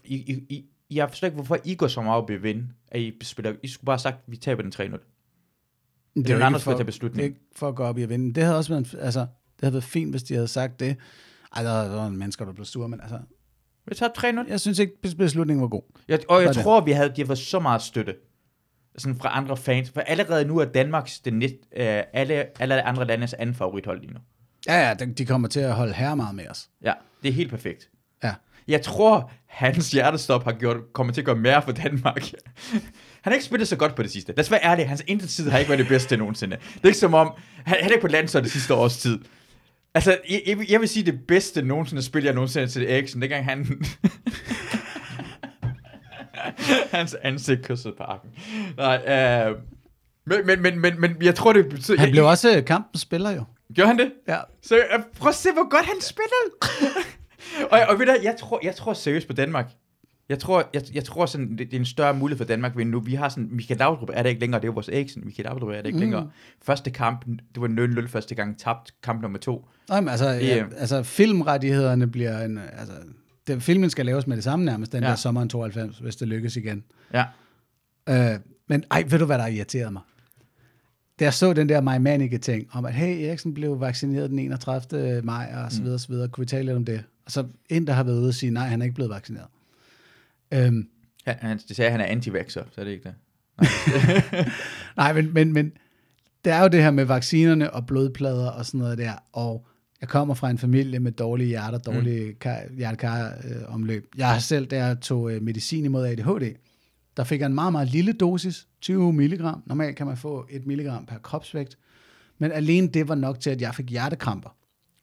I, 0.04 0.14
I, 0.14 0.46
I, 0.48 0.64
jeg 0.90 1.08
forstår 1.08 1.26
ikke, 1.26 1.34
hvorfor 1.34 1.58
I 1.64 1.74
går 1.74 1.88
så 1.88 2.02
meget 2.02 2.22
op 2.22 2.30
i 2.30 2.34
at 2.34 2.42
vinde. 2.42 2.66
At 2.88 3.00
I, 3.00 3.12
spiller, 3.22 3.52
I 3.62 3.68
skulle 3.68 3.86
bare 3.86 3.94
have 3.94 4.00
sagt, 4.00 4.16
at 4.16 4.32
vi 4.32 4.36
taber 4.36 4.62
den 4.62 4.72
3-0. 4.94 5.15
Det 6.24 6.30
er 6.30 6.38
jo 6.38 6.44
andre, 6.44 6.58
der 6.58 6.64
tage 6.64 6.84
beslutning. 6.84 7.16
Det 7.16 7.22
er 7.22 7.28
ikke 7.28 7.40
for 7.56 7.68
at 7.68 7.74
gå 7.74 7.82
op 7.84 7.98
i 7.98 8.02
at 8.02 8.08
vinde. 8.08 8.34
Det 8.34 8.42
havde 8.42 8.56
også 8.56 8.74
været, 8.74 8.94
altså, 9.00 9.20
det 9.20 9.28
havde 9.62 9.72
været 9.72 9.84
fint, 9.84 10.10
hvis 10.10 10.22
de 10.22 10.34
havde 10.34 10.48
sagt 10.48 10.80
det. 10.80 10.96
Ej, 11.56 11.62
der 11.62 11.88
var- 11.88 12.06
en 12.06 12.16
mennesker, 12.16 12.44
der 12.44 12.52
blev 12.52 12.64
sure, 12.64 12.88
men 12.88 13.00
altså, 13.00 13.18
Vi 13.88 13.94
tager 13.94 14.42
3-0. 14.44 14.48
jeg 14.50 14.60
synes 14.60 14.78
ikke, 14.78 14.92
beslutningen 15.18 15.62
var 15.62 15.68
god. 15.68 15.82
Jeg, 16.08 16.18
og 16.28 16.42
jeg 16.42 16.54
det? 16.54 16.62
tror, 16.62 16.80
vi 16.80 16.92
havde, 16.92 17.26
fået 17.26 17.38
så 17.38 17.58
meget 17.60 17.82
støtte. 17.82 18.14
Sådan 18.98 19.18
fra 19.18 19.36
andre 19.38 19.56
fans. 19.56 19.90
For 19.90 20.00
allerede 20.00 20.44
nu 20.44 20.58
er 20.58 20.64
Danmarks 20.64 21.20
det 21.20 21.32
næst, 21.34 21.54
øh, 21.76 22.02
alle, 22.12 22.60
alle 22.62 22.82
andre 22.82 23.04
landes 23.06 23.34
anden 23.34 23.54
favorithold 23.54 24.00
lige 24.00 24.12
nu. 24.12 24.18
Ja, 24.68 24.88
ja, 24.88 24.94
de- 24.94 25.12
de 25.14 25.26
kommer 25.26 25.48
til 25.48 25.60
at 25.60 25.72
holde 25.74 25.92
her 25.92 26.14
meget 26.14 26.34
med 26.34 26.48
os. 26.50 26.68
Ja, 26.82 26.92
det 27.22 27.28
er 27.28 27.32
helt 27.32 27.50
perfekt. 27.50 27.90
Ja. 28.24 28.34
Jeg 28.68 28.82
tror, 28.82 29.30
hans 29.46 29.90
hjertestop 29.90 30.44
har 30.44 30.52
gjort, 30.52 30.76
kommer 30.92 31.12
til 31.12 31.20
at 31.20 31.24
gøre 31.24 31.36
mere 31.36 31.62
for 31.62 31.72
Danmark. 31.72 32.22
Han 33.26 33.32
har 33.32 33.34
ikke 33.34 33.44
spillet 33.44 33.68
så 33.68 33.76
godt 33.76 33.94
på 33.94 34.02
det 34.02 34.10
sidste. 34.10 34.32
Lad 34.36 34.44
os 34.44 34.50
være 34.50 34.64
ærlige, 34.64 34.86
hans 34.86 35.02
intetid 35.06 35.50
har 35.50 35.58
ikke 35.58 35.68
været 35.68 35.78
det 35.78 35.88
bedste 35.88 36.16
nogensinde. 36.16 36.56
Det 36.74 36.80
er 36.82 36.86
ikke 36.86 36.98
som 36.98 37.14
om, 37.14 37.32
han 37.64 37.76
heller 37.80 37.92
ikke 37.94 38.00
på 38.02 38.08
landsholdet 38.08 38.44
det 38.44 38.52
sidste 38.52 38.74
års 38.74 38.96
tid. 38.98 39.18
Altså, 39.94 40.18
jeg, 40.30 40.42
jeg, 40.46 40.58
vil- 40.58 40.66
jeg 40.70 40.88
sige 40.88 41.06
det 41.06 41.20
bedste 41.28 41.62
nogensinde 41.62 42.02
spil, 42.02 42.24
jeg 42.24 42.34
nogensinde 42.34 42.66
til 42.68 42.90
Eriksen, 42.90 43.22
dengang 43.22 43.44
han... 43.44 43.66
hans 46.92 47.16
ansigt 47.22 47.66
kyssede 47.66 47.94
parken. 47.98 48.30
Nej, 48.76 48.96
øh, 48.96 49.56
men, 50.26 50.46
men, 50.46 50.62
men, 50.62 50.80
men, 50.80 51.00
men 51.00 51.16
jeg 51.22 51.34
tror, 51.34 51.52
det 51.52 51.68
betyder... 51.68 51.98
Han 52.00 52.10
blev 52.10 52.26
også 52.26 52.62
kampens 52.66 53.00
spiller 53.00 53.30
jo. 53.30 53.44
Gjorde 53.74 53.88
han 53.88 53.98
det? 53.98 54.12
Ja. 54.28 54.38
Så 54.62 54.76
øh, 54.76 54.82
prøv 55.18 55.28
at 55.28 55.34
se, 55.34 55.52
hvor 55.52 55.68
godt 55.70 55.86
han 55.86 56.00
spillede. 56.00 56.50
og, 57.72 57.80
og 57.88 57.98
ved 57.98 58.06
du, 58.06 58.14
jeg 58.22 58.36
tror, 58.40 58.60
jeg 58.62 58.76
tror 58.76 58.92
seriøst 58.92 59.26
på 59.26 59.32
Danmark. 59.32 59.66
Jeg 60.28 60.38
tror, 60.38 60.70
jeg, 60.74 60.82
jeg 60.94 61.04
tror 61.04 61.26
sådan, 61.26 61.50
det, 61.50 61.58
det, 61.58 61.74
er 61.74 61.78
en 61.78 61.84
større 61.86 62.14
mulighed 62.14 62.38
for 62.38 62.44
Danmark, 62.44 62.76
men 62.76 62.86
nu 62.86 63.00
vi 63.00 63.14
har 63.14 63.28
sådan, 63.28 63.48
Michael 63.52 63.78
Laudrup 63.78 64.10
er 64.12 64.22
det 64.22 64.30
ikke 64.30 64.40
længere, 64.40 64.60
det 64.60 64.64
er 64.64 64.68
jo 64.68 64.72
vores 64.72 64.88
Eriksen, 64.88 65.22
Michael 65.24 65.44
Laudrup 65.44 65.68
er 65.68 65.76
det 65.76 65.86
ikke 65.86 65.96
mm. 65.96 66.00
længere. 66.00 66.30
Første 66.62 66.90
kamp, 66.90 67.26
det 67.26 67.62
var 67.62 68.02
0-0 68.02 68.08
første 68.08 68.34
gang, 68.34 68.58
tabt 68.58 68.94
kamp 69.02 69.22
nummer 69.22 69.38
to. 69.38 69.68
Men 69.88 70.08
altså, 70.08 70.28
ja, 70.28 70.56
Ja. 70.56 70.64
altså 70.76 71.02
filmrettighederne 71.02 72.06
bliver 72.06 72.44
en, 72.44 72.58
altså, 72.58 72.94
det, 73.46 73.62
filmen 73.62 73.90
skal 73.90 74.06
laves 74.06 74.26
med 74.26 74.36
det 74.36 74.44
samme 74.44 74.64
nærmest, 74.64 74.92
den 74.92 75.02
ja. 75.02 75.08
Der 75.08 75.14
sommeren 75.16 75.48
92, 75.48 75.98
hvis 75.98 76.16
det 76.16 76.28
lykkes 76.28 76.56
igen. 76.56 76.84
Ja. 77.14 77.24
Øh, 78.08 78.38
men 78.68 78.84
ej, 78.90 79.04
ved 79.08 79.18
du 79.18 79.24
hvad 79.24 79.38
der 79.38 79.46
irriterede 79.46 79.90
mig? 79.90 80.02
Da 81.18 81.24
jeg 81.24 81.34
så 81.34 81.52
den 81.52 81.68
der 81.68 81.80
Maj 81.80 81.98
Manike 81.98 82.38
ting 82.38 82.68
om, 82.72 82.84
at 82.84 82.94
hey, 82.94 83.26
Eriksen 83.28 83.54
blev 83.54 83.80
vaccineret 83.80 84.30
den 84.30 84.38
31. 84.38 85.20
maj, 85.24 85.52
og 85.64 85.72
så 85.72 85.82
videre, 85.82 85.98
så 85.98 86.08
videre. 86.08 86.28
Kunne 86.28 86.42
vi 86.42 86.46
tale 86.46 86.64
lidt 86.64 86.76
om 86.76 86.84
det? 86.84 87.04
Og 87.26 87.32
så 87.32 87.44
en, 87.68 87.86
der 87.86 87.92
har 87.92 88.02
været 88.02 88.18
ude 88.18 88.28
og 88.28 88.34
sige, 88.34 88.50
nej, 88.50 88.66
han 88.66 88.80
er 88.80 88.84
ikke 88.84 88.94
blevet 88.94 89.10
vaccineret. 89.10 89.46
Øhm, 90.54 90.88
Han, 91.26 91.36
han, 91.40 91.58
det 91.68 91.76
sagde, 91.76 91.86
at 91.86 91.92
han 91.92 92.00
er 92.00 92.06
anti-vaxxer, 92.06 92.64
så 92.72 92.80
er 92.80 92.84
det 92.84 92.90
ikke 92.92 93.04
det. 93.04 93.14
Nej, 94.96 95.12
men, 95.12 95.34
men, 95.34 95.52
men 95.52 95.72
det 96.44 96.52
er 96.52 96.62
jo 96.62 96.68
det 96.68 96.82
her 96.82 96.90
med 96.90 97.04
vaccinerne 97.04 97.70
og 97.70 97.86
blodplader 97.86 98.50
og 98.50 98.66
sådan 98.66 98.80
noget 98.80 98.98
der, 98.98 99.12
og 99.32 99.66
jeg 100.00 100.08
kommer 100.08 100.34
fra 100.34 100.50
en 100.50 100.58
familie 100.58 100.98
med 100.98 101.12
dårlige 101.12 101.48
hjerter, 101.48 101.78
dårlige 101.78 102.36
mm. 103.70 104.02
Jeg 104.16 104.28
har 104.28 104.38
selv, 104.38 104.66
da 104.66 104.86
jeg 104.86 105.00
tog 105.00 105.32
øh, 105.32 105.42
medicin 105.42 105.84
imod 105.84 106.06
ADHD, 106.06 106.54
der 107.16 107.24
fik 107.24 107.40
jeg 107.40 107.46
en 107.46 107.54
meget, 107.54 107.72
meget 107.72 107.88
lille 107.88 108.12
dosis, 108.12 108.66
20 108.80 109.12
milligram. 109.12 109.62
Normalt 109.66 109.96
kan 109.96 110.06
man 110.06 110.16
få 110.16 110.46
1 110.50 110.66
milligram 110.66 111.06
per 111.06 111.18
kropsvægt, 111.18 111.78
men 112.38 112.52
alene 112.52 112.88
det 112.88 113.08
var 113.08 113.14
nok 113.14 113.40
til, 113.40 113.50
at 113.50 113.60
jeg 113.60 113.74
fik 113.74 113.90
hjertekramper. 113.90 114.56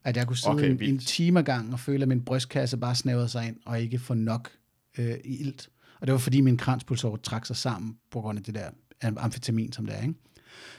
At 0.04 0.18
jeg 0.18 0.28
kunne 0.28 0.38
sidde 0.38 0.56
Okay, 0.56 0.70
en, 0.70 0.82
en 0.82 0.98
time 0.98 1.40
ad 1.40 1.44
gangen 1.44 1.74
og 1.74 1.80
føle, 1.80 2.02
at 2.02 2.08
min 2.08 2.22
brystkasse 2.22 2.78
bare 2.78 2.96
snævrede 2.96 3.30
sig 3.30 3.48
ind, 3.48 3.56
og 3.66 3.82
ikke 3.82 4.00
få 4.00 4.14
nok 4.14 4.50
øh, 4.98 5.16
i 5.26 5.38
ilt. 5.40 5.70
Og 6.02 6.08
det 6.08 6.12
var 6.14 6.20
fordi 6.20 6.42
min 6.42 6.58
kranspulsår 6.58 7.16
trak 7.18 7.46
sig 7.46 7.56
sammen 7.56 7.98
på 8.12 8.22
grund 8.22 8.38
af 8.40 8.44
det 8.44 8.56
der 8.56 8.70
amfetamin, 9.18 9.72
som 9.74 9.86
det 9.86 9.96
er. 9.98 10.02
Ikke? 10.02 10.14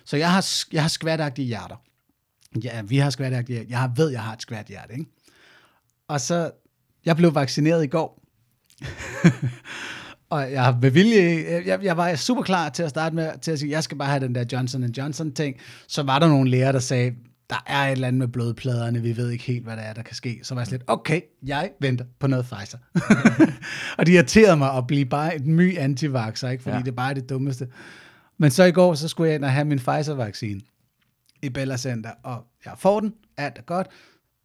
Så 0.04 0.16
jeg 0.16 0.32
har, 0.32 0.46
jeg 0.72 0.82
har 0.82 0.88
skvatagtige 0.88 1.46
hjerter. 1.46 1.76
Ja, 2.64 2.82
vi 2.82 2.96
har 2.96 3.10
skvatagtige 3.10 3.54
hjerter. 3.56 3.70
Jeg 3.70 3.78
har- 3.78 3.92
ved, 3.96 4.10
jeg 4.10 4.22
har 4.22 4.32
et 4.32 4.42
skvat 4.42 4.66
hjerte, 4.66 4.92
ikke? 4.92 5.06
Og 6.08 6.20
så, 6.20 6.50
jeg 7.04 7.16
blev 7.16 7.34
vaccineret 7.34 7.84
i 7.84 7.86
går. 7.86 8.20
og 10.30 10.52
jeg 10.52 10.64
har 10.64 10.78
med 10.82 10.90
vilje, 10.90 11.44
jeg, 11.66 11.82
jeg 11.82 11.96
var 11.96 12.14
super 12.14 12.42
klar 12.42 12.68
til 12.68 12.82
at 12.82 12.90
starte 12.90 13.14
med 13.16 13.38
til 13.42 13.50
at 13.50 13.58
sige, 13.58 13.70
jeg 13.70 13.84
skal 13.84 13.98
bare 13.98 14.08
have 14.08 14.20
den 14.20 14.34
der 14.34 14.44
Johnson 14.52 14.84
Johnson 14.84 15.32
ting. 15.32 15.56
Så 15.88 16.02
var 16.02 16.18
der 16.18 16.28
nogle 16.28 16.50
læger, 16.50 16.72
der 16.72 16.78
sagde, 16.78 17.14
der 17.50 17.64
er 17.66 17.86
et 17.86 17.92
eller 17.92 18.08
andet 18.08 18.18
med 18.18 18.28
blodpladerne, 18.28 19.02
vi 19.02 19.16
ved 19.16 19.30
ikke 19.30 19.44
helt, 19.44 19.64
hvad 19.64 19.76
der 19.76 19.82
er, 19.82 19.92
der 19.92 20.02
kan 20.02 20.14
ske. 20.16 20.40
Så 20.42 20.54
var 20.54 20.60
jeg 20.60 20.66
slet, 20.66 20.82
okay, 20.86 21.20
jeg 21.46 21.70
venter 21.80 22.04
på 22.18 22.26
noget 22.26 22.46
Pfizer. 22.46 22.78
og 23.98 24.06
det 24.06 24.12
irriterede 24.12 24.56
mig 24.56 24.76
at 24.76 24.86
blive 24.86 25.04
bare 25.06 25.36
et 25.36 25.46
my 25.46 25.78
anti 25.78 26.06
ikke? 26.06 26.58
fordi 26.60 26.76
Ja. 26.76 26.82
det 26.82 26.96
bare 26.96 27.10
er 27.10 27.14
det 27.14 27.28
dummeste. 27.28 27.68
Men 28.38 28.50
så 28.50 28.64
i 28.64 28.72
går, 28.72 28.94
så 28.94 29.08
skulle 29.08 29.28
jeg 29.28 29.34
ind 29.34 29.44
og 29.44 29.52
have 29.52 29.64
min 29.64 29.78
Pfizer-vaccine 29.78 30.60
i 31.42 31.48
Bella 31.48 31.76
Center, 31.76 32.10
og 32.22 32.44
jeg 32.64 32.72
får 32.78 33.00
den, 33.00 33.14
alt 33.36 33.58
er 33.58 33.62
godt, 33.62 33.86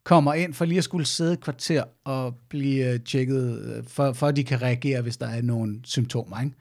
kommer 0.04 0.34
ind 0.34 0.54
for 0.54 0.66
lige 0.66 0.78
at 0.78 0.84
skulle 0.84 1.06
sidde 1.06 1.34
et 1.34 1.39
kvarter 1.41 1.84
og 2.06 2.36
blive 2.50 2.93
øh, 2.93 3.00
tjekket, 3.00 3.60
øh, 3.62 3.84
for, 3.88 4.14
for 4.14 4.28
at 4.28 4.36
de 4.36 4.43
kan 4.43 4.62
reagere, 4.62 5.02
hvis 5.02 5.18
der 5.18 5.28
er 5.28 5.41
nogle 5.41 5.80
symptomer. 5.84 6.39
Ikke? 6.41 6.56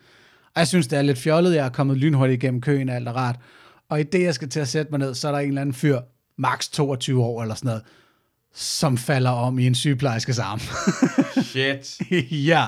Og 0.55 0.59
jeg 0.61 0.69
synes, 0.69 0.87
det 0.87 0.99
er 0.99 1.03
lidt 1.03 1.19
fjollet, 1.19 1.55
jeg 1.55 1.65
er 1.67 1.71
kommet 1.71 1.97
lynhurtigt 1.97 2.43
igennem 2.43 2.61
køen, 2.61 2.89
alt 2.89 3.09
er 3.09 3.13
rart. 3.13 3.37
Og 3.89 4.01
i 4.01 4.03
det, 4.03 4.23
jeg 4.23 4.35
skal 4.35 4.49
til 4.49 4.61
at 4.61 4.69
sætte 4.69 4.91
mig 4.91 4.99
ned, 4.99 5.15
så 5.15 5.29
er 5.29 5.33
der 5.33 5.39
en 5.39 5.49
eller 5.49 5.61
anden 5.61 5.75
fyr, 5.75 6.01
max 6.39 6.69
22 6.69 7.25
år 7.25 7.43
eller 7.43 7.55
sådan 7.55 7.69
noget, 7.69 7.83
som 8.55 8.99
falder 8.99 9.31
om 9.31 9.59
i 9.59 9.67
en 9.67 9.75
sygeplejerskes 9.75 10.39
arm. 10.39 10.61
Shit. 11.43 12.01
ja. 12.49 12.65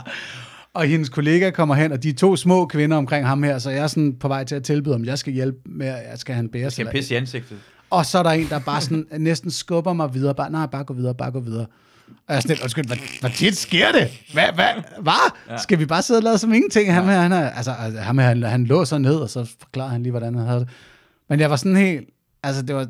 Og 0.74 0.84
hendes 0.84 1.08
kollega 1.08 1.50
kommer 1.50 1.74
hen, 1.74 1.92
og 1.92 2.02
de 2.02 2.08
er 2.08 2.14
to 2.14 2.36
små 2.36 2.66
kvinder 2.66 2.96
omkring 2.96 3.26
ham 3.26 3.42
her, 3.42 3.58
så 3.58 3.70
jeg 3.70 3.82
er 3.82 3.86
sådan 3.86 4.16
på 4.20 4.28
vej 4.28 4.44
til 4.44 4.54
at 4.54 4.62
tilbyde, 4.62 4.94
om 4.94 5.04
jeg 5.04 5.18
skal 5.18 5.32
hjælpe 5.32 5.58
med, 5.66 5.86
at 5.86 6.20
skal 6.20 6.34
han 6.34 6.48
bære 6.48 6.70
Skal 6.70 6.84
jeg 6.84 6.92
pisse 6.92 7.14
i 7.14 7.16
ansigtet? 7.16 7.58
og 7.90 8.06
så 8.06 8.18
er 8.18 8.22
der 8.22 8.30
en, 8.30 8.48
der 8.48 8.58
bare 8.58 8.80
sådan, 8.80 9.06
næsten 9.18 9.50
skubber 9.50 9.92
mig 9.92 10.14
videre. 10.14 10.34
Bare, 10.34 10.50
nej, 10.50 10.66
bare 10.66 10.84
gå 10.84 10.94
videre, 10.94 11.14
bare 11.14 11.30
gå 11.30 11.40
videre. 11.40 11.66
Og 12.08 12.16
jeg 12.28 12.36
er 12.36 12.40
sådan 12.40 12.54
lidt, 12.54 12.62
undskyld, 12.62 12.86
hvad, 12.86 12.96
hvad 13.20 13.30
tit 13.30 13.56
sker 13.56 13.92
det? 13.92 14.08
Hvad, 14.32 14.48
hvad, 14.54 14.68
hvad? 15.02 15.32
Ja. 15.48 15.58
Skal 15.58 15.78
vi 15.78 15.86
bare 15.86 16.02
sidde 16.02 16.18
og 16.18 16.22
lade 16.22 16.38
som 16.38 16.52
ingenting? 16.52 16.94
Her, 16.94 17.02
han, 17.02 17.32
er, 17.32 17.50
altså, 17.50 17.72
altså, 17.72 18.00
ham 18.00 18.18
han, 18.18 18.42
han 18.42 18.64
lå 18.64 18.84
så 18.84 18.98
ned, 18.98 19.14
og 19.14 19.30
så 19.30 19.44
forklarer 19.60 19.88
han 19.88 20.02
lige, 20.02 20.10
hvordan 20.10 20.34
han 20.34 20.46
havde 20.46 20.60
det. 20.60 20.68
Men 21.28 21.40
jeg 21.40 21.50
var 21.50 21.56
sådan 21.56 21.76
helt, 21.76 22.08
altså 22.42 22.62
det 22.62 22.74
var, 22.74 22.86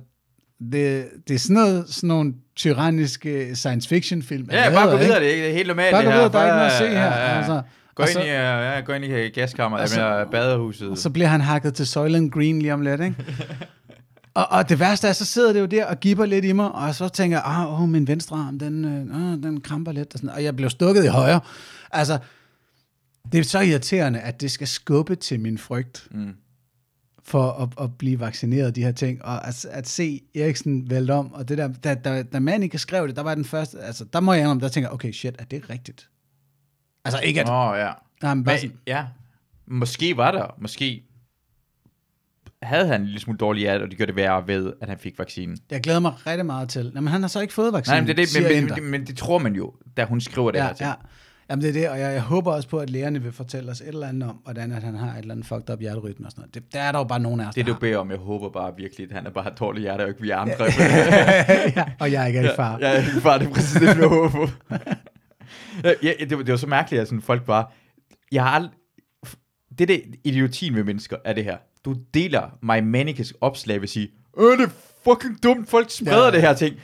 det, 0.72 1.06
det 1.28 1.34
er 1.34 1.38
sådan, 1.38 1.54
noget, 1.54 1.84
sådan 1.88 2.08
nogle 2.08 2.34
tyranniske 2.56 3.56
science 3.56 3.88
fiction 3.88 4.22
film. 4.22 4.48
Ja, 4.52 4.70
bare 4.74 4.90
gå 4.90 4.96
videre, 4.96 5.20
det 5.20 5.26
er 5.26 5.30
ikke- 5.30 5.42
det 5.42 5.50
er 5.50 5.54
helt 5.54 5.66
normalt 5.66 5.92
Bare 5.92 6.00
det 6.02 6.06
gå 6.06 6.10
her. 6.10 6.18
videre, 6.18 6.32
der 6.32 6.38
er 6.38 6.44
ikke 6.44 6.56
noget 6.56 6.70
at 6.70 6.78
se 6.78 6.88
her. 6.88 7.04
ja, 7.04 7.30
ja. 7.32 7.36
Altså, 7.38 7.62
Gå 7.94 8.02
og 8.02 8.08
ind, 8.08 8.12
så- 8.12 8.20
i, 8.20 8.28
øh, 8.28 8.34
ja, 8.34 8.80
gå 8.80 8.92
ind 8.92 9.04
i 9.04 9.28
gaskammeret, 9.28 9.90
så- 9.90 10.00
jeg 10.00 10.18
mener 10.18 10.30
badehuset. 10.30 10.98
Så 10.98 11.10
bliver 11.10 11.28
han 11.28 11.40
hakket 11.40 11.74
til 11.74 11.86
Soylent 11.86 12.32
Green 12.32 12.58
lige 12.62 12.74
om 12.74 12.80
lidt, 12.80 13.00
ikke? 13.00 13.16
og, 14.34 14.46
og 14.50 14.68
det 14.68 14.80
værste 14.80 15.08
er, 15.08 15.12
så 15.12 15.24
sidder 15.24 15.52
det 15.52 15.60
jo 15.60 15.66
der 15.66 15.86
og 15.86 16.00
gipper 16.00 16.26
lidt 16.26 16.44
i 16.44 16.52
mig, 16.52 16.72
og 16.72 16.94
så 16.94 17.08
tænker 17.08 17.36
jeg, 17.36 17.42
ah, 17.46 17.82
åh, 17.82 17.88
min 17.88 18.08
venstre 18.08 18.36
arm, 18.36 18.58
den, 18.58 18.84
øh, 18.84 19.16
åh, 19.32 19.42
den 19.42 19.60
kramper 19.60 19.92
lidt, 19.92 20.14
og, 20.14 20.18
sådan, 20.18 20.30
og 20.34 20.44
jeg 20.44 20.56
blev 20.56 20.70
stukket 20.70 21.04
i 21.04 21.08
højre. 21.08 21.40
Altså, 21.92 22.18
det 23.32 23.40
er 23.40 23.44
så 23.44 23.60
irriterende, 23.60 24.20
at 24.20 24.40
det 24.40 24.50
skal 24.50 24.66
skubbe 24.66 25.14
til 25.16 25.40
min 25.40 25.58
frygt, 25.58 26.06
Mm. 26.10 26.32
For 27.24 27.52
at, 27.52 27.84
at 27.84 27.98
blive 27.98 28.20
vaccineret, 28.20 28.76
de 28.76 28.82
her 28.82 28.92
ting, 28.92 29.24
og 29.24 29.48
at, 29.48 29.64
at 29.64 29.88
se 29.88 30.20
Eriksen 30.34 30.90
vælte 30.90 31.12
om, 31.12 31.32
og 31.32 31.48
det 31.48 31.58
der, 31.58 31.68
da, 31.68 31.94
da, 31.94 32.22
da 32.22 32.40
Manike 32.40 32.78
skrev 32.78 33.08
det, 33.08 33.16
der 33.16 33.22
var 33.22 33.34
den 33.34 33.44
første, 33.44 33.80
altså, 33.80 34.04
der 34.04 34.20
må 34.20 34.32
jeg 34.32 34.40
indrømme, 34.40 34.60
der 34.60 34.68
tænker 34.68 34.90
okay, 34.90 35.12
shit, 35.12 35.36
er 35.38 35.44
det 35.44 35.70
rigtigt? 35.70 36.08
Altså 37.04 37.20
ikke 37.20 37.40
at, 37.40 37.48
Åh, 37.48 37.54
oh, 37.54 37.78
ja. 37.78 37.92
nej, 38.22 38.34
men 38.34 38.44
bare 38.44 38.54
Men, 38.54 38.60
sådan, 38.60 38.76
ja. 38.86 39.06
Måske 39.66 40.16
var 40.16 40.30
der. 40.30 40.46
Måske 40.58 41.02
havde 42.62 42.86
han 42.86 43.00
en 43.00 43.06
lille 43.06 43.20
smule 43.20 43.38
dårlig 43.38 43.60
hjerte, 43.60 43.82
og 43.82 43.88
det 43.88 43.96
gjorde 43.96 44.12
det 44.12 44.16
værre 44.16 44.46
ved, 44.46 44.72
at 44.80 44.88
han 44.88 44.98
fik 44.98 45.18
vaccinen. 45.18 45.58
jeg 45.70 45.80
glæder 45.80 46.00
mig 46.00 46.26
rigtig 46.26 46.46
meget 46.46 46.68
til. 46.68 46.92
Jamen, 46.94 47.08
han 47.08 47.20
har 47.20 47.28
så 47.28 47.40
ikke 47.40 47.54
fået 47.54 47.72
vaccinen, 47.72 47.94
Nej, 47.94 48.00
men 48.06 48.16
det, 48.16 48.22
er 48.22 48.40
det, 48.40 48.48
men, 48.48 48.62
Enter. 48.62 48.76
men, 48.76 48.90
men, 48.90 49.06
det 49.06 49.16
tror 49.16 49.38
man 49.38 49.54
jo, 49.54 49.74
da 49.96 50.04
hun 50.04 50.20
skriver 50.20 50.50
det 50.50 50.58
ja, 50.58 50.66
her 50.66 50.72
til. 50.72 50.84
ja. 50.84 50.92
Jamen 51.50 51.62
det 51.62 51.68
er 51.68 51.72
det, 51.72 51.88
og 51.88 52.00
jeg, 52.00 52.12
jeg 52.12 52.22
håber 52.22 52.52
også 52.52 52.68
på, 52.68 52.78
at 52.78 52.90
lægerne 52.90 53.22
vil 53.22 53.32
fortælle 53.32 53.70
os 53.70 53.80
et 53.80 53.88
eller 53.88 54.06
andet 54.08 54.28
om, 54.30 54.36
hvordan 54.44 54.72
at 54.72 54.82
han 54.82 54.94
har 54.94 55.12
et 55.12 55.18
eller 55.18 55.34
andet 55.34 55.46
fucked 55.46 55.70
up 55.70 55.80
hjerterytme 55.80 56.26
og 56.26 56.30
sådan 56.30 56.40
noget. 56.42 56.54
Det, 56.54 56.72
der 56.72 56.80
er 56.80 56.92
der 56.92 56.98
jo 56.98 57.04
bare 57.04 57.20
nogen 57.20 57.40
af 57.40 57.48
os, 57.48 57.54
Det 57.54 57.66
du 57.66 57.74
beder 57.74 57.98
om, 57.98 58.10
jeg 58.10 58.18
håber 58.18 58.48
bare 58.50 58.72
virkelig, 58.76 59.06
at 59.10 59.16
han 59.16 59.26
er 59.26 59.30
bare 59.30 59.50
dårligt 59.60 59.82
hjerte, 59.82 60.02
og 60.02 60.08
ikke 60.08 60.20
vi 60.20 60.30
andre. 60.44 60.64
ja, 61.76 61.84
og 62.00 62.12
jeg 62.12 62.22
er 62.22 62.26
ikke 62.26 62.40
i 62.44 62.48
far. 62.56 62.78
Ja, 62.80 62.88
jeg 62.88 62.98
er 63.16 63.20
far, 63.20 63.38
det 63.38 63.46
er 63.48 63.52
præcis 63.52 63.80
det, 63.80 63.86
jeg 63.86 64.08
håber 64.08 64.28
på. 64.30 64.48
ja, 66.02 66.12
det, 66.20 66.30
var, 66.38 66.42
det 66.44 66.50
var 66.52 66.56
så 66.56 66.66
mærkeligt, 66.66 67.00
at 67.00 67.08
sådan 67.08 67.22
folk 67.22 67.44
bare... 67.44 67.64
Jeg 68.32 68.42
har 68.44 68.60
ald- 68.60 69.74
Det 69.78 69.88
der 69.88 69.98
idiotien 70.24 70.74
ved 70.74 70.84
mennesker 70.84 71.16
er 71.24 71.32
det 71.32 71.44
her. 71.44 71.56
Du 71.84 71.94
deler 72.14 72.42
My 72.62 72.80
Manicus 72.90 73.34
opslag 73.40 73.76
ved 73.76 73.82
at 73.82 73.88
sige, 73.90 74.08
Øh, 74.38 74.58
det 74.58 74.64
er 74.64 74.70
fucking 75.04 75.42
dumt, 75.42 75.68
folk 75.70 75.90
spreder 75.90 76.24
ja. 76.24 76.30
det 76.30 76.40
her 76.40 76.54
ting. 76.54 76.76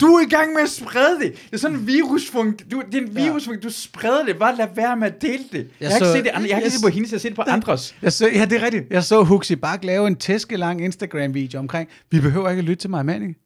Du 0.00 0.06
er 0.06 0.20
i 0.26 0.28
gang 0.28 0.52
med 0.52 0.62
at 0.62 0.68
sprede 0.70 1.18
det. 1.20 1.32
Det 1.32 1.52
er 1.52 1.56
sådan 1.56 1.76
en 1.76 1.86
virusfunk. 1.86 2.70
Du, 2.70 2.82
det 2.92 3.02
er 3.02 3.06
en 3.06 3.16
virusfunk. 3.16 3.62
Du 3.62 3.70
spreder 3.70 4.24
det. 4.24 4.38
Bare 4.38 4.56
lad 4.56 4.66
være 4.74 4.96
med 4.96 5.06
at 5.06 5.22
dele 5.22 5.44
det. 5.52 5.58
Jeg, 5.58 5.66
jeg 5.80 5.90
har 5.90 5.98
så- 5.98 6.04
ikke 6.04 6.12
set 6.18 6.24
det, 6.24 6.30
andre. 6.30 6.48
jeg 6.48 6.56
har 6.56 6.60
ikke 6.60 6.64
jeg 6.64 6.72
set 6.72 6.80
det 6.80 6.84
på 6.84 6.94
hendes, 6.94 7.10
jeg 7.12 7.16
har 7.16 7.20
set 7.20 7.28
det 7.28 7.36
på 7.36 7.42
andres. 7.50 7.94
Jeg 8.02 8.12
så, 8.12 8.28
ja, 8.34 8.44
det 8.44 8.52
er 8.52 8.62
rigtigt. 8.62 8.86
Jeg 8.90 9.04
så 9.04 9.22
Huxi 9.24 9.56
Bak 9.56 9.84
lave 9.84 10.06
en 10.06 10.16
tæskelang 10.16 10.84
Instagram-video 10.84 11.58
omkring, 11.58 11.88
vi 12.10 12.20
behøver 12.20 12.48
ikke 12.50 12.58
at 12.60 12.64
lytte 12.64 12.80
til 12.82 12.90
mig, 12.90 13.06
Manning. 13.06 13.36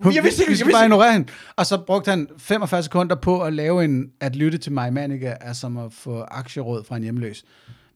Hun, 0.00 0.14
Jeg 0.14 0.24
vidste 0.24 0.42
ikke- 0.42 0.48
vi 0.48 0.52
jeg 0.52 0.56
skal 0.58 0.66
vidste 0.66 0.76
bare 0.76 0.84
ignorere 0.84 1.12
hende. 1.12 1.28
Og 1.56 1.66
så 1.66 1.78
brugte 1.86 2.10
han 2.10 2.28
45 2.38 2.82
sekunder 2.82 3.16
på 3.16 3.42
at 3.42 3.52
lave 3.52 3.84
en, 3.84 4.06
at 4.20 4.36
lytte 4.36 4.58
til 4.58 4.72
mig, 4.72 4.92
Manning 4.92 5.22
er 5.24 5.52
som 5.52 5.76
at 5.76 5.92
få 5.92 6.20
aktieråd 6.30 6.84
fra 6.84 6.96
en 6.96 7.02
hjemløs. 7.02 7.44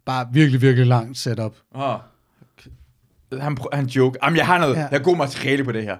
Bare 0.06 0.26
virkelig, 0.32 0.62
virkelig 0.62 0.86
langt 0.86 1.18
setup. 1.18 1.56
Oh. 1.74 1.96
Han, 3.40 3.56
han 3.72 3.86
joke. 3.86 4.18
Jamen, 4.24 4.36
jeg 4.36 4.46
har 4.46 4.58
noget. 4.58 4.74
Ja. 4.74 4.80
Jeg 4.80 4.88
har 4.90 4.98
god 4.98 5.16
materiale 5.16 5.64
på 5.64 5.72
det 5.72 5.82
her. 5.82 5.96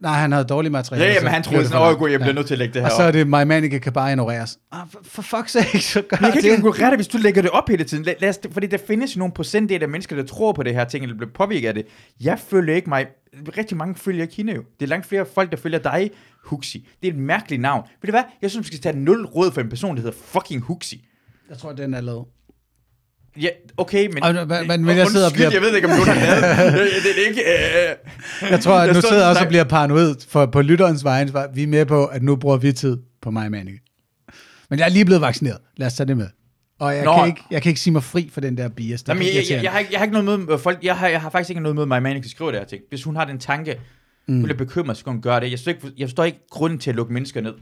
Nej, 0.00 0.12
han 0.12 0.32
havde 0.32 0.44
dårligt 0.44 0.72
materiale. 0.72 1.04
Ja, 1.12 1.20
men 1.22 1.30
han 1.30 1.42
troede 1.42 1.64
sådan, 1.66 1.82
åh, 1.82 1.88
jeg 1.88 1.96
bliver 2.20 2.26
Ja. 2.26 2.32
nødt 2.32 2.46
til 2.46 2.54
at 2.54 2.58
lægge 2.58 2.74
det 2.74 2.82
her 2.82 2.88
Og 2.90 2.96
så 2.96 3.02
er 3.02 3.10
det, 3.10 3.26
my 3.26 3.30
Manning 3.30 3.82
kan 3.82 3.92
bare 3.92 4.10
ignoreres. 4.10 4.58
Ah, 4.72 4.86
for, 4.90 5.00
for 5.04 5.22
fuck's 5.36 5.46
sake, 5.48 5.78
så 5.80 6.02
gør 6.02 6.16
Jeg 6.20 6.32
kan 6.32 6.38
ikke 6.38 6.50
det. 6.50 6.58
ignorere 6.58 6.90
det, 6.90 6.98
hvis 6.98 7.08
du 7.08 7.18
lægger 7.18 7.42
det 7.42 7.50
op 7.50 7.68
hele 7.68 7.84
tiden. 7.84 8.04
Lad, 8.04 8.14
lad 8.20 8.28
os, 8.28 8.38
fordi 8.52 8.66
der 8.66 8.78
findes 8.86 9.16
jo 9.16 9.18
nogle 9.18 9.34
procentdel 9.34 9.82
af 9.82 9.88
mennesker, 9.88 10.16
der 10.16 10.22
tror 10.24 10.52
på 10.52 10.62
det 10.62 10.74
her 10.74 10.84
ting, 10.84 11.02
eller 11.04 11.16
bliver 11.16 11.30
påvirket 11.34 11.68
af 11.68 11.74
det. 11.74 11.86
Jeg 12.20 12.38
følger 12.38 12.74
ikke 12.74 12.88
mig. 12.88 13.06
Rigtig 13.58 13.76
mange 13.76 13.94
følger 13.94 14.22
ikke 14.22 14.34
hende 14.34 14.52
jo. 14.54 14.62
Det 14.80 14.86
er 14.86 14.88
langt 14.88 15.06
flere 15.06 15.26
folk, 15.34 15.50
der 15.50 15.56
følger 15.56 15.78
dig, 15.78 16.10
Huxi. 16.44 16.88
Det 17.02 17.08
er 17.08 17.12
et 17.12 17.18
mærkeligt 17.18 17.62
navn. 17.62 17.82
Ved 18.02 18.06
du 18.06 18.12
hvad? 18.12 18.22
Jeg 18.42 18.50
synes, 18.50 18.64
vi 18.64 18.76
skal 18.76 18.80
tage 18.80 18.96
nul 19.04 19.24
råd 19.26 19.52
for 19.52 19.60
en 19.60 19.68
person, 19.68 19.96
der 19.96 20.02
hedder 20.02 20.16
fucking 20.24 20.62
Huxi. 20.62 21.04
Jeg 21.50 21.58
tror, 21.58 21.72
den 21.72 21.94
er 21.94 22.00
lavet. 22.00 22.24
Ja, 23.40 23.48
okay, 23.76 24.06
men... 24.06 24.22
Og- 24.22 24.34
men- 24.48 24.66
men- 24.68 24.84
men 24.84 24.96
jeg 24.96 25.06
sidder 25.08 25.26
og 25.26 25.32
bliver- 25.32 25.50
jeg 25.50 25.60
ved 25.60 25.76
ikke, 25.76 25.88
om 25.88 25.94
nogen 25.96 26.08
har 26.08 26.40
lavet 26.40 26.42
det. 26.94 27.02
Det, 27.02 27.24
er 27.24 27.28
ikke... 27.28 27.42
Øh, 27.42 28.50
Jeg 28.50 28.60
tror, 28.60 28.74
at 28.78 28.94
nu 28.94 29.00
sidder 29.00 29.18
jeg 29.18 29.28
også 29.28 29.42
og 29.42 29.48
bliver 29.48 29.64
paranoid 29.64 30.14
for 30.28 30.46
på 30.46 30.62
lytterens 30.62 31.00
så 31.00 31.48
Vi 31.54 31.62
er 31.62 31.66
med 31.66 31.86
på, 31.86 32.06
at 32.06 32.22
nu 32.22 32.36
bruger 32.36 32.56
vi 32.56 32.72
tid 32.72 32.98
på 33.22 33.30
mig, 33.30 33.50
Manning. 33.50 33.78
Men 34.70 34.78
jeg 34.78 34.84
er 34.84 34.88
lige 34.90 35.04
blevet 35.04 35.20
vaccineret. 35.22 35.58
Lad 35.76 35.86
os 35.86 35.94
tage 35.94 36.06
det 36.06 36.16
med. 36.16 36.26
Og 36.80 36.96
jeg, 36.96 37.04
Nå. 37.04 37.16
kan 37.16 37.26
ikke, 37.26 37.40
jeg 37.50 37.62
kan 37.62 37.70
ikke 37.70 37.80
sige 37.80 37.92
mig 37.92 38.02
fri 38.02 38.30
for 38.32 38.40
den 38.40 38.56
der 38.56 38.68
bias. 38.68 39.02
Der 39.02 39.12
Jamen, 39.14 39.26
jeg, 39.26 39.44
jeg, 39.50 39.62
jeg, 39.62 39.72
har 39.72 39.78
ikke, 39.78 39.92
jeg 39.92 40.00
har 40.00 40.04
ikke 40.04 40.22
noget 40.22 40.40
med 40.48 40.58
folk, 40.58 40.78
jeg 40.82 40.96
har, 40.96 41.08
jeg 41.08 41.20
har 41.20 41.30
faktisk 41.30 41.50
ikke 41.50 41.62
noget 41.62 41.76
med 41.76 41.86
mig, 41.86 42.02
man 42.02 42.12
kan 42.22 42.30
skrive 42.30 42.50
det 42.52 42.58
her 42.58 42.66
ting. 42.66 42.82
Hvis 42.88 43.02
hun 43.02 43.16
har 43.16 43.24
den 43.24 43.38
tanke, 43.38 43.80
mm. 44.28 44.40
hun 44.40 44.50
er 44.50 44.54
bekymret, 44.54 44.96
så 44.96 45.00
skal 45.00 45.12
hun 45.12 45.22
gøre 45.22 45.40
det. 45.40 45.50
Jeg 45.50 45.58
forstår 45.58 45.70
ikke, 45.72 45.86
jeg 45.98 46.08
forstår 46.08 46.24
ikke 46.24 46.38
grunden 46.50 46.78
til 46.78 46.90
at 46.90 46.96
lukke 46.96 47.12
mennesker 47.12 47.40
ned. 47.40 47.54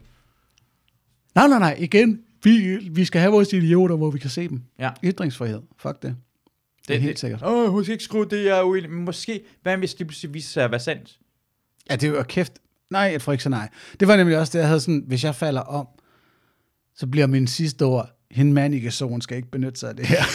Nej, 1.35 1.47
nej, 1.47 1.59
nej. 1.59 1.75
Igen. 1.79 2.19
Vi, 2.43 2.77
vi 2.91 3.05
skal 3.05 3.21
have 3.21 3.31
vores 3.31 3.53
idioter, 3.53 3.95
hvor 3.95 4.11
vi 4.11 4.19
kan 4.19 4.29
se 4.29 4.47
dem. 4.47 4.61
Ja. 4.79 4.89
Ytringsfrihed. 5.03 5.61
Fuck 5.77 6.01
det. 6.01 6.15
Det 6.87 6.95
er 6.95 6.99
helt 6.99 7.19
sikkert. 7.19 7.43
Åh, 7.43 7.71
hun 7.71 7.83
skal 7.83 7.91
ikke 7.91 8.03
skrive 8.03 8.25
det, 8.25 8.45
jeg 8.45 8.57
er 8.57 8.63
uenig. 8.63 8.89
Men 8.89 9.05
måske, 9.05 9.41
hvad 9.63 9.77
hvis 9.77 9.93
det 9.93 10.07
pludselig 10.07 10.33
viser 10.33 10.49
sig 10.49 10.63
at 10.63 10.71
være 10.71 10.79
sandt? 10.79 11.19
Ja, 11.89 11.95
det 11.95 12.09
er 12.09 12.13
jo 12.13 12.23
kæft. 12.23 12.53
Nej, 12.89 13.01
jeg 13.01 13.21
tror 13.21 13.33
ikke 13.33 13.43
så 13.43 13.49
nej. 13.49 13.69
Det 13.99 14.07
var 14.07 14.17
nemlig 14.17 14.37
også 14.37 14.53
det, 14.53 14.59
jeg 14.59 14.67
havde 14.67 14.79
sådan, 14.79 15.03
hvis 15.07 15.23
jeg 15.23 15.35
falder 15.35 15.61
om, 15.61 15.87
så 16.95 17.07
bliver 17.07 17.27
min 17.27 17.47
sidste 17.47 17.83
ord, 17.83 18.09
hende 18.31 18.53
Manike-sonen 18.53 19.21
skal 19.21 19.37
ikke 19.37 19.51
benytte 19.51 19.79
sig 19.79 19.89
af 19.89 19.95
det 19.95 20.05
her. 20.05 20.21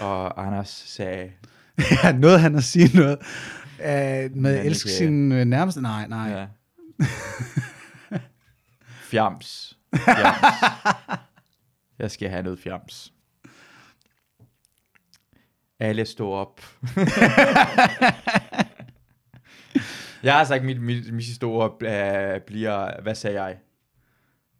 Og 0.00 0.46
Anders 0.46 0.84
sagde, 0.86 1.30
ja, 2.04 2.12
noget 2.12 2.40
han 2.40 2.56
at 2.56 2.64
sige 2.64 2.96
noget. 2.96 3.18
Uh, 3.78 4.36
med 4.36 4.64
elske 4.64 4.90
sin 4.90 5.32
øh, 5.32 5.44
nærmeste. 5.44 5.82
Nej, 5.82 6.06
nej. 6.08 6.28
ja. 6.28 6.46
fjams. 9.16 9.78
fjams. 9.94 10.38
Jeg 11.98 12.10
skal 12.10 12.28
have 12.28 12.42
noget 12.42 12.58
fjams. 12.58 13.12
Alle 15.78 16.06
står 16.06 16.36
op. 16.36 16.60
jeg 20.22 20.34
har 20.34 20.44
sagt, 20.44 20.64
mit, 20.64 20.80
mit, 20.82 21.14
mit 21.14 21.24
sidste 21.24 21.44
ord 21.44 21.70
uh, 21.70 22.40
bliver, 22.46 23.00
hvad 23.02 23.14
sagde 23.14 23.42
jeg? 23.42 23.58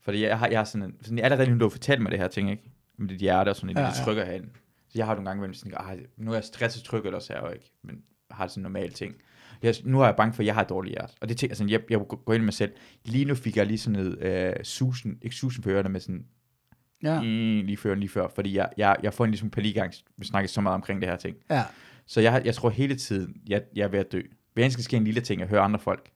Fordi 0.02 0.24
jeg 0.24 0.38
har, 0.38 0.48
jeg 0.48 0.58
har 0.58 0.64
sådan, 0.64 0.82
en, 0.82 0.96
sådan 1.02 1.18
allerede 1.18 1.50
nu, 1.50 1.58
du 1.58 1.64
har 1.64 1.70
fortalt 1.70 2.02
mig 2.02 2.12
det 2.12 2.20
her 2.20 2.28
ting, 2.28 2.50
ikke? 2.50 2.70
Med 2.98 3.08
dit 3.08 3.18
hjerte 3.18 3.48
og 3.48 3.56
sådan, 3.56 3.76
Ja, 3.76 3.82
ja, 3.82 3.86
ja. 3.86 4.04
trykker 4.04 4.24
herinde. 4.24 4.48
Så 4.88 4.92
jeg 4.98 5.06
har 5.06 5.14
nogle 5.14 5.28
gange 5.28 5.42
været 5.42 5.56
sådan, 5.56 6.06
nu 6.16 6.30
er 6.30 6.34
jeg 6.34 6.44
stresset, 6.44 6.82
trykker 6.82 7.10
det 7.10 7.16
også 7.16 7.32
her, 7.32 7.50
ikke? 7.50 7.72
Men 7.82 8.02
har 8.30 8.46
sådan 8.46 8.60
en 8.60 8.62
normal 8.62 8.92
ting. 8.92 9.14
Jeg, 9.62 9.74
nu 9.84 10.00
er 10.00 10.04
jeg 10.04 10.16
bange 10.16 10.32
for, 10.34 10.42
at 10.42 10.46
jeg 10.46 10.54
har 10.54 10.62
et 10.62 10.68
dårligt 10.68 10.92
hjerte. 10.94 11.12
Og 11.20 11.28
det 11.28 11.36
tænker 11.36 11.50
jeg 11.50 11.56
sådan, 11.56 11.70
jeg, 11.70 11.80
jeg 11.90 12.00
går 12.24 12.32
ind 12.32 12.42
i 12.42 12.44
mig 12.44 12.54
selv. 12.54 12.72
Lige 13.04 13.24
nu 13.24 13.34
fik 13.34 13.56
jeg 13.56 13.66
lige 13.66 13.78
sådan 13.78 14.02
noget 14.04 14.22
øh, 14.22 14.64
susen, 14.64 15.18
ikke 15.22 15.36
susen 15.36 15.62
for 15.62 15.70
ørerne, 15.70 15.88
men 15.88 16.00
sådan 16.00 16.26
Ja, 17.02 17.14
ja. 17.14 17.20
lige 17.62 17.76
før, 17.76 17.94
lige 17.94 18.08
før. 18.08 18.28
Fordi 18.34 18.56
jeg, 18.56 18.68
jeg, 18.76 18.96
jeg 19.02 19.14
får 19.14 19.24
en 19.24 19.30
ligesom 19.30 19.50
panikangst, 19.50 20.04
vi 20.16 20.24
snakker 20.26 20.48
så 20.48 20.60
meget 20.60 20.74
omkring 20.74 21.00
det 21.00 21.08
her 21.08 21.16
ting. 21.16 21.36
ja. 21.50 21.62
Så 22.08 22.20
jeg, 22.20 22.42
jeg 22.44 22.54
tror 22.54 22.70
hele 22.70 22.96
tiden, 22.96 23.36
jeg, 23.48 23.62
jeg 23.76 23.84
er 23.84 23.88
ved 23.88 23.98
at 23.98 24.12
dø. 24.12 24.20
Hver 24.54 24.62
eneste 24.64 24.72
skal 24.72 24.84
ske 24.84 24.96
en 24.96 25.04
lille 25.04 25.20
ting, 25.20 25.40
jeg 25.40 25.48
hører 25.48 25.62
andre 25.62 25.78
folk. 25.78 26.10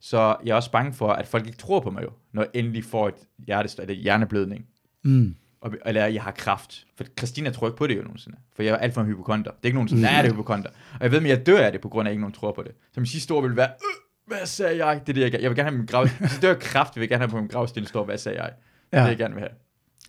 Så 0.00 0.36
jeg 0.44 0.50
er 0.50 0.54
også 0.56 0.70
bange 0.70 0.92
for, 0.92 1.08
at 1.08 1.26
folk 1.26 1.46
ikke 1.46 1.58
tror 1.58 1.80
på 1.80 1.90
mig 1.90 2.02
jo, 2.02 2.10
når 2.32 2.42
jeg 2.42 2.50
endelig 2.54 2.84
får 2.84 3.08
et, 3.08 3.14
hjerte, 3.46 3.82
eller 3.82 3.94
hjerneblødning. 3.94 4.66
Mm. 5.04 5.36
Og 5.66 5.72
eller 5.86 6.06
jeg 6.06 6.22
har 6.22 6.30
kraft. 6.30 6.86
For 6.96 7.04
Christina 7.18 7.50
tror 7.50 7.66
ikke 7.66 7.76
på 7.76 7.86
det 7.86 7.96
jo 7.96 8.02
nogensinde. 8.02 8.36
For 8.56 8.62
jeg 8.62 8.72
er 8.72 8.76
alt 8.76 8.94
for 8.94 9.00
en 9.00 9.06
hypokonter. 9.06 9.50
Det 9.50 9.58
er 9.62 9.66
ikke 9.66 9.74
nogen, 9.76 9.88
som 9.88 10.04
er 10.04 10.22
det 10.22 10.30
hypokonter. 10.32 10.70
Og 10.94 11.00
jeg 11.02 11.10
ved, 11.10 11.18
at 11.22 11.28
jeg 11.28 11.46
dør 11.46 11.58
af 11.60 11.72
det, 11.72 11.80
på 11.80 11.88
grund 11.88 12.08
af, 12.08 12.10
at 12.10 12.12
ikke 12.12 12.20
nogen 12.20 12.34
tror 12.34 12.52
på 12.52 12.62
det. 12.62 12.72
Så 12.94 13.00
min 13.00 13.06
sidste 13.06 13.32
ord 13.32 13.42
vil 13.48 13.56
være, 13.56 13.68
øh, 13.68 14.36
hvad 14.36 14.46
sagde 14.46 14.86
jeg? 14.86 15.00
Det 15.00 15.08
er 15.08 15.14
det, 15.14 15.20
jeg, 15.20 15.30
gerne- 15.30 15.42
jeg 15.42 15.50
vil 15.50 15.56
gerne 15.56 15.70
have 15.70 15.78
min 15.78 15.86
grav... 15.86 16.06
Hvis 16.08 16.32
jeg 16.34 16.42
dør 16.42 16.50
af 16.50 16.58
kraft, 16.60 16.96
vil 16.96 17.00
jeg 17.00 17.08
gerne 17.08 17.20
have 17.22 17.30
på 17.30 17.36
min 17.40 17.48
gravsten, 17.48 17.86
står, 17.86 18.04
hvad 18.04 18.18
sagde 18.18 18.42
jeg? 18.42 18.50
Det 18.52 18.58
er 18.92 18.98
Ja. 18.98 19.02
det, 19.04 19.08
jeg 19.10 19.18
gerne 19.18 19.34
vil 19.34 19.40
have. 19.40 19.52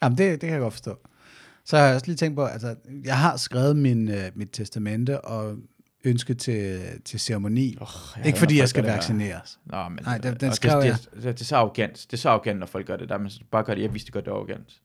Jamen, 0.04 0.18
det, 0.18 0.32
det 0.32 0.40
kan 0.42 0.50
jeg 0.52 0.60
godt 0.60 0.74
forstå. 0.74 0.98
Så 1.66 1.78
har 1.78 1.86
jeg 1.86 1.96
også 1.96 2.08
lige 2.08 2.18
tænkt 2.18 2.36
på, 2.36 2.46
altså, 2.46 2.76
jeg 3.06 3.18
har 3.18 3.38
skrevet 3.38 3.76
min, 3.76 4.10
øh, 4.10 4.24
mit 4.36 4.50
testamente 4.54 5.22
og 5.22 5.56
ønske 6.04 6.34
til, 6.34 6.80
til 7.06 7.20
ceremoni. 7.20 7.78
Oh, 7.82 7.88
jeg 8.18 8.26
ikke 8.26 8.40
fordi 8.40 8.60
jeg 8.60 8.70
skal 8.70 8.84
vaccineres. 8.84 9.60
Nå, 9.66 9.90
men, 9.90 10.00
Nej, 10.04 10.18
den- 10.18 10.36
den 10.36 10.54
skrev 10.54 10.82
det, 10.82 10.94
det, 10.94 11.10
det, 11.16 11.24
det, 11.24 11.42
er 11.42 11.46
så 11.46 11.56
arrogant. 11.56 12.06
Det 12.12 12.14
er 12.14 12.18
så 12.18 12.30
arrogant, 12.30 12.60
når 12.60 12.66
folk 12.66 12.88
gør 12.88 12.96
det. 12.98 13.10
Der, 13.10 13.16
er 13.16 13.20
man 13.20 13.32
bare 13.52 13.64
gør 13.64 13.76
det. 13.76 13.82
Jeg 13.82 13.94
vidste 13.94 14.12
godt, 14.12 14.26
det 14.26 14.32
var 14.32 14.38
arrogant. 14.40 14.82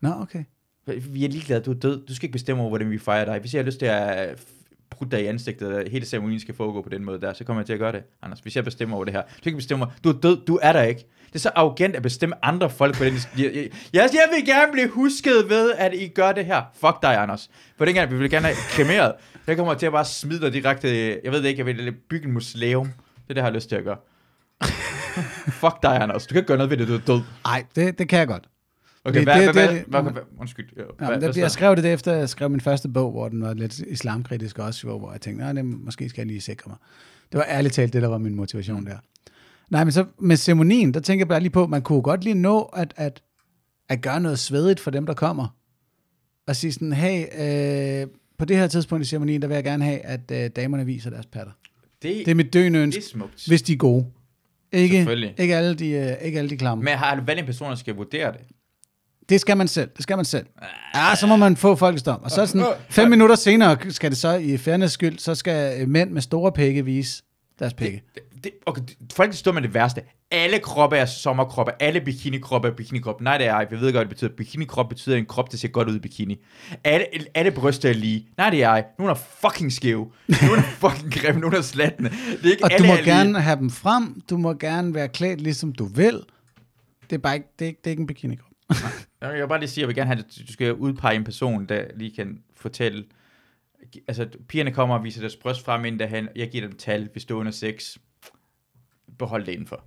Nå, 0.00 0.12
okay. 0.20 0.44
Vi 0.86 1.24
er 1.24 1.28
ligeglade, 1.28 1.60
du 1.60 1.70
er 1.70 1.74
død. 1.74 2.06
Du 2.06 2.14
skal 2.14 2.26
ikke 2.26 2.32
bestemme 2.32 2.62
over, 2.62 2.68
hvordan 2.68 2.90
vi 2.90 2.98
fejrer 2.98 3.24
dig. 3.24 3.38
Hvis 3.38 3.54
jeg 3.54 3.60
har 3.60 3.66
lyst 3.66 3.78
til 3.78 3.86
at 3.86 4.30
øh, 4.30 4.36
putte 4.90 5.16
dig 5.16 5.24
i 5.24 5.26
ansigtet, 5.26 5.74
og 5.74 5.84
hele 5.90 6.06
ceremonien 6.06 6.40
skal 6.40 6.54
foregå 6.54 6.82
på 6.82 6.88
den 6.88 7.04
måde 7.04 7.20
der, 7.20 7.32
så 7.32 7.44
kommer 7.44 7.60
jeg 7.60 7.66
til 7.66 7.72
at 7.72 7.78
gøre 7.78 7.92
det, 7.92 8.02
Anders. 8.22 8.40
Hvis 8.40 8.56
jeg 8.56 8.64
bestemmer 8.64 8.96
over 8.96 9.04
det 9.04 9.14
her. 9.14 9.22
Du 9.22 9.28
skal 9.36 9.48
ikke 9.48 9.56
bestemme 9.56 9.84
over, 9.84 9.94
du 10.04 10.08
er 10.08 10.20
død, 10.20 10.46
du 10.46 10.58
er 10.62 10.72
der 10.72 10.82
ikke. 10.82 11.06
Det 11.26 11.34
er 11.34 11.38
så 11.38 11.50
arrogant 11.54 11.96
at 11.96 12.02
bestemme 12.02 12.44
andre 12.44 12.70
folk 12.70 12.96
på 12.96 13.04
den. 13.04 13.14
Jeg, 13.14 13.44
jeg, 13.54 13.70
jeg, 13.92 14.10
jeg 14.12 14.28
vil 14.34 14.46
gerne 14.46 14.72
blive 14.72 14.88
husket 14.88 15.48
ved, 15.48 15.72
at 15.72 15.94
I 15.94 16.08
gør 16.08 16.32
det 16.32 16.46
her. 16.46 16.62
Fuck 16.74 17.02
dig, 17.02 17.16
Anders. 17.16 17.50
For 17.78 17.84
den 17.84 17.94
gang, 17.94 18.10
vi 18.10 18.18
vil 18.18 18.30
gerne 18.30 18.46
have 18.46 18.56
kremeret. 18.56 19.14
Jeg 19.46 19.56
kommer 19.56 19.74
til 19.74 19.86
at 19.86 19.92
bare 19.92 20.04
smide 20.04 20.40
dig 20.40 20.52
direkte. 20.52 20.88
Jeg 21.24 21.32
ved 21.32 21.42
det 21.42 21.48
ikke, 21.48 21.58
jeg 21.58 21.66
vil 21.66 21.94
bygge 22.10 22.26
en 22.26 22.32
museum. 22.32 22.86
Det 22.86 22.94
er 23.22 23.28
det, 23.28 23.36
jeg 23.36 23.44
har 23.44 23.50
lyst 23.50 23.68
til 23.68 23.76
at 23.76 23.84
gøre. 23.84 23.96
Fuck 25.62 25.82
dig, 25.82 26.02
Anders. 26.02 26.26
Du 26.26 26.32
kan 26.32 26.38
ikke 26.38 26.46
gøre 26.46 26.56
noget 26.56 26.70
ved 26.70 26.76
det, 26.76 26.88
du 26.88 26.94
er 26.94 26.98
død. 27.06 27.20
Nej, 27.44 27.64
det, 27.76 27.98
det 27.98 28.08
kan 28.08 28.18
jeg 28.18 28.26
godt. 28.26 28.48
Okay, 29.06 29.14
Det- 29.14 29.24
hvad, 29.24 29.42
det- 29.46 29.52
hvad, 29.52 29.68
det- 29.68 29.84
hvad, 29.88 30.02
hvad, 30.02 30.12
hvad, 30.12 30.22
undskyld. 30.40 30.66
Ja, 30.76 30.82
Ja, 30.82 30.86
hvad, 30.98 31.08
men 31.10 31.18
hvad, 31.18 31.28
det, 31.32 31.36
jeg 31.40 31.50
skrev 31.50 31.76
det 31.76 31.92
efter, 31.92 32.12
jeg 32.12 32.28
skrev 32.28 32.50
min 32.50 32.60
første 32.60 32.88
bog, 32.88 33.10
hvor 33.10 33.28
den 33.28 33.42
var 33.42 33.54
lidt 33.54 33.78
islamkritisk 33.78 34.58
også, 34.58 34.86
hvor 34.86 34.98
hvor 34.98 35.12
jeg 35.12 35.20
tænkte, 35.20 35.44
nej, 35.44 35.52
det, 35.52 35.64
måske 35.64 36.08
skal 36.08 36.20
jeg 36.20 36.26
lige 36.26 36.40
sikre 36.40 36.68
mig. 36.68 36.76
Det 37.32 37.38
var 37.38 37.46
ærligt 37.48 37.74
talt 37.74 37.92
det, 37.92 38.02
der 38.02 38.08
var 38.08 38.18
min 38.18 38.34
motivation 38.34 38.86
der. 38.86 38.96
Nej, 39.70 39.84
men 39.84 39.92
så 39.92 40.04
med 40.20 40.36
ceremonien, 40.36 40.94
der 40.94 41.00
tænker 41.00 41.20
jeg 41.20 41.28
bare 41.28 41.40
lige 41.40 41.50
på, 41.50 41.66
man 41.66 41.82
kunne 41.82 42.02
godt 42.02 42.24
lige 42.24 42.34
nå 42.34 42.62
at, 42.62 42.94
at, 42.96 43.22
at 43.88 44.00
gøre 44.02 44.20
noget 44.20 44.38
svedigt 44.38 44.80
for 44.80 44.90
dem, 44.90 45.06
der 45.06 45.14
kommer. 45.14 45.56
Og 46.46 46.56
sige 46.56 46.72
sådan, 46.72 46.92
hey, 46.92 47.24
øh, 48.02 48.06
på 48.38 48.44
det 48.44 48.56
her 48.56 48.66
tidspunkt 48.66 49.04
i 49.06 49.08
ceremonien, 49.08 49.42
der 49.42 49.48
vil 49.48 49.54
jeg 49.54 49.64
gerne 49.64 49.84
have, 49.84 49.98
at 49.98 50.30
øh, 50.32 50.50
damerne 50.56 50.86
viser 50.86 51.10
deres 51.10 51.26
patter. 51.26 51.52
det, 52.02 52.16
Det 52.24 52.28
er 52.28 52.34
mit 52.34 52.52
døende 52.54 52.78
det 52.78 52.82
ønske, 52.82 52.98
er 52.98 53.02
smukt. 53.02 53.44
hvis 53.46 53.62
de 53.62 53.72
er 53.72 53.76
gode. 53.76 54.06
Ikke, 54.72 55.32
ikke, 55.38 55.56
alle 55.56 55.74
de, 55.74 55.88
øh, 55.90 56.12
ikke 56.22 56.38
alle 56.38 56.50
de 56.50 56.56
klamme. 56.56 56.84
Men 56.84 56.94
har 56.94 57.14
du 57.16 57.22
valgt 57.26 57.40
en 57.40 57.46
person, 57.46 57.68
der 57.70 57.74
skal 57.76 57.94
vurdere 57.94 58.32
det? 58.32 58.40
Det 59.28 59.40
skal 59.40 59.56
man 59.56 59.68
selv. 59.68 59.90
Det 59.96 60.02
skal 60.02 60.16
man 60.16 60.24
selv. 60.24 60.46
Ja, 60.94 61.14
så 61.14 61.26
må 61.26 61.36
man 61.36 61.56
få 61.56 61.74
folkets 61.76 62.02
dom. 62.02 62.22
Og 62.22 62.30
så 62.30 62.40
er 62.42 62.46
sådan, 62.46 62.66
fem 62.90 63.10
minutter 63.10 63.34
senere 63.36 63.76
skal 63.90 64.10
det 64.10 64.18
så, 64.18 64.34
i 64.36 64.56
fairness 64.56 64.94
skyld, 64.94 65.18
så 65.18 65.34
skal 65.34 65.80
øh, 65.82 65.88
mænd 65.88 66.10
med 66.10 66.22
store 66.22 66.52
pikke 66.52 66.84
vise 66.84 67.22
deres 67.58 67.74
pikke. 67.74 68.02
Det, 68.14 68.22
det, 68.44 68.52
okay, 68.66 68.82
det- 68.82 69.12
folk 69.12 69.34
står 69.34 69.52
med 69.52 69.62
det 69.62 69.74
værste. 69.74 70.02
Alle 70.30 70.58
kroppe 70.58 70.96
er 70.96 71.06
sommerkroppe. 71.06 71.72
Alle 71.80 72.00
bikinikroppe 72.00 72.68
er 72.68 72.72
bikinikroppe. 72.72 73.24
Nej, 73.24 73.38
det 73.38 73.46
er 73.46 73.52
ej. 73.54 73.66
Vi 73.70 73.76
ved 73.76 73.82
godt, 73.82 73.92
hvad 73.92 74.00
det 74.00 74.08
betyder. 74.08 74.30
Bikinikrop 74.36 74.88
betyder 74.88 75.16
en 75.16 75.26
krop, 75.26 75.52
der 75.52 75.56
ser 75.58 75.68
godt 75.68 75.88
ud 75.88 75.96
i 75.96 75.98
bikini. 75.98 76.44
Alle, 76.84 77.06
alle 77.34 77.50
bryster 77.50 77.88
er 77.88 77.92
lige. 77.94 78.28
Nej, 78.36 78.50
det 78.50 78.62
er 78.62 78.68
ej. 78.68 78.84
Nogle 78.98 79.10
er 79.10 79.18
fucking 79.40 79.72
skæve. 79.72 80.10
Nogle 80.42 80.58
er 80.58 80.62
fucking 80.62 81.12
grimme. 81.14 81.40
Nogle 81.40 81.56
er 81.56 81.62
slattende. 81.62 82.10
Det 82.10 82.46
er 82.46 82.50
ikke 82.50 82.64
Og 82.64 82.70
du 82.70 82.74
alle 82.74 82.86
må 82.86 82.92
er 82.92 82.96
lige. 83.02 83.14
gerne 83.16 83.40
have 83.40 83.56
dem 83.58 83.70
frem. 83.70 84.20
Du 84.30 84.36
må 84.36 84.54
gerne 84.54 84.94
være 84.94 85.08
klædt, 85.08 85.40
ligesom 85.40 85.72
du 85.72 85.84
vil. 85.84 86.20
Det 87.10 87.16
er 87.16 87.18
bare 87.20 87.34
ikke, 87.34 87.48
det 87.58 87.68
er 87.68 87.72
det 87.72 87.86
er 87.86 87.90
ikke 87.90 88.00
en 88.00 88.06
bikinikrop. 88.06 88.50
Jeg 89.20 89.32
vil 89.32 89.48
bare 89.48 89.60
lige 89.60 89.68
sige, 89.70 89.82
at 89.82 89.82
jeg 89.82 89.88
vil 89.88 89.96
gerne 89.96 90.06
have, 90.10 90.18
at 90.18 90.46
du 90.48 90.52
skal 90.52 90.74
udpege 90.74 91.16
en 91.16 91.24
person, 91.24 91.66
der 91.66 91.84
lige 91.96 92.10
kan 92.16 92.38
fortælle. 92.56 93.04
Altså, 94.08 94.28
pigerne 94.48 94.70
kommer 94.72 94.94
og 94.98 95.04
viser 95.04 95.20
deres 95.20 95.36
bryst 95.36 95.64
frem, 95.64 95.84
inden 95.84 96.00
derhen. 96.00 96.28
Jeg 96.36 96.50
giver 96.50 96.68
dem 96.68 96.76
tal, 96.76 97.08
hvis 97.12 97.24
du 97.24 97.36
er 97.36 97.40
under 97.40 97.52
6. 97.52 97.98
Behold 99.18 99.46
det 99.46 99.52
indenfor. 99.52 99.84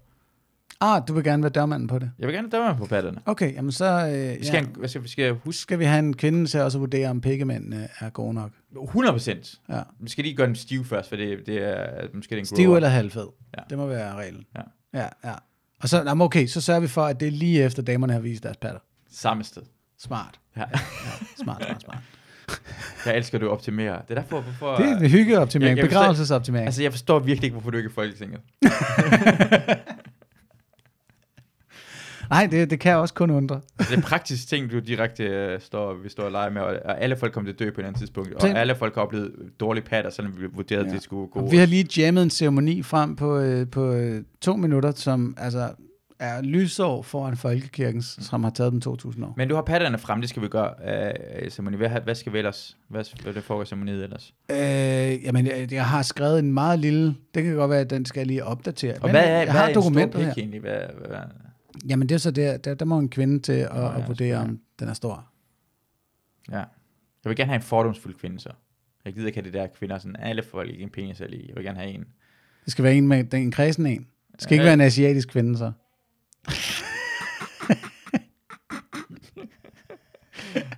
Ah, 0.82 1.02
du 1.08 1.14
vil 1.14 1.24
gerne 1.24 1.44
være 1.44 1.52
dørmanden 1.52 1.88
på 1.88 2.00
det. 2.00 2.12
Jeg 2.20 2.28
vil 2.28 2.36
gerne 2.36 2.50
dømme 2.50 2.78
på 2.78 2.86
patterne. 2.86 3.22
Okay, 3.26 3.54
jamen 3.54 3.72
så 3.72 3.86
øh, 3.86 4.40
Vi 4.40 4.46
skal, 4.46 4.58
ja. 4.58 4.62
ja. 4.62 4.74
hvad 4.78 4.90
skal, 4.90 5.04
vi 5.04 5.08
skal 5.08 5.32
huske 5.34 5.62
skal 5.62 5.80
vi 5.80 5.84
have 5.84 6.00
en 6.00 6.14
kvinde 6.18 6.46
til 6.46 6.60
også 6.62 6.78
at 6.78 6.80
vurdere, 6.80 7.10
om 7.10 7.22
pikkemændene 7.22 7.88
er 8.00 8.10
gode 8.10 8.34
nok. 8.34 8.52
100 8.84 9.14
procent. 9.14 9.60
Ja. 9.70 9.82
Vi 10.00 10.10
skal 10.10 10.24
lige 10.24 10.36
gøre 10.36 10.48
dem 10.48 10.56
stiv 10.56 10.86
først, 10.86 11.10
for 11.10 11.16
det, 11.16 11.46
det 11.46 11.58
er 11.58 12.08
måske 12.14 12.30
det 12.30 12.36
er 12.36 12.40
en 12.40 12.46
Stiv 12.46 12.66
grower. 12.66 12.76
eller 12.76 12.90
halvfed. 12.90 13.28
Ja. 13.58 13.64
Det 13.70 13.78
må 13.78 13.88
være 13.88 14.14
reglen. 14.16 14.46
Ja. 14.58 14.62
Ja, 15.00 15.08
ja. 15.24 15.34
Og 15.82 15.90
så, 15.90 15.98
jamen 16.04 16.22
okay, 16.22 16.48
så 16.48 16.62
sørger 16.62 16.80
vi 16.80 16.88
for, 16.88 17.06
at 17.06 17.20
det 17.20 17.28
er 17.28 17.32
lige 17.32 17.64
efter 17.64 17.82
damerne 17.84 18.14
har 18.14 18.20
vist 18.20 18.44
deres 18.44 18.58
patter. 18.58 18.80
Samme 19.12 19.44
sted. 19.44 19.62
Smart. 20.00 20.40
Ja. 20.58 20.64
Smart, 21.44 21.64
smart, 21.66 21.82
smart. 21.82 21.98
Jeg 23.06 23.18
elsker, 23.18 23.38
at 23.38 23.42
du 23.42 23.50
optimerer. 23.50 24.02
Det 24.02 24.18
er 24.18 24.22
derfor, 24.22 24.42
hvorfor... 24.42 24.76
Det 24.76 25.06
er 25.06 25.10
hyggeoptimering, 25.10 25.78
jeg 25.78 25.86
forstår- 25.86 26.00
begravelsesoptimering. 26.00 26.66
Altså, 26.66 26.82
jeg 26.84 26.92
forstår 26.92 27.20
virkelig 27.20 27.44
ikke, 27.44 27.54
hvorfor 27.54 27.70
du 27.72 27.78
ikke 27.78 27.88
er 27.88 27.92
i 27.92 27.94
Folketinget. 27.94 28.42
Nej, 32.30 32.48
det, 32.52 32.70
det 32.70 32.80
kan 32.80 32.96
også 32.96 33.14
kun 33.14 33.30
undre. 33.30 33.62
Det 33.80 33.98
er 33.98 34.02
praktiske 34.02 34.48
ting, 34.48 34.72
du 34.72 34.80
direkte 34.80 35.54
uh, 35.56 35.62
står, 35.62 35.94
vi 36.04 36.10
står 36.10 36.24
og 36.24 36.32
leger 36.32 36.50
med, 36.50 36.62
og, 36.62 36.80
og 36.86 37.02
alle 37.02 37.16
folk 37.18 37.34
kommer 37.34 37.48
til 37.52 37.54
at 37.54 37.60
dø 37.60 37.72
på 37.72 37.82
et 37.82 37.86
andet 37.86 38.00
tidspunkt, 38.00 38.34
og 38.34 38.42
Tænk- 38.42 38.58
alle 38.58 38.76
folk 38.76 38.96
har 38.96 39.02
oplevet 39.02 39.32
dårlige 39.60 39.84
patter, 39.84 40.10
selvom 40.12 40.34
vi 40.40 40.46
vurderede, 40.54 40.84
ja. 40.84 40.90
At 40.90 40.94
det 40.96 41.04
skulle 41.04 41.28
gå. 41.28 41.40
Og 41.40 41.52
vi 41.52 41.58
har 41.58 41.66
lige 41.66 42.02
jammet 42.02 42.24
en 42.24 42.30
ceremoni 42.30 42.84
frem 42.84 43.16
på, 43.16 43.38
øh, 43.40 43.68
på 43.68 43.92
øh, 43.94 44.24
to 44.42 44.56
minutter, 44.56 44.92
som 44.96 45.36
altså 45.38 45.70
er 46.20 46.42
lysår 46.42 47.02
foran 47.02 47.38
Folkekirken, 47.38 48.02
som 48.02 48.44
har 48.44 48.52
taget 48.52 48.72
dem 48.72 48.82
2000 48.82 49.26
år. 49.26 49.34
Men 49.38 49.50
du 49.50 49.56
har 49.56 49.62
patterne 49.62 49.98
frem, 49.98 50.22
det 50.22 50.30
skal 50.30 50.42
vi 50.42 50.48
gøre. 50.48 50.74
Uh, 51.44 51.50
ceremoni. 51.50 51.78
Hvad, 51.78 51.90
hvad 52.04 52.16
skal 52.16 52.34
vi 52.34 52.38
ellers? 52.38 52.78
Hvad, 52.90 53.04
hvad 53.24 53.34
det 53.34 53.44
foregår 53.44 53.64
ceremoniet 53.64 54.04
ellers? 54.04 54.34
Øh, 54.52 54.58
jamen, 55.26 55.46
jeg, 55.48 55.68
jeg 55.72 55.86
har 55.86 56.02
skrevet 56.02 56.40
en 56.40 56.54
meget 56.54 56.80
lille... 56.80 57.16
Det 57.36 57.44
kan 57.44 57.54
godt 57.54 57.72
være, 57.72 57.80
at 57.80 57.90
den 57.90 58.06
skal 58.06 58.20
jeg 58.20 58.28
lige 58.28 58.44
opdatere. 58.44 58.94
Og 58.94 59.00
Men 59.02 59.12
hvad 59.12 59.24
er, 59.24 59.30
jeg 59.30 59.44
hvad 59.44 59.52
har 59.54 59.64
er 59.64 59.68
en 59.68 59.82
stor 59.82 60.06
pik 60.20 60.26
her. 60.26 60.34
egentlig? 60.38 60.62
Hvad, 60.62 60.78
hvad, 61.08 61.18
Jamen, 61.90 62.10
det 62.10 62.16
er 62.16 62.20
så 62.20 62.32
der, 62.32 62.58
der, 62.58 62.74
der 62.76 62.86
må 62.86 63.00
en 63.00 63.10
kvinde 63.10 63.40
til 63.40 63.52
at, 63.54 63.70
ja, 63.76 64.00
at 64.02 64.08
vurdere, 64.08 64.38
om 64.38 64.60
den 64.80 64.88
er 64.90 64.94
stor. 64.94 65.28
ja. 66.52 66.64
Jeg 67.24 67.30
vil 67.30 67.36
gerne 67.36 67.50
have 67.50 67.56
en 67.56 67.62
fordomsfuld 67.62 68.16
kvinde 68.16 68.40
så. 68.40 68.50
Jeg 69.06 69.14
gider 69.14 69.28
ikke 69.28 69.38
have 69.38 69.46
det 69.46 69.54
der 69.54 69.68
kvinder, 69.68 69.98
sådan 69.98 70.16
alle 70.16 70.44
folk 70.44 70.70
ikke 70.70 70.84
en 70.84 70.90
penis 70.90 71.22
er 71.22 71.28
lige. 71.28 71.46
Jeg 71.48 71.56
vil 71.56 71.64
gerne 71.64 71.80
have 71.80 71.92
en. 71.92 72.06
Det 72.66 72.72
skal 72.72 72.84
være 72.84 72.96
en 72.96 73.08
med 73.08 73.24
den 73.24 73.42
en 73.42 73.52
kredsen 73.52 73.86
en. 73.86 74.08
Det 74.32 74.42
skal 74.42 74.54
ikke 74.54 74.62
Ja. 74.64 74.68
være 74.68 74.74
en 74.74 74.82
asiatisk 74.82 75.30
kvinde, 75.30 75.58
så. 75.58 75.72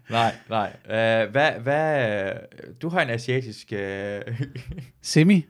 Nej, 0.10 0.36
nej. 0.50 0.74
Uh, 0.86 1.32
hvad, 1.32 1.52
hvad, 1.52 2.32
du 2.82 2.90
har 2.90 3.02
en 3.02 3.10
asiatisk, 3.10 3.74
uh, 3.76 4.36
Semi. 5.02 5.46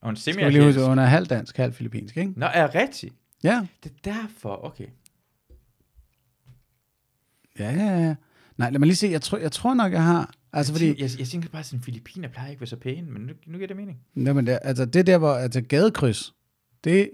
og 0.00 0.10
en 0.10 0.16
Skal 0.16 0.36
vi 0.36 0.40
lige 0.40 0.46
huske, 0.46 0.58
semi-asiatisk. 0.58 0.88
hun 0.88 0.98
er 0.98 1.04
halv 1.04 1.26
dansk, 1.26 1.56
halv 1.56 1.72
filippinsk, 1.72 2.16
ikke? 2.16 2.32
Nå, 2.36 2.46
er 2.46 2.74
rigtigt? 2.74 3.14
Ja. 3.46 3.66
Det 3.84 3.92
er 3.92 4.12
derfor, 4.12 4.64
okay. 4.64 4.86
Ja, 7.58 7.70
ja, 7.72 7.98
ja. 7.98 8.14
Nej, 8.56 8.70
lad 8.70 8.78
mig 8.78 8.86
lige 8.86 8.96
se. 8.96 9.06
Jeg 9.08 9.22
tror, 9.22 9.38
jeg 9.38 9.52
tror 9.52 9.74
nok, 9.74 9.92
jeg 9.92 10.02
har... 10.04 10.34
Altså, 10.52 10.72
jeg, 10.72 10.76
fordi... 10.78 11.02
jeg, 11.02 11.10
jeg 11.18 11.28
tænker 11.28 11.48
bare, 11.48 11.64
sådan 11.64 11.82
Filippiner 11.82 12.28
plejer 12.28 12.48
ikke 12.48 12.56
at 12.56 12.60
være 12.60 12.66
så 12.68 12.76
pæne, 12.76 13.10
men 13.10 13.22
nu, 13.22 13.32
nu 13.46 13.58
giver 13.58 13.68
det 13.68 13.76
mening. 13.76 13.98
Jamen, 14.16 14.46
det, 14.46 14.58
altså, 14.62 14.84
det 14.84 15.06
der, 15.06 15.18
hvor... 15.18 15.32
Altså, 15.34 15.60
gadekryds. 15.60 16.34
Det... 16.84 17.10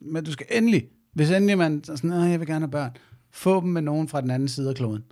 Men 0.00 0.24
du 0.24 0.32
skal 0.32 0.46
endelig... 0.50 0.88
Hvis 1.12 1.30
endelig 1.30 1.58
man 1.58 1.84
sådan, 1.84 2.12
"Åh, 2.12 2.30
jeg 2.30 2.40
vil 2.40 2.48
gerne 2.48 2.64
have 2.64 2.70
børn. 2.70 2.90
Få 3.30 3.60
dem 3.60 3.68
med 3.68 3.82
nogen 3.82 4.08
fra 4.08 4.20
den 4.20 4.30
anden 4.30 4.48
side 4.48 4.68
af 4.68 4.74
kloden. 4.74 5.04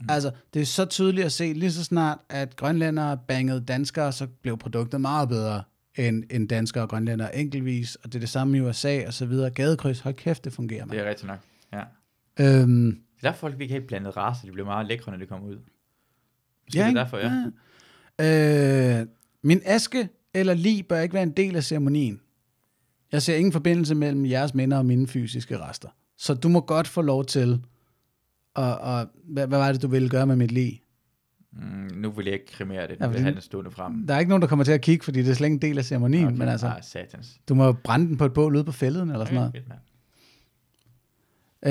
Mm. 0.00 0.06
Altså, 0.08 0.30
det 0.54 0.62
er 0.62 0.66
så 0.66 0.84
tydeligt 0.84 1.24
at 1.24 1.32
se, 1.32 1.52
lige 1.52 1.72
så 1.72 1.84
snart, 1.84 2.18
at 2.28 2.56
grønlændere 2.56 3.18
bangede 3.28 3.60
danskere, 3.60 4.12
så 4.12 4.26
blev 4.26 4.58
produktet 4.58 5.00
meget 5.00 5.28
bedre 5.28 5.62
end, 5.96 6.24
end 6.30 6.48
danskere 6.48 6.84
og 6.84 6.88
grønlændere 6.88 7.36
enkeltvis, 7.36 7.94
og 7.94 8.04
det 8.04 8.14
er 8.14 8.20
det 8.20 8.28
samme 8.28 8.56
i 8.58 8.60
USA 8.60 9.06
og 9.06 9.14
så 9.14 9.26
videre. 9.26 9.50
Gadekryds, 9.50 10.00
hold 10.00 10.14
kæft, 10.14 10.44
det 10.44 10.52
fungerer, 10.52 10.84
man. 10.84 10.96
Det 10.98 11.04
er 11.04 11.08
rigtigt 11.08 11.26
nok. 11.26 11.38
Ja. 11.72 11.80
Øhm, 12.40 12.90
Det 12.90 13.26
er 13.26 13.30
derfor, 13.30 13.38
folk 13.40 13.60
ikke 13.60 13.74
helt 13.74 13.86
blandet 13.86 14.16
race. 14.16 14.46
De 14.46 14.52
bliver 14.52 14.66
meget 14.66 14.86
lækre, 14.86 15.12
når 15.12 15.18
de 15.18 15.26
kommer 15.26 15.48
ud. 15.48 15.56
Måske 15.56 16.78
Ja, 16.78 16.86
det 16.88 16.96
er 16.96 17.02
derfor, 17.02 17.18
ja. 17.18 17.50
ja. 18.18 19.00
Øh, 19.00 19.06
min 19.42 19.60
aske 19.64 20.08
eller 20.34 20.54
lig 20.54 20.86
bør 20.86 21.00
ikke 21.00 21.14
være 21.14 21.22
en 21.22 21.30
del 21.30 21.56
af 21.56 21.64
ceremonien. 21.64 22.20
Jeg 23.12 23.22
ser 23.22 23.36
ingen 23.36 23.52
forbindelse 23.52 23.94
mellem 23.94 24.26
jeres 24.26 24.54
minder 24.54 24.78
og 24.78 24.86
mine 24.86 25.06
fysiske 25.06 25.58
rester. 25.58 25.88
Så 26.16 26.34
du 26.34 26.48
må 26.48 26.60
godt 26.60 26.88
få 26.88 27.02
lov 27.02 27.24
til 27.24 27.62
og, 28.54 28.78
og 28.78 29.06
hvad, 29.24 29.46
hvad 29.46 29.58
var 29.58 29.72
det, 29.72 29.82
du 29.82 29.88
ville 29.88 30.08
gøre 30.08 30.26
med 30.26 30.36
mit 30.36 30.52
lig? 30.52 30.82
Mm, 31.56 31.90
nu 31.96 32.10
vil 32.10 32.24
jeg 32.24 32.34
ikke 32.34 32.46
kremere 32.52 32.88
det. 32.88 32.96
Ja, 33.00 33.06
fordi- 33.06 33.16
jeg 33.16 33.24
have 33.24 33.34
den 33.34 33.42
stående 33.42 33.70
frem. 33.70 34.06
Der 34.06 34.14
er 34.14 34.18
ikke 34.18 34.28
nogen, 34.28 34.42
der 34.42 34.48
kommer 34.48 34.64
til 34.64 34.72
at 34.72 34.80
kigge, 34.80 35.04
fordi 35.04 35.22
det 35.22 35.30
er 35.30 35.34
slet 35.34 35.46
ikke 35.46 35.54
en 35.54 35.62
del 35.62 35.78
af 35.78 35.84
ceremonien, 35.84 36.26
Okay. 36.26 36.36
men 36.36 36.48
altså, 36.48 36.66
Ah, 36.66 36.82
satans. 36.82 37.38
du 37.48 37.54
må 37.54 37.72
brænde 37.72 38.08
den 38.08 38.16
på 38.16 38.24
et 38.24 38.32
bål 38.32 38.56
ude 38.56 38.64
på 38.64 38.72
fælleden 38.72 39.10
eller 39.10 39.24
sådan 39.24 39.34
noget. 39.34 39.52
fedt. 39.52 39.64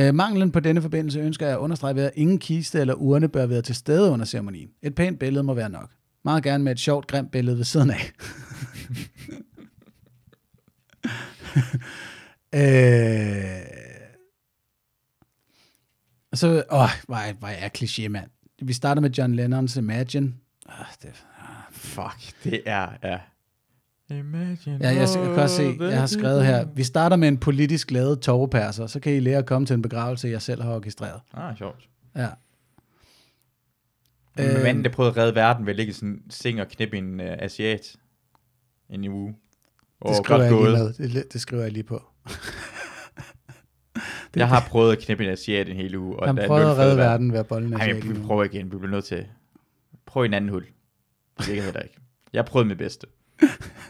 Øh, 0.08 0.16
manglen 0.16 0.52
på 0.52 0.60
denne 0.60 0.82
forbindelse 0.82 1.20
ønsker 1.20 1.46
jeg 1.46 1.56
at 1.56 1.60
understrege 1.60 1.96
ved, 1.96 2.04
at 2.04 2.12
ingen 2.16 2.40
kiste 2.40 2.80
eller 2.80 2.94
urne 2.94 3.30
bør 3.30 3.46
være 3.46 3.62
til 3.62 3.76
stede 3.76 4.12
under 4.12 4.26
ceremonien. 4.26 4.70
Et 4.82 4.96
pænt 4.96 5.20
billede 5.20 5.44
må 5.44 5.54
være 5.54 5.70
nok. 5.70 5.90
Meget 6.26 6.44
gerne 6.44 6.64
med 6.64 6.72
et 6.72 6.80
sjovt, 6.80 7.08
grimt 7.08 7.32
billede 7.32 7.58
ved 7.58 7.64
siden 7.64 7.90
af. 7.92 8.12
øh, 12.54 13.62
så, 16.34 16.64
åh, 16.72 16.90
hvor 17.08 17.16
er, 17.16 17.34
hvor 17.34 17.48
er 17.48 17.70
kliché, 17.78 18.08
mand. 18.08 18.30
Vi 18.68 18.73
starter 18.73 19.02
med 19.02 19.10
John 19.10 19.35
Lennons 19.35 19.76
Imagine. 19.76 20.34
Ah, 20.69 20.85
det, 21.02 21.10
Fuck, 21.72 22.44
det 22.44 22.61
er, 22.65 22.88
ja. 23.03 23.19
Imagine 24.10 24.77
ja, 24.81 24.88
jeg, 24.88 24.95
jeg 25.15 25.34
kan 25.34 25.40
også 25.40 25.56
se, 25.56 25.77
jeg 25.80 25.99
har 25.99 26.07
skrevet 26.07 26.45
her, 26.45 26.65
vi 26.76 26.84
starter 26.84 27.15
med 27.15 27.27
en 27.27 27.38
politisk 27.38 27.91
lavet 27.91 28.22
tårepærser, 28.22 28.88
så 28.88 28.99
kan 28.99 29.14
I 29.14 29.19
lære 29.19 29.38
at 29.38 29.45
komme 29.45 29.65
til 29.65 29.73
en 29.73 29.81
begravelse, 29.81 30.27
jeg 30.27 30.41
selv 30.41 30.61
har 30.61 30.76
orkestreret. 30.76 31.22
Ah, 31.34 31.57
sjovt. 31.57 31.90
Ja. 32.15 32.27
Øh, 34.40 34.56
Øh, 34.56 34.64
manden, 34.64 34.84
der 34.84 34.91
prøvede 34.91 35.11
at 35.11 35.18
redde 35.18 35.35
verden 35.35 35.65
ved 35.65 35.73
at 35.73 35.77
ligge 35.77 35.94
sådan 35.94 36.22
sing 36.30 36.61
og 36.61 36.68
knippe 36.68 36.98
en 36.98 37.19
uh, 37.19 37.26
asiat 37.26 37.95
en 38.90 39.03
i 39.03 39.10
uge. 39.10 39.35
det 40.07 40.15
skriver 40.23 40.44
jeg 40.44 40.52
lige 40.52 40.72
med. 40.72 40.94
Det, 40.94 41.34
det 41.34 41.41
skriver 41.41 41.64
jeg 41.64 41.72
lige 41.72 41.84
på. 41.84 42.02
Jeg 44.36 44.48
har 44.48 44.68
prøvet 44.70 44.92
at 44.92 45.00
knippe 45.00 45.24
en 45.24 45.30
asiat 45.30 45.70
en 45.70 45.76
hel 45.76 45.96
uge. 45.96 46.20
Og 46.20 46.28
Han 46.28 46.36
prøvede 46.48 46.72
at 46.72 46.78
redde 46.78 46.98
verden 46.98 47.32
ved 47.32 47.40
at 47.40 47.48
bolle 47.48 47.68
en 47.68 47.74
asiat 47.74 48.10
vi 48.10 48.14
prøver 48.14 48.44
igen. 48.44 48.72
Vi 48.72 48.78
bliver 48.78 48.92
nødt 48.92 49.06
til. 49.06 49.26
Prøv 50.06 50.24
en 50.24 50.34
anden 50.34 50.50
hul. 50.50 50.66
Det 51.40 51.48
virker 51.48 51.64
heller 51.64 51.82
ikke. 51.82 51.96
Jeg 52.34 52.46
prøvede 52.46 52.68
mit 52.68 52.78
bedste. 52.78 53.08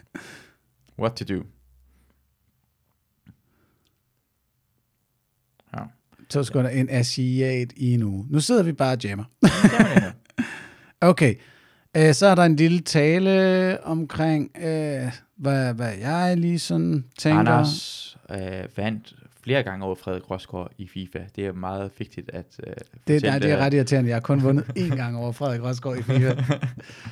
What 0.99 1.13
to 1.13 1.35
do. 1.35 1.43
Ja. 5.73 5.83
Så 6.29 6.43
skulle 6.43 6.63
der 6.63 6.69
en 6.69 6.89
asiat 6.89 7.73
i 7.75 7.93
en 7.93 8.03
uge. 8.03 8.25
Nu 8.29 8.39
sidder 8.39 8.63
vi 8.63 8.71
bare 8.71 8.93
og 8.93 9.03
jammer. 9.03 9.25
Okay, 11.01 11.35
øh, 11.97 12.13
så 12.13 12.27
er 12.27 12.35
der 12.35 12.43
en 12.43 12.55
lille 12.55 12.79
tale 12.79 13.83
omkring, 13.83 14.51
øh, 14.57 15.11
hvad, 15.35 15.73
hvad 15.73 15.93
jeg 16.01 16.37
lige 16.37 16.59
sådan 16.59 17.05
tænker. 17.17 17.39
Anders 17.39 18.17
øh, 18.29 18.77
vandt 18.77 19.13
flere 19.43 19.63
gange 19.63 19.85
over 19.85 19.95
Frederik 19.95 20.31
Rosgaard 20.31 20.71
i 20.77 20.87
FIFA. 20.87 21.19
Det 21.35 21.45
er 21.45 21.51
meget 21.53 21.91
vigtigt 21.99 22.29
at 22.33 22.45
øh, 22.67 22.73
det, 23.07 23.23
nej, 23.23 23.39
det 23.39 23.51
er 23.51 23.55
her. 23.57 23.65
ret 23.65 23.73
irriterende. 23.73 24.09
Jeg 24.09 24.15
har 24.15 24.21
kun 24.21 24.43
vundet 24.43 24.63
én 24.83 24.95
gang 24.95 25.17
over 25.17 25.31
Frederik 25.31 25.61
Rosgaard 25.61 25.97
i 25.97 26.01
FIFA. 26.01 26.35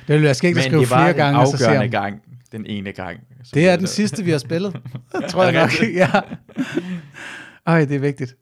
Det 0.08 0.16
vil 0.16 0.22
jeg 0.22 0.36
skal 0.36 0.48
ikke 0.48 0.58
Men 0.58 0.64
skrive 0.64 0.80
det 0.80 0.90
var 0.90 0.96
flere 0.96 1.12
gange, 1.12 1.40
og 1.40 1.46
så 1.46 1.56
se 1.56 1.64
afgørende 1.64 1.84
om. 1.98 2.02
gang. 2.02 2.22
Den 2.52 2.66
ene 2.66 2.92
gang. 2.92 3.20
Så 3.44 3.50
Det 3.54 3.68
er 3.68 3.76
den 3.76 3.86
sidste, 3.86 4.24
vi 4.24 4.30
har 4.30 4.38
spillet. 4.38 4.72
Det 5.12 5.24
tror 5.30 5.44
jeg 5.44 5.52
nok. 5.52 5.70
ja. 5.94 6.10
Ej, 7.66 7.84
det 7.84 7.96
er 7.96 8.00
vigtigt. 8.00 8.36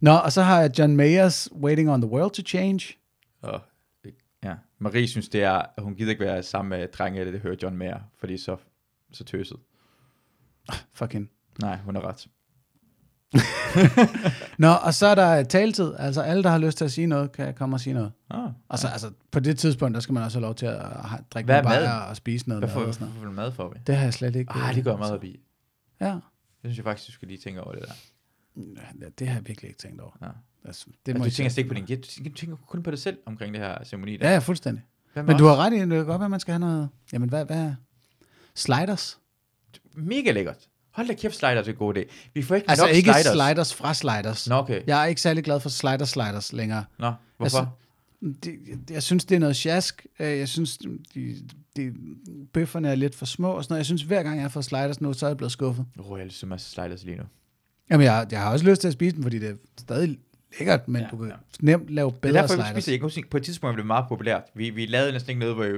Nå, 0.00 0.10
og 0.12 0.32
så 0.32 0.42
har 0.42 0.60
jeg 0.60 0.78
John 0.78 0.96
Mayers 0.96 1.48
Waiting 1.52 1.90
on 1.90 2.00
the 2.02 2.10
World 2.10 2.30
to 2.30 2.42
Change. 2.42 2.80
Og, 3.42 3.60
ja. 4.44 4.54
Marie 4.78 5.08
synes, 5.08 5.28
det 5.28 5.42
er, 5.42 5.52
at 5.52 5.82
hun 5.82 5.94
gider 5.94 6.10
ikke 6.10 6.24
være 6.24 6.42
sammen 6.42 6.78
med 6.78 6.88
drenge, 6.88 7.20
eller 7.20 7.32
det 7.32 7.40
hører 7.40 7.56
John 7.62 7.76
Mayer, 7.76 7.98
fordi 8.20 8.36
så, 8.36 8.56
så 9.12 9.24
tøset. 9.24 9.56
Fuck 10.94 11.12
hende. 11.12 11.28
Nej, 11.60 11.76
hun 11.84 11.96
er 11.96 12.08
ret. 12.08 12.26
Nå, 14.58 14.68
og 14.68 14.94
så 14.94 15.06
er 15.06 15.14
der 15.14 15.42
taletid. 15.42 15.94
Altså 15.98 16.20
alle, 16.22 16.42
der 16.42 16.50
har 16.50 16.58
lyst 16.58 16.78
til 16.78 16.84
at 16.84 16.92
sige 16.92 17.06
noget, 17.06 17.32
kan 17.32 17.54
komme 17.54 17.76
og 17.76 17.80
sige 17.80 17.94
noget. 17.94 18.12
Ah, 18.30 18.50
Og 18.68 18.78
så, 18.78 18.88
altså, 18.88 19.10
på 19.30 19.40
det 19.40 19.58
tidspunkt, 19.58 19.94
der 19.94 20.00
skal 20.00 20.12
man 20.12 20.22
også 20.22 20.38
have 20.38 20.42
lov 20.46 20.54
til 20.54 20.66
at 20.66 20.80
drikke 21.30 21.46
Hvad 21.46 21.62
nogle 21.62 21.76
mad? 21.76 21.86
bajer 21.86 22.00
og 22.00 22.16
spise 22.16 22.48
noget 22.48 22.60
hvad 22.60 22.68
mad 22.68 22.74
får, 22.74 22.80
og 22.80 22.84
hvad 22.84 22.92
sådan 22.94 23.08
noget. 23.08 23.24
får 23.24 23.30
mad 23.32 23.52
for 23.52 23.68
vi? 23.68 23.80
Det 23.86 23.96
har 23.96 24.04
jeg 24.04 24.14
slet 24.14 24.36
ikke. 24.36 24.52
Ah, 24.52 24.74
det 24.74 24.84
går 24.84 24.90
jeg 24.90 24.98
meget 24.98 25.14
op 25.14 25.24
i. 25.24 25.40
Ja, 26.00 26.06
Det 26.06 26.20
synes 26.64 26.76
jeg 26.76 26.84
faktisk, 26.84 27.08
du 27.08 27.12
skal 27.12 27.28
lige 27.28 27.38
tænke 27.38 27.62
over 27.62 27.72
det 27.74 27.82
der. 27.82 27.92
Ja, 29.00 29.06
det 29.18 29.28
har 29.28 29.34
jeg 29.34 29.46
virkelig 29.46 29.68
ikke 29.68 29.78
tænkt 29.80 30.00
over. 30.00 30.12
Ja. 30.22 30.26
Altså, 30.64 30.84
det 30.86 30.96
Det 31.06 31.18
må 31.18 31.24
du 31.24 31.30
tænker 31.30 31.50
slet 31.50 31.58
ikke 31.58 31.68
på 31.68 31.74
din 31.74 31.86
gæt. 31.86 32.18
Du 32.24 32.30
tænker, 32.30 32.56
du 32.56 32.62
kun 32.66 32.82
på 32.82 32.90
dig 32.90 32.98
selv 32.98 33.18
omkring 33.26 33.54
det 33.54 33.62
her 33.62 33.84
ceremoni 33.84 34.16
der. 34.16 34.26
Ja, 34.26 34.32
ja, 34.32 34.38
fuldstændig. 34.38 34.84
Men 35.14 35.26
du 35.26 35.32
os? 35.48 35.56
har 35.56 35.64
ret 35.64 35.72
i, 35.72 35.78
det 35.80 35.88
kan 35.88 35.96
godt 36.04 36.08
være, 36.20 36.24
at 36.24 36.30
man 36.30 36.40
skal 36.40 36.52
have 36.52 36.58
noget... 36.60 36.88
Jamen, 37.12 37.28
hvad, 37.28 37.44
hvad 37.44 37.72
Sliders? 38.54 39.18
Mega 39.94 40.30
lækkert. 40.32 40.68
Hold 40.98 41.08
da 41.08 41.14
kæft, 41.14 41.34
sliders 41.36 41.66
er 41.68 41.72
en 41.72 41.76
god 41.78 41.96
idé. 41.96 42.02
Vi 42.34 42.42
får 42.42 42.54
ikke 42.54 42.70
Altså 42.70 42.86
nok 42.86 42.94
ikke 42.94 43.12
sliders. 43.12 43.32
sliders. 43.46 43.74
fra 43.74 43.94
sliders. 43.94 44.48
Nå, 44.48 44.54
okay. 44.54 44.82
Jeg 44.86 45.02
er 45.02 45.06
ikke 45.06 45.20
særlig 45.20 45.44
glad 45.44 45.60
for 45.60 45.68
slider 45.68 46.04
sliders 46.04 46.52
længere. 46.52 46.84
Nå, 46.98 47.12
hvorfor? 47.36 47.58
Altså, 47.58 47.66
det, 48.44 48.54
jeg 48.90 49.02
synes, 49.02 49.24
det 49.24 49.34
er 49.34 49.38
noget 49.38 49.56
sjask. 49.56 50.06
Øh, 50.18 50.38
Jeg 50.38 50.48
synes, 50.48 50.78
de, 51.14 51.36
de, 51.76 51.92
bøfferne 52.52 52.88
er 52.90 52.94
lidt 52.94 53.14
for 53.14 53.26
små 53.26 53.50
og 53.52 53.64
sådan 53.64 53.72
noget. 53.72 53.78
Jeg 53.78 53.86
synes, 53.86 54.02
hver 54.02 54.22
gang 54.22 54.34
jeg 54.36 54.42
har 54.44 54.48
fået 54.48 54.64
sliders 54.64 55.00
nu, 55.00 55.12
så 55.12 55.26
er 55.26 55.30
jeg 55.30 55.36
blevet 55.36 55.52
skuffet. 55.52 55.86
Oh, 55.98 56.04
jeg 56.18 56.18
har 56.18 56.24
lyst 56.24 56.38
til 56.38 56.46
en 56.46 56.50
masse 56.50 56.70
sliders 56.70 57.04
lige 57.04 57.16
nu. 57.16 57.22
Jamen, 57.90 58.04
jeg, 58.04 58.26
jeg 58.30 58.40
har 58.40 58.52
også 58.52 58.64
lyst 58.64 58.80
til 58.80 58.88
at 58.88 58.92
spise 58.94 59.14
dem, 59.16 59.22
fordi 59.22 59.38
det 59.38 59.48
er 59.50 59.54
stadig 59.80 60.18
lækkert, 60.58 60.88
men 60.88 61.02
Ja, 61.02 61.08
du 61.10 61.16
kan 61.16 61.26
ja. 61.28 61.34
nemt 61.60 61.90
lave 61.90 62.08
Det 62.10 62.16
er 62.16 62.20
bedre 62.20 62.34
derfor, 62.34 62.48
sliders. 62.54 62.70
spiser. 62.70 62.92
Jeg 62.92 62.98
kan 63.00 63.04
huske, 63.06 63.22
på 63.30 63.36
et 63.36 63.42
tidspunkt 63.42 63.74
blev 63.74 63.82
det 63.82 63.86
meget 63.86 64.04
populært. 64.08 64.42
Vi, 64.54 64.70
vi 64.70 64.86
lavede 64.86 65.12
næsten 65.12 65.30
ikke 65.30 65.40
noget, 65.40 65.54
hvor 65.54 65.64
jeg 65.64 65.74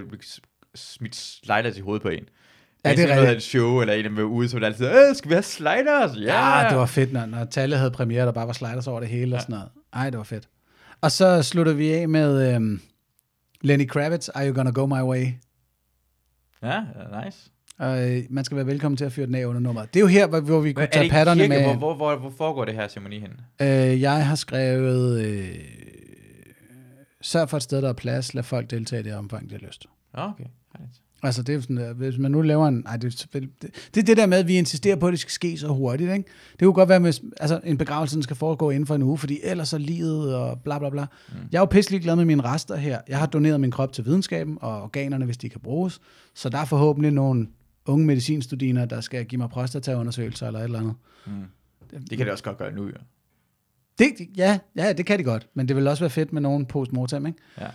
smidt 0.75 1.17
sliders 1.17 1.77
i 1.77 1.81
hovedet 1.81 2.03
på 2.03 2.09
en. 2.09 2.25
Ja, 2.85 2.91
det 2.91 3.11
er 3.11 3.15
noget 3.15 3.29
af 3.29 3.33
et 3.33 3.43
show, 3.43 3.81
eller 3.81 3.95
en 3.95 4.17
var 4.17 4.23
ude, 4.23 4.53
var 4.53 4.59
det 4.59 4.67
altid, 4.67 4.87
øh, 4.87 5.17
skal 5.17 5.29
vi 5.29 5.35
have 5.35 5.43
sliders? 5.43 6.17
Ja, 6.17 6.59
Ja, 6.63 6.69
det 6.69 6.79
var 6.79 6.87
fedt, 6.87 7.13
når, 7.13 7.27
når 7.27 7.45
Talle 7.45 7.77
havde 7.77 7.91
premiere, 7.91 8.27
der 8.27 8.33
bare 8.33 8.47
var 8.47 8.53
sliders 8.53 8.87
over 8.87 9.01
det 9.01 9.09
hele 9.09 9.37
og 9.37 9.41
sådan 9.43 9.53
noget. 9.53 9.69
Ej, 9.93 10.11
det 10.11 10.19
var 10.19 10.25
fedt. 10.25 10.49
Og 11.01 11.13
så 11.13 11.43
slutter 11.43 11.73
vi 11.73 11.93
af 11.93 12.09
med 12.09 12.55
øhm, 12.55 12.81
Lenny 13.61 13.89
Kravitz, 13.89 14.29
Are 14.35 14.47
You 14.49 14.55
Gonna 14.55 14.71
Go 14.71 14.87
My 14.87 15.03
Way? 15.03 15.27
Ja, 16.63 16.81
nice. 17.25 17.39
Og 17.79 18.11
øh, 18.11 18.23
man 18.31 18.45
skal 18.45 18.57
være 18.57 18.67
velkommen 18.67 18.97
til 18.97 19.05
at 19.05 19.13
fyre 19.13 19.27
den 19.27 19.35
af 19.35 19.45
under 19.45 19.61
nummeret. 19.61 19.95
Det 19.95 20.01
er 20.01 20.05
jo 20.05 20.07
her, 20.07 20.27
hvor, 20.27 20.41
hvor 20.41 20.61
vi 20.61 20.73
kunne 20.73 20.87
tage 20.93 21.11
patterne 21.11 21.49
med. 21.49 21.63
Hvor, 21.63 21.75
hvor, 21.75 21.95
hvor, 21.95 22.17
hvor 22.17 22.33
foregår 22.39 22.65
det 22.65 22.75
her 22.75 22.89
ceremoni 22.89 23.19
hen? 23.19 23.31
Øh, 23.61 24.01
jeg 24.01 24.27
har 24.27 24.35
skrevet, 24.35 25.25
øh, 25.25 25.55
sørg 27.23 27.49
for 27.49 27.57
et 27.57 27.63
sted, 27.63 27.83
der 27.83 27.89
er 27.89 27.93
plads, 27.93 28.35
lad 28.35 28.43
folk 28.43 28.71
deltage 28.71 29.01
i 29.01 29.03
det 29.03 29.15
omfang, 29.15 29.51
de 29.51 29.55
har 29.55 29.67
lyst. 29.67 29.87
Okay. 30.15 30.45
Altså, 31.23 31.43
det 31.43 31.55
er 31.55 31.61
sådan, 31.61 31.77
der, 31.77 31.93
hvis 31.93 32.19
man 32.19 32.31
nu 32.31 32.41
laver 32.43 32.69
en... 32.69 32.85
Ej, 32.87 32.97
det, 32.97 33.27
det, 33.33 33.49
det 33.95 34.01
er 34.01 34.05
det 34.05 34.17
der 34.17 34.27
med, 34.27 34.39
at 34.39 34.49
vi 34.49 34.55
insisterer 34.55 34.97
på, 34.97 35.07
at 35.07 35.11
det 35.11 35.21
skal 35.21 35.31
ske 35.31 35.59
så 35.59 35.69
hurtigt, 35.69 36.13
ikke? 36.13 36.25
Det 36.53 36.61
kunne 36.61 36.73
godt 36.73 36.89
være, 36.89 36.99
hvis 36.99 37.23
altså, 37.41 37.61
en 37.65 37.79
begravelse 37.79 38.23
skal 38.23 38.37
foregå 38.37 38.71
inden 38.71 38.87
for 38.87 38.95
en 38.95 39.03
uge, 39.03 39.19
fordi 39.19 39.41
ellers 39.43 39.73
er 39.73 39.79
livet 39.79 40.35
og 40.35 40.61
bla 40.63 40.79
bla 40.79 40.91
bla. 40.91 41.07
Mm. 41.29 41.35
Jeg 41.53 41.59
er 41.59 41.63
jo 41.63 41.67
pisselig 41.67 42.03
glad 42.03 42.17
med 42.17 42.25
mine 42.25 42.45
rester 42.45 42.77
her. 42.77 43.01
Jeg 43.09 43.19
har 43.19 43.27
doneret 43.27 43.61
min 43.61 43.71
krop 43.71 43.93
til 43.93 44.05
videnskaben 44.05 44.59
og 44.61 44.83
organerne, 44.83 45.25
hvis 45.25 45.37
de 45.37 45.49
kan 45.49 45.61
bruges. 45.61 46.01
Så 46.35 46.49
der 46.49 46.59
er 46.59 46.65
forhåbentlig 46.65 47.13
nogle 47.13 47.47
unge 47.87 48.07
medicinstudiner, 48.07 48.85
der 48.85 49.01
skal 49.01 49.25
give 49.25 49.39
mig 49.39 49.51
prostataundersøgelser 49.51 50.47
eller 50.47 50.61
et 50.61 50.65
eller 50.65 50.79
andet. 50.79 50.95
Det 52.11 52.19
kan 52.19 52.27
det 52.27 52.33
også 52.33 52.45
godt 52.45 52.59
gøre 52.59 52.73
nu, 52.73 52.87
jo. 52.87 52.93
Det, 53.99 54.07
ja, 54.37 54.59
ja, 54.77 54.93
det 54.93 55.07
kan 55.07 55.19
de 55.19 55.25
godt, 55.25 55.49
men 55.55 55.69
det 55.69 55.77
vil 55.77 55.89
også 55.89 56.03
være 56.03 56.11
fedt 56.11 56.33
med 56.33 56.43
nogen 56.43 56.67
postmortem, 56.67 57.27
ikke? 57.27 57.39
Ja. 57.61 57.67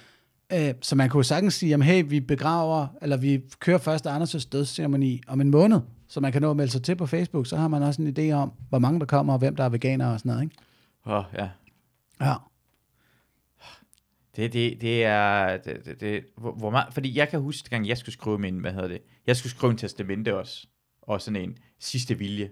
Øh, 0.53 0.73
så 0.81 0.95
man 0.95 1.09
kunne 1.09 1.23
sagtens 1.23 1.53
sige, 1.53 1.69
jamen 1.69 1.87
hey, 1.87 2.03
vi 2.07 2.19
begraver, 2.19 2.87
eller 3.01 3.17
vi 3.17 3.41
kører 3.59 3.77
først 3.77 4.07
Anders' 4.07 4.49
dødsceremoni 4.51 5.21
om 5.27 5.41
en 5.41 5.51
måned, 5.51 5.79
så 6.07 6.19
man 6.19 6.31
kan 6.31 6.41
nå 6.41 6.51
at 6.51 6.57
melde 6.57 6.71
sig 6.71 6.83
til 6.83 6.95
på 6.95 7.05
Facebook, 7.05 7.47
så 7.47 7.57
har 7.57 7.67
man 7.67 7.83
også 7.83 8.01
en 8.01 8.15
idé 8.19 8.31
om, 8.33 8.53
hvor 8.69 8.79
mange 8.79 8.99
der 8.99 9.05
kommer, 9.05 9.33
og 9.33 9.39
hvem 9.39 9.55
der 9.55 9.63
er 9.63 9.69
veganere 9.69 10.13
og 10.13 10.19
sådan 10.19 10.29
noget, 10.29 10.43
ikke? 10.43 10.55
Åh, 11.05 11.13
oh, 11.13 11.23
ja. 11.33 11.49
Ja. 12.21 12.33
Det, 14.35 14.53
det, 14.53 14.81
det 14.81 15.03
er... 15.05 15.57
Det, 15.57 15.85
det, 15.85 15.99
det, 15.99 16.23
hvor, 16.37 16.51
hvor 16.51 16.69
meget, 16.69 16.93
fordi 16.93 17.17
jeg 17.17 17.29
kan 17.29 17.39
huske, 17.41 17.69
gang 17.69 17.87
jeg 17.87 17.97
skulle 17.97 18.13
skrive 18.13 18.39
min... 18.39 18.57
Hvad 18.59 18.73
hedder 18.73 18.87
det? 18.87 19.01
Jeg 19.27 19.35
skulle 19.37 19.51
skrive 19.51 19.71
en 19.71 19.77
testamente 19.77 20.37
også. 20.37 20.67
Og 21.01 21.21
sådan 21.21 21.41
en 21.41 21.57
sidste 21.79 22.17
vilje. 22.17 22.49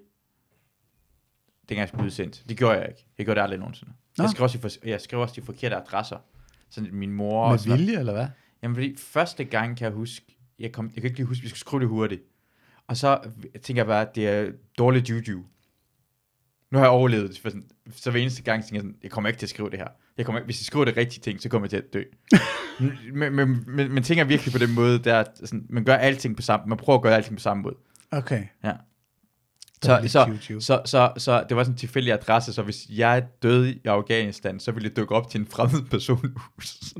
Dengang 1.70 1.80
jeg 1.80 1.88
skulle 1.88 2.06
udsendt. 2.06 2.44
Det 2.50 2.58
gjorde 2.58 2.80
jeg 2.80 2.88
ikke. 2.90 3.06
Jeg 3.18 3.26
gjorde 3.26 3.38
det 3.40 3.44
aldrig 3.44 3.60
nogensinde. 3.60 3.92
Nå. 4.18 4.24
Jeg 4.24 4.32
skrev, 4.32 4.44
også 4.44 4.58
de, 4.58 4.62
for- 4.62 4.88
jeg 4.88 5.02
skrev 5.02 5.20
også 5.20 5.36
de 5.36 5.42
forkerte 5.46 5.76
adresser. 5.76 6.18
Sådan 6.74 6.90
min 6.94 7.12
mor... 7.12 7.50
Med 7.50 7.58
sådan 7.58 7.80
vilje, 7.80 8.00
eller 8.00 8.14
hvad? 8.14 8.28
Jamen, 8.64 8.76
fordi 8.76 8.96
første 8.98 9.44
gang 9.44 9.78
kan 9.78 9.86
jeg 9.86 9.94
huske, 9.94 10.38
jeg, 10.60 10.72
kom, 10.72 10.86
jeg 10.86 11.02
kan 11.02 11.04
ikke 11.04 11.18
lige 11.18 11.28
huske, 11.28 11.42
vi 11.42 11.50
skulle 11.50 11.60
skrive 11.60 11.80
det 11.80 11.90
hurtigt. 11.90 12.22
Og 12.88 12.98
så 12.98 13.20
tænker 13.64 13.80
jeg 13.82 13.88
bare, 13.88 14.02
at 14.02 14.16
det 14.16 14.28
er 14.28 14.52
dårligt 14.78 15.10
juju. 15.10 15.44
Nu 16.72 16.78
har 16.78 16.86
jeg 16.86 16.92
overlevet 16.92 17.30
det, 17.30 17.40
for 17.40 17.50
sådan, 17.50 17.66
så 17.92 18.12
hver 18.12 18.22
eneste 18.22 18.44
gang 18.44 18.64
tænker 18.64 18.76
jeg 18.76 18.82
sådan, 18.82 18.96
jeg 19.04 19.12
kommer 19.12 19.28
ikke 19.28 19.40
til 19.40 19.46
at 19.46 19.50
skrive 19.50 19.70
det 19.70 19.80
her. 19.80 19.88
Jeg 20.18 20.26
kommer 20.26 20.40
ikke, 20.40 20.46
hvis 20.46 20.62
jeg 20.62 20.66
skriver 20.66 20.86
det 20.86 20.98
rigtige 20.98 21.22
ting, 21.22 21.42
så 21.42 21.50
kommer 21.50 21.66
jeg 21.66 21.70
til 21.70 21.78
at 21.78 21.94
dø. 21.94 22.04
men, 23.20 23.36
men, 23.36 23.64
men, 23.68 23.92
man 23.92 24.04
tænker 24.04 24.24
virkelig 24.24 24.52
på 24.52 24.60
den 24.60 24.74
måde, 24.74 25.00
der, 25.00 25.24
sådan, 25.36 25.66
man 25.70 25.84
gør 25.84 25.96
alting 25.96 26.36
på 26.36 26.42
samme, 26.42 26.66
man 26.68 26.78
prøver 26.78 26.98
at 26.98 27.04
gøre 27.04 27.16
alting 27.16 27.36
på 27.36 27.42
samme 27.42 27.64
måde. 27.64 27.76
Okay. 28.12 28.44
Ja. 28.64 28.74
Så, 29.84 30.02
så, 30.08 30.26
juju. 30.50 30.60
så, 30.60 30.82
så, 30.86 31.12
så, 31.18 31.44
det 31.50 31.58
var 31.58 31.64
sådan 31.64 31.74
en 31.74 31.78
tilfældig 31.78 32.14
adresse, 32.14 32.54
så 32.54 32.62
hvis 32.62 32.86
jeg 32.90 33.24
døde 33.44 33.74
i 33.74 33.82
Afghanistan, 33.86 34.60
så 34.60 34.72
ville 34.72 34.90
jeg 34.90 34.98
dukke 34.98 35.16
op 35.16 35.30
til 35.32 35.40
en 35.40 35.48
fremmed 35.52 35.82
person 35.82 36.38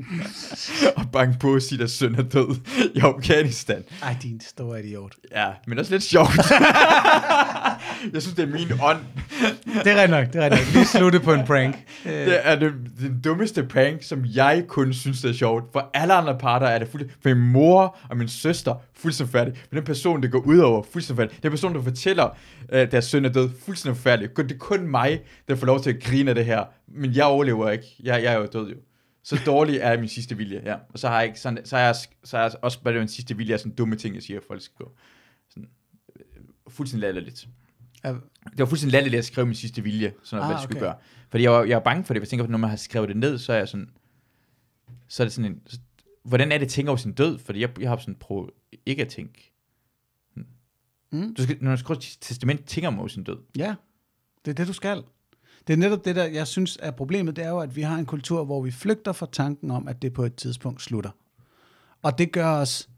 og 0.96 1.10
banke 1.12 1.38
på 1.38 1.54
og 1.54 1.62
sige, 1.62 1.82
at 1.82 1.90
søn 1.90 2.14
er 2.14 2.22
død 2.22 2.56
i 2.94 2.98
Afghanistan. 2.98 3.84
Ej, 4.02 4.16
din 4.22 4.40
store 4.40 4.84
idiot. 4.84 5.12
Ja, 5.32 5.46
men 5.66 5.78
også 5.78 5.92
lidt 5.92 6.02
sjovt. 6.02 6.30
jeg 8.12 8.22
synes, 8.22 8.34
det 8.36 8.42
er 8.42 8.52
min 8.52 8.72
ånd. 8.82 8.98
Det 9.84 9.92
er 9.92 10.06
nok, 10.06 10.32
det 10.32 10.44
er 10.44 10.48
nok. 10.48 10.58
Lige 10.74 10.84
slutte 10.86 11.20
på 11.20 11.32
en 11.32 11.46
prank. 11.46 11.76
Det 12.04 12.40
er 12.42 12.56
det, 12.56 12.72
den 13.00 13.20
dummeste 13.24 13.64
prank, 13.64 14.02
som 14.02 14.24
jeg 14.34 14.64
kun 14.68 14.92
synes, 14.92 15.20
det 15.20 15.30
er 15.30 15.34
sjovt. 15.34 15.64
For 15.72 15.90
alle 15.94 16.14
andre 16.14 16.38
parter 16.38 16.66
er 16.66 16.78
det 16.78 16.88
fuldstændig... 16.88 17.16
For 17.22 17.28
min 17.28 17.52
mor 17.52 17.96
og 18.10 18.16
min 18.16 18.28
søster, 18.28 18.74
fuldstændig 19.04 19.32
færdig. 19.32 19.54
Men 19.70 19.76
den 19.76 19.84
person, 19.84 20.22
det 20.22 20.32
går 20.32 20.40
ud 20.46 20.58
over, 20.58 20.82
fuldstændig 20.82 21.22
færdig. 21.22 21.42
Den 21.42 21.50
person, 21.50 21.74
der 21.74 21.82
fortæller, 21.82 22.36
at 22.68 22.92
deres 22.92 23.04
søn 23.04 23.24
er 23.24 23.28
død, 23.28 23.50
fuldstændig 23.64 24.00
færdig. 24.00 24.36
Det 24.36 24.52
er 24.52 24.58
kun 24.58 24.86
mig, 24.86 25.22
der 25.48 25.54
får 25.54 25.66
lov 25.66 25.80
til 25.80 25.90
at 25.90 26.02
grine 26.02 26.30
af 26.30 26.34
det 26.34 26.44
her. 26.44 26.64
Men 26.88 27.14
jeg 27.14 27.24
overlever 27.24 27.70
ikke. 27.70 27.86
Jeg, 28.02 28.22
jeg 28.22 28.34
er 28.34 28.38
jo 28.38 28.46
død 28.52 28.70
jo. 28.70 28.76
Så 29.24 29.40
dårlig 29.46 29.76
er 29.76 29.98
min 29.98 30.08
sidste 30.08 30.36
vilje, 30.36 30.62
ja. 30.64 30.74
Og 30.88 30.98
så 30.98 31.08
har 31.08 31.18
jeg 31.18 31.26
ikke 31.26 31.40
sådan, 31.40 31.58
så 31.64 31.76
har 31.76 31.84
jeg, 31.84 31.94
så 32.24 32.36
har 32.36 32.44
jeg 32.44 32.52
også 32.62 32.82
bare 32.82 32.94
min 32.94 33.08
sidste 33.08 33.36
vilje 33.36 33.54
af 33.54 33.60
sådan 33.60 33.74
dumme 33.74 33.96
ting, 33.96 34.14
jeg 34.14 34.22
siger, 34.22 34.40
at 34.40 34.44
folk 34.48 34.62
skal 34.62 34.84
gå. 34.84 34.92
Sådan, 35.50 35.68
øh, 36.16 36.42
fuldstændig 36.68 37.06
latterligt. 37.06 37.48
Ja. 38.04 38.08
Det 38.50 38.58
var 38.58 38.66
fuldstændig 38.66 38.92
latterligt 38.92 39.18
at 39.18 39.24
skrive 39.24 39.46
min 39.46 39.54
sidste 39.54 39.82
vilje, 39.82 40.12
sådan 40.22 40.42
Ah, 40.42 40.48
hvad 40.48 40.56
jeg 40.56 40.62
skulle 40.62 40.80
okay. 40.80 40.86
gøre. 40.86 40.96
Fordi 41.30 41.42
jeg 41.42 41.52
var, 41.52 41.64
jeg 41.64 41.76
var 41.76 41.82
bange 41.82 42.04
for 42.04 42.14
det, 42.14 42.20
jeg 42.20 42.28
tænker 42.28 42.44
på, 42.44 42.50
når 42.50 42.58
man 42.58 42.70
har 42.70 42.76
skrevet 42.76 43.08
det 43.08 43.16
ned, 43.16 43.38
så 43.38 43.52
er 43.52 43.56
jeg 43.56 43.68
sådan, 43.68 43.88
så 45.08 45.22
er 45.22 45.24
det 45.24 45.32
sådan 45.32 45.50
en, 45.50 45.60
så, 45.66 45.78
hvordan 46.24 46.52
er 46.52 46.58
det 46.58 46.64
at 46.64 46.70
tænke 46.70 46.88
over 46.90 46.96
sin 46.96 47.12
død? 47.12 47.38
Fordi 47.38 47.60
jeg, 47.60 47.80
jeg 47.80 47.88
har 47.88 47.96
sådan 47.96 48.14
prøvet 48.14 48.50
ikke 48.86 49.02
at 49.02 49.08
tænke. 49.08 49.52
Mm. 51.12 51.34
Du 51.34 51.42
skal, 51.42 51.58
når 51.60 51.70
du 51.70 51.76
skriver 51.76 52.00
testament, 52.20 52.66
tænker 52.66 52.90
man 52.90 53.08
sin 53.08 53.24
død. 53.24 53.38
Ja, 53.56 53.74
det 54.44 54.50
er 54.50 54.54
det, 54.54 54.66
du 54.66 54.72
skal. 54.72 55.02
Det 55.66 55.72
er 55.72 55.76
netop 55.76 56.04
det, 56.04 56.16
der 56.16 56.24
jeg 56.24 56.46
synes 56.46 56.78
er 56.82 56.90
problemet, 56.90 57.36
det 57.36 57.44
er 57.44 57.48
jo, 57.48 57.58
at 57.58 57.76
vi 57.76 57.82
har 57.82 57.98
en 57.98 58.06
kultur, 58.06 58.44
hvor 58.44 58.62
vi 58.62 58.70
flygter 58.70 59.12
fra 59.12 59.26
tanken 59.32 59.70
om, 59.70 59.88
at 59.88 60.02
det 60.02 60.12
på 60.12 60.24
et 60.24 60.34
tidspunkt 60.34 60.82
slutter. 60.82 61.10
Og 62.02 62.18
det 62.18 62.32
gør 62.32 62.50
os, 62.50 62.88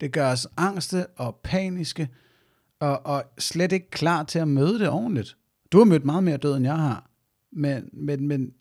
det 0.00 0.12
gør 0.12 0.30
os 0.30 0.46
angste 0.56 1.06
og 1.06 1.40
paniske, 1.44 2.08
og, 2.80 3.06
og 3.06 3.24
slet 3.38 3.72
ikke 3.72 3.90
klar 3.90 4.22
til 4.22 4.38
at 4.38 4.48
møde 4.48 4.78
det 4.78 4.88
ordentligt. 4.88 5.36
Du 5.72 5.78
har 5.78 5.84
mødt 5.84 6.04
meget 6.04 6.24
mere 6.24 6.36
død, 6.36 6.56
end 6.56 6.64
jeg 6.64 6.76
har. 6.76 7.10
Men, 7.52 7.90
men, 7.92 8.28
men 8.28 8.54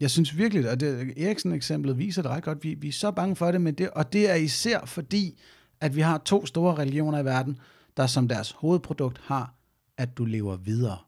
jeg 0.00 0.10
synes 0.10 0.36
virkelig, 0.36 0.70
og 0.70 0.80
det, 0.80 1.12
Eriksen 1.16 1.52
eksemplet 1.52 1.98
viser 1.98 2.22
det 2.22 2.30
ret 2.30 2.42
godt, 2.42 2.64
vi, 2.64 2.74
vi 2.74 2.88
er 2.88 2.92
så 2.92 3.10
bange 3.10 3.36
for 3.36 3.52
det, 3.52 3.60
men 3.60 3.74
det, 3.74 3.90
og 3.90 4.12
det 4.12 4.30
er 4.30 4.34
især 4.34 4.84
fordi, 4.84 5.38
at 5.80 5.96
vi 5.96 6.00
har 6.00 6.18
to 6.18 6.46
store 6.46 6.74
religioner 6.74 7.18
i 7.18 7.24
verden, 7.24 7.58
der 7.96 8.06
som 8.06 8.28
deres 8.28 8.50
hovedprodukt 8.50 9.20
har, 9.24 9.54
at 9.96 10.18
du 10.18 10.24
lever 10.24 10.56
videre, 10.56 10.98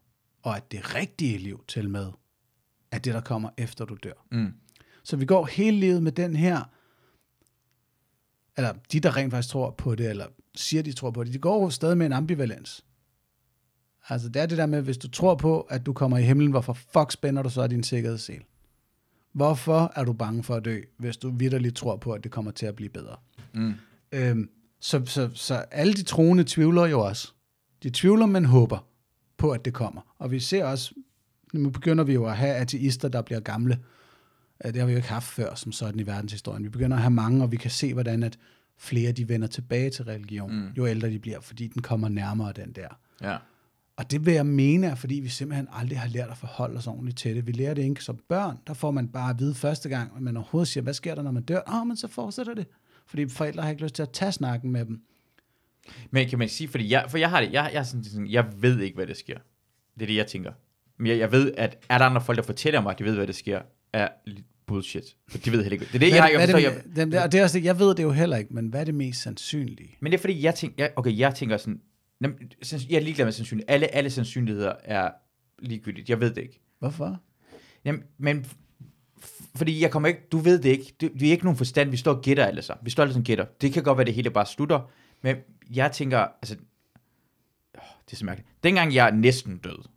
og 0.43 0.57
at 0.57 0.73
det 0.73 0.95
rigtige 0.95 1.39
liv 1.39 1.65
til 1.69 1.91
med, 1.91 2.13
er 2.91 2.99
det, 2.99 3.15
der 3.15 3.21
kommer 3.21 3.51
efter 3.57 3.85
du 3.85 3.97
dør. 4.03 4.27
Mm. 4.31 4.55
Så 5.03 5.17
vi 5.17 5.25
går 5.25 5.47
hele 5.47 5.77
livet 5.77 6.03
med 6.03 6.13
den 6.13 6.37
her, 6.37 6.63
eller 8.57 8.73
de, 8.93 9.01
der 9.01 9.17
rent 9.17 9.31
faktisk 9.31 9.53
tror 9.53 9.71
på 9.71 9.95
det, 9.95 10.11
eller 10.11 10.27
siger, 10.55 10.83
de 10.83 10.93
tror 10.93 11.11
på 11.11 11.25
det, 11.25 11.33
de 11.33 11.39
går 11.39 11.63
jo 11.63 11.71
stadig 11.71 11.99
med 11.99 12.07
en 12.07 12.13
ambivalens. 12.13 12.85
Altså 14.09 14.29
det 14.29 14.43
er 14.43 14.47
det 14.47 14.59
der 14.59 14.67
med, 14.67 14.83
hvis 14.83 14.99
du 14.99 15.09
tror 15.09 15.35
på, 15.35 15.61
at 15.61 15.87
du 15.87 15.93
kommer 15.93 16.19
i 16.19 16.23
himlen, 16.23 16.51
hvorfor 16.51 16.73
fuck 16.73 17.13
spænder 17.13 17.43
du 17.43 17.51
så 17.51 17.67
din 17.67 17.83
sikkerhedssel? 17.83 18.45
Hvorfor 19.33 19.93
er 19.95 20.05
du 20.05 20.13
bange 20.13 20.43
for 20.43 20.55
at 20.55 20.65
dø, 20.65 20.81
hvis 20.97 21.17
du 21.17 21.31
vidderligt 21.31 21.77
tror 21.77 21.97
på, 21.97 22.13
at 22.13 22.25
det 22.25 22.33
kommer 22.33 22.51
til 22.51 22.67
at 22.67 22.77
blive 22.77 22.89
bedre? 22.89 23.17
Mm. 23.55 23.75
Øhm, 24.13 24.51
så, 24.83 25.03
så, 25.07 25.31
så 25.35 25.55
alle 25.55 25.93
de 25.93 26.03
troende 26.03 26.45
tvivler 26.47 26.87
jo 26.87 27.01
også. 27.01 27.33
De 27.83 27.91
tvivler, 27.91 28.27
men 28.27 28.45
håber 28.45 28.87
på, 29.37 29.51
at 29.51 29.65
det 29.65 29.75
kommer. 29.75 30.15
Og 30.19 30.31
vi 30.31 30.41
ser 30.41 30.65
også, 30.65 30.95
nu 31.53 31.71
begynder 31.71 32.05
vi 32.05 32.13
jo 32.13 32.27
at 32.27 32.37
have 32.37 32.55
ateister, 32.55 33.09
der 33.09 33.23
bliver 33.23 33.41
gamle. 33.41 33.79
Det 34.65 34.77
har 34.77 34.87
vi 34.87 34.93
jo 34.93 34.97
ikke 34.97 35.09
haft 35.09 35.27
før, 35.27 35.55
som 35.55 35.73
sådan 35.73 36.01
i 36.01 36.07
verdenshistorien. 36.07 36.65
Vi 36.65 36.69
begynder 36.69 36.97
at 36.97 37.03
have 37.03 37.11
mange, 37.11 37.43
og 37.43 37.53
vi 37.53 37.57
kan 37.57 37.71
se, 37.71 37.93
hvordan 37.93 38.23
at 38.23 38.39
flere 38.79 39.13
de 39.13 39.29
vender 39.29 39.49
tilbage 39.49 39.91
til 39.91 40.05
religion, 40.05 40.55
mm. 40.55 40.69
jo 40.77 40.87
ældre 40.87 41.11
de 41.11 41.19
bliver, 41.19 41.41
fordi 41.41 41.67
den 41.67 41.83
kommer 41.83 42.09
nærmere 42.09 42.53
den 42.53 42.73
der. 42.73 42.89
Ja. 43.23 43.37
Og 43.97 44.11
det 44.11 44.27
vil 44.27 44.35
jeg 44.35 44.47
mene 44.47 44.87
er, 44.87 44.95
fordi 44.95 45.15
vi 45.15 45.29
simpelthen 45.29 45.69
aldrig 45.73 46.01
har 46.01 46.09
lært 46.09 46.31
at 46.31 46.37
forholde 46.37 46.77
os 46.77 46.87
ordentligt 46.87 47.19
til 47.19 47.37
det. 47.37 47.47
Vi 47.47 47.53
lærer 47.53 47.75
det 47.75 47.83
ikke 47.83 48.05
som 48.05 48.19
børn. 48.29 48.59
Der 48.67 48.75
får 48.75 48.91
man 48.91 49.09
bare 49.09 49.31
at 49.31 49.39
vide 49.39 49.55
første 49.55 49.89
gang, 49.89 50.13
at 50.17 50.23
man 50.23 50.37
overhovedet 50.37 50.69
siger, 50.69 50.85
hvad 50.85 50.95
sker 50.95 51.15
der, 51.15 51.23
når 51.23 51.31
man 51.31 51.43
dør? 51.43 51.61
Åh, 51.69 51.81
oh, 51.81 51.87
men 51.87 51.97
så 51.97 52.09
fortsætter 52.09 52.55
det. 52.55 52.67
Fordi 53.13 53.29
forældre 53.29 53.63
har 53.63 53.71
ikke 53.71 53.83
lyst 53.83 53.95
til 53.95 54.03
at 54.03 54.11
tage 54.11 54.33
snakken 54.33 54.71
med 54.71 54.85
dem. 54.85 55.03
Men 56.11 56.29
kan 56.29 56.39
man 56.39 56.49
sige, 56.49 56.69
fordi 56.69 56.91
jeg, 56.91 57.07
for 57.09 57.19
jeg 57.19 57.31
har 57.31 57.41
det, 57.41 57.53
jeg, 57.53 57.71
jeg, 57.73 57.87
sådan, 57.87 58.05
sådan, 58.05 58.27
jeg 58.27 58.47
ved 58.63 58.81
ikke, 58.81 58.95
hvad 58.95 59.07
der 59.07 59.15
sker. 59.15 59.39
Det 59.95 60.03
er 60.03 60.07
det, 60.07 60.17
jeg 60.17 60.27
tænker. 60.27 60.53
Men 60.99 61.07
jeg, 61.07 61.19
jeg 61.19 61.33
ved, 61.33 61.53
at 61.57 61.79
er 61.89 61.99
der 61.99 62.05
andre 62.05 62.21
folk, 62.21 62.37
der 62.37 62.43
fortæller 62.43 62.81
mig, 62.81 62.93
at 62.93 62.99
de 62.99 63.05
ved, 63.05 63.15
hvad 63.15 63.27
der 63.27 63.33
sker, 63.33 63.63
er 63.93 64.09
bullshit. 64.67 65.17
For 65.29 65.39
de 65.39 65.53
ved 65.53 65.63
heller 65.63 65.73
ikke. 65.73 65.85
Det 65.85 65.95
er 65.95 65.99
det, 65.99 66.09
jeg, 66.09 66.17
jeg, 66.17 66.39
hvad, 66.39 66.49
forstår, 66.49 66.59
er 66.59 66.63
jeg, 66.63 66.83
det, 66.85 66.97
det, 66.97 67.23
det, 67.23 67.33
det 67.33 67.41
er 67.41 67.43
også 67.43 67.59
det, 67.59 67.65
jeg 67.65 67.79
ved 67.79 67.95
det 67.95 68.03
jo 68.03 68.11
heller 68.11 68.37
ikke, 68.37 68.55
men 68.55 68.69
hvad 68.69 68.81
er 68.81 68.85
det 68.85 68.95
mest 68.95 69.23
sandsynlige? 69.23 69.97
Men 70.01 70.13
det 70.13 70.19
er 70.19 70.21
fordi, 70.21 70.43
jeg 70.43 70.55
tænker, 70.55 70.85
jeg, 70.85 70.93
okay, 70.97 71.19
jeg 71.19 71.35
tænker 71.35 71.57
sådan, 71.57 71.81
jeg 72.21 72.31
er 72.97 73.01
ligeglad 73.01 73.27
med 73.27 73.33
sandsynlighed. 73.33 73.71
Alle, 73.71 73.95
alle 73.95 74.11
sandsynligheder 74.11 74.75
er 74.85 75.11
ligegyldigt. 75.59 76.11
Jeg 76.11 76.21
ved 76.21 76.35
det 76.35 76.43
ikke. 76.43 76.61
Hvorfor? 76.79 77.21
Jamen, 77.85 78.03
men 78.19 78.47
fordi 79.55 79.81
jeg 79.83 79.91
kommer 79.91 80.09
ikke, 80.09 80.21
du 80.33 80.39
ved 80.39 80.59
det 80.63 80.69
ikke, 80.71 80.95
det, 81.01 81.13
vi 81.15 81.27
er 81.29 81.33
ikke 81.33 81.45
nogen 81.45 81.57
forstand, 81.57 81.91
vi 81.91 81.97
står 81.97 82.15
og 82.15 82.23
gætter 82.23 82.47
alle 82.47 82.63
sammen. 82.63 82.85
Vi 82.85 82.91
står 82.91 83.03
alle 83.03 83.13
sammen 83.13 83.25
gætter. 83.25 83.45
Det 83.45 83.73
kan 83.73 83.83
godt 83.83 83.99
være, 83.99 84.05
det 84.05 84.15
hele 84.15 84.31
bare 84.31 84.47
slutter, 84.47 84.91
men 85.23 85.37
jeg 85.71 85.93
tænker, 85.93 86.19
altså, 86.19 86.55
åh, 87.79 87.83
det 88.07 88.13
er 88.13 88.17
så 88.17 88.25
mærkeligt. 88.25 88.51
Dengang 88.65 88.95
jeg 88.95 89.07
er 89.07 89.11
næsten 89.13 89.59
død, 89.59 89.89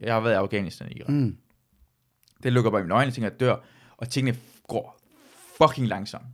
jeg 0.00 0.14
har 0.14 0.20
været 0.20 0.32
i 0.32 0.36
Afghanistan 0.36 0.86
og 0.86 0.96
Irak, 0.96 1.08
Mm. 1.08 1.36
det 2.42 2.52
lukker 2.52 2.70
bare 2.70 2.80
i 2.80 2.84
mine 2.84 2.94
øjne, 2.94 3.08
og 3.08 3.14
tænker, 3.14 3.30
jeg 3.30 3.40
dør, 3.40 3.56
og 3.96 4.08
tingene 4.08 4.38
går 4.68 5.00
fucking 5.58 5.86
langsomt. 5.88 6.24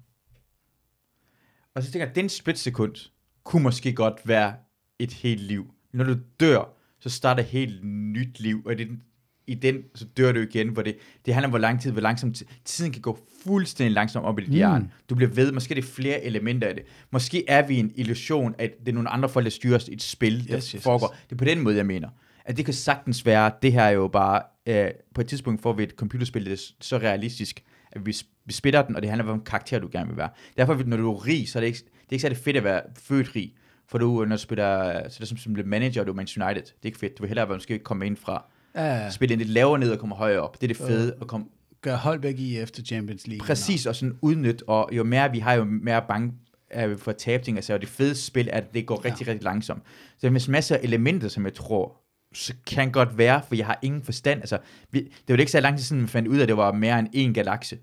Og 1.74 1.82
så 1.82 1.93
tænker 1.93 2.07
jeg, 2.07 2.15
den 2.16 2.28
splitsekund 2.28 3.11
kunne 3.44 3.62
måske 3.62 3.93
godt 3.93 4.20
være 4.24 4.55
et 4.99 5.12
helt 5.12 5.40
liv. 5.40 5.74
Når 5.93 6.05
du 6.05 6.16
dør, 6.40 6.65
så 7.01 7.09
starter 7.11 7.43
et 7.43 7.49
helt 7.49 7.85
nyt 7.85 8.40
liv, 8.40 8.62
og 8.66 8.73
i 8.73 8.77
den, 8.77 9.03
i 9.47 9.55
den 9.55 9.82
så 9.94 10.05
dør 10.05 10.32
du 10.32 10.40
igen, 10.40 10.69
hvor 10.69 10.82
det, 10.82 10.97
det 11.27 11.35
handler 11.35 11.47
om, 11.47 11.51
hvor 11.51 11.59
lang 11.59 11.81
tid, 11.81 11.90
hvor 11.90 12.01
langsomt 12.01 12.36
ti- 12.36 12.44
tiden 12.64 12.93
kan 12.93 13.02
gå 13.02 13.19
fuldstændig 13.47 13.93
langsomt 13.93 14.27
op 14.27 14.39
i 14.39 14.44
dit 14.44 14.69
Mm. 14.69 14.89
Du 15.10 15.14
bliver 15.14 15.31
ved, 15.31 15.52
måske 15.52 15.73
er 15.73 15.74
det 15.74 15.85
flere 15.85 16.24
elementer 16.24 16.69
af 16.69 16.74
det. 16.74 16.85
Måske 17.10 17.44
er 17.48 17.66
vi 17.66 17.78
en 17.78 17.93
illusion, 17.97 18.55
at 18.59 18.70
det 18.81 18.89
er 18.89 18.93
nogle 18.93 19.09
andre 19.09 19.28
folk, 19.28 19.44
der 19.44 19.51
styrer 19.51 19.77
os 19.77 19.89
i 19.89 19.93
et 19.93 20.02
spil, 20.02 20.48
der 20.48 20.56
Yes, 20.56 20.64
yes, 20.64 20.70
yes. 20.73 20.82
foregår. 20.82 21.06
Det 21.24 21.32
er 21.32 21.36
på 21.36 21.44
den 21.44 21.60
måde, 21.60 21.77
jeg 21.77 21.86
mener. 21.86 22.09
At 22.44 22.56
det 22.56 22.64
kan 22.64 22.74
sagtens 22.74 23.27
være, 23.27 23.51
det 23.62 23.73
her 23.73 23.82
er 23.82 23.90
jo 23.90 24.09
bare, 24.09 24.43
øh, 24.66 24.90
på 25.14 25.20
et 25.20 25.27
tidspunkt 25.27 25.62
får 25.62 25.73
vi 25.73 25.82
et 25.82 25.90
computerspil, 25.90 26.47
der 26.47 26.52
er 26.52 26.56
så 26.81 26.98
realistisk, 26.98 27.62
at 27.93 28.06
vi, 28.06 28.16
vi 28.44 28.52
spiller 28.52 28.82
den, 28.82 28.97
og 28.97 29.02
det 29.02 29.10
handler 29.10 29.24
om, 29.24 29.28
hvilken 29.31 29.44
karakter 29.47 29.78
du 29.78 29.89
gerne 29.93 30.09
vil 30.09 30.16
være. 30.16 30.28
Derfor, 30.56 30.82
når 30.86 30.97
du 30.97 31.12
er 31.14 31.27
rig, 31.27 31.48
så 31.48 31.59
er 31.59 31.60
det 31.60 31.66
ikke, 31.66 31.78
det 31.78 31.85
er 32.09 32.12
ikke 32.12 32.23
særlig 32.23 32.39
fedt 32.39 32.56
at 32.56 32.64
være 32.64 32.81
født 32.98 33.36
rig. 33.36 33.52
For 33.89 33.98
du, 33.98 34.24
når 34.24 34.36
du 34.36 34.43
spiller, 34.43 34.93
så 35.09 35.16
er 35.16 35.19
det 35.19 35.28
som, 35.28 35.36
som 35.36 35.56
manager, 35.66 36.05
du 36.05 36.12
er 36.12 36.16
Manchester 36.16 36.47
United. 36.47 36.62
Det 36.62 36.70
er 36.73 36.86
ikke 36.86 36.98
fedt. 36.98 37.19
Du 37.19 37.23
vil 37.23 37.28
hellere 37.28 37.48
være, 37.48 37.56
måske 37.56 37.78
komme 37.78 38.06
ind 38.06 38.16
fra, 38.16 38.44
Ja, 38.74 39.11
spille 39.11 39.36
lidt 39.36 39.49
lavere 39.49 39.78
ned 39.78 39.93
og 39.93 39.99
komme 39.99 40.15
højere 40.15 40.40
op. 40.40 40.61
Det 40.61 40.70
er 40.70 40.74
det 40.74 40.77
fede 40.77 41.15
at 41.20 41.27
komme 41.27 41.47
gør 41.82 41.97
Holbæk 41.97 42.39
i 42.39 42.59
efter 42.59 42.82
Champions 42.82 43.27
League. 43.27 43.47
præcis 43.47 43.86
og 43.86 43.97
sådan 43.97 44.19
udnyt, 44.20 44.62
og 44.66 44.89
jo 44.93 45.05
mere 45.05 45.31
vi 45.31 45.39
har, 45.39 45.55
jo 45.55 45.65
mere 45.65 46.05
bange 46.09 46.32
er 46.70 46.86
vi 46.86 46.97
for 46.97 47.11
at 47.11 47.16
tabe 47.16 47.44
ting. 47.44 47.59
Altså, 47.59 47.74
og 47.74 47.81
det 47.81 47.89
fede 47.89 48.15
spil 48.15 48.49
er, 48.53 48.57
at 48.57 48.74
det 48.74 48.86
går 48.86 49.05
rigtig, 49.05 49.27
ja. 49.27 49.31
rigtig 49.31 49.44
langsomt. 49.44 49.82
Så 50.19 50.28
der 50.28 50.35
er 50.35 50.51
masser 50.51 50.77
af 50.77 50.81
elementer, 50.82 51.28
som 51.28 51.44
jeg 51.44 51.55
tror, 51.55 51.97
så 52.35 52.55
kan 52.66 52.93
godt 52.93 53.19
være, 53.19 53.43
for 53.49 53.55
jeg 53.55 53.66
har 53.66 53.78
ingen 53.82 54.03
forstand. 54.03 54.40
Altså, 54.40 54.59
vi, 54.90 55.01
det 55.01 55.12
var 55.28 55.36
ikke 55.36 55.53
så 55.53 55.61
lang 55.61 55.77
tid 55.77 55.85
siden, 55.85 56.03
vi 56.03 56.09
fandt 56.09 56.28
ud 56.28 56.36
af, 56.36 56.43
at 56.43 56.49
det 56.49 56.57
var 56.57 56.73
mere 56.73 56.99
end 56.99 57.09
én 57.16 57.32
galakse. 57.32 57.78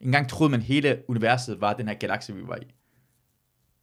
En 0.00 0.12
gang 0.12 0.28
troede 0.28 0.50
man, 0.50 0.62
hele 0.62 0.98
universet 1.08 1.60
var 1.60 1.72
den 1.72 1.88
her 1.88 1.94
galakse, 1.94 2.34
vi 2.34 2.40
var 2.46 2.56
i. 2.56 2.74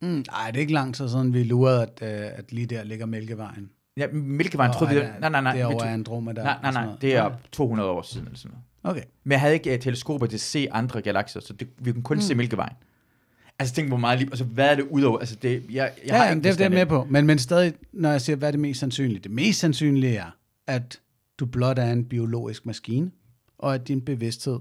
Mm, 0.02 0.26
ej, 0.34 0.52
det 0.52 0.58
er 0.58 0.62
ikke 0.62 0.74
lang 0.74 0.96
tid 0.96 1.10
siden, 1.10 1.34
vi 1.34 1.44
lurede, 1.44 1.82
at, 1.82 2.02
øh, 2.02 2.32
at 2.34 2.52
lige 2.52 2.66
der 2.66 2.84
ligger 2.84 3.06
Mælkevejen. 3.06 3.70
Ja, 4.00 4.08
Mælkevejen 4.12 4.74
troede 4.74 4.94
vi... 4.94 5.00
Nej, 5.20 5.30
nej, 5.30 5.42
nej. 5.42 5.54
Det 5.54 5.62
er 5.62 5.66
over 5.66 5.84
Andromeda. 5.84 6.44
nej, 6.44 6.58
nej, 6.62 6.72
nej. 6.72 6.96
Det 7.02 7.16
er 7.16 7.32
200 7.52 7.90
år 7.90 8.02
siden 8.02 8.28
eller 8.28 8.38
sådan 8.38 8.52
noget. 8.84 8.98
Okay. 8.98 9.08
Men 9.24 9.32
jeg 9.32 9.40
havde 9.40 9.54
ikke 9.54 9.74
uh, 9.74 9.80
teleskoper 9.80 10.26
til 10.28 10.38
at 10.38 10.42
se 10.42 10.68
andre 10.72 11.02
galakser, 11.02 11.40
så 11.40 11.54
det, 11.54 11.68
vi 11.78 11.92
kunne 11.92 12.04
kun 12.04 12.18
mm. 12.18 12.22
se 12.22 12.36
Mælkevejen. 12.36 12.76
Altså, 13.60 13.76
tænk, 13.76 13.88
hvor 13.88 13.98
meget 13.98 14.20
liv... 14.20 14.28
Altså, 14.32 14.44
hvad 14.44 14.72
er 14.72 14.76
det 14.76 14.86
udover? 14.90 15.20
Altså, 15.20 15.36
det, 15.36 15.52
jeg, 15.52 15.62
jeg 15.70 15.92
Ja, 16.08 16.18
har 16.18 16.26
ja 16.26 16.30
ikke 16.30 16.44
det, 16.44 16.58
det 16.58 16.66
er 16.66 16.70
med 16.70 16.86
på. 16.86 17.08
Men, 17.10 17.26
men 17.26 17.40
stadig, 17.40 17.74
når 17.94 18.12
jeg 18.12 18.22
siger, 18.22 18.36
hvad 18.36 18.48
er 18.48 18.52
det 18.52 18.60
mest 18.60 18.80
sandsynlige? 18.80 19.20
Det 19.20 19.32
mest 19.32 19.60
sandsynlige 19.60 20.16
er, 20.18 20.36
at 20.68 21.00
du 21.40 21.46
blot 21.46 21.80
er 21.80 21.92
en 21.92 22.06
biologisk 22.06 22.66
maskine, 22.66 23.12
og 23.58 23.76
at 23.76 23.88
din 23.88 24.02
bevidsthed 24.02 24.60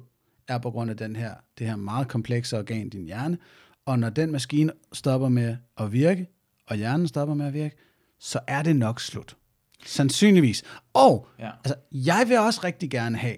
er 0.49 0.59
på 0.59 0.71
grund 0.71 0.91
af 0.91 0.97
den 0.97 1.17
her, 1.17 1.35
det 1.59 1.67
her 1.67 1.77
meget 1.77 2.09
komplekse 2.09 2.59
organ, 2.59 2.89
din 2.89 3.05
hjerne. 3.05 3.39
Og 3.87 3.99
når 3.99 4.11
den 4.11 4.33
maskine 4.33 4.73
stopper 4.93 5.29
med 5.29 5.57
at 5.79 5.93
virke, 5.93 6.27
og 6.67 6.77
hjernen 6.77 7.09
stopper 7.09 7.35
med 7.35 7.47
at 7.47 7.55
virke, 7.55 7.77
så 8.21 8.41
er 8.47 8.63
det 8.63 8.77
nok 8.77 9.01
slut. 9.01 9.37
Sandsynligvis. 9.85 10.65
Og 10.93 11.29
Ja. 11.39 11.51
altså, 11.65 11.75
jeg 11.93 12.25
vil 12.29 12.39
også 12.39 12.61
rigtig 12.65 12.91
gerne 12.91 13.19
have, 13.19 13.37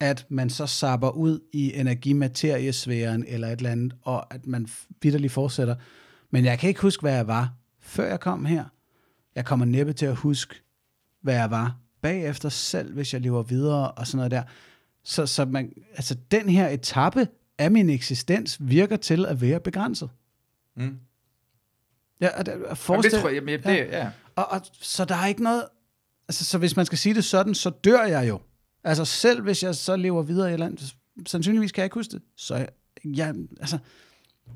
at 0.00 0.26
man 0.28 0.50
så 0.50 0.66
sapper 0.66 1.10
ud 1.10 1.40
i 1.52 1.74
energimateriesfæren 1.74 3.24
eller 3.28 3.48
et 3.48 3.56
eller 3.56 3.70
andet, 3.70 3.96
og 4.02 4.34
at 4.34 4.46
man 4.46 4.68
vidderligt 5.02 5.32
fortsætter. 5.32 5.74
Men 6.30 6.44
jeg 6.44 6.58
kan 6.58 6.68
ikke 6.68 6.80
huske, 6.82 7.00
hvad 7.00 7.14
jeg 7.14 7.26
var, 7.26 7.52
før 7.80 8.08
jeg 8.08 8.20
kom 8.20 8.44
her. 8.44 8.64
Jeg 9.34 9.44
kommer 9.44 9.66
næppe 9.66 9.92
til 9.92 10.06
at 10.06 10.16
huske, 10.16 10.54
hvad 11.22 11.34
jeg 11.34 11.50
var 11.50 11.76
bagefter 12.02 12.48
selv, 12.48 12.94
hvis 12.94 13.12
jeg 13.12 13.20
lever 13.20 13.42
videre 13.42 13.90
og 13.90 14.06
sådan 14.06 14.16
noget 14.16 14.30
der. 14.30 14.42
Så, 15.04 15.26
så 15.26 15.44
man, 15.44 15.72
altså, 15.92 16.16
den 16.30 16.48
her 16.48 16.68
etape 16.68 17.28
af 17.58 17.70
min 17.70 17.90
eksistens 17.90 18.56
virker 18.60 18.96
til 18.96 19.26
at 19.26 19.40
være 19.40 19.60
begrænset. 19.60 20.10
Mm. 20.76 20.98
Ja, 22.20 22.28
og 22.40 22.44
Jamen, 22.46 22.76
forestil, 22.76 23.12
det 23.12 23.20
tror 23.20 23.28
jeg, 23.28 23.42
men 23.42 23.62
det, 23.62 23.66
ja. 23.66 23.98
ja. 23.98 24.08
og, 24.36 24.46
og, 24.52 24.60
så 24.72 25.04
der 25.04 25.14
er 25.14 25.26
ikke 25.26 25.42
noget... 25.42 25.64
Altså, 26.28 26.44
så 26.44 26.58
hvis 26.58 26.76
man 26.76 26.86
skal 26.86 26.98
sige 26.98 27.14
det 27.14 27.24
sådan, 27.24 27.54
så 27.54 27.70
dør 27.70 28.02
jeg 28.04 28.28
jo. 28.28 28.40
Altså, 28.84 29.04
selv 29.04 29.42
hvis 29.42 29.62
jeg 29.62 29.74
så 29.74 29.96
lever 29.96 30.22
videre 30.22 30.50
i 30.50 30.54
et 30.54 30.60
andet, 30.60 30.94
sandsynligvis 31.26 31.72
kan 31.72 31.80
jeg 31.80 31.86
ikke 31.86 31.94
huske 31.94 32.10
det. 32.12 32.22
Så 32.36 32.66
ja, 33.04 33.32
altså, 33.60 33.78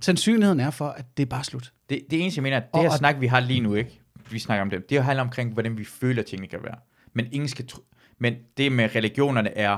sandsynligheden 0.01 0.61
er 0.61 0.71
for, 0.71 0.89
at 0.89 1.05
det 1.17 1.23
er 1.23 1.27
bare 1.27 1.45
slut. 1.45 1.73
Det, 1.89 2.03
det 2.11 2.21
eneste, 2.23 2.39
jeg 2.39 2.43
mener, 2.43 2.57
at 2.57 2.63
det 2.63 2.71
Og- 2.73 2.83
her 2.83 2.91
og- 2.91 2.97
snak, 2.99 3.21
vi 3.21 3.27
har 3.27 3.41
lige 3.41 3.61
nu, 3.61 3.75
ikke? 3.75 4.01
Vi 4.31 4.39
snakker 4.39 4.63
om 4.63 4.71
det. 4.71 4.91
Det 4.91 5.05
handler 5.05 5.23
omkring, 5.23 5.53
hvordan 5.53 5.79
vi 5.79 5.85
føler, 5.85 6.23
tingene 6.23 6.49
kan 6.49 6.59
være. 6.63 6.77
Men 7.13 7.29
ingen 7.33 7.49
skal 7.49 7.67
tro, 7.67 7.83
Men 8.19 8.35
det 8.57 8.73
med 8.73 8.95
religionerne 8.95 9.57
er, 9.59 9.77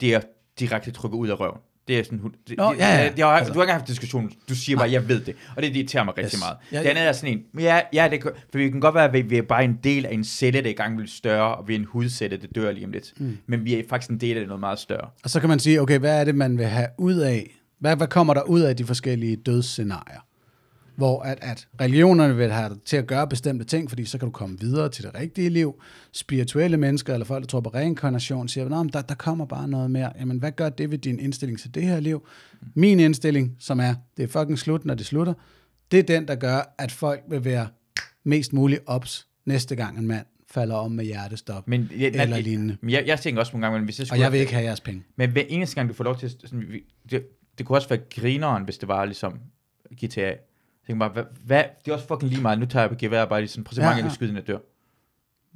det 0.00 0.14
er 0.14 0.20
direkte 0.58 0.90
trykket 0.90 1.16
ud 1.18 1.28
af 1.28 1.40
røven. 1.40 1.60
Det 1.88 1.98
er 1.98 2.02
sådan, 2.04 2.18
hun- 2.18 2.34
det, 2.48 2.56
Nå, 2.56 2.72
det, 2.72 2.78
ja, 2.78 2.96
ja. 3.02 3.08
det, 3.08 3.18
jeg 3.18 3.26
har, 3.26 3.32
Altså- 3.32 3.52
du 3.52 3.58
har 3.58 3.64
ikke 3.64 3.72
haft 3.72 3.88
diskussion, 3.88 4.30
du 4.48 4.54
siger 4.54 4.78
bare, 4.78 4.90
jeg 4.92 5.08
ved 5.08 5.20
det. 5.20 5.34
Og 5.56 5.62
det, 5.62 5.70
det 5.72 5.76
irriterer 5.78 6.04
mig 6.04 6.18
rigtig 6.18 6.36
Yes. 6.36 6.40
meget. 6.40 6.56
Ja, 6.72 6.78
det 6.78 6.86
andet 6.86 7.08
er 7.08 7.12
sådan 7.12 7.34
en, 7.54 7.60
ja, 7.62 7.80
ja 7.92 8.08
det, 8.10 8.22
for 8.22 8.58
vi 8.58 8.70
kan 8.70 8.80
godt 8.80 8.94
være, 8.94 9.04
at 9.18 9.30
vi, 9.30 9.38
er 9.38 9.42
bare 9.42 9.64
en 9.64 9.78
del 9.84 10.06
af 10.06 10.12
en 10.14 10.24
celle, 10.24 10.60
der 10.60 10.66
er 10.66 10.70
i 10.70 10.72
gang 10.74 10.96
med 10.96 11.06
større, 11.06 11.54
og 11.54 11.68
vi 11.68 11.74
er 11.74 11.78
en 11.78 11.84
hudcelle, 11.84 12.36
der 12.36 12.46
dør 12.54 12.72
lige 12.72 12.86
om 12.86 12.92
lidt. 12.92 13.12
Mm. 13.16 13.38
Men 13.46 13.64
vi 13.64 13.74
er 13.74 13.82
faktisk 13.88 14.10
en 14.10 14.18
del 14.20 14.36
af 14.36 14.46
noget 14.46 14.60
meget 14.60 14.78
større. 14.78 15.08
Og 15.24 15.30
så 15.30 15.40
kan 15.40 15.48
man 15.48 15.58
sige, 15.58 15.80
okay, 15.80 15.98
hvad 15.98 16.20
er 16.20 16.24
det, 16.24 16.34
man 16.34 16.58
vil 16.58 16.66
have 16.66 16.86
ud 16.98 17.14
af 17.14 17.50
Hvad, 17.78 17.96
hvad 17.96 18.06
kommer 18.06 18.34
der 18.34 18.42
ud 18.42 18.60
af 18.60 18.76
de 18.76 18.84
forskellige 18.84 19.36
dødsscenarier? 19.36 20.20
Hvor 21.02 21.22
at, 21.22 21.38
at 21.42 21.68
religionerne 21.80 22.36
vil 22.36 22.50
have 22.50 22.68
dig 22.68 22.78
til 22.84 22.96
at 22.96 23.06
gøre 23.06 23.28
bestemte 23.28 23.64
ting, 23.64 23.88
fordi 23.88 24.04
så 24.04 24.18
kan 24.18 24.26
du 24.26 24.32
komme 24.32 24.60
videre 24.60 24.88
til 24.88 25.04
det 25.04 25.14
rigtige 25.14 25.50
liv. 25.50 25.82
Spirituelle 26.12 26.76
mennesker, 26.76 27.12
eller 27.12 27.24
folk, 27.24 27.42
der 27.42 27.46
tror 27.46 27.60
på 27.60 27.70
reinkarnation, 27.70 28.48
siger, 28.48 28.68
men 28.68 28.88
der, 28.88 29.02
der 29.02 29.14
kommer 29.14 29.44
bare 29.44 29.68
noget 29.68 29.90
mere. 29.90 30.12
Jamen, 30.20 30.38
hvad 30.38 30.52
gør 30.52 30.68
det 30.68 30.90
ved 30.90 30.98
din 30.98 31.20
indstilling 31.20 31.58
til 31.58 31.74
det 31.74 31.82
her 31.82 32.00
liv? 32.00 32.26
Min 32.74 33.00
indstilling, 33.00 33.56
som 33.58 33.80
er, 33.80 33.94
det 34.16 34.22
er 34.22 34.28
fucking 34.28 34.58
slut, 34.58 34.84
når 34.84 34.94
det 34.94 35.06
slutter, 35.06 35.34
det 35.90 35.98
er 35.98 36.02
den, 36.02 36.28
der 36.28 36.34
gør, 36.34 36.74
at 36.78 36.92
folk 36.92 37.20
vil 37.28 37.44
være 37.44 37.68
mest 38.24 38.52
muligt 38.52 38.80
ops 38.86 39.26
næste 39.46 39.76
gang 39.76 39.98
en 39.98 40.06
mand 40.06 40.26
falder 40.50 40.74
om 40.74 40.92
med 40.92 41.04
hjertestop 41.04 41.68
Men, 41.68 41.90
ja, 41.98 42.06
eller 42.06 42.26
nej, 42.26 42.40
lignende. 42.40 42.76
Men 42.80 42.90
jeg, 42.90 43.06
jeg 43.06 43.20
tænker 43.20 43.40
også 43.40 43.52
nogle 43.52 43.66
gange, 43.66 43.78
men 43.78 43.84
hvis 43.84 43.98
jeg 43.98 44.04
Og 44.04 44.06
skulle... 44.06 44.22
jeg 44.22 44.32
vil 44.32 44.40
ikke 44.40 44.52
have 44.52 44.64
jeres 44.64 44.80
penge. 44.80 45.02
Men 45.16 45.30
hver 45.30 45.42
eneste 45.48 45.74
gang, 45.74 45.88
du 45.88 45.94
får 45.94 46.04
lov 46.04 46.18
til... 46.18 46.30
Sådan, 46.30 46.80
det, 47.10 47.26
det 47.58 47.66
kunne 47.66 47.78
også 47.78 47.88
være 47.88 48.00
grineren, 48.10 48.64
hvis 48.64 48.78
det 48.78 48.88
var 48.88 49.04
ligesom 49.04 49.38
GTA. 50.04 50.32
Jeg 50.82 50.86
tænker 50.86 50.98
bare, 50.98 51.12
hvad, 51.12 51.22
hvad, 51.44 51.64
det 51.84 51.90
er 51.90 51.94
også 51.94 52.06
fucking 52.06 52.30
lige 52.30 52.42
meget. 52.42 52.58
Nu 52.58 52.66
tager 52.66 52.82
jeg 52.82 52.90
på 52.90 52.96
gevær 52.98 53.24
bare 53.24 53.40
lige 53.40 53.48
sådan, 53.48 53.64
prøv 53.64 53.70
at 53.72 53.74
se, 53.76 53.82
Ja, 53.82 53.86
mange 53.88 53.98
ja. 53.98 54.04
jeg 54.04 54.12
skyder, 54.12 54.40
dør. 54.40 54.58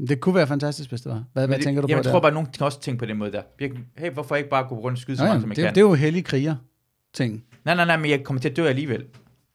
Det 0.09 0.21
kunne 0.21 0.35
være 0.35 0.47
fantastisk, 0.47 0.91
hvis 0.91 1.01
det 1.01 1.13
var. 1.13 1.25
Hvad, 1.33 1.47
hvad 1.47 1.57
Men 1.59 1.65
tænker 1.65 1.81
du 1.83 1.87
det, 1.87 1.93
på 1.95 1.97
jeg 1.99 2.05
der? 2.05 2.11
tror 2.11 2.21
bare, 2.21 2.31
at 2.31 2.35
nogen 2.35 2.49
kan 2.57 2.67
også 2.67 2.81
tænke 2.81 2.99
på 2.99 3.07
den 3.07 3.17
måde 3.17 3.33
der. 3.33 3.43
Virkelig, 3.59 3.85
Hey, 3.99 4.11
hvorfor 4.13 4.37
ikke 4.37 4.49
bare 4.51 4.65
gå 4.69 4.75
rundt 4.79 4.97
og 4.97 5.03
skyde 5.03 5.17
så 5.17 5.25
mange, 5.25 5.41
som 5.41 5.51
jeg 5.51 5.57
det, 5.57 5.65
kan? 5.65 5.75
det 5.75 5.81
er 5.81 5.85
jo 5.85 5.95
hellige 5.95 6.23
kriger 6.23 6.57
ting. 7.13 7.45
Nej, 7.65 7.75
nej, 7.75 7.85
nej, 7.85 7.97
men 7.97 8.11
jeg 8.11 8.25
kommer 8.25 8.41
til 8.41 8.49
at 8.49 8.57
dø 8.57 8.67
alligevel. 8.67 9.05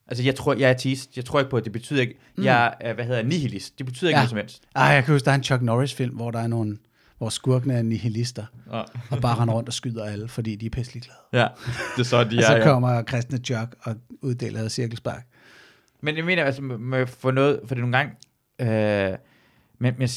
Altså, 0.08 0.24
jeg 0.24 0.36
tror, 0.36 0.54
jeg 0.54 0.68
er 0.68 0.70
ateist. 0.72 1.16
Jeg 1.18 1.26
tror 1.26 1.40
ikke 1.40 1.50
på, 1.52 1.58
at 1.58 1.64
det 1.64 1.72
betyder 1.72 2.02
ikke... 2.02 2.16
Mm. 2.38 2.44
Jeg 2.44 2.74
er, 2.80 2.94
hvad 2.94 3.06
hedder 3.06 3.20
jeg, 3.20 3.28
nihilist. 3.28 3.78
Det 3.78 3.86
betyder 3.86 4.10
ikke 4.10 4.18
Ja. 4.18 4.22
noget 4.22 4.30
som 4.30 4.38
helst. 4.38 4.64
Ej, 4.76 4.84
jeg 4.84 5.04
kan 5.04 5.14
huske, 5.14 5.26
der 5.26 5.32
er 5.32 5.36
en 5.36 5.44
Chuck 5.44 5.62
Norris-film, 5.62 6.16
hvor 6.16 6.32
der 6.32 6.40
er 6.40 6.48
nogle, 6.48 6.78
hvor 7.18 7.30
skurkene 7.30 7.74
er 7.74 7.82
nihilister, 7.82 8.46
Ja. 8.74 8.82
og 9.12 9.22
bare 9.22 9.36
render 9.36 9.54
rundt 9.54 9.70
og 9.70 9.74
skyder 9.74 10.06
alle, 10.06 10.28
fordi 10.28 10.56
de 10.56 10.66
er 10.66 10.70
pisselig 10.70 11.04
glade. 11.04 11.44
ja, 11.46 11.48
det 11.96 12.00
er 12.00 12.04
så, 12.04 12.24
de 12.24 12.38
Og 12.38 12.44
så 12.44 12.54
er, 12.54 12.58
ja. 12.58 12.64
kommer 12.64 13.02
kristne 13.02 13.38
Chuck 13.38 13.76
og 13.82 13.96
uddeler 14.22 14.70
cirkelspark. 14.70 15.26
Men 16.02 16.18
jeg 16.18 16.26
mener, 16.26 16.44
altså, 16.44 16.62
med, 16.62 17.08
få 17.08 17.20
for 17.20 17.32
noget, 17.32 17.62
for 17.66 17.76
det 17.76 17.82
nogle 17.84 17.98
gange, 17.98 18.16
øh, 18.62 19.18
men, 19.78 19.96
men, 19.98 20.10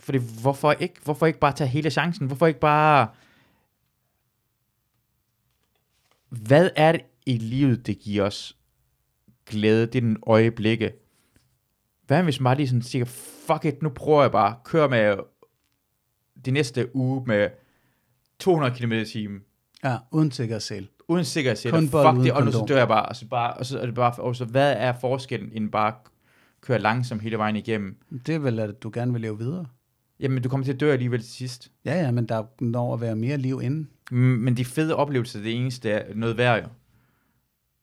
fordi 0.00 0.18
hvorfor 0.42 0.72
ikke, 0.72 0.94
hvorfor 1.04 1.26
ikke 1.26 1.38
bare 1.38 1.52
tage 1.52 1.68
hele 1.68 1.90
chancen? 1.90 2.26
Hvorfor 2.26 2.46
ikke 2.46 2.60
bare, 2.60 3.08
hvad 6.28 6.70
er 6.76 6.92
det 6.92 7.00
i 7.26 7.36
livet, 7.36 7.86
det 7.86 7.98
giver 7.98 8.24
os 8.24 8.56
glæde? 9.46 9.86
Det 9.86 9.94
er 9.94 10.00
den 10.00 10.16
øjeblikke. 10.26 10.92
Hvad 12.06 12.22
hvis 12.22 12.40
man 12.40 12.44
bare 12.44 12.56
lige 12.56 12.68
sådan 12.68 12.82
siger, 12.82 13.04
fuck 13.46 13.64
it, 13.64 13.82
nu 13.82 13.88
prøver 13.88 14.22
jeg 14.22 14.32
bare, 14.32 14.56
Kør 14.64 14.88
med 14.88 15.16
de 16.44 16.50
næste 16.50 16.96
uge 16.96 17.24
med 17.26 17.50
200 18.38 18.74
km 18.74 18.92
i 18.92 19.04
timen, 19.04 19.44
Ja, 19.84 19.96
uden 20.10 20.30
sikkerhedssel 20.30 20.88
uden 21.08 21.24
sikkerhed, 21.24 21.70
Kun 21.70 21.82
fuck 21.82 21.94
uden 21.94 22.24
det, 22.24 22.32
og 22.32 22.44
nu 22.44 22.52
så 22.52 22.64
dør 22.68 22.78
jeg 22.78 22.88
bare, 22.88 23.06
og 23.06 23.16
så, 23.16 23.26
bare, 23.26 23.54
og 23.54 23.66
så 23.66 23.78
er 23.78 23.86
det 23.86 23.94
bare, 23.94 24.12
og 24.18 24.36
så 24.36 24.44
hvad 24.44 24.74
er 24.78 24.92
forskellen, 25.00 25.50
end 25.52 25.70
bare 25.70 25.92
køre 26.60 26.78
langsomt 26.78 27.22
hele 27.22 27.38
vejen 27.38 27.56
igennem? 27.56 27.96
Det 28.26 28.34
er 28.34 28.38
vel, 28.38 28.58
at 28.58 28.82
du 28.82 28.90
gerne 28.94 29.12
vil 29.12 29.20
leve 29.20 29.38
videre. 29.38 29.66
Jamen, 30.20 30.42
du 30.42 30.48
kommer 30.48 30.64
til 30.64 30.72
at 30.72 30.80
dø 30.80 30.92
alligevel 30.92 31.20
til 31.20 31.30
sidst. 31.30 31.70
Ja, 31.84 32.02
ja, 32.02 32.10
men 32.10 32.26
der 32.26 32.42
når 32.60 32.94
at 32.94 33.00
være 33.00 33.16
mere 33.16 33.36
liv 33.36 33.60
inden. 33.62 33.88
Mm, 34.10 34.16
Men 34.18 34.56
de 34.56 34.64
fede 34.64 34.96
oplevelser, 34.96 35.40
det 35.40 35.54
eneste 35.56 35.90
er 35.90 36.14
noget 36.14 36.36
værd 36.36 36.62
jo. 36.62 36.68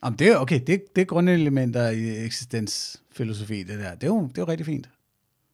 Jamen, 0.03 0.19
det 0.19 0.27
er 0.27 0.37
okay, 0.37 0.59
det, 0.67 0.81
det 0.95 1.01
er 1.01 1.05
grundelementer 1.05 1.89
i 1.89 2.25
eksistensfilosofi, 2.25 3.63
det 3.63 3.79
der. 3.79 3.95
Det 3.95 4.03
er 4.03 4.07
jo, 4.07 4.21
det 4.21 4.37
er 4.37 4.41
jo 4.41 4.47
rigtig 4.47 4.65
fint. 4.65 4.89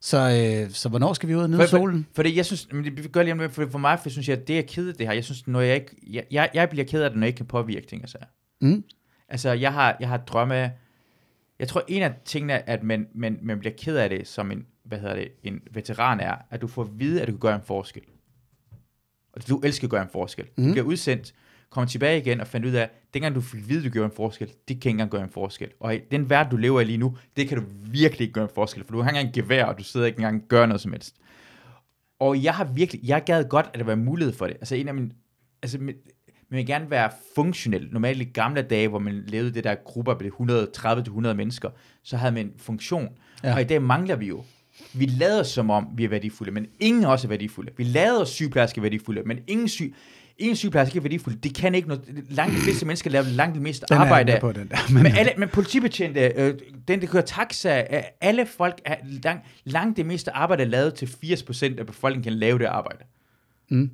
Så, 0.01 0.17
øh, 0.17 0.71
så 0.71 0.89
hvornår 0.89 1.13
skal 1.13 1.29
vi 1.29 1.35
ud 1.35 1.41
og 1.41 1.49
nyde 1.49 1.59
For, 1.59 1.65
for, 1.65 1.77
solen? 1.77 2.07
for 2.13 2.23
det, 2.23 2.35
jeg 2.35 2.45
synes, 2.45 2.67
men 2.71 2.83
det 2.83 3.11
gør 3.11 3.23
lige 3.23 3.33
om 3.33 3.51
for, 3.51 3.67
for 3.69 3.79
mig, 3.79 3.99
for 3.99 4.09
synes 4.09 4.29
jeg, 4.29 4.37
at 4.37 4.47
det 4.47 4.57
er 4.57 4.61
ked 4.61 4.87
af 4.87 4.93
det 4.93 5.07
her. 5.07 5.13
Jeg 5.13 5.23
synes, 5.23 5.47
når 5.47 5.61
jeg 5.61 5.75
ikke, 5.75 5.95
jeg, 6.07 6.25
jeg, 6.31 6.49
jeg 6.53 6.69
bliver 6.69 6.85
ked 6.85 7.01
af 7.01 7.09
det, 7.09 7.19
når 7.19 7.25
jeg 7.25 7.27
ikke 7.27 7.37
kan 7.37 7.45
påvirke 7.45 7.87
ting, 7.87 8.01
altså. 8.01 8.17
Mm. 8.61 8.83
Altså, 9.29 9.51
jeg 9.51 9.73
har, 9.73 9.97
jeg 9.99 10.09
har 10.09 10.17
drømme, 10.17 10.71
jeg 11.59 11.67
tror, 11.67 11.83
en 11.87 12.01
af 12.01 12.13
tingene, 12.25 12.69
at 12.69 12.83
man, 12.83 13.07
man, 13.15 13.39
man 13.41 13.59
bliver 13.59 13.73
ked 13.77 13.97
af 13.97 14.09
det, 14.09 14.27
som 14.27 14.51
en, 14.51 14.65
hvad 14.83 14.99
hedder 14.99 15.15
det, 15.15 15.27
en 15.43 15.61
veteran 15.71 16.19
er, 16.19 16.35
at 16.49 16.61
du 16.61 16.67
får 16.67 16.81
at 16.81 16.89
vide, 16.99 17.21
at 17.21 17.27
du 17.27 17.31
kan 17.31 17.39
gøre 17.39 17.55
en 17.55 17.61
forskel. 17.65 18.03
Og 19.33 19.47
du 19.49 19.59
elsker 19.59 19.87
at 19.87 19.91
gøre 19.91 20.01
en 20.01 20.09
forskel. 20.11 20.45
Mm. 20.57 20.65
Du 20.65 20.71
bliver 20.71 20.85
udsendt, 20.85 21.33
kommer 21.69 21.87
tilbage 21.87 22.17
igen 22.21 22.41
og 22.41 22.47
fandt 22.47 22.65
ud 22.65 22.71
af, 22.71 22.81
at 22.83 22.89
dengang 23.13 23.35
du 23.35 23.41
fik 23.41 23.69
vide, 23.69 23.83
du 23.83 23.89
gjorde 23.89 24.05
en 24.05 24.11
forskel, 24.15 24.47
det 24.47 24.55
kan 24.67 24.73
ikke 24.75 24.89
engang 24.89 25.09
gøre 25.11 25.23
en 25.23 25.29
forskel. 25.29 25.69
Og 25.79 25.95
i 25.95 25.99
den 26.11 26.29
verden, 26.29 26.51
du 26.51 26.57
lever 26.57 26.81
i 26.81 26.83
lige 26.83 26.97
nu, 26.97 27.17
det 27.37 27.47
kan 27.47 27.57
du 27.57 27.63
virkelig 27.91 28.21
ikke 28.21 28.33
gøre 28.33 28.43
en 28.43 28.49
forskel, 28.55 28.83
for 28.83 28.91
du 28.91 29.01
har 29.01 29.09
ikke 29.09 29.19
engang 29.19 29.35
gevær, 29.35 29.65
og 29.65 29.77
du 29.79 29.83
sidder 29.83 30.05
ikke 30.05 30.17
engang 30.19 30.41
og 30.41 30.47
gør 30.47 30.65
noget 30.65 30.81
som 30.81 30.91
helst. 30.91 31.15
Og 32.19 32.43
jeg 32.43 32.53
har 32.53 32.63
virkelig, 32.65 33.01
jeg 33.03 33.23
gad 33.25 33.49
godt, 33.49 33.69
at 33.73 33.79
der 33.79 33.85
var 33.85 33.95
mulighed 33.95 34.33
for 34.33 34.47
det. 34.47 34.55
Altså 34.55 34.75
en 34.75 34.87
af 34.87 34.93
mine, 34.93 35.11
altså 35.61 35.77
min- 35.77 35.95
man 36.49 36.57
vil 36.57 36.65
gerne 36.65 36.89
være 36.89 37.09
funktionel. 37.35 37.87
Normalt 37.91 38.21
i 38.21 38.23
gamle 38.23 38.61
dage, 38.61 38.87
hvor 38.87 38.99
man 38.99 39.23
levede 39.27 39.53
det 39.53 39.63
der 39.63 39.75
grupper 39.75 40.13
på 40.13 40.23
130-100 40.23 41.33
mennesker, 41.33 41.69
så 42.03 42.17
havde 42.17 42.31
man 42.33 42.45
en 42.45 42.53
funktion. 42.57 43.09
Ja. 43.43 43.53
Og 43.53 43.61
i 43.61 43.63
dag 43.63 43.81
mangler 43.81 44.15
vi 44.15 44.27
jo. 44.27 44.43
Vi 44.93 45.05
lader 45.05 45.43
som 45.43 45.69
om, 45.69 45.87
vi 45.95 46.03
er 46.03 46.09
værdifulde, 46.09 46.51
men 46.51 46.67
ingen 46.79 47.05
os 47.05 47.23
er 47.23 47.27
værdifulde. 47.27 47.71
Vi 47.77 47.83
lader 47.83 48.21
os 48.21 48.29
sygeplejersker 48.29 48.81
værdifulde, 48.81 49.23
men 49.25 49.39
ingen 49.47 49.67
syg, 49.67 49.95
ingen 50.39 50.55
sygeplejerske 50.55 50.97
er 50.97 51.01
værdifulde. 51.01 51.37
Det 51.37 51.55
kan 51.55 51.75
ikke 51.75 51.87
noget. 51.87 52.23
Langt 52.29 52.55
de 52.55 52.59
fleste 52.61 52.85
mennesker 52.85 53.09
laver 53.09 53.25
langt 53.25 53.53
det 53.55 53.61
meste 53.63 53.85
Den 53.89 53.97
er 53.97 54.01
arbejde. 54.01 54.31
med 54.31 54.41
på, 54.41 54.51
den 54.51 54.67
der. 54.69 54.77
Men, 54.93 55.03
Men, 55.03 55.11
alle, 55.17 55.31
men 55.37 55.49
politibetjente, 55.49 56.21
øh, 56.35 56.53
den 56.87 57.01
der 57.01 57.07
kører 57.07 57.23
taxa, 57.23 57.79
øh, 57.93 58.03
alle 58.21 58.45
folk, 58.45 58.81
er 58.85 58.95
langt, 59.03 59.45
langt 59.65 59.97
det 59.97 60.05
meste 60.05 60.31
arbejde 60.31 60.63
er 60.63 60.67
lavet 60.67 60.93
til 60.93 61.05
80% 61.05 61.79
af 61.79 61.85
befolkningen 61.85 62.23
kan 62.23 62.33
lave 62.33 62.59
det 62.59 62.65
arbejde. 62.65 63.03
Mm. 63.69 63.89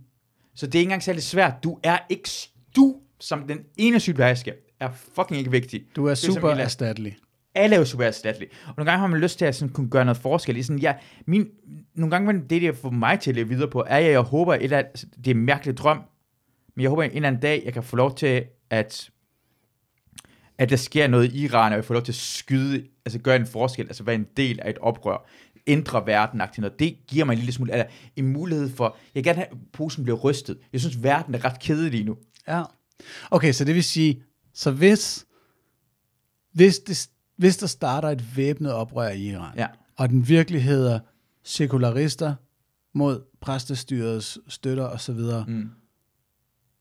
Så 0.55 0.65
det 0.65 0.75
er 0.75 0.79
ikke 0.79 0.85
engang 0.87 1.03
særlig 1.03 1.23
svært. 1.23 1.53
Du 1.63 1.79
er 1.83 1.97
ikke, 2.09 2.29
du 2.75 2.95
som 3.19 3.47
den 3.47 3.59
ene 3.77 3.99
sygeplejerske, 3.99 4.53
er 4.79 4.89
fucking 5.15 5.37
ikke 5.39 5.51
vigtig. 5.51 5.83
du 5.95 6.05
er 6.05 6.15
super 6.15 6.49
hele- 6.49 6.61
erstattelig. 6.63 7.17
alle 7.55 7.75
er 7.75 7.79
jo 7.79 7.85
super 7.85 8.03
erstattelige. 8.05 8.49
Og 8.67 8.73
nogle 8.77 8.91
gange 8.91 8.99
har 8.99 9.07
man 9.07 9.19
lyst 9.19 9.37
til 9.37 9.45
at 9.45 9.55
sådan 9.55 9.73
kunne 9.73 9.89
gøre 9.89 10.05
noget 10.05 10.17
forskel. 10.17 10.57
Er 10.59 10.63
Sådan, 10.63 10.79
ja, 10.79 10.93
min, 11.25 11.47
nogle 11.95 12.11
gange, 12.11 12.33
det, 12.49 12.61
det 12.61 12.77
får 12.77 12.89
mig 12.89 13.19
til 13.19 13.31
at 13.31 13.35
leve 13.35 13.47
videre 13.49 13.69
på, 13.69 13.79
er, 13.87 13.97
at 13.97 14.03
jeg 14.11 14.19
håber, 14.19 14.53
et 14.53 14.63
eller 14.63 14.81
det 15.25 15.27
er 15.27 15.31
en 15.31 15.45
mærkelig 15.45 15.77
drøm, 15.77 15.99
men 16.75 16.81
jeg 16.81 16.89
håber 16.89 17.03
en 17.03 17.11
eller 17.11 17.27
anden 17.27 17.41
dag, 17.41 17.61
jeg 17.65 17.73
kan 17.73 17.83
få 17.83 17.95
lov 17.95 18.15
til, 18.15 18.43
at, 18.69 19.09
at 20.57 20.69
der 20.69 20.75
sker 20.75 21.07
noget 21.07 21.33
i 21.33 21.43
Iran, 21.43 21.71
og 21.71 21.75
jeg 21.75 21.85
får 21.85 21.93
lov 21.93 22.03
til 22.03 22.11
at 22.11 22.15
skyde, 22.15 22.87
altså 23.05 23.19
gøre 23.19 23.35
en 23.35 23.45
forskel, 23.47 23.87
altså 23.87 24.03
være 24.03 24.15
en 24.15 24.27
del 24.37 24.59
af 24.59 24.69
et 24.69 24.77
oprør, 24.77 25.25
ændre 25.67 26.05
verden 26.05 26.41
noget. 26.57 26.79
Det 26.79 26.97
giver 27.07 27.25
mig 27.25 27.33
en 27.33 27.39
lille 27.39 27.51
smule, 27.53 27.71
eller 27.71 27.85
en 28.15 28.27
mulighed 28.27 28.69
for, 28.69 28.83
jeg 29.15 29.19
vil 29.19 29.23
gerne 29.23 29.35
have, 29.37 29.47
at 29.51 29.57
posen 29.73 30.03
bliver 30.03 30.17
rystet. 30.19 30.57
Jeg 30.73 30.79
synes, 30.81 31.03
verden 31.03 31.35
er 31.35 31.45
ret 31.45 31.59
kedelig 31.59 31.91
lige 31.91 32.03
nu. 32.03 32.17
Ja. 32.47 32.63
Okay, 33.31 33.51
så 33.51 33.65
det 33.65 33.75
vil 33.75 33.83
sige, 33.83 34.23
så 34.53 34.71
hvis, 34.71 35.25
hvis, 36.53 36.79
det, 36.79 37.09
hvis 37.37 37.57
der 37.57 37.67
starter 37.67 38.09
et 38.09 38.37
væbnet 38.37 38.73
oprør 38.73 39.09
i 39.09 39.21
Iran, 39.21 39.57
Ja. 39.57 39.67
og 39.95 40.09
den 40.09 40.27
virkelig 40.27 40.63
hedder 40.63 40.99
sekularister 41.43 42.35
mod 42.93 43.21
præstestyrets 43.41 44.39
støtter 44.47 44.87
osv., 44.87 45.19
Mm. 45.47 45.69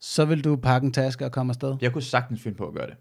Så 0.05 0.25
vil 0.25 0.45
du 0.45 0.57
pakke 0.57 0.85
en 0.87 0.93
taske 0.93 1.25
og 1.25 1.33
komme 1.33 1.51
afsted? 1.51 1.77
Jeg 1.81 1.93
kunne 1.93 2.03
sagtens 2.03 2.43
finde 2.43 2.57
på 2.57 2.67
at 2.67 2.75
gøre 2.75 2.87
det. 2.87 2.95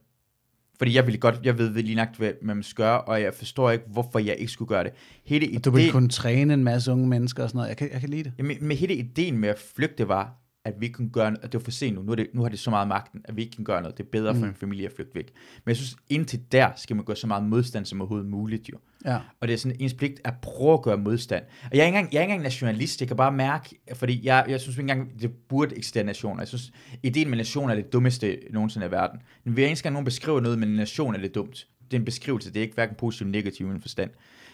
Fordi 0.78 0.96
jeg 0.96 1.06
ville 1.06 1.20
godt, 1.20 1.40
jeg 1.44 1.58
ved 1.58 1.70
lige 1.74 1.96
nok, 1.96 2.08
hvad 2.18 2.32
man 2.42 2.64
skal 2.64 2.84
gøre, 2.84 3.02
og 3.02 3.22
jeg 3.22 3.34
forstår 3.34 3.72
ikke, 3.72 3.86
hvorfor 3.88 4.20
jeg 4.20 4.36
ikke 4.40 4.52
skulle 4.52 4.70
gøre 4.70 4.84
det. 4.84 4.92
Hele 5.26 5.58
Og 5.58 5.66
du 5.66 5.72
vil 5.72 5.82
ideen- 5.84 5.92
kunne 5.92 6.10
træne 6.10 6.54
en 6.54 6.64
masse 6.64 6.92
unge 6.92 7.08
mennesker 7.08 7.44
og 7.44 7.50
sådan 7.50 7.58
noget. 7.58 7.70
Jeg 7.70 7.78
kan, 7.78 7.90
jeg 7.92 8.00
kan 8.00 8.10
lide 8.10 8.24
det. 8.24 8.34
Jamen, 8.38 8.58
med 8.62 8.76
hele 8.76 8.94
ideen 8.96 9.38
med 9.38 9.50
at 9.50 9.60
flygte 9.76 10.08
var, 10.08 10.41
at 10.66 10.74
vi 10.80 10.86
ikke 10.86 10.96
kunne 10.96 11.10
gøre 11.10 11.32
noget, 11.32 11.44
at 11.44 11.52
det 11.52 11.60
var 11.60 11.64
for 11.64 11.72
sent 11.72 11.96
nu. 11.96 12.02
Nu, 12.02 12.12
er 12.12 12.16
det, 12.16 12.28
nu 12.34 12.42
har 12.42 12.50
det 12.50 12.60
så 12.60 12.70
meget 12.70 12.88
magten, 12.88 13.22
at 13.26 13.36
vi 13.36 13.42
ikke 13.42 13.56
kan 13.56 13.64
gøre 13.64 13.82
noget. 13.82 13.98
Det 13.98 14.04
er 14.04 14.10
bedre 14.12 14.36
for 14.36 14.46
en 14.46 14.54
familie 14.54 14.86
at 14.86 14.92
flygte 14.96 15.16
væk. 15.16 15.32
Men 15.66 15.70
jeg 15.70 15.76
synes, 15.78 15.96
indtil 16.10 16.42
der 16.52 16.70
skal 16.76 16.96
man 16.96 17.06
gøre 17.06 17.16
så 17.16 17.28
meget 17.28 17.44
modstand 17.44 17.86
som 17.86 18.02
overhovedet 18.02 18.30
muligt 18.30 18.70
jo. 18.70 18.78
Ja. 19.06 19.20
Og 19.40 19.48
det 19.48 19.54
er 19.54 19.58
sådan 19.58 19.78
ens 19.80 19.94
pligt 19.94 20.22
at 20.24 20.34
prøve 20.42 20.74
at 20.74 20.82
gøre 20.82 20.98
modstand. 20.98 21.44
Og 21.64 21.70
jeg 21.78 21.82
er 21.82 21.86
ikke 21.86 21.98
engang, 21.98 22.14
jeg 22.14 22.20
er 22.20 22.22
ikke 22.22 22.32
engang 22.32 22.44
nationalist, 22.44 23.02
jeg 23.02 23.08
kan 23.08 23.18
bare 23.18 23.32
mærke, 23.32 23.80
fordi 23.94 24.26
jeg, 24.26 24.46
jeg 24.48 24.62
synes 24.62 24.78
ikke 24.78 24.92
engang, 24.92 25.22
det 25.22 25.32
burde 25.50 25.78
eksistere 25.78 26.04
nationer. 26.04 26.42
Jeg 26.42 26.48
synes, 26.48 26.72
ideen 27.04 27.30
med 27.30 27.38
nation 27.38 27.70
er 27.70 27.76
det 27.76 27.94
dummeste 27.94 28.40
nogensinde 28.50 28.88
i 28.88 28.92
verden. 28.92 29.20
Men 29.44 29.54
hver 29.54 29.68
eneste 29.68 29.84
gang 29.84 29.94
nogen 29.94 30.06
beskriver 30.06 30.40
noget 30.40 30.60
med 30.60 30.68
en 30.68 30.76
nation, 30.76 31.16
er 31.16 31.20
det 31.20 31.36
dumt. 31.36 31.68
Det 31.84 31.94
er 31.94 32.00
en 32.00 32.06
beskrivelse, 32.06 32.50
det 32.50 32.58
er 32.58 32.62
ikke 32.62 32.76
hverken 32.76 32.96
positiv 32.96 33.28
eller 33.28 33.40
negativ 33.40 33.68
i 33.68 33.70
min 33.70 33.82
forstand. 33.82 34.12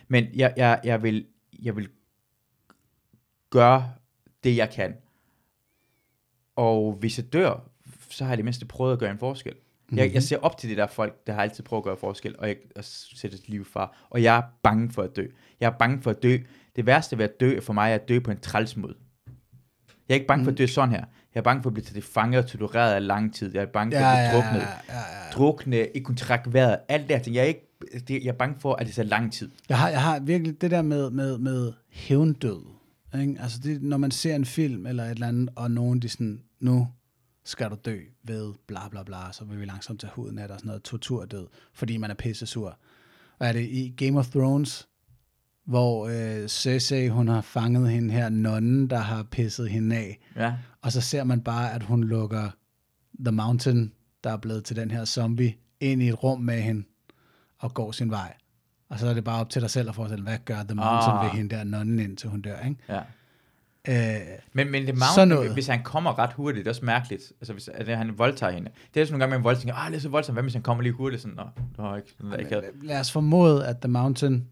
Men 0.07 0.25
jeg, 0.35 0.53
jeg, 0.57 0.79
jeg, 0.83 1.03
vil, 1.03 1.25
jeg 1.63 1.75
vil 1.75 1.89
gøre 3.49 3.91
det, 4.43 4.57
jeg 4.57 4.69
kan. 4.69 4.93
Og 6.57 6.93
hvis 6.99 7.17
jeg 7.17 7.33
dør, 7.33 7.69
så 8.09 8.23
har 8.23 8.31
jeg 8.31 8.37
det 8.37 8.45
mindste 8.45 8.65
prøvet 8.65 8.93
at 8.93 8.99
gøre 8.99 9.11
en 9.11 9.17
forskel. 9.19 9.53
Mm-hmm. 9.53 9.97
Jeg, 9.97 10.13
jeg 10.13 10.23
ser 10.23 10.37
op 10.37 10.57
til 10.57 10.69
det 10.69 10.77
der 10.77 10.87
folk, 10.87 11.27
der 11.27 11.33
har 11.33 11.41
altid 11.41 11.63
prøvet 11.63 11.81
at 11.81 11.83
gøre 11.83 11.97
forskel, 11.97 12.35
og 12.39 12.47
jeg 12.47 12.55
og 12.75 12.83
sætte 12.83 13.37
et 13.37 13.49
liv 13.49 13.65
far. 13.65 14.07
Og 14.09 14.23
jeg 14.23 14.37
er 14.37 14.41
bange 14.63 14.91
for 14.91 15.01
at 15.03 15.15
dø. 15.15 15.25
Jeg 15.59 15.67
er 15.67 15.77
bange 15.79 16.01
for 16.01 16.11
at 16.11 16.23
dø. 16.23 16.37
Det 16.75 16.85
værste 16.85 17.17
ved 17.17 17.25
at 17.25 17.39
dø 17.39 17.59
for 17.59 17.73
mig 17.73 17.91
er 17.91 17.95
at 17.95 18.09
dø 18.09 18.19
på 18.19 18.31
en 18.31 18.39
træls 18.39 18.77
måde. 18.77 18.95
Jeg 20.09 20.13
er 20.13 20.15
ikke 20.15 20.27
bange 20.27 20.45
for 20.45 20.51
at 20.51 20.57
dø 20.57 20.65
sådan 20.67 20.89
her. 20.89 21.03
Jeg 21.35 21.39
er 21.41 21.43
bange 21.43 21.63
for 21.63 21.69
at 21.69 21.73
blive 21.73 21.83
til 21.83 21.95
det 21.95 22.03
fanget 22.03 22.43
og 22.43 22.47
tortureret 22.49 22.93
af 22.93 23.07
lang 23.07 23.33
tid. 23.35 23.53
Jeg 23.53 23.61
er 23.61 23.65
bange 23.65 23.91
for 23.95 23.99
Ja, 23.99 24.11
at 24.11 24.31
blive 24.31 24.43
ja, 24.43 24.47
druknet. 24.47 24.61
ja, 24.61 24.93
ja, 24.93 24.99
ja. 24.99 25.31
Drukne, 25.33 25.77
ikke 25.77 26.05
kunne 26.05 26.17
trække 26.17 26.53
vejret. 26.53 26.77
Alt 26.89 27.07
det 27.07 27.15
her 27.15 27.23
ting. 27.23 27.35
Jeg 27.35 27.41
er, 27.41 27.47
ikke, 27.47 27.67
det, 28.07 28.23
jeg 28.23 28.29
er 28.29 28.33
bange 28.33 28.55
for, 28.59 28.73
at 28.75 28.85
det 28.87 28.95
tager 28.95 29.07
lang 29.07 29.33
tid. 29.33 29.49
Jeg 29.69 29.77
har, 29.77 29.89
jeg 29.89 30.01
har 30.01 30.19
virkelig 30.19 30.61
det 30.61 30.71
der 30.71 30.81
med, 30.81 31.09
med, 31.09 31.37
med 31.37 31.73
hævndød. 31.89 32.61
Ikke? 33.21 33.35
Altså 33.41 33.59
det, 33.63 33.83
når 33.83 33.97
man 33.97 34.11
ser 34.11 34.35
en 34.35 34.45
film 34.45 34.85
eller 34.85 35.03
et 35.03 35.11
eller 35.11 35.27
andet, 35.27 35.49
og 35.55 35.71
nogen 35.71 35.99
de 36.01 36.09
sådan, 36.09 36.41
nu 36.59 36.87
skal 37.45 37.69
du 37.69 37.75
dø 37.85 37.99
ved 38.23 38.53
bla 38.67 38.87
bla 38.89 39.03
bla, 39.03 39.31
så 39.31 39.45
vil 39.45 39.59
vi 39.59 39.65
langsomt 39.65 39.99
tage 40.01 40.11
huden 40.15 40.39
af 40.39 40.47
dig, 40.47 40.57
sådan 40.59 40.67
noget 40.67 40.83
torturdød, 40.83 41.47
fordi 41.73 41.97
man 41.97 42.09
er 42.11 42.15
pisse 42.15 42.45
sur. 42.45 42.77
Og 43.39 43.47
er 43.47 43.51
det 43.53 43.61
i 43.69 43.93
Game 43.97 44.19
of 44.19 44.27
Thrones, 44.29 44.87
hvor 45.65 46.07
øh, 46.07 46.47
Cersei, 46.47 47.07
hun 47.07 47.27
har 47.27 47.41
fanget 47.41 47.89
hende 47.91 48.13
her, 48.13 48.29
nonnen, 48.29 48.89
der 48.89 48.97
har 48.97 49.23
pisset 49.23 49.69
hende 49.69 49.95
af, 49.95 50.19
Ja. 50.35 50.53
og 50.81 50.91
så 50.91 51.01
ser 51.01 51.23
man 51.23 51.41
bare, 51.41 51.73
at 51.73 51.83
hun 51.83 52.03
lukker 52.03 52.49
The 53.25 53.31
Mountain, 53.31 53.93
der 54.23 54.29
er 54.31 54.37
blevet 54.37 54.63
til 54.65 54.75
den 54.75 54.91
her 54.91 55.05
zombie, 55.05 55.55
ind 55.79 56.01
i 56.03 56.07
et 56.09 56.23
rum 56.23 56.41
med 56.41 56.61
hende, 56.61 56.83
og 57.59 57.73
går 57.73 57.91
sin 57.91 58.11
vej. 58.11 58.33
Og 58.89 58.99
så 58.99 59.07
er 59.07 59.13
det 59.13 59.23
bare 59.23 59.39
op 59.41 59.49
til 59.49 59.61
dig 59.61 59.69
selv 59.69 59.89
at 59.89 59.95
forestille, 59.95 60.23
hvad 60.23 60.37
gør 60.45 60.63
The 60.63 60.75
Mountain 60.75 61.17
Ah. 61.17 61.23
ved 61.25 61.29
hende 61.31 61.55
der 61.55 61.63
nonnen, 61.63 61.99
indtil 61.99 62.29
hun 62.29 62.41
dør, 62.41 62.59
ikke? 62.59 62.81
ja. 62.89 63.01
Øh, 63.89 63.95
Men, 64.53 64.71
men 64.71 64.81
det 64.81 64.87
Sådan 64.87 64.99
Mountain, 64.99 65.27
noget. 65.27 65.53
hvis 65.53 65.67
han 65.67 65.83
kommer 65.83 66.19
ret 66.19 66.33
hurtigt, 66.33 66.65
det 66.65 66.69
er 66.69 66.71
også 66.71 66.85
mærkeligt. 66.85 67.23
Altså, 67.41 67.53
hvis 67.53 67.69
at 67.73 67.97
han 67.97 68.17
voldtager 68.17 68.51
hende. 68.53 68.69
Det 68.93 69.01
er 69.01 69.05
sådan 69.05 69.13
nogle 69.13 69.21
gange, 69.23 69.37
man 69.37 69.43
voldtager, 69.43 69.75
ah, 69.75 69.91
det 69.91 69.97
er 69.97 70.01
så 70.01 70.09
voldsomt. 70.09 70.35
Hvad 70.35 70.43
hvis 70.43 70.53
han 70.53 70.63
kommer 70.63 70.83
lige 70.83 70.93
hurtigt? 70.93 71.21
Sådan, 71.21 71.35
Nå, 71.37 71.43
det 71.91 71.97
ikke 71.97 72.11
sådan, 72.21 72.39
ikke 72.39 72.61
lad 72.87 72.99
os 72.99 73.11
formode, 73.11 73.65
at 73.67 73.77
The 73.81 73.87
Mountain 73.89 74.45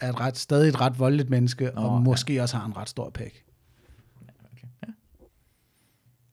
er 0.00 0.08
et 0.08 0.20
ret, 0.20 0.36
stadig 0.38 0.68
et 0.68 0.80
ret 0.80 0.98
voldeligt 0.98 1.30
menneske, 1.30 1.70
Nå, 1.74 1.80
og 1.82 2.02
måske 2.02 2.42
også 2.42 2.56
har 2.56 2.66
en 2.66 2.76
ret 2.76 2.88
stor 2.88 3.10
pæk. 3.10 3.44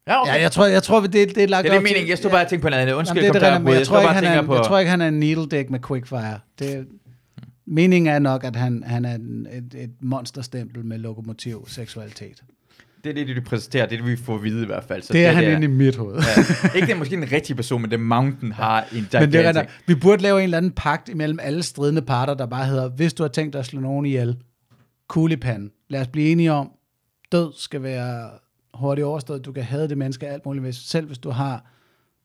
Ja, 0.07 0.21
okay. 0.21 0.33
Ja, 0.35 0.41
jeg 0.41 0.51
tror, 0.51 0.65
jeg 0.65 0.83
tror 0.83 0.99
det, 1.01 1.13
det 1.13 1.37
er 1.37 1.47
lagt 1.47 1.63
det 1.63 1.69
er 1.69 1.73
det 1.73 1.79
op 1.79 1.85
til- 1.85 1.93
mening. 1.95 2.09
Jeg 2.09 2.17
stod 2.17 2.31
bare 2.31 2.41
og 2.43 2.49
tænkte 2.49 2.61
på 2.65 2.69
noget 2.69 2.81
andet. 2.81 2.93
Undskyld, 2.93 3.23
Jamen, 3.23 3.33
det 3.33 3.41
er 3.43 3.47
jeg 3.47 3.59
det, 3.59 3.63
kom 3.63 3.65
der, 3.65 3.73
der 3.73 3.73
men 3.73 3.73
på. 3.73 3.73
jeg, 3.73 3.87
tror 3.87 3.99
ikke, 3.99 4.13
han 4.13 4.23
er, 4.23 4.41
på. 4.47 4.55
jeg 4.55 4.63
tror 4.65 4.79
ikke, 4.79 4.89
han 4.91 5.01
er 5.01 5.07
en 5.07 5.19
needle 5.19 5.47
dick 5.47 5.69
med 5.69 5.79
quickfire. 5.87 6.39
Det, 6.59 6.87
meningen 7.65 8.13
er 8.13 8.19
nok, 8.19 8.43
at 8.43 8.55
han, 8.55 8.83
han 8.85 9.05
er 9.05 9.15
en, 9.15 9.47
et, 9.51 9.75
et 9.83 9.91
monsterstempel 10.01 10.85
med 10.85 10.97
lokomotiv 10.97 11.65
seksualitet. 11.67 12.43
Det 13.03 13.19
er 13.19 13.25
det, 13.25 13.35
du 13.35 13.41
præsenterer. 13.41 13.85
Det 13.85 13.99
er 13.99 14.03
det, 14.03 14.11
vi 14.11 14.15
får 14.17 14.35
at 14.35 14.43
vide 14.43 14.63
i 14.63 14.65
hvert 14.65 14.83
fald. 14.83 15.01
Så 15.01 15.13
Det 15.13 15.25
er 15.25 15.31
han 15.31 15.43
der. 15.43 15.55
inde 15.55 15.63
i 15.63 15.67
mit 15.69 15.95
hoved. 15.95 16.15
Ja. 16.15 16.69
Ikke 16.75 16.87
det 16.87 16.93
er 16.93 16.97
måske 16.97 17.15
en 17.15 17.31
rigtig 17.31 17.55
person, 17.55 17.81
men 17.81 17.89
The 17.91 17.97
Mountain 17.97 18.51
har 18.51 18.81
en 18.81 18.87
Men 19.13 19.31
det 19.31 19.45
er, 19.45 19.47
rigtigt. 19.49 19.83
vi 19.87 19.95
burde 19.95 20.21
lave 20.21 20.37
en 20.39 20.43
eller 20.43 20.57
anden 20.57 20.71
pagt 20.71 21.09
imellem 21.09 21.39
alle 21.41 21.63
stridende 21.63 22.01
parter, 22.01 22.33
der 22.33 22.45
bare 22.45 22.65
hedder, 22.65 22.89
hvis 22.89 23.13
du 23.13 23.23
har 23.23 23.27
tænkt 23.27 23.53
dig 23.53 23.59
at 23.59 23.65
slå 23.65 23.79
nogen 23.79 24.05
ihjel, 24.05 24.37
kuglepanden. 25.07 25.71
Lad 25.89 26.01
os 26.01 26.07
blive 26.07 26.29
enige 26.29 26.51
om, 26.51 26.71
død 27.31 27.53
skal 27.57 27.83
være 27.83 28.29
hurtigt 28.73 29.05
overstået. 29.05 29.45
Du 29.45 29.51
kan 29.51 29.63
have 29.63 29.87
det 29.87 29.97
menneske 29.97 30.27
alt 30.27 30.45
muligt. 30.45 30.63
Hvis, 30.63 30.75
selv 30.75 31.07
hvis 31.07 31.17
du 31.17 31.29
har 31.29 31.71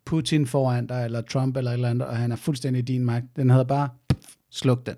Putin 0.05 0.47
foran 0.47 0.87
dig, 0.87 1.05
eller 1.05 1.21
Trump 1.21 1.57
eller 1.57 1.71
et 1.71 1.75
eller 1.75 1.89
andet, 1.89 2.09
og 2.09 2.17
han 2.17 2.33
er 2.33 2.37
fuldstændig 2.37 2.79
i 2.83 2.85
din 2.85 3.05
magt, 3.05 3.25
den 3.37 3.51
hedder 3.51 3.65
bare, 3.65 3.89
sluk 4.51 4.87
den. 4.87 4.95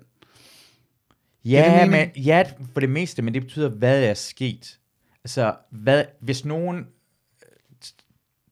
Ja, 1.45 1.79
det 1.81 1.91
men, 1.91 2.23
ja, 2.23 2.43
for 2.73 2.79
det 2.79 2.89
meste, 2.89 3.21
men 3.21 3.33
det 3.33 3.41
betyder, 3.41 3.69
hvad 3.69 4.03
er 4.03 4.13
sket. 4.13 4.79
Altså, 5.23 5.55
hvad, 5.69 6.05
hvis 6.19 6.45
nogen 6.45 6.77
øh, 6.77 7.77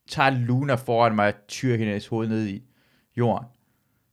tager 0.09 0.30
Luna 0.30 0.73
foran 0.73 1.15
mig 1.15 1.27
og 1.27 1.34
tyrer 1.47 1.77
hendes 1.77 2.07
hoved 2.07 2.27
ned 2.27 2.47
i 2.47 2.61
jorden, 3.18 3.47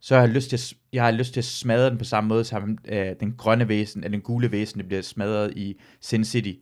så 0.00 0.14
har 0.14 0.22
jeg 0.22 0.30
lyst 0.30 0.48
til 0.48 0.56
at, 0.56 0.72
jeg 0.92 1.04
har 1.04 1.10
lyst 1.10 1.32
til 1.32 1.40
at 1.40 1.44
smadre 1.44 1.90
den 1.90 1.98
på 1.98 2.04
samme 2.04 2.28
måde, 2.28 2.44
som 2.44 2.78
øh, 2.84 3.14
den 3.20 3.32
grønne 3.32 3.68
væsen, 3.68 4.04
eller 4.04 4.18
den 4.18 4.20
gule 4.20 4.52
væsen, 4.52 4.78
det 4.78 4.86
bliver 4.88 5.02
smadret 5.02 5.52
i 5.56 5.80
Sin 6.00 6.24
City. 6.24 6.52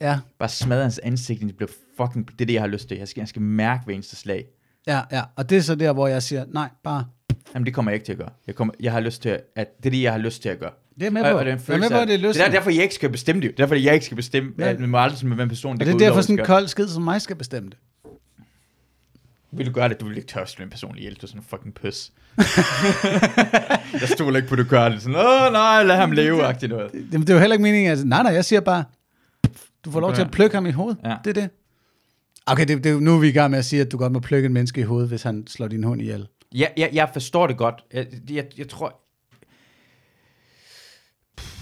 Ja, 0.00 0.18
Bare 0.38 0.48
smadre 0.48 0.82
hans 0.82 0.98
ansigt, 0.98 1.40
det 1.40 1.56
bliver 1.56 1.70
fucking, 1.96 2.28
det 2.28 2.40
er 2.40 2.46
det, 2.46 2.54
jeg 2.54 2.62
har 2.62 2.68
lyst 2.68 2.88
til. 2.88 2.98
Jeg 2.98 3.08
skal, 3.08 3.20
jeg 3.20 3.28
skal 3.28 3.42
mærke 3.42 3.84
hver 3.84 3.94
eneste 3.94 4.16
slag. 4.16 4.44
ja, 4.86 5.00
ja. 5.12 5.22
Og 5.36 5.50
det 5.50 5.58
er 5.58 5.62
så 5.62 5.74
der, 5.74 5.92
hvor 5.92 6.06
jeg 6.06 6.22
siger, 6.22 6.44
nej, 6.48 6.68
bare, 6.82 7.04
Jamen, 7.54 7.66
det 7.66 7.74
kommer 7.74 7.90
jeg 7.90 7.94
ikke 7.94 8.04
til 8.04 8.12
at 8.12 8.18
gøre. 8.18 8.30
Jeg, 8.46 8.54
kommer, 8.54 8.74
jeg 8.80 8.92
har 8.92 9.00
lyst 9.00 9.22
til, 9.22 9.40
at, 9.56 9.76
det 9.76 9.86
er 9.86 9.90
det, 9.90 10.02
jeg 10.02 10.12
har 10.12 10.18
lyst 10.18 10.42
til 10.42 10.48
at 10.48 10.58
gøre. 10.58 10.72
Det 11.00 11.06
er 11.06 11.10
med 11.10 11.22
Og- 11.22 11.30
på. 11.32 11.38
og 11.38 11.44
den 11.44 11.46
jeg 11.46 11.52
er 11.52 11.56
med 11.56 11.60
følelse 11.64 11.88
på, 11.90 12.00
det 12.00 12.14
er 12.14 12.18
lyst. 12.18 12.38
Det 12.38 12.46
er 12.46 12.50
derfor, 12.50 12.70
jeg 12.70 12.82
ikke 12.82 12.94
skal 12.94 13.10
bestemme 13.10 13.42
det. 13.42 13.50
Det 13.50 13.60
er 13.60 13.66
derfor, 13.66 13.74
jeg 13.74 13.94
ikke 13.94 14.06
skal 14.06 14.16
bestemme, 14.16 14.52
Ja. 14.58 14.64
ja. 14.64 14.70
at 14.70 14.80
man 14.80 14.88
må 14.88 14.98
aldrig 14.98 15.28
med 15.28 15.38
en 15.40 15.48
person, 15.48 15.72
og 15.72 15.78
det, 15.80 15.86
det 15.86 15.94
er 15.94 15.98
derfor 15.98 16.20
sådan 16.20 16.38
en 16.38 16.44
kold 16.44 16.68
skid 16.68 16.88
som 16.88 17.02
mig 17.02 17.22
skal 17.22 17.36
bestemme 17.36 17.70
det. 17.70 17.78
Vil 19.52 19.66
du 19.66 19.72
gøre 19.72 19.88
det? 19.88 20.00
Du 20.00 20.06
vil 20.08 20.16
ikke 20.16 20.28
tørste 20.28 20.58
med 20.58 20.66
en 20.66 20.70
person 20.70 20.98
ihjel. 20.98 21.14
Du 21.14 21.18
er 21.22 21.26
sådan 21.26 21.40
en 21.40 21.44
fucking 21.50 21.74
pøs. 21.74 22.12
jeg 24.00 24.08
stoler 24.08 24.36
ikke 24.36 24.48
på, 24.48 24.54
at 24.54 24.58
du 24.58 24.64
gør 24.64 24.88
det. 24.88 25.02
Sådan, 25.02 25.16
åh 25.16 25.52
nej, 25.52 25.82
lad 25.82 25.96
ham 25.96 26.12
leve, 26.12 26.44
agtigt 26.44 26.70
noget. 26.72 26.90
Jamen, 26.94 27.20
det 27.20 27.30
er 27.30 27.34
jo 27.34 27.40
heller 27.40 27.54
ikke 27.54 27.62
meningen, 27.62 27.92
at 27.92 28.06
nej, 28.06 28.22
nej, 28.22 28.32
jeg 28.32 28.44
siger 28.44 28.60
bare, 28.60 28.84
du 29.84 29.90
får 29.90 30.00
lov 30.00 30.08
Okay. 30.08 30.16
til 30.16 30.24
at 30.24 30.30
plukke 30.30 30.56
ham 30.56 30.66
i 30.66 30.70
hovedet. 30.70 30.98
Ja. 31.04 31.14
Det 31.24 31.36
er 31.36 31.40
det. 31.40 31.50
Okay, 32.46 32.66
det, 32.68 32.84
det, 32.84 33.02
nu 33.02 33.14
er 33.14 33.18
vi 33.20 33.28
i 33.28 33.32
gang 33.32 33.50
med 33.50 33.58
at 33.58 33.64
sige, 33.64 33.82
at 33.82 33.92
du 33.92 33.96
godt 33.98 34.12
må 34.12 34.20
plukke 34.20 34.46
en 34.46 34.52
menneske 34.52 34.80
i 34.80 34.84
hovedet, 34.84 35.08
hvis 35.08 35.22
han 35.22 35.46
slår 35.46 35.68
din 35.68 35.84
hund 35.84 36.00
ihjel. 36.02 36.26
Jeg, 36.54 36.72
jeg, 36.76 36.90
jeg 36.92 37.08
forstår 37.12 37.46
det 37.46 37.56
godt. 37.56 37.74
Jeg, 37.92 38.06
jeg, 38.30 38.44
jeg 38.58 38.68
tror... 38.68 39.00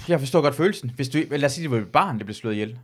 Jeg 0.09 0.21
forstår 0.21 0.41
godt 0.41 0.55
følelsen. 0.55 0.91
Hvis 0.97 1.09
du, 1.09 1.19
lad 1.31 1.45
os 1.45 1.53
sige, 1.53 1.63
det 1.63 1.71
var 1.71 1.79
et 1.79 1.89
barn, 1.93 2.19
der 2.19 2.25
blev 2.25 2.35
slået 2.35 2.53
ihjel, 2.55 2.79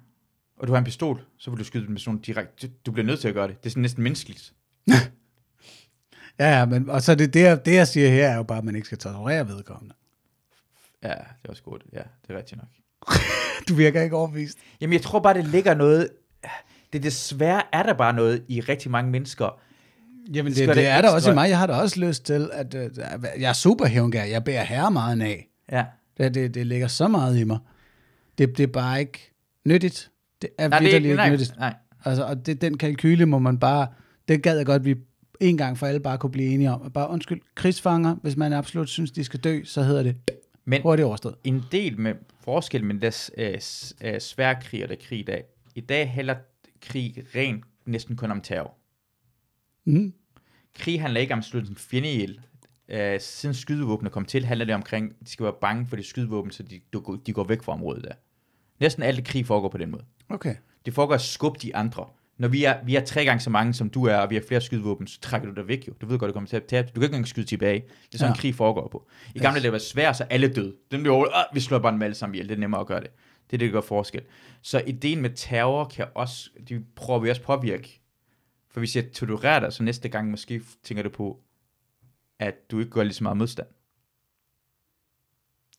og 0.57 0.67
du 0.69 0.73
har 0.73 0.79
en 0.79 0.85
pistol, 0.85 1.21
så 1.39 1.51
vil 1.51 1.59
du 1.59 1.65
skyde 1.65 1.87
den 1.87 1.95
person 1.95 2.19
direkte. 2.19 2.69
Du, 2.87 2.91
bliver 2.93 3.07
nødt 3.07 3.21
til 3.21 3.29
at 3.29 3.35
gøre 3.35 3.49
det. 3.49 3.59
Det 3.63 3.67
er 3.67 3.71
sådan 3.71 3.81
næsten 3.83 4.03
menneskeligt. 4.03 4.53
Ja, 6.41 6.59
ja, 6.59 6.65
men 6.67 6.91
og 6.91 7.03
så 7.03 7.15
det, 7.15 7.35
det, 7.35 7.41
jeg- 7.43 7.65
det, 7.67 7.75
jeg 7.75 7.89
siger 7.89 8.09
her, 8.11 8.29
er 8.29 8.37
jo 8.37 8.43
bare, 8.43 8.59
at 8.59 8.65
man 8.65 8.75
ikke 8.75 8.87
skal 8.87 8.99
torturere 8.99 9.49
vedkommende. 9.49 9.95
Ja, 11.03 11.09
det 11.09 11.17
er 11.45 11.49
også 11.49 11.63
godt. 11.63 11.83
Ja, 11.93 11.99
det 11.99 12.35
er 12.35 12.39
rigtigt 12.39 12.61
nok. 12.61 12.69
Du 13.69 13.75
virker 13.75 14.03
ikke 14.03 14.17
overbevist. 14.17 14.59
Jamen, 14.81 14.93
jeg 14.93 15.03
tror 15.03 15.19
bare, 15.21 15.35
det 15.35 15.45
ligger 15.45 15.75
noget... 15.75 16.09
Det 16.93 17.03
desværre 17.03 17.63
er 17.73 17.83
der 17.83 17.93
bare 17.95 18.13
noget 18.13 18.45
i 18.49 18.61
rigtig 18.61 18.91
mange 18.91 19.11
mennesker. 19.11 19.61
Jamen, 20.35 20.53
det, 20.53 20.69
det 20.69 20.77
det 20.77 20.87
er 20.87 21.03
der 21.03 21.11
også 21.11 21.31
i 21.31 21.35
mig. 21.35 21.49
Jeg 21.51 21.59
har 21.59 21.67
da 21.67 21.73
også 21.73 22.01
lyst 22.01 22.25
til, 22.25 22.51
at 22.53 22.75
øh, 22.75 22.91
jeg 23.39 23.49
er 23.49 23.53
super 23.53 23.87
hævngær. 23.87 24.25
Jeg 24.25 24.45
bærer 24.45 24.65
herre 24.65 24.91
meget 24.91 25.23
af. 25.23 25.49
Ja. 25.73 25.85
Det, 26.19 26.35
det, 26.35 26.55
det 26.55 26.67
ligger 26.67 26.87
så 26.89 27.09
meget 27.09 27.39
i 27.39 27.45
mig. 27.45 27.59
Det, 28.39 28.57
det 28.59 28.63
er 28.63 28.67
bare 28.67 29.01
ikke 29.01 29.33
nyttigt. 29.65 30.11
Det 30.43 30.51
er 30.59 30.69
Nej, 30.69 30.79
det 30.79 30.87
er 30.87 30.91
virkelig 30.93 30.97
ikke, 30.97 31.09
ikke 31.09 31.17
nej, 31.17 31.31
nyttigt. 31.31 31.59
nej. 31.59 31.75
Altså, 32.05 32.25
og 32.25 32.47
det, 32.47 32.61
den 32.61 32.79
kalkyle 32.79 33.27
må 33.27 33.39
man 33.39 33.59
bare, 33.59 33.87
det 34.29 34.43
gad 34.43 34.57
jeg 34.57 34.67
godt, 34.67 34.81
at 34.81 34.85
vi 34.85 34.95
en 35.41 35.57
gang 35.57 35.79
for 35.79 35.87
alle 35.87 36.01
bare 36.01 36.19
kunne 36.19 36.31
blive 36.33 36.49
enige 36.49 36.71
om. 36.71 36.91
Bare 36.93 37.11
undskyld, 37.11 37.41
krigsfanger, 37.55 38.15
hvis 38.23 38.37
man 38.37 38.53
absolut 38.53 38.89
synes, 38.89 39.11
de 39.11 39.25
skal 39.25 39.41
dø, 39.41 39.65
så 39.65 39.83
hedder 39.83 40.03
det 40.03 40.17
Men 40.65 40.83
hurtigt 40.83 41.07
overstået. 41.07 41.35
en 41.45 41.63
del 41.73 42.01
med 42.01 42.15
forskel 42.41 42.85
med 42.85 42.95
deres 43.01 43.31
øh, 43.39 43.55
øh, 44.05 44.21
sværkrig 44.21 44.83
og 44.83 44.89
der 44.89 44.97
krig 45.09 45.19
i 45.19 45.23
dag. 45.23 45.45
I 45.75 45.81
dag 45.81 46.11
handler 46.11 46.35
krig 46.83 47.25
rent 47.35 47.65
næsten 47.87 48.17
kun 48.17 48.31
om 48.31 48.41
terror. 48.41 48.75
Mm. 49.85 50.13
Krig 50.79 51.01
handler 51.01 51.21
ikke 51.21 51.33
om 51.33 51.39
at 51.39 51.55
en 51.55 51.77
fjende 51.77 52.13
ihjel. 52.13 52.41
Øh, 52.89 53.21
siden 53.21 53.55
skydevåbne 53.55 54.11
kom 54.11 54.25
til, 54.25 54.45
handler 54.45 54.67
det 54.67 54.75
omkring, 54.75 55.13
at 55.21 55.27
de 55.27 55.31
skal 55.31 55.45
være 55.45 55.55
bange 55.61 55.87
for 55.87 55.97
de 55.97 56.03
skydevåben, 56.03 56.51
så 56.51 56.63
de, 56.63 56.81
de 57.27 57.33
går 57.33 57.45
væk 57.45 57.63
fra 57.63 57.73
området 57.73 58.05
der. 58.05 58.13
Næsten 58.81 59.03
alt 59.03 59.25
krig 59.27 59.47
foregår 59.47 59.69
på 59.69 59.79
den 59.79 59.91
måde. 59.91 60.05
Okay. 60.29 60.55
Det 60.87 60.95
foregår 60.95 61.15
at 61.15 61.21
skubbe 61.21 61.59
de 61.63 61.77
andre. 61.77 62.07
Når 62.39 62.49
vi 62.49 62.65
er, 62.65 62.77
vi 62.85 62.97
er 62.97 63.05
tre 63.05 63.25
gange 63.25 63.41
så 63.41 63.51
mange, 63.51 63.75
som 63.75 63.91
du 63.91 64.05
er, 64.05 64.17
og 64.17 64.31
vi 64.31 64.35
har 64.35 64.43
flere 64.49 64.61
skydevåben, 64.61 65.07
så 65.07 65.21
trækker 65.21 65.49
du 65.49 65.55
dig 65.55 65.69
væk 65.69 65.89
jo. 65.89 65.93
Du 66.01 66.07
ved 66.07 66.19
godt, 66.19 66.29
du 66.29 66.33
kommer 66.33 66.49
til 66.49 66.57
at 66.57 66.65
tabe. 66.65 66.87
Du 66.89 66.93
kan 66.93 67.03
ikke 67.03 67.07
engang 67.15 67.29
skyde 67.29 67.47
tilbage. 67.47 67.81
Det 67.81 68.15
er 68.15 68.19
sådan, 68.19 68.31
Ja. 68.31 68.35
ja. 68.37 68.41
krig 68.41 68.55
foregår 68.55 68.89
på. 68.89 69.09
I 69.35 69.39
gamle 69.39 69.57
yes. 69.57 69.63
det 69.63 69.73
var 69.73 69.79
svært, 69.79 70.17
så 70.17 70.25
alle 70.25 70.55
døde. 70.55 70.75
Den 70.91 71.01
blev 71.03 71.13
over, 71.13 71.55
vi 71.55 71.61
slår 71.61 71.79
bare 71.79 71.93
dem 71.93 72.03
alle 72.03 72.15
sammen 72.15 72.35
ihjel. 72.35 72.49
Det 72.49 72.55
er 72.55 72.59
nemmere 72.59 72.81
at 72.81 72.87
gøre 72.87 73.01
det. 73.01 73.11
Det 73.51 73.57
er 73.57 73.59
det, 73.59 73.67
der 73.67 73.73
gør 73.73 73.81
forskel. 73.81 74.23
Så 74.63 74.83
ideen 74.87 75.21
med 75.23 75.31
terror 75.31 75.85
kan 75.85 76.07
også, 76.15 76.51
de 76.69 76.85
prøver 76.97 77.21
vi 77.21 77.31
også 77.31 77.43
påvirke. 77.43 78.01
For 78.71 78.81
hvis 78.81 78.97
jeg 78.97 79.13
tolererer 79.13 79.61
dig, 79.61 79.73
så 79.73 79.83
næste 79.83 80.09
gang 80.09 80.31
måske 80.31 80.63
tænker 80.85 81.03
du 81.03 81.09
på, 81.11 81.41
at 82.41 82.55
du 82.71 82.79
ikke 82.79 82.91
gør 82.91 83.03
lige 83.03 83.15
så 83.15 83.25
meget 83.25 83.37
modstand. 83.37 83.69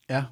Ja. 0.09 0.23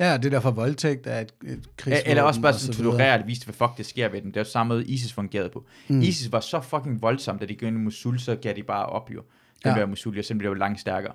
Ja, 0.00 0.16
det 0.16 0.24
er 0.24 0.30
derfor 0.30 0.50
voldtægt 0.50 1.06
er 1.06 1.20
et, 1.20 1.32
et 1.46 1.76
krigsvåben. 1.76 2.10
Eller 2.10 2.22
også 2.22 2.40
bare 2.40 2.52
så 2.52 2.58
sådan 2.66 2.84
tolerere 2.84 3.18
det, 3.18 3.26
vise, 3.26 3.44
hvad 3.44 3.54
fuck 3.54 3.76
det 3.76 3.86
sker 3.86 4.08
ved 4.08 4.20
den. 4.22 4.28
Det 4.30 4.36
er 4.36 4.40
jo 4.40 4.44
samme 4.44 4.74
måde, 4.74 4.84
ISIS 4.86 5.12
fungerede 5.12 5.48
på. 5.48 5.64
Mm. 5.88 6.00
ISIS 6.00 6.32
var 6.32 6.40
så 6.40 6.60
fucking 6.60 7.02
voldsomt, 7.02 7.40
da 7.40 7.46
de 7.46 7.54
gik 7.54 7.62
ind 7.62 7.76
i 7.76 7.80
Mosul, 7.80 8.18
så 8.20 8.36
gav 8.36 8.54
de 8.56 8.62
bare 8.62 8.86
op 8.86 9.10
jo. 9.14 9.22
Den 9.64 9.72
Ja. 9.74 9.80
der 9.80 9.86
Mosul, 9.86 10.18
og 10.18 10.24
så 10.24 10.34
blev 10.34 10.50
det 10.50 10.54
jo 10.56 10.58
langt 10.60 10.80
stærkere. 10.80 11.12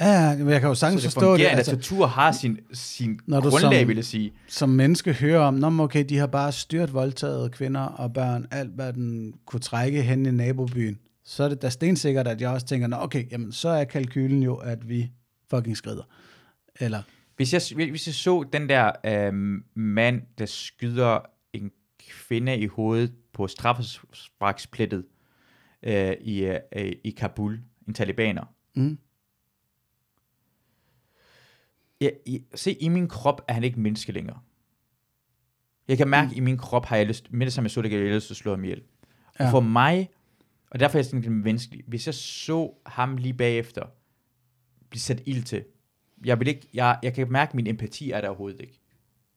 Ja, 0.00 0.06
ja, 0.30 0.36
men 0.36 0.48
jeg 0.48 0.60
kan 0.60 0.68
jo 0.68 0.74
Så 0.74 0.80
sagtens 0.80 1.02
det 1.02 1.12
forstå 1.12 1.36
det. 1.36 1.46
Altså, 1.46 1.72
at 1.72 1.78
tortur 1.78 2.06
har 2.06 2.32
sin, 2.32 2.58
sin 2.72 3.20
Når 3.26 3.40
du 3.40 3.50
grundlag, 3.50 3.80
som- 3.80 3.88
vil 3.88 3.96
jeg 3.96 4.04
sige. 4.04 4.32
som 4.48 4.68
menneske 4.68 5.12
hører 5.12 5.40
om, 5.40 5.54
Nå, 5.54 5.82
okay, 5.82 6.04
de 6.08 6.16
har 6.18 6.26
bare 6.26 6.52
styrt 6.52 6.92
voldtaget 6.94 7.52
kvinder 7.52 7.80
og 7.80 8.12
børn, 8.12 8.46
alt 8.50 8.70
hvad 8.70 8.92
den 8.92 9.34
kunne 9.46 9.60
trække 9.60 10.02
hen 10.02 10.26
i 10.26 10.30
nabobyen. 10.30 10.98
Så 11.28 11.44
er 11.44 11.48
det 11.48 11.62
da 11.62 11.68
stensikkert, 11.68 12.28
at 12.28 12.40
jeg 12.40 12.50
også 12.50 12.66
tænker, 12.66 12.86
Nå, 12.86 12.96
okay, 12.96 13.30
jamen, 13.30 13.52
så 13.52 13.68
er 13.68 13.84
kalkylen 13.84 14.42
jo, 14.42 14.56
at 14.56 14.88
vi 14.88 15.12
fucking 15.50 15.76
skrider. 15.76 16.02
Eller, 16.80 17.02
Hvis 17.36 17.52
jeg, 17.52 17.88
hvis 17.90 18.06
jeg 18.06 18.14
så 18.14 18.44
den 18.52 18.68
der 18.68 18.92
øhm, 19.04 19.64
mand, 19.74 20.22
der 20.38 20.46
skyder 20.46 21.18
en 21.52 21.70
kvinde 21.98 22.58
i 22.58 22.66
hovedet 22.66 23.14
på 23.32 23.46
straffesparksplettet 23.46 25.04
øh, 25.82 26.12
i, 26.20 26.44
øh, 26.44 26.92
i 27.04 27.10
Kabul, 27.10 27.60
en 27.88 27.94
talibaner. 27.94 28.54
Mm. 28.74 28.98
Ja, 32.00 32.08
i, 32.26 32.42
se, 32.54 32.72
i 32.72 32.88
min 32.88 33.08
krop 33.08 33.42
er 33.48 33.52
han 33.52 33.64
ikke 33.64 33.80
menneske 33.80 34.12
længere. 34.12 34.38
Jeg 35.88 35.96
kan 35.96 36.08
mærke, 36.08 36.30
at 36.30 36.36
i 36.36 36.40
min 36.40 36.58
krop 36.58 36.86
har 36.86 36.96
jeg 36.96 37.06
lyst, 37.06 37.32
med 37.32 37.46
det 37.46 37.52
samme 37.52 37.66
jeg 37.66 37.70
så 37.70 37.82
det, 37.82 37.92
jeg 37.92 38.00
lyst 38.00 38.26
til 38.26 38.34
at 38.34 38.38
slå 38.38 38.50
ham 38.50 38.64
ihjel. 38.64 38.82
Ja. 39.40 39.44
Og 39.44 39.50
for 39.50 39.60
mig, 39.60 40.10
og 40.76 40.80
derfor 40.80 40.98
er 40.98 40.98
jeg 40.98 41.04
sådan 41.04 41.20
lidt 41.20 41.32
menneskelig, 41.32 41.84
hvis 41.86 42.06
jeg 42.06 42.14
så 42.14 42.72
ham 42.86 43.16
lige 43.16 43.34
bagefter 43.34 43.82
blive 44.90 45.00
sat 45.00 45.22
ild 45.26 45.42
til, 45.44 45.64
jeg, 46.24 46.38
vil 46.40 46.48
ikke, 46.48 46.68
jeg, 46.74 46.98
jeg 47.02 47.14
kan 47.14 47.32
mærke, 47.32 47.50
at 47.50 47.54
min 47.54 47.66
empati 47.66 48.10
er 48.10 48.20
der 48.20 48.28
overhovedet 48.28 48.60
ikke. 48.60 48.80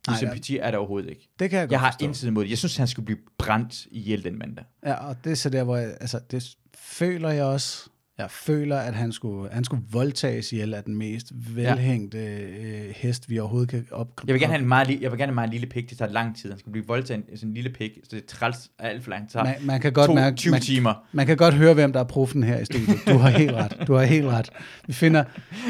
Nej, 0.08 0.14
Nej, 0.14 0.18
sympati 0.18 0.58
er 0.58 0.72
der 0.72 0.78
overhovedet 0.78 1.10
ikke. 1.10 1.30
Det 1.40 1.50
kan 1.50 1.60
jeg 1.60 1.68
godt 1.68 1.72
Jeg 1.72 1.80
har 1.80 1.92
forstå. 1.92 2.06
intet 2.06 2.28
imod 2.28 2.44
det. 2.44 2.50
Jeg 2.50 2.58
synes, 2.58 2.78
han 2.78 2.88
skulle 2.88 3.06
blive 3.06 3.18
brændt 3.38 3.86
ihjel 3.92 4.24
den 4.24 4.38
mandag. 4.40 4.66
Ja, 4.86 4.94
og 4.94 5.24
det 5.24 5.32
er 5.32 5.36
så 5.36 5.50
der, 5.50 5.64
hvor 5.64 5.78
jeg, 5.78 5.98
altså, 6.02 6.20
det 6.32 6.56
føler 6.76 7.30
jeg 7.30 7.44
også. 7.46 7.90
Jeg 8.20 8.32
føler, 8.32 8.78
at 8.78 8.94
han 8.94 9.12
skulle, 9.12 9.52
han 9.52 9.64
skulle 9.64 9.84
voldtages 9.92 10.54
ihjel 10.54 10.74
af 10.74 10.84
den 10.84 10.96
mest 10.96 11.32
velhængte 11.56 12.18
øh, 12.18 12.94
hest, 12.96 13.30
vi 13.30 13.40
overhovedet 13.40 13.70
kan 13.70 13.86
op. 13.92 14.08
Jeg 14.28 14.34
vil 14.34 14.42
gerne 14.42 14.54
have 14.54 14.62
en 14.62 14.68
meget, 14.68 14.90
jeg 14.90 15.12
vil 15.12 15.20
gerne 15.20 15.20
have 15.20 15.28
en 15.28 15.36
meget 15.36 15.50
lille 15.50 15.68
pik. 15.68 15.90
Det 15.90 15.98
tager 15.98 16.12
lang 16.12 16.38
tid. 16.38 16.50
Han 16.50 16.60
skal 16.60 16.72
blive 16.72 16.88
voldtaget 16.88 17.24
af 17.32 17.44
en 17.44 17.54
lille 17.54 17.70
pik. 17.70 17.92
Så 18.04 18.16
det 18.16 18.24
er 18.24 18.28
træls 18.28 18.72
af 18.80 18.90
alt 18.90 19.04
for 19.04 19.10
langt. 19.10 19.36
Man, 19.36 19.56
man 19.62 19.82
kan 19.82 19.94
godt 19.94 20.08
to, 20.08 20.14
mærke, 20.14 20.36
20 20.38 20.52
man, 20.52 20.62
timer. 20.62 20.94
man 21.12 21.28
kan 21.28 21.38
godt 21.38 21.54
høre, 21.54 21.74
hvem 21.74 21.94
der 21.94 22.00
er 22.00 22.04
profen 22.04 22.44
her 22.44 22.60
i 22.60 22.66
studiet. 22.66 22.98
Du 23.08 23.18
har 23.18 23.30
helt 23.30 23.52
ret. 23.52 23.78
Du 23.88 23.94
har 23.94 24.04
helt 24.04 24.26
ret. 24.26 24.50
Vi 24.88 24.94
finder 24.94 25.24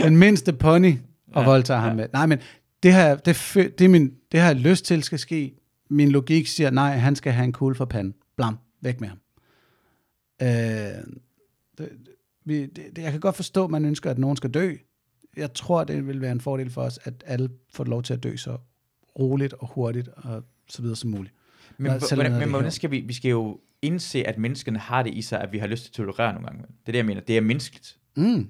den 0.03 0.17
mindste 0.17 0.53
pony 0.53 0.93
og 1.33 1.41
Ja, 1.41 1.49
voldtager 1.49 1.79
ham 1.79 1.89
ja. 1.89 1.95
med. 1.95 2.07
Nej, 2.13 2.25
men 2.25 2.39
det 2.83 2.93
her, 2.93 3.15
det, 3.15 3.51
det, 3.55 3.81
er 3.81 3.89
min, 3.89 4.11
det 4.31 4.39
har 4.39 4.47
jeg 4.47 4.55
lyst 4.55 4.85
til 4.85 5.03
skal 5.03 5.19
ske. 5.19 5.53
Min 5.89 6.11
logik 6.11 6.47
siger, 6.47 6.69
nej, 6.69 6.97
han 6.97 7.15
skal 7.15 7.31
have 7.31 7.45
en 7.45 7.53
kugle 7.53 7.75
for 7.75 7.85
panden. 7.85 8.13
Blam, 8.37 8.57
væk 8.81 9.01
med 9.01 9.09
ham. 9.09 9.17
Øh, 10.41 10.47
det, 11.77 11.89
vi, 12.49 12.65
det, 12.65 12.97
jeg 12.97 13.11
kan 13.11 13.19
godt 13.19 13.35
forstå, 13.35 13.63
at 13.63 13.69
man 13.69 13.85
ønsker, 13.85 14.11
at 14.11 14.17
nogen 14.17 14.37
skal 14.37 14.49
dø. 14.49 14.75
Jeg 15.37 15.53
tror, 15.53 15.83
det 15.83 16.07
vil 16.07 16.21
være 16.21 16.31
en 16.31 16.41
fordel 16.41 16.69
for 16.69 16.81
os, 16.81 16.99
at 17.03 17.23
alle 17.25 17.49
får 17.73 17.83
lov 17.83 18.03
til 18.03 18.13
at 18.13 18.23
dø 18.23 18.35
så 18.35 18.57
roligt 19.19 19.53
og 19.53 19.67
hurtigt 19.67 20.07
og 20.07 20.43
så 20.69 20.81
videre 20.81 20.95
som 20.95 21.09
muligt. 21.09 21.35
Men, 21.77 21.99
selv 21.99 22.21
hvordan, 22.21 22.39
men 22.39 22.49
hvordan 22.49 22.71
skal 22.71 22.91
vi, 22.91 22.99
vi 22.99 23.13
skal 23.13 23.29
jo 23.29 23.59
indse, 23.81 24.27
at 24.27 24.37
menneskene 24.37 24.79
har 24.79 25.03
det 25.03 25.13
i 25.13 25.21
sig, 25.21 25.41
at 25.41 25.51
vi 25.51 25.57
har 25.57 25.67
lyst 25.67 25.83
til 25.83 25.89
at 25.89 25.93
tolerere 25.93 26.33
nogle 26.33 26.47
gange. 26.47 26.61
Det 26.61 26.87
er 26.87 26.91
det, 26.91 26.97
jeg 26.97 27.05
mener. 27.05 27.21
Det 27.21 27.37
er 27.37 27.41
menneskeligt. 27.41 27.97
Mm. 28.17 28.49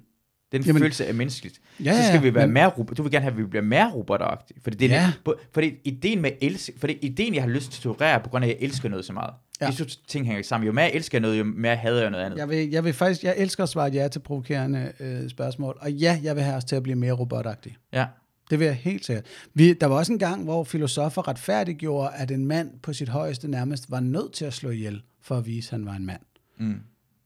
Den 0.52 0.62
Jamen- 0.62 0.80
følelse 0.82 1.04
er 1.04 1.12
menneskeligt. 1.12 1.60
Ja, 1.84 2.02
så 2.02 2.08
skal 2.08 2.22
vi 2.22 2.34
være 2.34 2.46
men- 2.46 2.54
mere 2.54 2.66
robot. 2.68 2.96
Du 2.96 3.02
vil 3.02 3.12
gerne 3.12 3.22
have, 3.22 3.32
at 3.32 3.38
vi 3.38 3.44
bliver 3.44 3.62
mere 3.62 3.92
robotagtige. 3.92 4.58
Fordi 4.62 4.76
det 4.76 4.92
er 4.96 5.00
Ja. 5.26 5.32
fordi 5.52 5.74
ideen 5.84 6.20
med 6.22 6.30
elsk, 6.40 6.70
fordi 6.78 6.98
ideen, 7.02 7.34
jeg 7.34 7.42
har 7.42 7.50
lyst 7.50 7.72
til 7.72 7.78
at 7.78 7.82
tolerere, 7.82 8.14
er 8.14 8.18
på 8.22 8.28
grund 8.30 8.44
af, 8.44 8.48
at 8.48 8.54
jeg 8.60 8.64
elsker 8.66 8.88
noget 8.88 9.04
så 9.04 9.12
meget. 9.12 9.34
Ja. 9.60 9.64
Jeg 9.66 9.74
synes, 9.74 9.96
ting 9.96 10.26
hænger 10.26 10.42
sammen. 10.42 10.66
Jo 10.66 10.72
mere 10.72 10.84
jeg 10.84 10.94
elsker 10.94 11.20
noget, 11.20 11.38
jo 11.38 11.44
mere 11.44 11.76
hader 11.76 12.00
jeg 12.02 12.10
noget 12.10 12.24
andet. 12.24 12.38
Jeg 12.38 12.48
vil, 12.48 12.70
jeg 12.70 12.84
vil 12.84 12.92
faktisk, 12.92 13.24
jeg 13.24 13.34
elsker 13.38 13.62
at 13.62 13.68
svare 13.68 13.90
ja 13.90 14.08
til 14.08 14.18
provokerende 14.20 14.92
øh, 15.00 15.28
spørgsmål, 15.30 15.78
og 15.80 15.92
ja, 15.92 16.20
jeg 16.22 16.36
vil 16.36 16.44
have 16.44 16.56
os 16.56 16.64
til 16.64 16.76
at 16.76 16.82
blive 16.82 16.96
mere 16.96 17.12
robotagtige. 17.12 17.76
Ja. 17.92 18.06
Det 18.50 18.58
vil 18.58 18.64
jeg 18.64 18.74
helt 18.74 19.04
sikkert. 19.06 19.24
Vi, 19.54 19.72
der 19.72 19.86
var 19.86 19.96
også 19.96 20.12
en 20.12 20.18
gang, 20.18 20.44
hvor 20.44 20.64
filosofer 20.64 21.28
retfærdiggjorde, 21.28 22.10
at 22.16 22.30
en 22.30 22.46
mand 22.46 22.70
på 22.82 22.92
sit 22.92 23.08
højeste 23.08 23.48
nærmest 23.48 23.90
var 23.90 24.00
nødt 24.00 24.32
til 24.32 24.44
at 24.44 24.52
slå 24.54 24.70
ihjel, 24.70 25.02
for 25.22 25.36
at 25.36 25.46
vise, 25.46 25.68
at 25.68 25.70
han 25.70 25.86
var 25.86 25.92
en 25.94 26.06
mand. 26.06 26.20
Mm. 26.58 26.80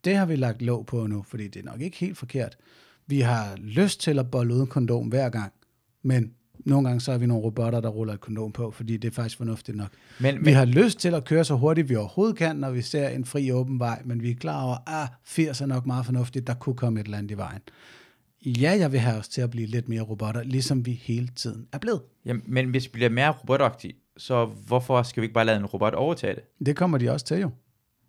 Det 0.05 0.17
har 0.17 0.27
vi 0.27 0.37
lagt 0.37 0.63
låg 0.63 0.87
på 0.87 1.07
nu, 1.07 1.25
fordi 1.29 1.49
det 1.49 1.61
er 1.61 1.65
nok 1.71 1.81
ikke 1.81 1.97
helt 1.97 2.19
forkert. 2.19 2.57
Vi 3.07 3.21
har 3.21 3.57
lyst 3.57 4.01
til 4.01 4.19
at 4.19 4.31
bolle 4.31 4.55
uden 4.55 4.67
kondom 4.67 5.07
hver 5.07 5.29
gang, 5.29 5.53
men 6.03 6.33
nogle 6.59 6.89
gange 6.89 7.01
så 7.01 7.13
er 7.13 7.19
vi 7.19 7.27
nogle 7.27 7.45
robotter, 7.45 7.81
der 7.81 7.89
ruller 7.89 8.15
et 8.15 8.21
kondom 8.21 8.53
på, 8.53 8.71
fordi 8.71 8.97
det 8.97 9.09
er 9.09 9.13
faktisk 9.13 9.37
fornuftigt 9.37 9.77
nok. 9.77 9.89
Men, 10.21 10.35
Vi 10.35 10.41
men, 10.41 10.55
har 10.55 10.65
lyst 10.65 10.99
til 10.99 11.15
at 11.15 11.25
køre 11.25 11.45
så 11.45 11.55
hurtigt, 11.55 11.89
vi 11.89 11.97
overhovedet 11.97 12.37
kan, 12.37 12.57
når 12.57 12.71
vi 12.71 12.83
ser 12.83 13.09
en 13.09 13.25
fri 13.25 13.53
åben 13.53 13.79
vej, 13.79 14.03
men 14.05 14.23
vi 14.23 14.31
er 14.31 14.35
klar 14.35 14.63
over, 14.65 14.75
at 14.75 15.03
ah, 15.03 15.09
80 15.25 15.61
er 15.61 15.67
nok 15.67 15.87
meget 15.87 16.07
fornuftigt, 16.07 16.47
der 16.47 16.55
kunne 16.55 16.77
komme 16.77 17.01
et 17.01 17.05
eller 17.05 17.19
andet 17.19 17.31
i 17.31 17.37
vejen. 17.37 17.61
Ja, 18.47 18.77
jeg 18.79 18.93
vil 18.93 19.01
have 19.01 19.19
os 19.19 19.29
til 19.29 19.41
at 19.41 19.51
blive 19.51 19.67
lidt 19.67 19.89
mere 19.89 20.03
robotter, 20.03 20.43
ligesom 20.43 20.87
vi 20.87 20.93
hele 20.93 21.29
tiden 21.37 21.67
er 21.73 21.79
blevet. 21.79 22.01
ja, 22.25 22.35
men 22.47 22.71
hvis 22.71 22.85
vi 22.85 22.91
bliver 22.93 23.11
mere 23.11 23.31
robotagtige, 23.31 23.95
så 24.17 24.45
hvorfor 24.45 25.03
skal 25.03 25.21
vi 25.21 25.25
ikke 25.25 25.35
bare 25.35 25.45
lade 25.45 25.57
en 25.57 25.67
robot 25.67 25.95
overtage 25.95 26.35
det? 26.35 26.67
Det 26.67 26.77
kommer 26.77 26.99
de 26.99 27.11
også 27.11 27.27
til 27.27 27.41
jo. 27.41 27.51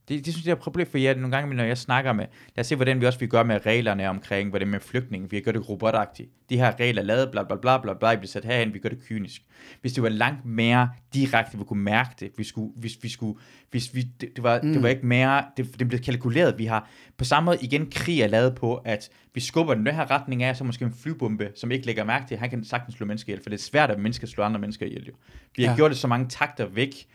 Det, 0.08 0.26
det 0.26 0.34
synes 0.34 0.46
jeg 0.46 0.52
er 0.52 0.56
et 0.56 0.62
problem, 0.62 0.88
for 0.88 0.98
jeg, 0.98 1.16
nogle 1.16 1.38
gange, 1.38 1.56
når 1.56 1.64
jeg 1.64 1.78
snakker 1.78 2.14
med, 2.14 2.26
lad 2.56 2.62
os 2.62 2.68
se, 2.68 2.76
hvordan 2.76 3.02
vi 3.02 3.06
også 3.06 3.20
vil 3.20 3.30
gøre 3.30 3.46
med 3.46 3.66
reglerne 3.66 4.10
omkring, 4.10 4.50
hvordan 4.50 4.68
med 4.68 4.80
flygtninge, 4.80 5.30
vi 5.30 5.40
gør 5.40 5.52
det 5.52 5.70
robotagtigt. 5.70 6.30
De 6.50 6.58
her 6.58 6.80
regler 6.80 7.02
er 7.02 7.06
lavet, 7.06 7.32
bla 7.32 7.44
bla 7.44 7.56
bla 7.56 7.78
bla 7.78 7.94
bla, 7.94 8.12
vi 8.12 8.18
bliver 8.18 8.28
sat 8.28 8.46
herhen, 8.46 8.74
vi 8.74 8.80
gør 8.80 8.90
det 8.90 9.00
kynisk. 9.08 9.42
Hvis 9.82 9.94
det 9.94 10.04
var 10.04 10.10
langt 10.10 10.46
mere 10.46 10.90
direkte, 11.14 11.58
vi 11.58 11.64
kunne 11.64 11.84
mærke 11.84 12.10
det, 12.20 12.32
vi 12.38 12.44
skulle, 12.44 12.74
hvis 12.76 12.98
vi 13.02 13.10
skulle, 13.10 13.40
hvis 13.72 13.96
vi, 13.96 14.02
det, 14.02 14.36
det, 14.36 14.44
var, 14.44 14.60
mm. 14.64 14.74
det 14.74 14.84
var 14.84 14.90
ikke 14.90 15.06
mere, 15.06 15.44
det, 15.58 15.80
det 15.80 15.88
blev 15.88 16.00
kalkuleret, 16.00 16.58
vi 16.58 16.66
har, 16.66 16.90
på 17.18 17.24
samme 17.26 17.46
måde 17.46 17.58
igen, 17.62 17.90
krig 17.92 18.22
er 18.22 18.28
lavet 18.28 18.56
på, 18.56 18.76
at 18.76 19.10
vi 19.34 19.40
skubber 19.40 19.74
den, 19.74 19.86
den 19.86 19.96
her 19.96 20.12
retning 20.12 20.44
af, 20.44 20.56
så 20.56 20.64
måske 20.64 20.86
en 20.86 20.94
flybombe, 20.94 21.52
som 21.56 21.72
ikke 21.72 21.86
lægger 21.86 22.04
mærke 22.04 22.28
til, 22.28 22.38
han 22.38 22.50
kan 22.50 22.64
sagtens 22.64 22.96
slå 22.96 23.06
mennesker 23.06 23.30
ihjel, 23.30 23.44
for 23.44 23.50
det 23.50 23.58
er 23.58 23.64
svært, 23.64 23.92
at 23.92 24.00
mennesker 24.00 24.28
slår 24.28 24.46
andre 24.46 24.60
mennesker 24.60 24.86
ihjel, 24.86 25.06
jo. 25.06 25.14
Vi 25.56 25.64
har 25.64 25.72
ja. 25.72 25.76
gjort 25.76 25.92
det 25.92 25.98
så 25.98 26.08
mange 26.08 26.28
takter 26.30 26.66
væk, 26.66 27.08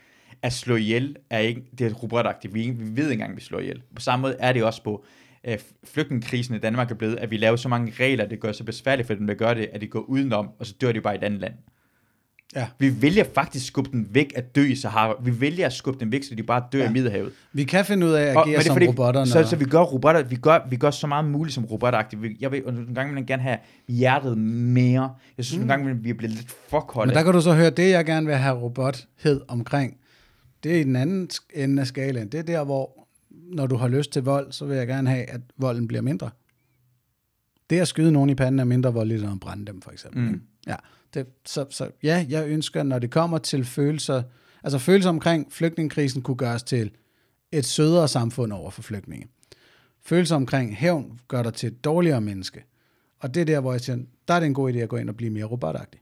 at 0.43 0.53
slå 0.53 0.75
ihjel 0.75 1.15
er 1.29 1.39
ikke, 1.39 1.61
det 1.77 1.87
er 1.87 1.93
robotagtigt. 1.93 2.53
Vi, 2.53 2.69
vi 2.69 2.83
ved 2.85 3.03
ikke 3.03 3.11
engang, 3.13 3.31
at 3.31 3.37
vi 3.37 3.41
slår 3.41 3.59
ihjel. 3.59 3.81
På 3.95 4.01
samme 4.01 4.21
måde 4.21 4.35
er 4.39 4.53
det 4.53 4.63
også 4.63 4.83
på 4.83 5.05
øh, 5.47 5.57
flygtningekrisen 5.83 6.55
i 6.55 6.59
Danmark 6.59 6.91
er 6.91 6.95
blevet, 6.95 7.15
at 7.19 7.31
vi 7.31 7.37
laver 7.37 7.55
så 7.55 7.69
mange 7.69 7.93
regler, 7.99 8.25
det 8.25 8.39
gør 8.39 8.51
så 8.51 8.63
besværligt 8.63 9.07
for 9.07 9.13
dem, 9.13 9.27
der 9.27 9.33
gør 9.33 9.53
det, 9.53 9.69
at 9.73 9.81
de 9.81 9.87
går 9.87 9.99
udenom, 9.99 10.49
og 10.59 10.65
så 10.65 10.75
dør 10.81 10.91
de 10.91 11.01
bare 11.01 11.15
i 11.15 11.17
et 11.17 11.23
andet 11.23 11.41
land. 11.41 11.53
Ja. 12.55 12.67
Vi 12.79 13.01
vælger 13.01 13.23
faktisk 13.35 13.61
at 13.63 13.67
skubbe 13.67 13.91
den 13.91 14.07
væk 14.11 14.33
at 14.35 14.55
dø 14.55 14.61
i 14.63 14.75
Sahara. 14.75 15.13
Vi 15.23 15.41
vælger 15.41 15.65
at 15.65 15.73
skubbe 15.73 15.99
den 15.99 16.11
væk, 16.11 16.23
så 16.23 16.35
de 16.35 16.43
bare 16.43 16.63
dør 16.71 16.79
Ja. 16.79 16.89
i 16.89 16.93
Middelhavet. 16.93 17.31
Vi 17.53 17.63
kan 17.63 17.85
finde 17.85 18.05
ud 18.07 18.11
af 18.11 18.21
at 18.23 18.35
Og- 18.35 18.41
agere 18.41 18.45
men 18.51 18.55
det 18.57 18.65
som 18.65 18.75
fordi- 18.75 18.87
robotter. 18.87 19.25
Så, 19.25 19.43
så 19.43 19.55
vi 19.55 19.65
gør 19.65 19.79
robotter, 19.81 20.23
vi 20.23 20.35
gør, 20.35 20.67
vi 20.69 20.75
gør 20.75 20.91
så 20.91 21.07
meget 21.07 21.25
muligt 21.25 21.53
som 21.55 21.65
robotagtigt. 21.65 22.21
Vi- 22.23 22.37
Jeg 22.39 22.51
vil 22.51 22.65
og 22.65 22.73
nogle 22.73 22.95
gange 22.95 23.13
vil 23.13 23.19
jeg 23.21 23.27
gerne 23.27 23.41
have 23.43 23.57
hjertet 23.87 24.37
mere. 24.37 25.09
Jeg 25.37 25.45
synes 25.45 25.61
mm. 25.61 25.67
nogle 25.67 25.83
gange, 25.85 26.03
vi 26.03 26.09
er 26.09 26.13
blevet 26.13 26.35
lidt 26.35 26.51
fuckholde. 26.69 27.09
Men 27.09 27.15
der 27.15 27.23
kan 27.23 27.33
du 27.33 27.41
så 27.41 27.53
høre, 27.53 27.69
det 27.69 27.89
jeg 27.89 28.05
gerne 28.05 28.25
vil 28.25 28.35
have 28.35 28.57
robothed 28.59 29.41
omkring, 29.47 29.97
det 30.63 30.75
er 30.75 30.79
i 30.79 30.83
den 30.83 30.95
anden 30.95 31.29
ende 31.53 31.81
af 31.81 31.87
skalaen. 31.87 32.27
Det 32.29 32.37
er 32.37 32.43
der, 32.43 32.63
hvor 32.63 33.07
når 33.29 33.67
du 33.67 33.75
har 33.75 33.87
lyst 33.87 34.11
til 34.11 34.23
vold, 34.23 34.51
så 34.51 34.65
vil 34.65 34.77
jeg 34.77 34.87
gerne 34.87 35.09
have, 35.09 35.25
at 35.25 35.41
volden 35.57 35.87
bliver 35.87 36.01
mindre. 36.01 36.29
Det 37.69 37.79
at 37.79 37.87
skyde 37.87 38.11
nogen 38.11 38.29
i 38.29 38.35
panden 38.35 38.59
er 38.59 38.63
mindre 38.63 38.93
voldeligt 38.93 39.23
end 39.23 39.31
at 39.31 39.39
brænde 39.39 39.65
dem, 39.65 39.81
for 39.81 39.91
eksempel. 39.91 40.21
Mm. 40.31 40.41
Ja, 40.67 40.75
det, 41.13 41.27
så, 41.45 41.65
så 41.69 41.91
ja, 42.03 42.25
jeg 42.29 42.47
ønsker, 42.47 42.83
når 42.83 42.99
det 42.99 43.11
kommer 43.11 43.37
til 43.37 43.65
følelser, 43.65 44.23
altså 44.63 44.77
følelser 44.79 45.09
omkring 45.09 45.51
flygtningekrisen 45.51 46.21
kunne 46.21 46.37
gøres 46.37 46.63
til 46.63 46.91
et 47.51 47.65
sødere 47.65 48.07
samfund 48.07 48.53
over 48.53 48.69
for 48.71 48.81
flygtninge. 48.81 49.27
Følelser 50.01 50.35
omkring 50.35 50.75
hævn 50.75 51.19
gør 51.27 51.43
dig 51.43 51.53
til 51.53 51.67
et 51.67 51.83
dårligere 51.83 52.21
menneske. 52.21 52.63
Og 53.19 53.33
det 53.33 53.41
er 53.41 53.45
der, 53.45 53.59
hvor 53.59 53.71
jeg 53.71 53.81
siger, 53.81 53.97
der 54.27 54.33
er 54.33 54.39
det 54.39 54.47
en 54.47 54.53
god 54.53 54.73
idé 54.73 54.77
at 54.77 54.89
gå 54.89 54.97
ind 54.97 55.09
og 55.09 55.15
blive 55.17 55.31
mere 55.31 55.45
robotagtig. 55.45 55.99
Det- 55.99 56.01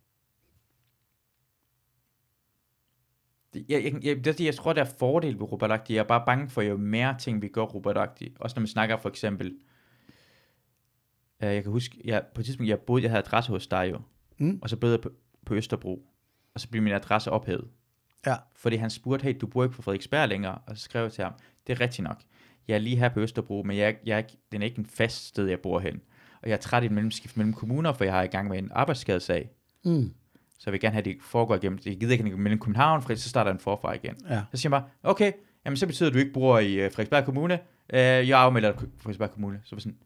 Jeg, 3.56 3.84
jeg, 3.84 4.06
jeg, 4.06 4.26
det, 4.26 4.40
jeg 4.42 4.56
tror, 4.56 4.74
der 4.74 4.82
er 4.82 4.90
fordel 5.00 5.34
ved 5.40 5.52
robotagtigt. 5.52 5.96
Jeg 5.96 6.04
er 6.04 6.08
bare 6.08 6.24
bange 6.26 6.50
for, 6.50 6.62
jo 6.62 6.78
mere 6.78 7.16
ting 7.20 7.42
vi 7.42 7.48
gør 7.48 7.62
robotagtigt. 7.62 8.38
Også 8.40 8.54
når 8.56 8.62
man 8.62 8.68
snakker 8.68 8.98
for 8.98 9.10
eksempel... 9.10 9.58
Uh, 11.44 11.46
jeg 11.48 11.64
kan 11.64 11.72
huske, 11.72 12.02
jeg, 12.06 12.24
på 12.36 12.42
et 12.42 12.46
tidspunkt, 12.46 12.70
jeg 12.70 12.80
boede, 12.80 13.04
jeg 13.04 13.12
havde 13.12 13.24
adresse 13.24 13.52
hos 13.52 13.68
dig 13.68 13.90
jo. 13.92 14.00
Mm. 14.38 14.60
Og 14.62 14.70
så 14.70 14.78
boede 14.78 14.94
jeg 14.96 15.02
på, 15.02 15.12
på 15.46 15.56
Østerbro. 15.56 16.06
Og 16.54 16.60
så 16.60 16.70
blev 16.70 16.84
min 16.84 16.94
adresse 16.94 17.32
ophævet. 17.32 17.68
Ja. 18.26 18.36
Fordi 18.56 18.76
han 18.76 18.90
spurgte, 18.90 19.24
hey, 19.24 19.38
du 19.42 19.48
bor 19.48 19.64
ikke 19.64 19.76
på 19.76 19.82
Frederiksberg 19.82 20.30
længere. 20.30 20.58
Og 20.68 20.78
så 20.78 20.84
skrev 20.84 21.02
jeg 21.04 21.12
til 21.12 21.24
ham, 21.24 21.34
det 21.68 21.74
er 21.74 21.82
rigtigt 21.82 22.04
nok. 22.04 22.22
Jeg 22.68 22.76
er 22.76 22.80
lige 22.80 22.96
her 22.96 23.10
på 23.10 23.20
Østerbro, 23.20 23.64
men 23.66 23.78
jeg, 23.78 23.88
ikke- 23.90 24.02
jeg 24.06 24.14
er 24.14 24.18
ikke, 24.18 24.38
den 24.52 24.62
er 24.62 24.66
ikke 24.66 24.80
en 24.80 24.86
fast 24.86 25.28
sted, 25.28 25.48
jeg 25.48 25.60
bor 25.60 25.80
hen. 25.80 26.02
Og 26.42 26.50
jeg 26.50 26.56
er 26.56 26.60
træt 26.60 26.84
i 26.84 26.86
et 26.86 26.92
mellemskift 26.92 27.38
mellem 27.38 27.54
kommuner, 27.54 27.94
for 27.94 28.04
jeg 28.04 28.14
har 28.14 28.24
i 28.24 28.28
gang 28.28 28.50
med 28.50 28.58
en 28.58 28.72
arbejdsskadesag. 28.72 29.50
Mm. 29.86 30.14
Så 30.60 30.64
jeg 30.66 30.72
vil 30.72 30.82
gerne 30.82 30.94
have, 30.94 31.00
at 31.00 31.06
det 31.06 31.18
foregår 31.22 31.56
igennem. 31.56 31.80
Jeg 31.86 32.00
gider 32.00 32.12
ikke, 32.12 32.24
det 32.24 32.40
mellem 32.40 32.60
København, 32.60 33.02
for 33.02 33.16
så 33.16 33.30
starter 33.30 33.52
den 33.52 33.60
forfra 33.60 33.94
igen. 33.94 34.16
Ja. 34.30 34.42
Så 34.52 34.58
siger 34.58 34.76
jeg 34.76 34.82
bare, 34.82 34.90
okay, 35.04 35.32
jamen 35.66 35.78
så 35.78 35.88
betyder 35.88 36.10
det, 36.10 36.12
at 36.12 36.14
du 36.14 36.20
ikke 36.20 36.34
bor 36.34 36.60
i 36.60 36.86
uh, 36.86 36.92
Frederiksberg 36.92 37.26
Kommune. 37.26 37.60
Uh, 37.94 37.98
jeg 38.00 38.40
afmelder 38.40 38.72
dig 38.72 38.82
Frederiksberg 38.98 39.32
Kommune. 39.32 39.62
Så 39.64 39.76
var 39.76 39.80
sådan, 39.80 39.98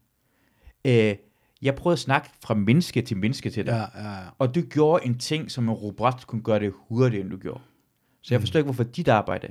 uh, 0.88 1.16
jeg 1.62 1.74
prøvede 1.74 1.94
at 1.94 1.98
snakke 1.98 2.30
fra 2.44 2.54
menneske 2.54 3.02
til 3.02 3.16
menneske 3.16 3.50
til 3.50 3.66
dig. 3.66 3.72
Ja, 3.94 4.02
ja, 4.02 4.12
ja. 4.12 4.20
Og 4.38 4.54
du 4.54 4.60
gjorde 4.60 5.06
en 5.06 5.18
ting, 5.18 5.50
som 5.50 5.68
en 5.68 5.74
robot 5.74 6.26
kunne 6.26 6.42
gøre 6.42 6.60
det 6.60 6.72
hurtigere, 6.88 7.22
end 7.22 7.30
du 7.30 7.36
gjorde. 7.36 7.60
Så 8.22 8.34
jeg 8.34 8.40
forstår 8.40 8.58
ikke, 8.58 8.66
hvorfor 8.66 8.84
dit 8.84 9.08
arbejde 9.08 9.48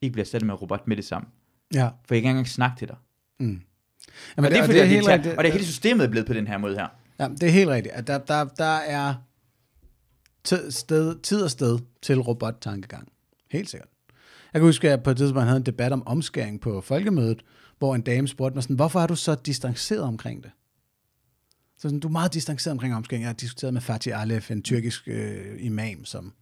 ikke 0.00 0.12
bliver 0.12 0.26
sat 0.26 0.42
med 0.42 0.54
en 0.54 0.58
robot 0.58 0.88
med 0.88 0.96
det 0.96 1.04
samme. 1.04 1.28
ja. 1.74 1.84
For 1.84 1.88
jeg 1.88 1.92
kan 2.08 2.16
ikke 2.16 2.28
engang 2.28 2.48
snakke 2.48 2.78
til 2.78 2.88
dig. 2.88 2.96
Mm. 3.40 3.46
Jamen, 4.36 4.44
og 4.46 4.50
det 4.50 4.58
er 4.58 4.62
og 4.62 4.66
fordi, 4.66 4.78
det 4.78 4.84
er 4.84 4.88
helt 4.88 4.98
helt 4.98 5.08
rigtigt. 5.08 5.36
og 5.36 5.44
det 5.44 5.48
er 5.48 5.52
hele 5.52 5.64
systemet 5.64 6.04
er 6.04 6.10
blevet 6.10 6.26
på 6.26 6.32
den 6.32 6.46
her 6.46 6.58
måde 6.58 6.74
her. 6.74 6.86
Ja, 7.18 7.28
det 7.28 7.42
er 7.42 7.50
helt 7.50 7.68
rigtigt. 7.68 7.94
At 7.94 8.06
der, 8.06 8.18
der, 8.18 8.44
der 8.44 8.76
er 8.76 9.14
tid, 10.44 10.70
sted, 10.70 11.18
tid 11.22 11.42
og 11.42 11.50
sted 11.50 11.78
til 12.02 12.20
robottankegang. 12.20 13.08
Helt 13.50 13.70
sikkert. 13.70 13.88
Jeg 14.52 14.60
kan 14.60 14.68
huske, 14.68 14.86
at 14.86 14.90
jeg 14.90 15.02
på 15.02 15.10
et 15.10 15.16
tidspunkt 15.16 15.46
havde 15.46 15.56
en 15.56 15.66
debat 15.66 15.92
om 15.92 16.06
omskæring 16.06 16.60
på 16.60 16.80
folkemødet, 16.80 17.42
hvor 17.78 17.94
en 17.94 18.02
dame 18.02 18.28
spurgte 18.28 18.54
mig 18.54 18.62
sådan, 18.62 18.76
hvorfor 18.76 19.00
er 19.00 19.06
du 19.06 19.16
så 19.16 19.34
distanceret 19.34 20.02
omkring 20.02 20.42
det? 20.42 20.50
Så 21.76 21.82
sådan, 21.82 22.00
du 22.00 22.08
er 22.08 22.12
meget 22.12 22.34
distanceret 22.34 22.72
omkring 22.72 22.94
omskæring. 22.94 23.22
Jeg 23.22 23.28
har 23.28 23.34
diskuteret 23.34 23.74
med 23.74 23.80
Fatih 23.80 24.22
Alef, 24.22 24.50
en 24.50 24.62
tyrkisk 24.62 25.08
øh, 25.08 25.56
imam, 25.58 26.04
som 26.04 26.32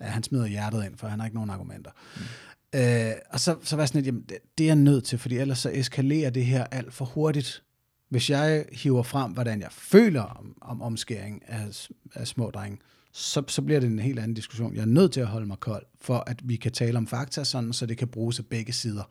ja, 0.00 0.06
han 0.06 0.22
smider 0.22 0.46
hjertet 0.46 0.84
ind, 0.84 0.96
for 0.96 1.08
han 1.08 1.18
har 1.18 1.26
ikke 1.26 1.36
nogen 1.36 1.50
argumenter. 1.50 1.90
Mm. 2.16 2.80
Øh, 2.80 3.12
og 3.30 3.40
så, 3.40 3.56
så 3.62 3.76
var 3.76 3.82
jeg 3.82 3.88
sådan 3.88 3.98
lidt, 3.98 4.06
jamen, 4.06 4.24
det, 4.28 4.38
det 4.58 4.64
er 4.64 4.68
jeg 4.68 4.76
nødt 4.76 5.04
til, 5.04 5.18
fordi 5.18 5.36
ellers 5.36 5.58
så 5.58 5.70
eskalerer 5.74 6.30
det 6.30 6.46
her 6.46 6.64
alt 6.64 6.94
for 6.94 7.04
hurtigt. 7.04 7.62
Hvis 8.08 8.30
jeg 8.30 8.66
hiver 8.72 9.02
frem, 9.02 9.32
hvordan 9.32 9.60
jeg 9.60 9.72
føler 9.72 10.22
om, 10.22 10.58
om 10.60 10.82
omskæring 10.82 11.42
af, 11.48 11.88
af 12.14 12.28
små 12.28 12.50
drenge, 12.50 12.78
så, 13.14 13.42
så 13.48 13.62
bliver 13.62 13.80
det 13.80 13.90
en 13.90 13.98
helt 13.98 14.18
anden 14.18 14.34
diskussion. 14.34 14.74
Jeg 14.74 14.80
er 14.80 14.86
nødt 14.86 15.12
til 15.12 15.20
at 15.20 15.26
holde 15.26 15.46
mig 15.46 15.60
kold, 15.60 15.86
for 16.00 16.24
at 16.26 16.40
vi 16.44 16.56
kan 16.56 16.72
tale 16.72 16.98
om 16.98 17.06
fakta 17.06 17.44
sådan, 17.44 17.72
så 17.72 17.86
det 17.86 17.98
kan 17.98 18.08
bruges 18.08 18.38
af 18.38 18.46
begge 18.46 18.72
sider. 18.72 19.10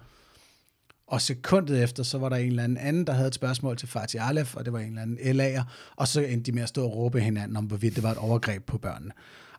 Og 1.08 1.22
sekundet 1.22 1.84
efter, 1.84 2.04
så 2.04 2.18
var 2.18 2.30
der 2.30 2.36
en 2.36 2.48
eller 2.48 2.64
anden 2.64 2.78
anden, 2.78 3.08
der 3.08 3.14
havde 3.14 3.28
et 3.28 3.36
spørgsmål 3.36 3.78
til 3.78 3.88
Fatih 3.88 4.30
Alef, 4.30 4.56
og 4.56 4.66
det 4.66 4.74
var 4.74 4.80
en 4.80 4.88
eller 4.88 5.02
anden 5.02 5.18
LA'er, 5.42 5.64
og 5.96 6.08
så 6.08 6.22
endte 6.22 6.52
de 6.52 6.56
med 6.56 6.64
at 6.64 6.70
stå 6.70 6.84
og 6.84 6.96
råbe 6.96 7.20
hinanden 7.20 7.58
om, 7.58 7.66
hvorvidt 7.66 7.96
det 7.96 8.04
var 8.04 8.12
et 8.12 8.18
overgreb 8.18 8.66
på 8.66 8.78
børnene. 8.78 9.12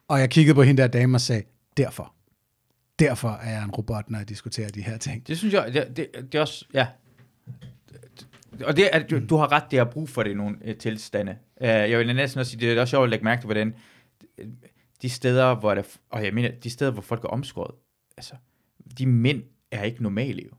Og 0.08 0.20
jeg 0.20 0.30
kiggede 0.30 0.54
på 0.54 0.62
hende 0.62 0.82
der 0.82 0.88
dame 0.88 1.16
og 1.16 1.20
sagde, 1.20 1.42
derfor. 1.76 2.14
Derfor 2.98 3.28
er 3.28 3.50
jeg 3.50 3.64
en 3.64 3.70
robot, 3.70 4.10
når 4.10 4.18
jeg 4.18 4.28
diskuterer 4.28 4.70
de 4.70 4.82
her 4.82 4.98
ting. 4.98 5.26
Det 5.26 5.38
synes 5.38 5.54
jeg, 5.54 5.74
det, 5.74 5.96
det, 5.96 6.06
det 6.32 6.34
er 6.34 6.40
også, 6.40 6.64
ja. 6.74 6.86
Og 8.64 8.76
det 8.76 8.88
er, 8.92 9.06
du, 9.06 9.20
du 9.28 9.36
har 9.36 9.52
ret, 9.52 9.64
det 9.70 9.78
er 9.78 9.84
brug 9.84 10.08
for 10.08 10.22
det 10.22 10.30
i 10.30 10.34
nogle 10.34 10.56
uh, 10.68 10.74
tilstande. 10.74 11.36
Uh, 11.60 11.66
jeg 11.66 11.98
vil 11.98 12.16
næsten 12.16 12.40
også 12.40 12.50
sige, 12.50 12.60
det 12.60 12.76
er 12.76 12.80
også 12.80 12.90
sjovt 12.90 13.04
at 13.04 13.10
lægge 13.10 13.24
mærke 13.24 13.40
til, 13.40 13.46
hvordan 13.46 13.74
de 15.02 15.08
steder, 15.10 15.54
hvor 15.54 15.74
der, 15.74 15.82
og 16.10 16.24
jeg 16.24 16.34
mener, 16.34 16.50
de 16.50 16.70
steder, 16.70 16.90
hvor 16.90 17.02
folk 17.02 17.24
er 17.24 17.28
omskåret, 17.28 17.74
altså, 18.16 18.34
de 18.98 19.06
mænd 19.06 19.42
er 19.70 19.82
ikke 19.82 20.02
normale 20.02 20.42
jo. 20.42 20.50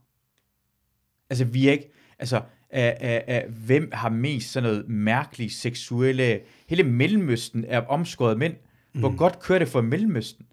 Altså, 1.30 1.44
vi 1.44 1.68
er 1.68 1.72
ikke, 1.72 1.90
altså, 2.18 2.36
uh, 2.76 2.80
uh, 3.08 3.48
uh, 3.48 3.54
hvem 3.66 3.90
har 3.92 4.08
mest 4.08 4.52
sådan 4.52 4.68
noget 4.70 4.88
mærkeligt 4.88 5.52
seksuelle, 5.52 6.40
hele 6.68 6.82
Mellemøsten 6.82 7.64
er 7.68 7.80
omskåret 7.80 8.38
mænd. 8.38 8.54
Hvor 8.92 9.10
mm. 9.10 9.16
godt 9.16 9.38
kører 9.40 9.58
det 9.58 9.68
for 9.68 9.80
Mellemøsten? 9.80 10.46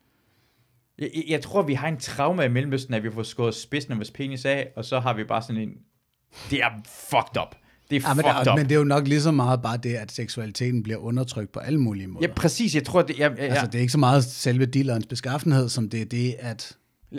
Jeg, 0.99 1.09
jeg- 1.15 1.25
jeg 1.27 1.41
tror, 1.41 1.61
vi 1.61 1.73
har 1.73 1.87
en 1.87 1.97
trauma 1.97 2.43
i 2.43 2.49
Mellemøsten, 2.49 2.93
at 2.93 3.03
vi 3.03 3.11
får 3.11 3.23
skåret 3.23 3.55
spidsen 3.55 3.91
af 3.91 3.97
vores 3.97 4.11
penis 4.11 4.45
af, 4.45 4.71
og 4.75 4.85
så 4.85 4.99
har 4.99 5.13
vi 5.13 5.23
bare 5.23 5.41
sådan 5.41 5.61
en... 5.61 5.77
Det 6.49 6.59
er 6.63 6.69
fucked 6.85 7.41
up. 7.41 7.55
Det 7.93 8.03
er 8.05 8.09
Ja, 8.09 8.13
men, 8.13 8.23
fucked 8.25 8.51
up. 8.51 8.57
men 8.57 8.65
det 8.65 8.71
er 8.71 8.79
jo 8.79 8.83
nok 8.83 9.07
lige 9.07 9.21
så 9.21 9.31
meget 9.31 9.61
bare 9.61 9.77
det, 9.77 9.93
at 9.93 10.11
seksualiteten 10.11 10.83
bliver 10.83 10.97
undertrykt 10.99 11.51
på 11.51 11.59
alle 11.59 11.79
mulige 11.79 12.07
måder. 12.07 12.27
Ja, 12.27 12.33
præcis. 12.33 12.75
Jeg 12.75 12.83
tror, 12.83 13.01
det... 13.01 13.19
Jeg, 13.19 13.31
jeg, 13.37 13.49
Altså, 13.49 13.65
det 13.65 13.75
er 13.75 13.79
ikke 13.79 13.91
så 13.91 13.97
meget 13.97 14.23
selve 14.23 14.65
dealerens 14.65 15.05
beskaffenhed, 15.05 15.69
som 15.69 15.89
det 15.89 16.01
er 16.01 16.05
det, 16.05 16.35
at 16.39 16.77
ja. 17.11 17.17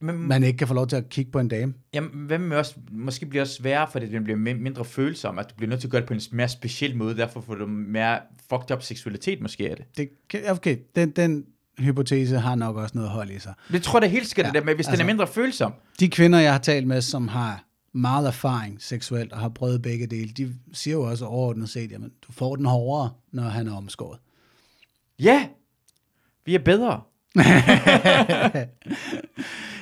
Men, 0.00 0.16
man 0.28 0.44
ikke 0.44 0.56
kan 0.56 0.68
få 0.68 0.74
lov 0.74 0.86
til 0.86 0.96
at 0.96 1.08
kigge 1.08 1.30
på 1.32 1.38
en 1.38 1.48
dame. 1.48 1.74
jamen, 1.94 2.26
med 2.48 2.56
også, 2.56 2.74
måske 2.92 3.26
bliver 3.26 3.42
også 3.42 3.54
sværere, 3.54 3.88
fordi 3.92 4.06
den 4.06 4.24
bliver 4.24 4.36
min- 4.38 4.62
mindre 4.62 4.84
følsom, 4.84 5.38
at 5.38 5.50
du 5.50 5.54
bliver 5.56 5.68
nødt 5.70 5.80
til 5.80 5.86
at 5.88 5.90
gøre 5.90 6.00
det 6.00 6.08
på 6.08 6.14
en 6.14 6.20
mere 6.32 6.48
speciel 6.48 6.96
måde, 6.96 7.16
derfor 7.16 7.40
får 7.40 7.54
du 7.54 7.66
mere 7.66 8.18
fucked 8.50 8.70
up 8.76 8.82
seksualitet, 8.82 9.40
måske 9.40 9.68
er 9.68 9.74
det. 9.74 9.84
Det, 9.96 10.08
okay, 10.50 10.76
den, 10.96 11.10
den 11.10 11.44
hypotese 11.78 12.38
har 12.38 12.54
nok 12.54 12.76
også 12.76 12.92
noget 12.94 13.10
hold 13.10 13.30
i 13.30 13.38
sig. 13.38 13.54
Det 13.72 13.82
tror 13.82 13.98
jeg, 13.98 14.02
det 14.02 14.10
helt 14.10 14.26
skal 14.28 14.42
ja, 14.42 14.46
Ja, 14.46 14.52
det 14.52 14.60
der 14.60 14.64
med, 14.66 14.74
hvis 14.74 14.86
altså, 14.86 14.90
den 14.90 14.92
altså- 14.92 15.02
er 15.02 15.06
mindre 15.06 15.26
følsom. 15.26 15.72
De 16.00 16.08
kvinder, 16.08 16.38
jeg 16.38 16.52
har 16.52 16.58
talt 16.58 16.86
med, 16.86 17.00
som 17.00 17.28
har 17.28 17.64
meget 17.94 18.26
erfaring 18.26 18.82
seksuelt 18.82 19.32
og 19.32 19.38
har 19.38 19.48
prøvet 19.48 19.82
begge 19.82 20.06
dele, 20.06 20.30
de 20.32 20.54
siger 20.72 20.94
jo 20.94 21.02
også 21.02 21.24
overordnet 21.26 21.68
set, 21.68 21.92
jamen, 21.92 22.12
du 22.26 22.32
får 22.32 22.56
den 22.56 22.64
hårdere, 22.64 23.10
når 23.32 23.42
han 23.42 23.68
er 23.68 23.76
omskåret. 23.76 24.18
Ja! 25.18 25.48
Vi 26.44 26.54
er 26.54 26.58
bedre. 26.58 27.00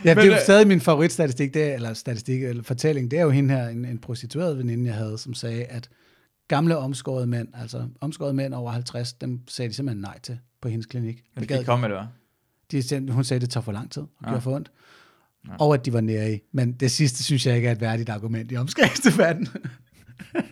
Ja, 0.05 0.15
det 0.15 0.23
er 0.23 0.27
jo 0.27 0.33
øh, 0.33 0.41
stadig 0.41 0.67
min 0.67 0.81
favoritstatistik, 0.81 1.55
det 1.55 1.65
er, 1.71 1.75
eller 1.75 1.95
statistik, 1.95 2.43
eller 2.45 2.63
fortælling, 2.63 3.11
det 3.11 3.19
er 3.19 3.23
jo 3.23 3.31
hende 3.31 3.55
her, 3.55 3.69
en, 3.69 3.85
en 3.85 3.99
prostitueret 3.99 4.59
veninde, 4.59 4.87
jeg 4.87 4.95
havde, 4.95 5.19
som 5.19 5.35
sagde, 5.35 5.65
at 5.65 5.91
gamle 6.49 6.77
omskårede 6.77 7.27
mænd, 7.27 7.49
altså 7.55 7.89
omskårede 8.01 8.35
mænd 8.35 8.55
over 8.55 8.71
50, 8.71 9.13
dem 9.13 9.41
sagde 9.49 9.69
de 9.69 9.75
simpelthen 9.75 10.01
nej 10.01 10.19
til 10.21 10.39
på 10.61 10.69
hendes 10.69 10.87
klinik. 10.87 11.23
Gad 11.35 11.43
ikke 11.59 11.65
komme, 11.65 11.87
eller 11.87 11.99
hvad? 11.99 12.09
de, 12.71 12.83
sagde- 12.83 13.13
hun 13.13 13.25
sagde, 13.25 13.41
det 13.41 13.51
tager 13.51 13.65
for 13.65 13.73
lang 13.73 13.91
tid 13.91 14.03
og 14.03 14.09
Ja. 14.23 14.29
gjorde 14.29 14.41
for 14.41 14.55
ondt. 14.55 14.71
Og 15.59 15.75
at 15.75 15.85
de 15.87 15.93
var 15.93 16.01
nære 16.01 16.33
i. 16.33 16.39
Men 16.53 16.73
det 16.73 16.91
sidste 16.91 17.25
synes 17.25 17.47
jeg 17.47 17.57
ikke 17.57 17.69
er 17.69 17.73
et 17.73 17.81
værdigt 17.81 18.09
argument 18.09 18.53
i 18.53 18.57
omskæringsdebatten. 18.57 19.49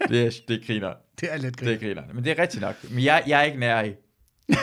Det 0.09 0.27
er, 0.27 0.31
det 0.49 0.63
griner. 0.67 0.93
det 1.21 1.33
er 1.33 1.37
lidt 1.37 1.61
Det 1.61 1.81
grin. 1.81 1.89
griner. 1.89 2.03
Men 2.15 2.25
det 2.25 2.39
er 2.39 2.43
rigtigt 2.43 2.61
nok. 2.61 2.75
Men 2.91 3.05
jeg, 3.05 3.23
jeg 3.27 3.41
er 3.41 3.45
ikke 3.45 3.59
nær 3.59 3.83
i. 3.83 3.93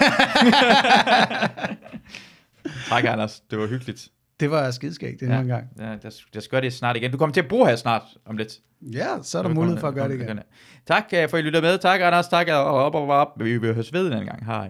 tak, 2.90 3.04
Anders. 3.06 3.44
Det 3.52 3.60
var 3.60 3.68
hyggeligt. 3.68 4.08
Det 4.40 4.52
var 4.52 4.72
skidskægt 4.72 5.22
endnu 5.24 5.38
Ja. 5.38 5.44
gang. 5.44 5.68
Ja, 5.80 5.86
jeg, 5.90 6.00
jeg 6.04 6.12
skal 6.44 6.52
gøre 6.52 6.62
det 6.62 6.74
snart 6.74 6.98
igen. 6.98 7.12
Du 7.12 7.18
kommer 7.18 7.34
til 7.34 7.42
at 7.42 7.48
bo 7.48 7.66
her 7.66 7.76
snart 7.76 8.02
om 8.26 8.38
lidt. 8.38 8.54
Ja, 8.82 9.08
så 9.24 9.38
er 9.40 9.44
der 9.44 9.50
mulighed 9.50 9.80
for 9.80 9.88
at 9.88 9.94
gøre 9.94 10.10
det 10.10 10.22
igen. 10.22 10.40
Tak, 10.88 11.04
øh, 11.14 11.30
for 11.30 11.38
at 11.38 11.44
I 11.44 11.46
lyttede 11.46 11.62
med. 11.62 11.78
Tak, 11.78 12.02
Anders. 12.02 12.28
Tak, 12.28 12.48
og 12.48 12.56
op, 12.64 12.96
op, 12.96 13.10
op. 13.10 13.28
Vi 13.40 13.58
vil 13.58 13.74
høres 13.74 13.94
ved 13.94 14.08
en 14.08 14.14
anden 14.14 14.26
gang. 14.28 14.46
Hej. 14.46 14.70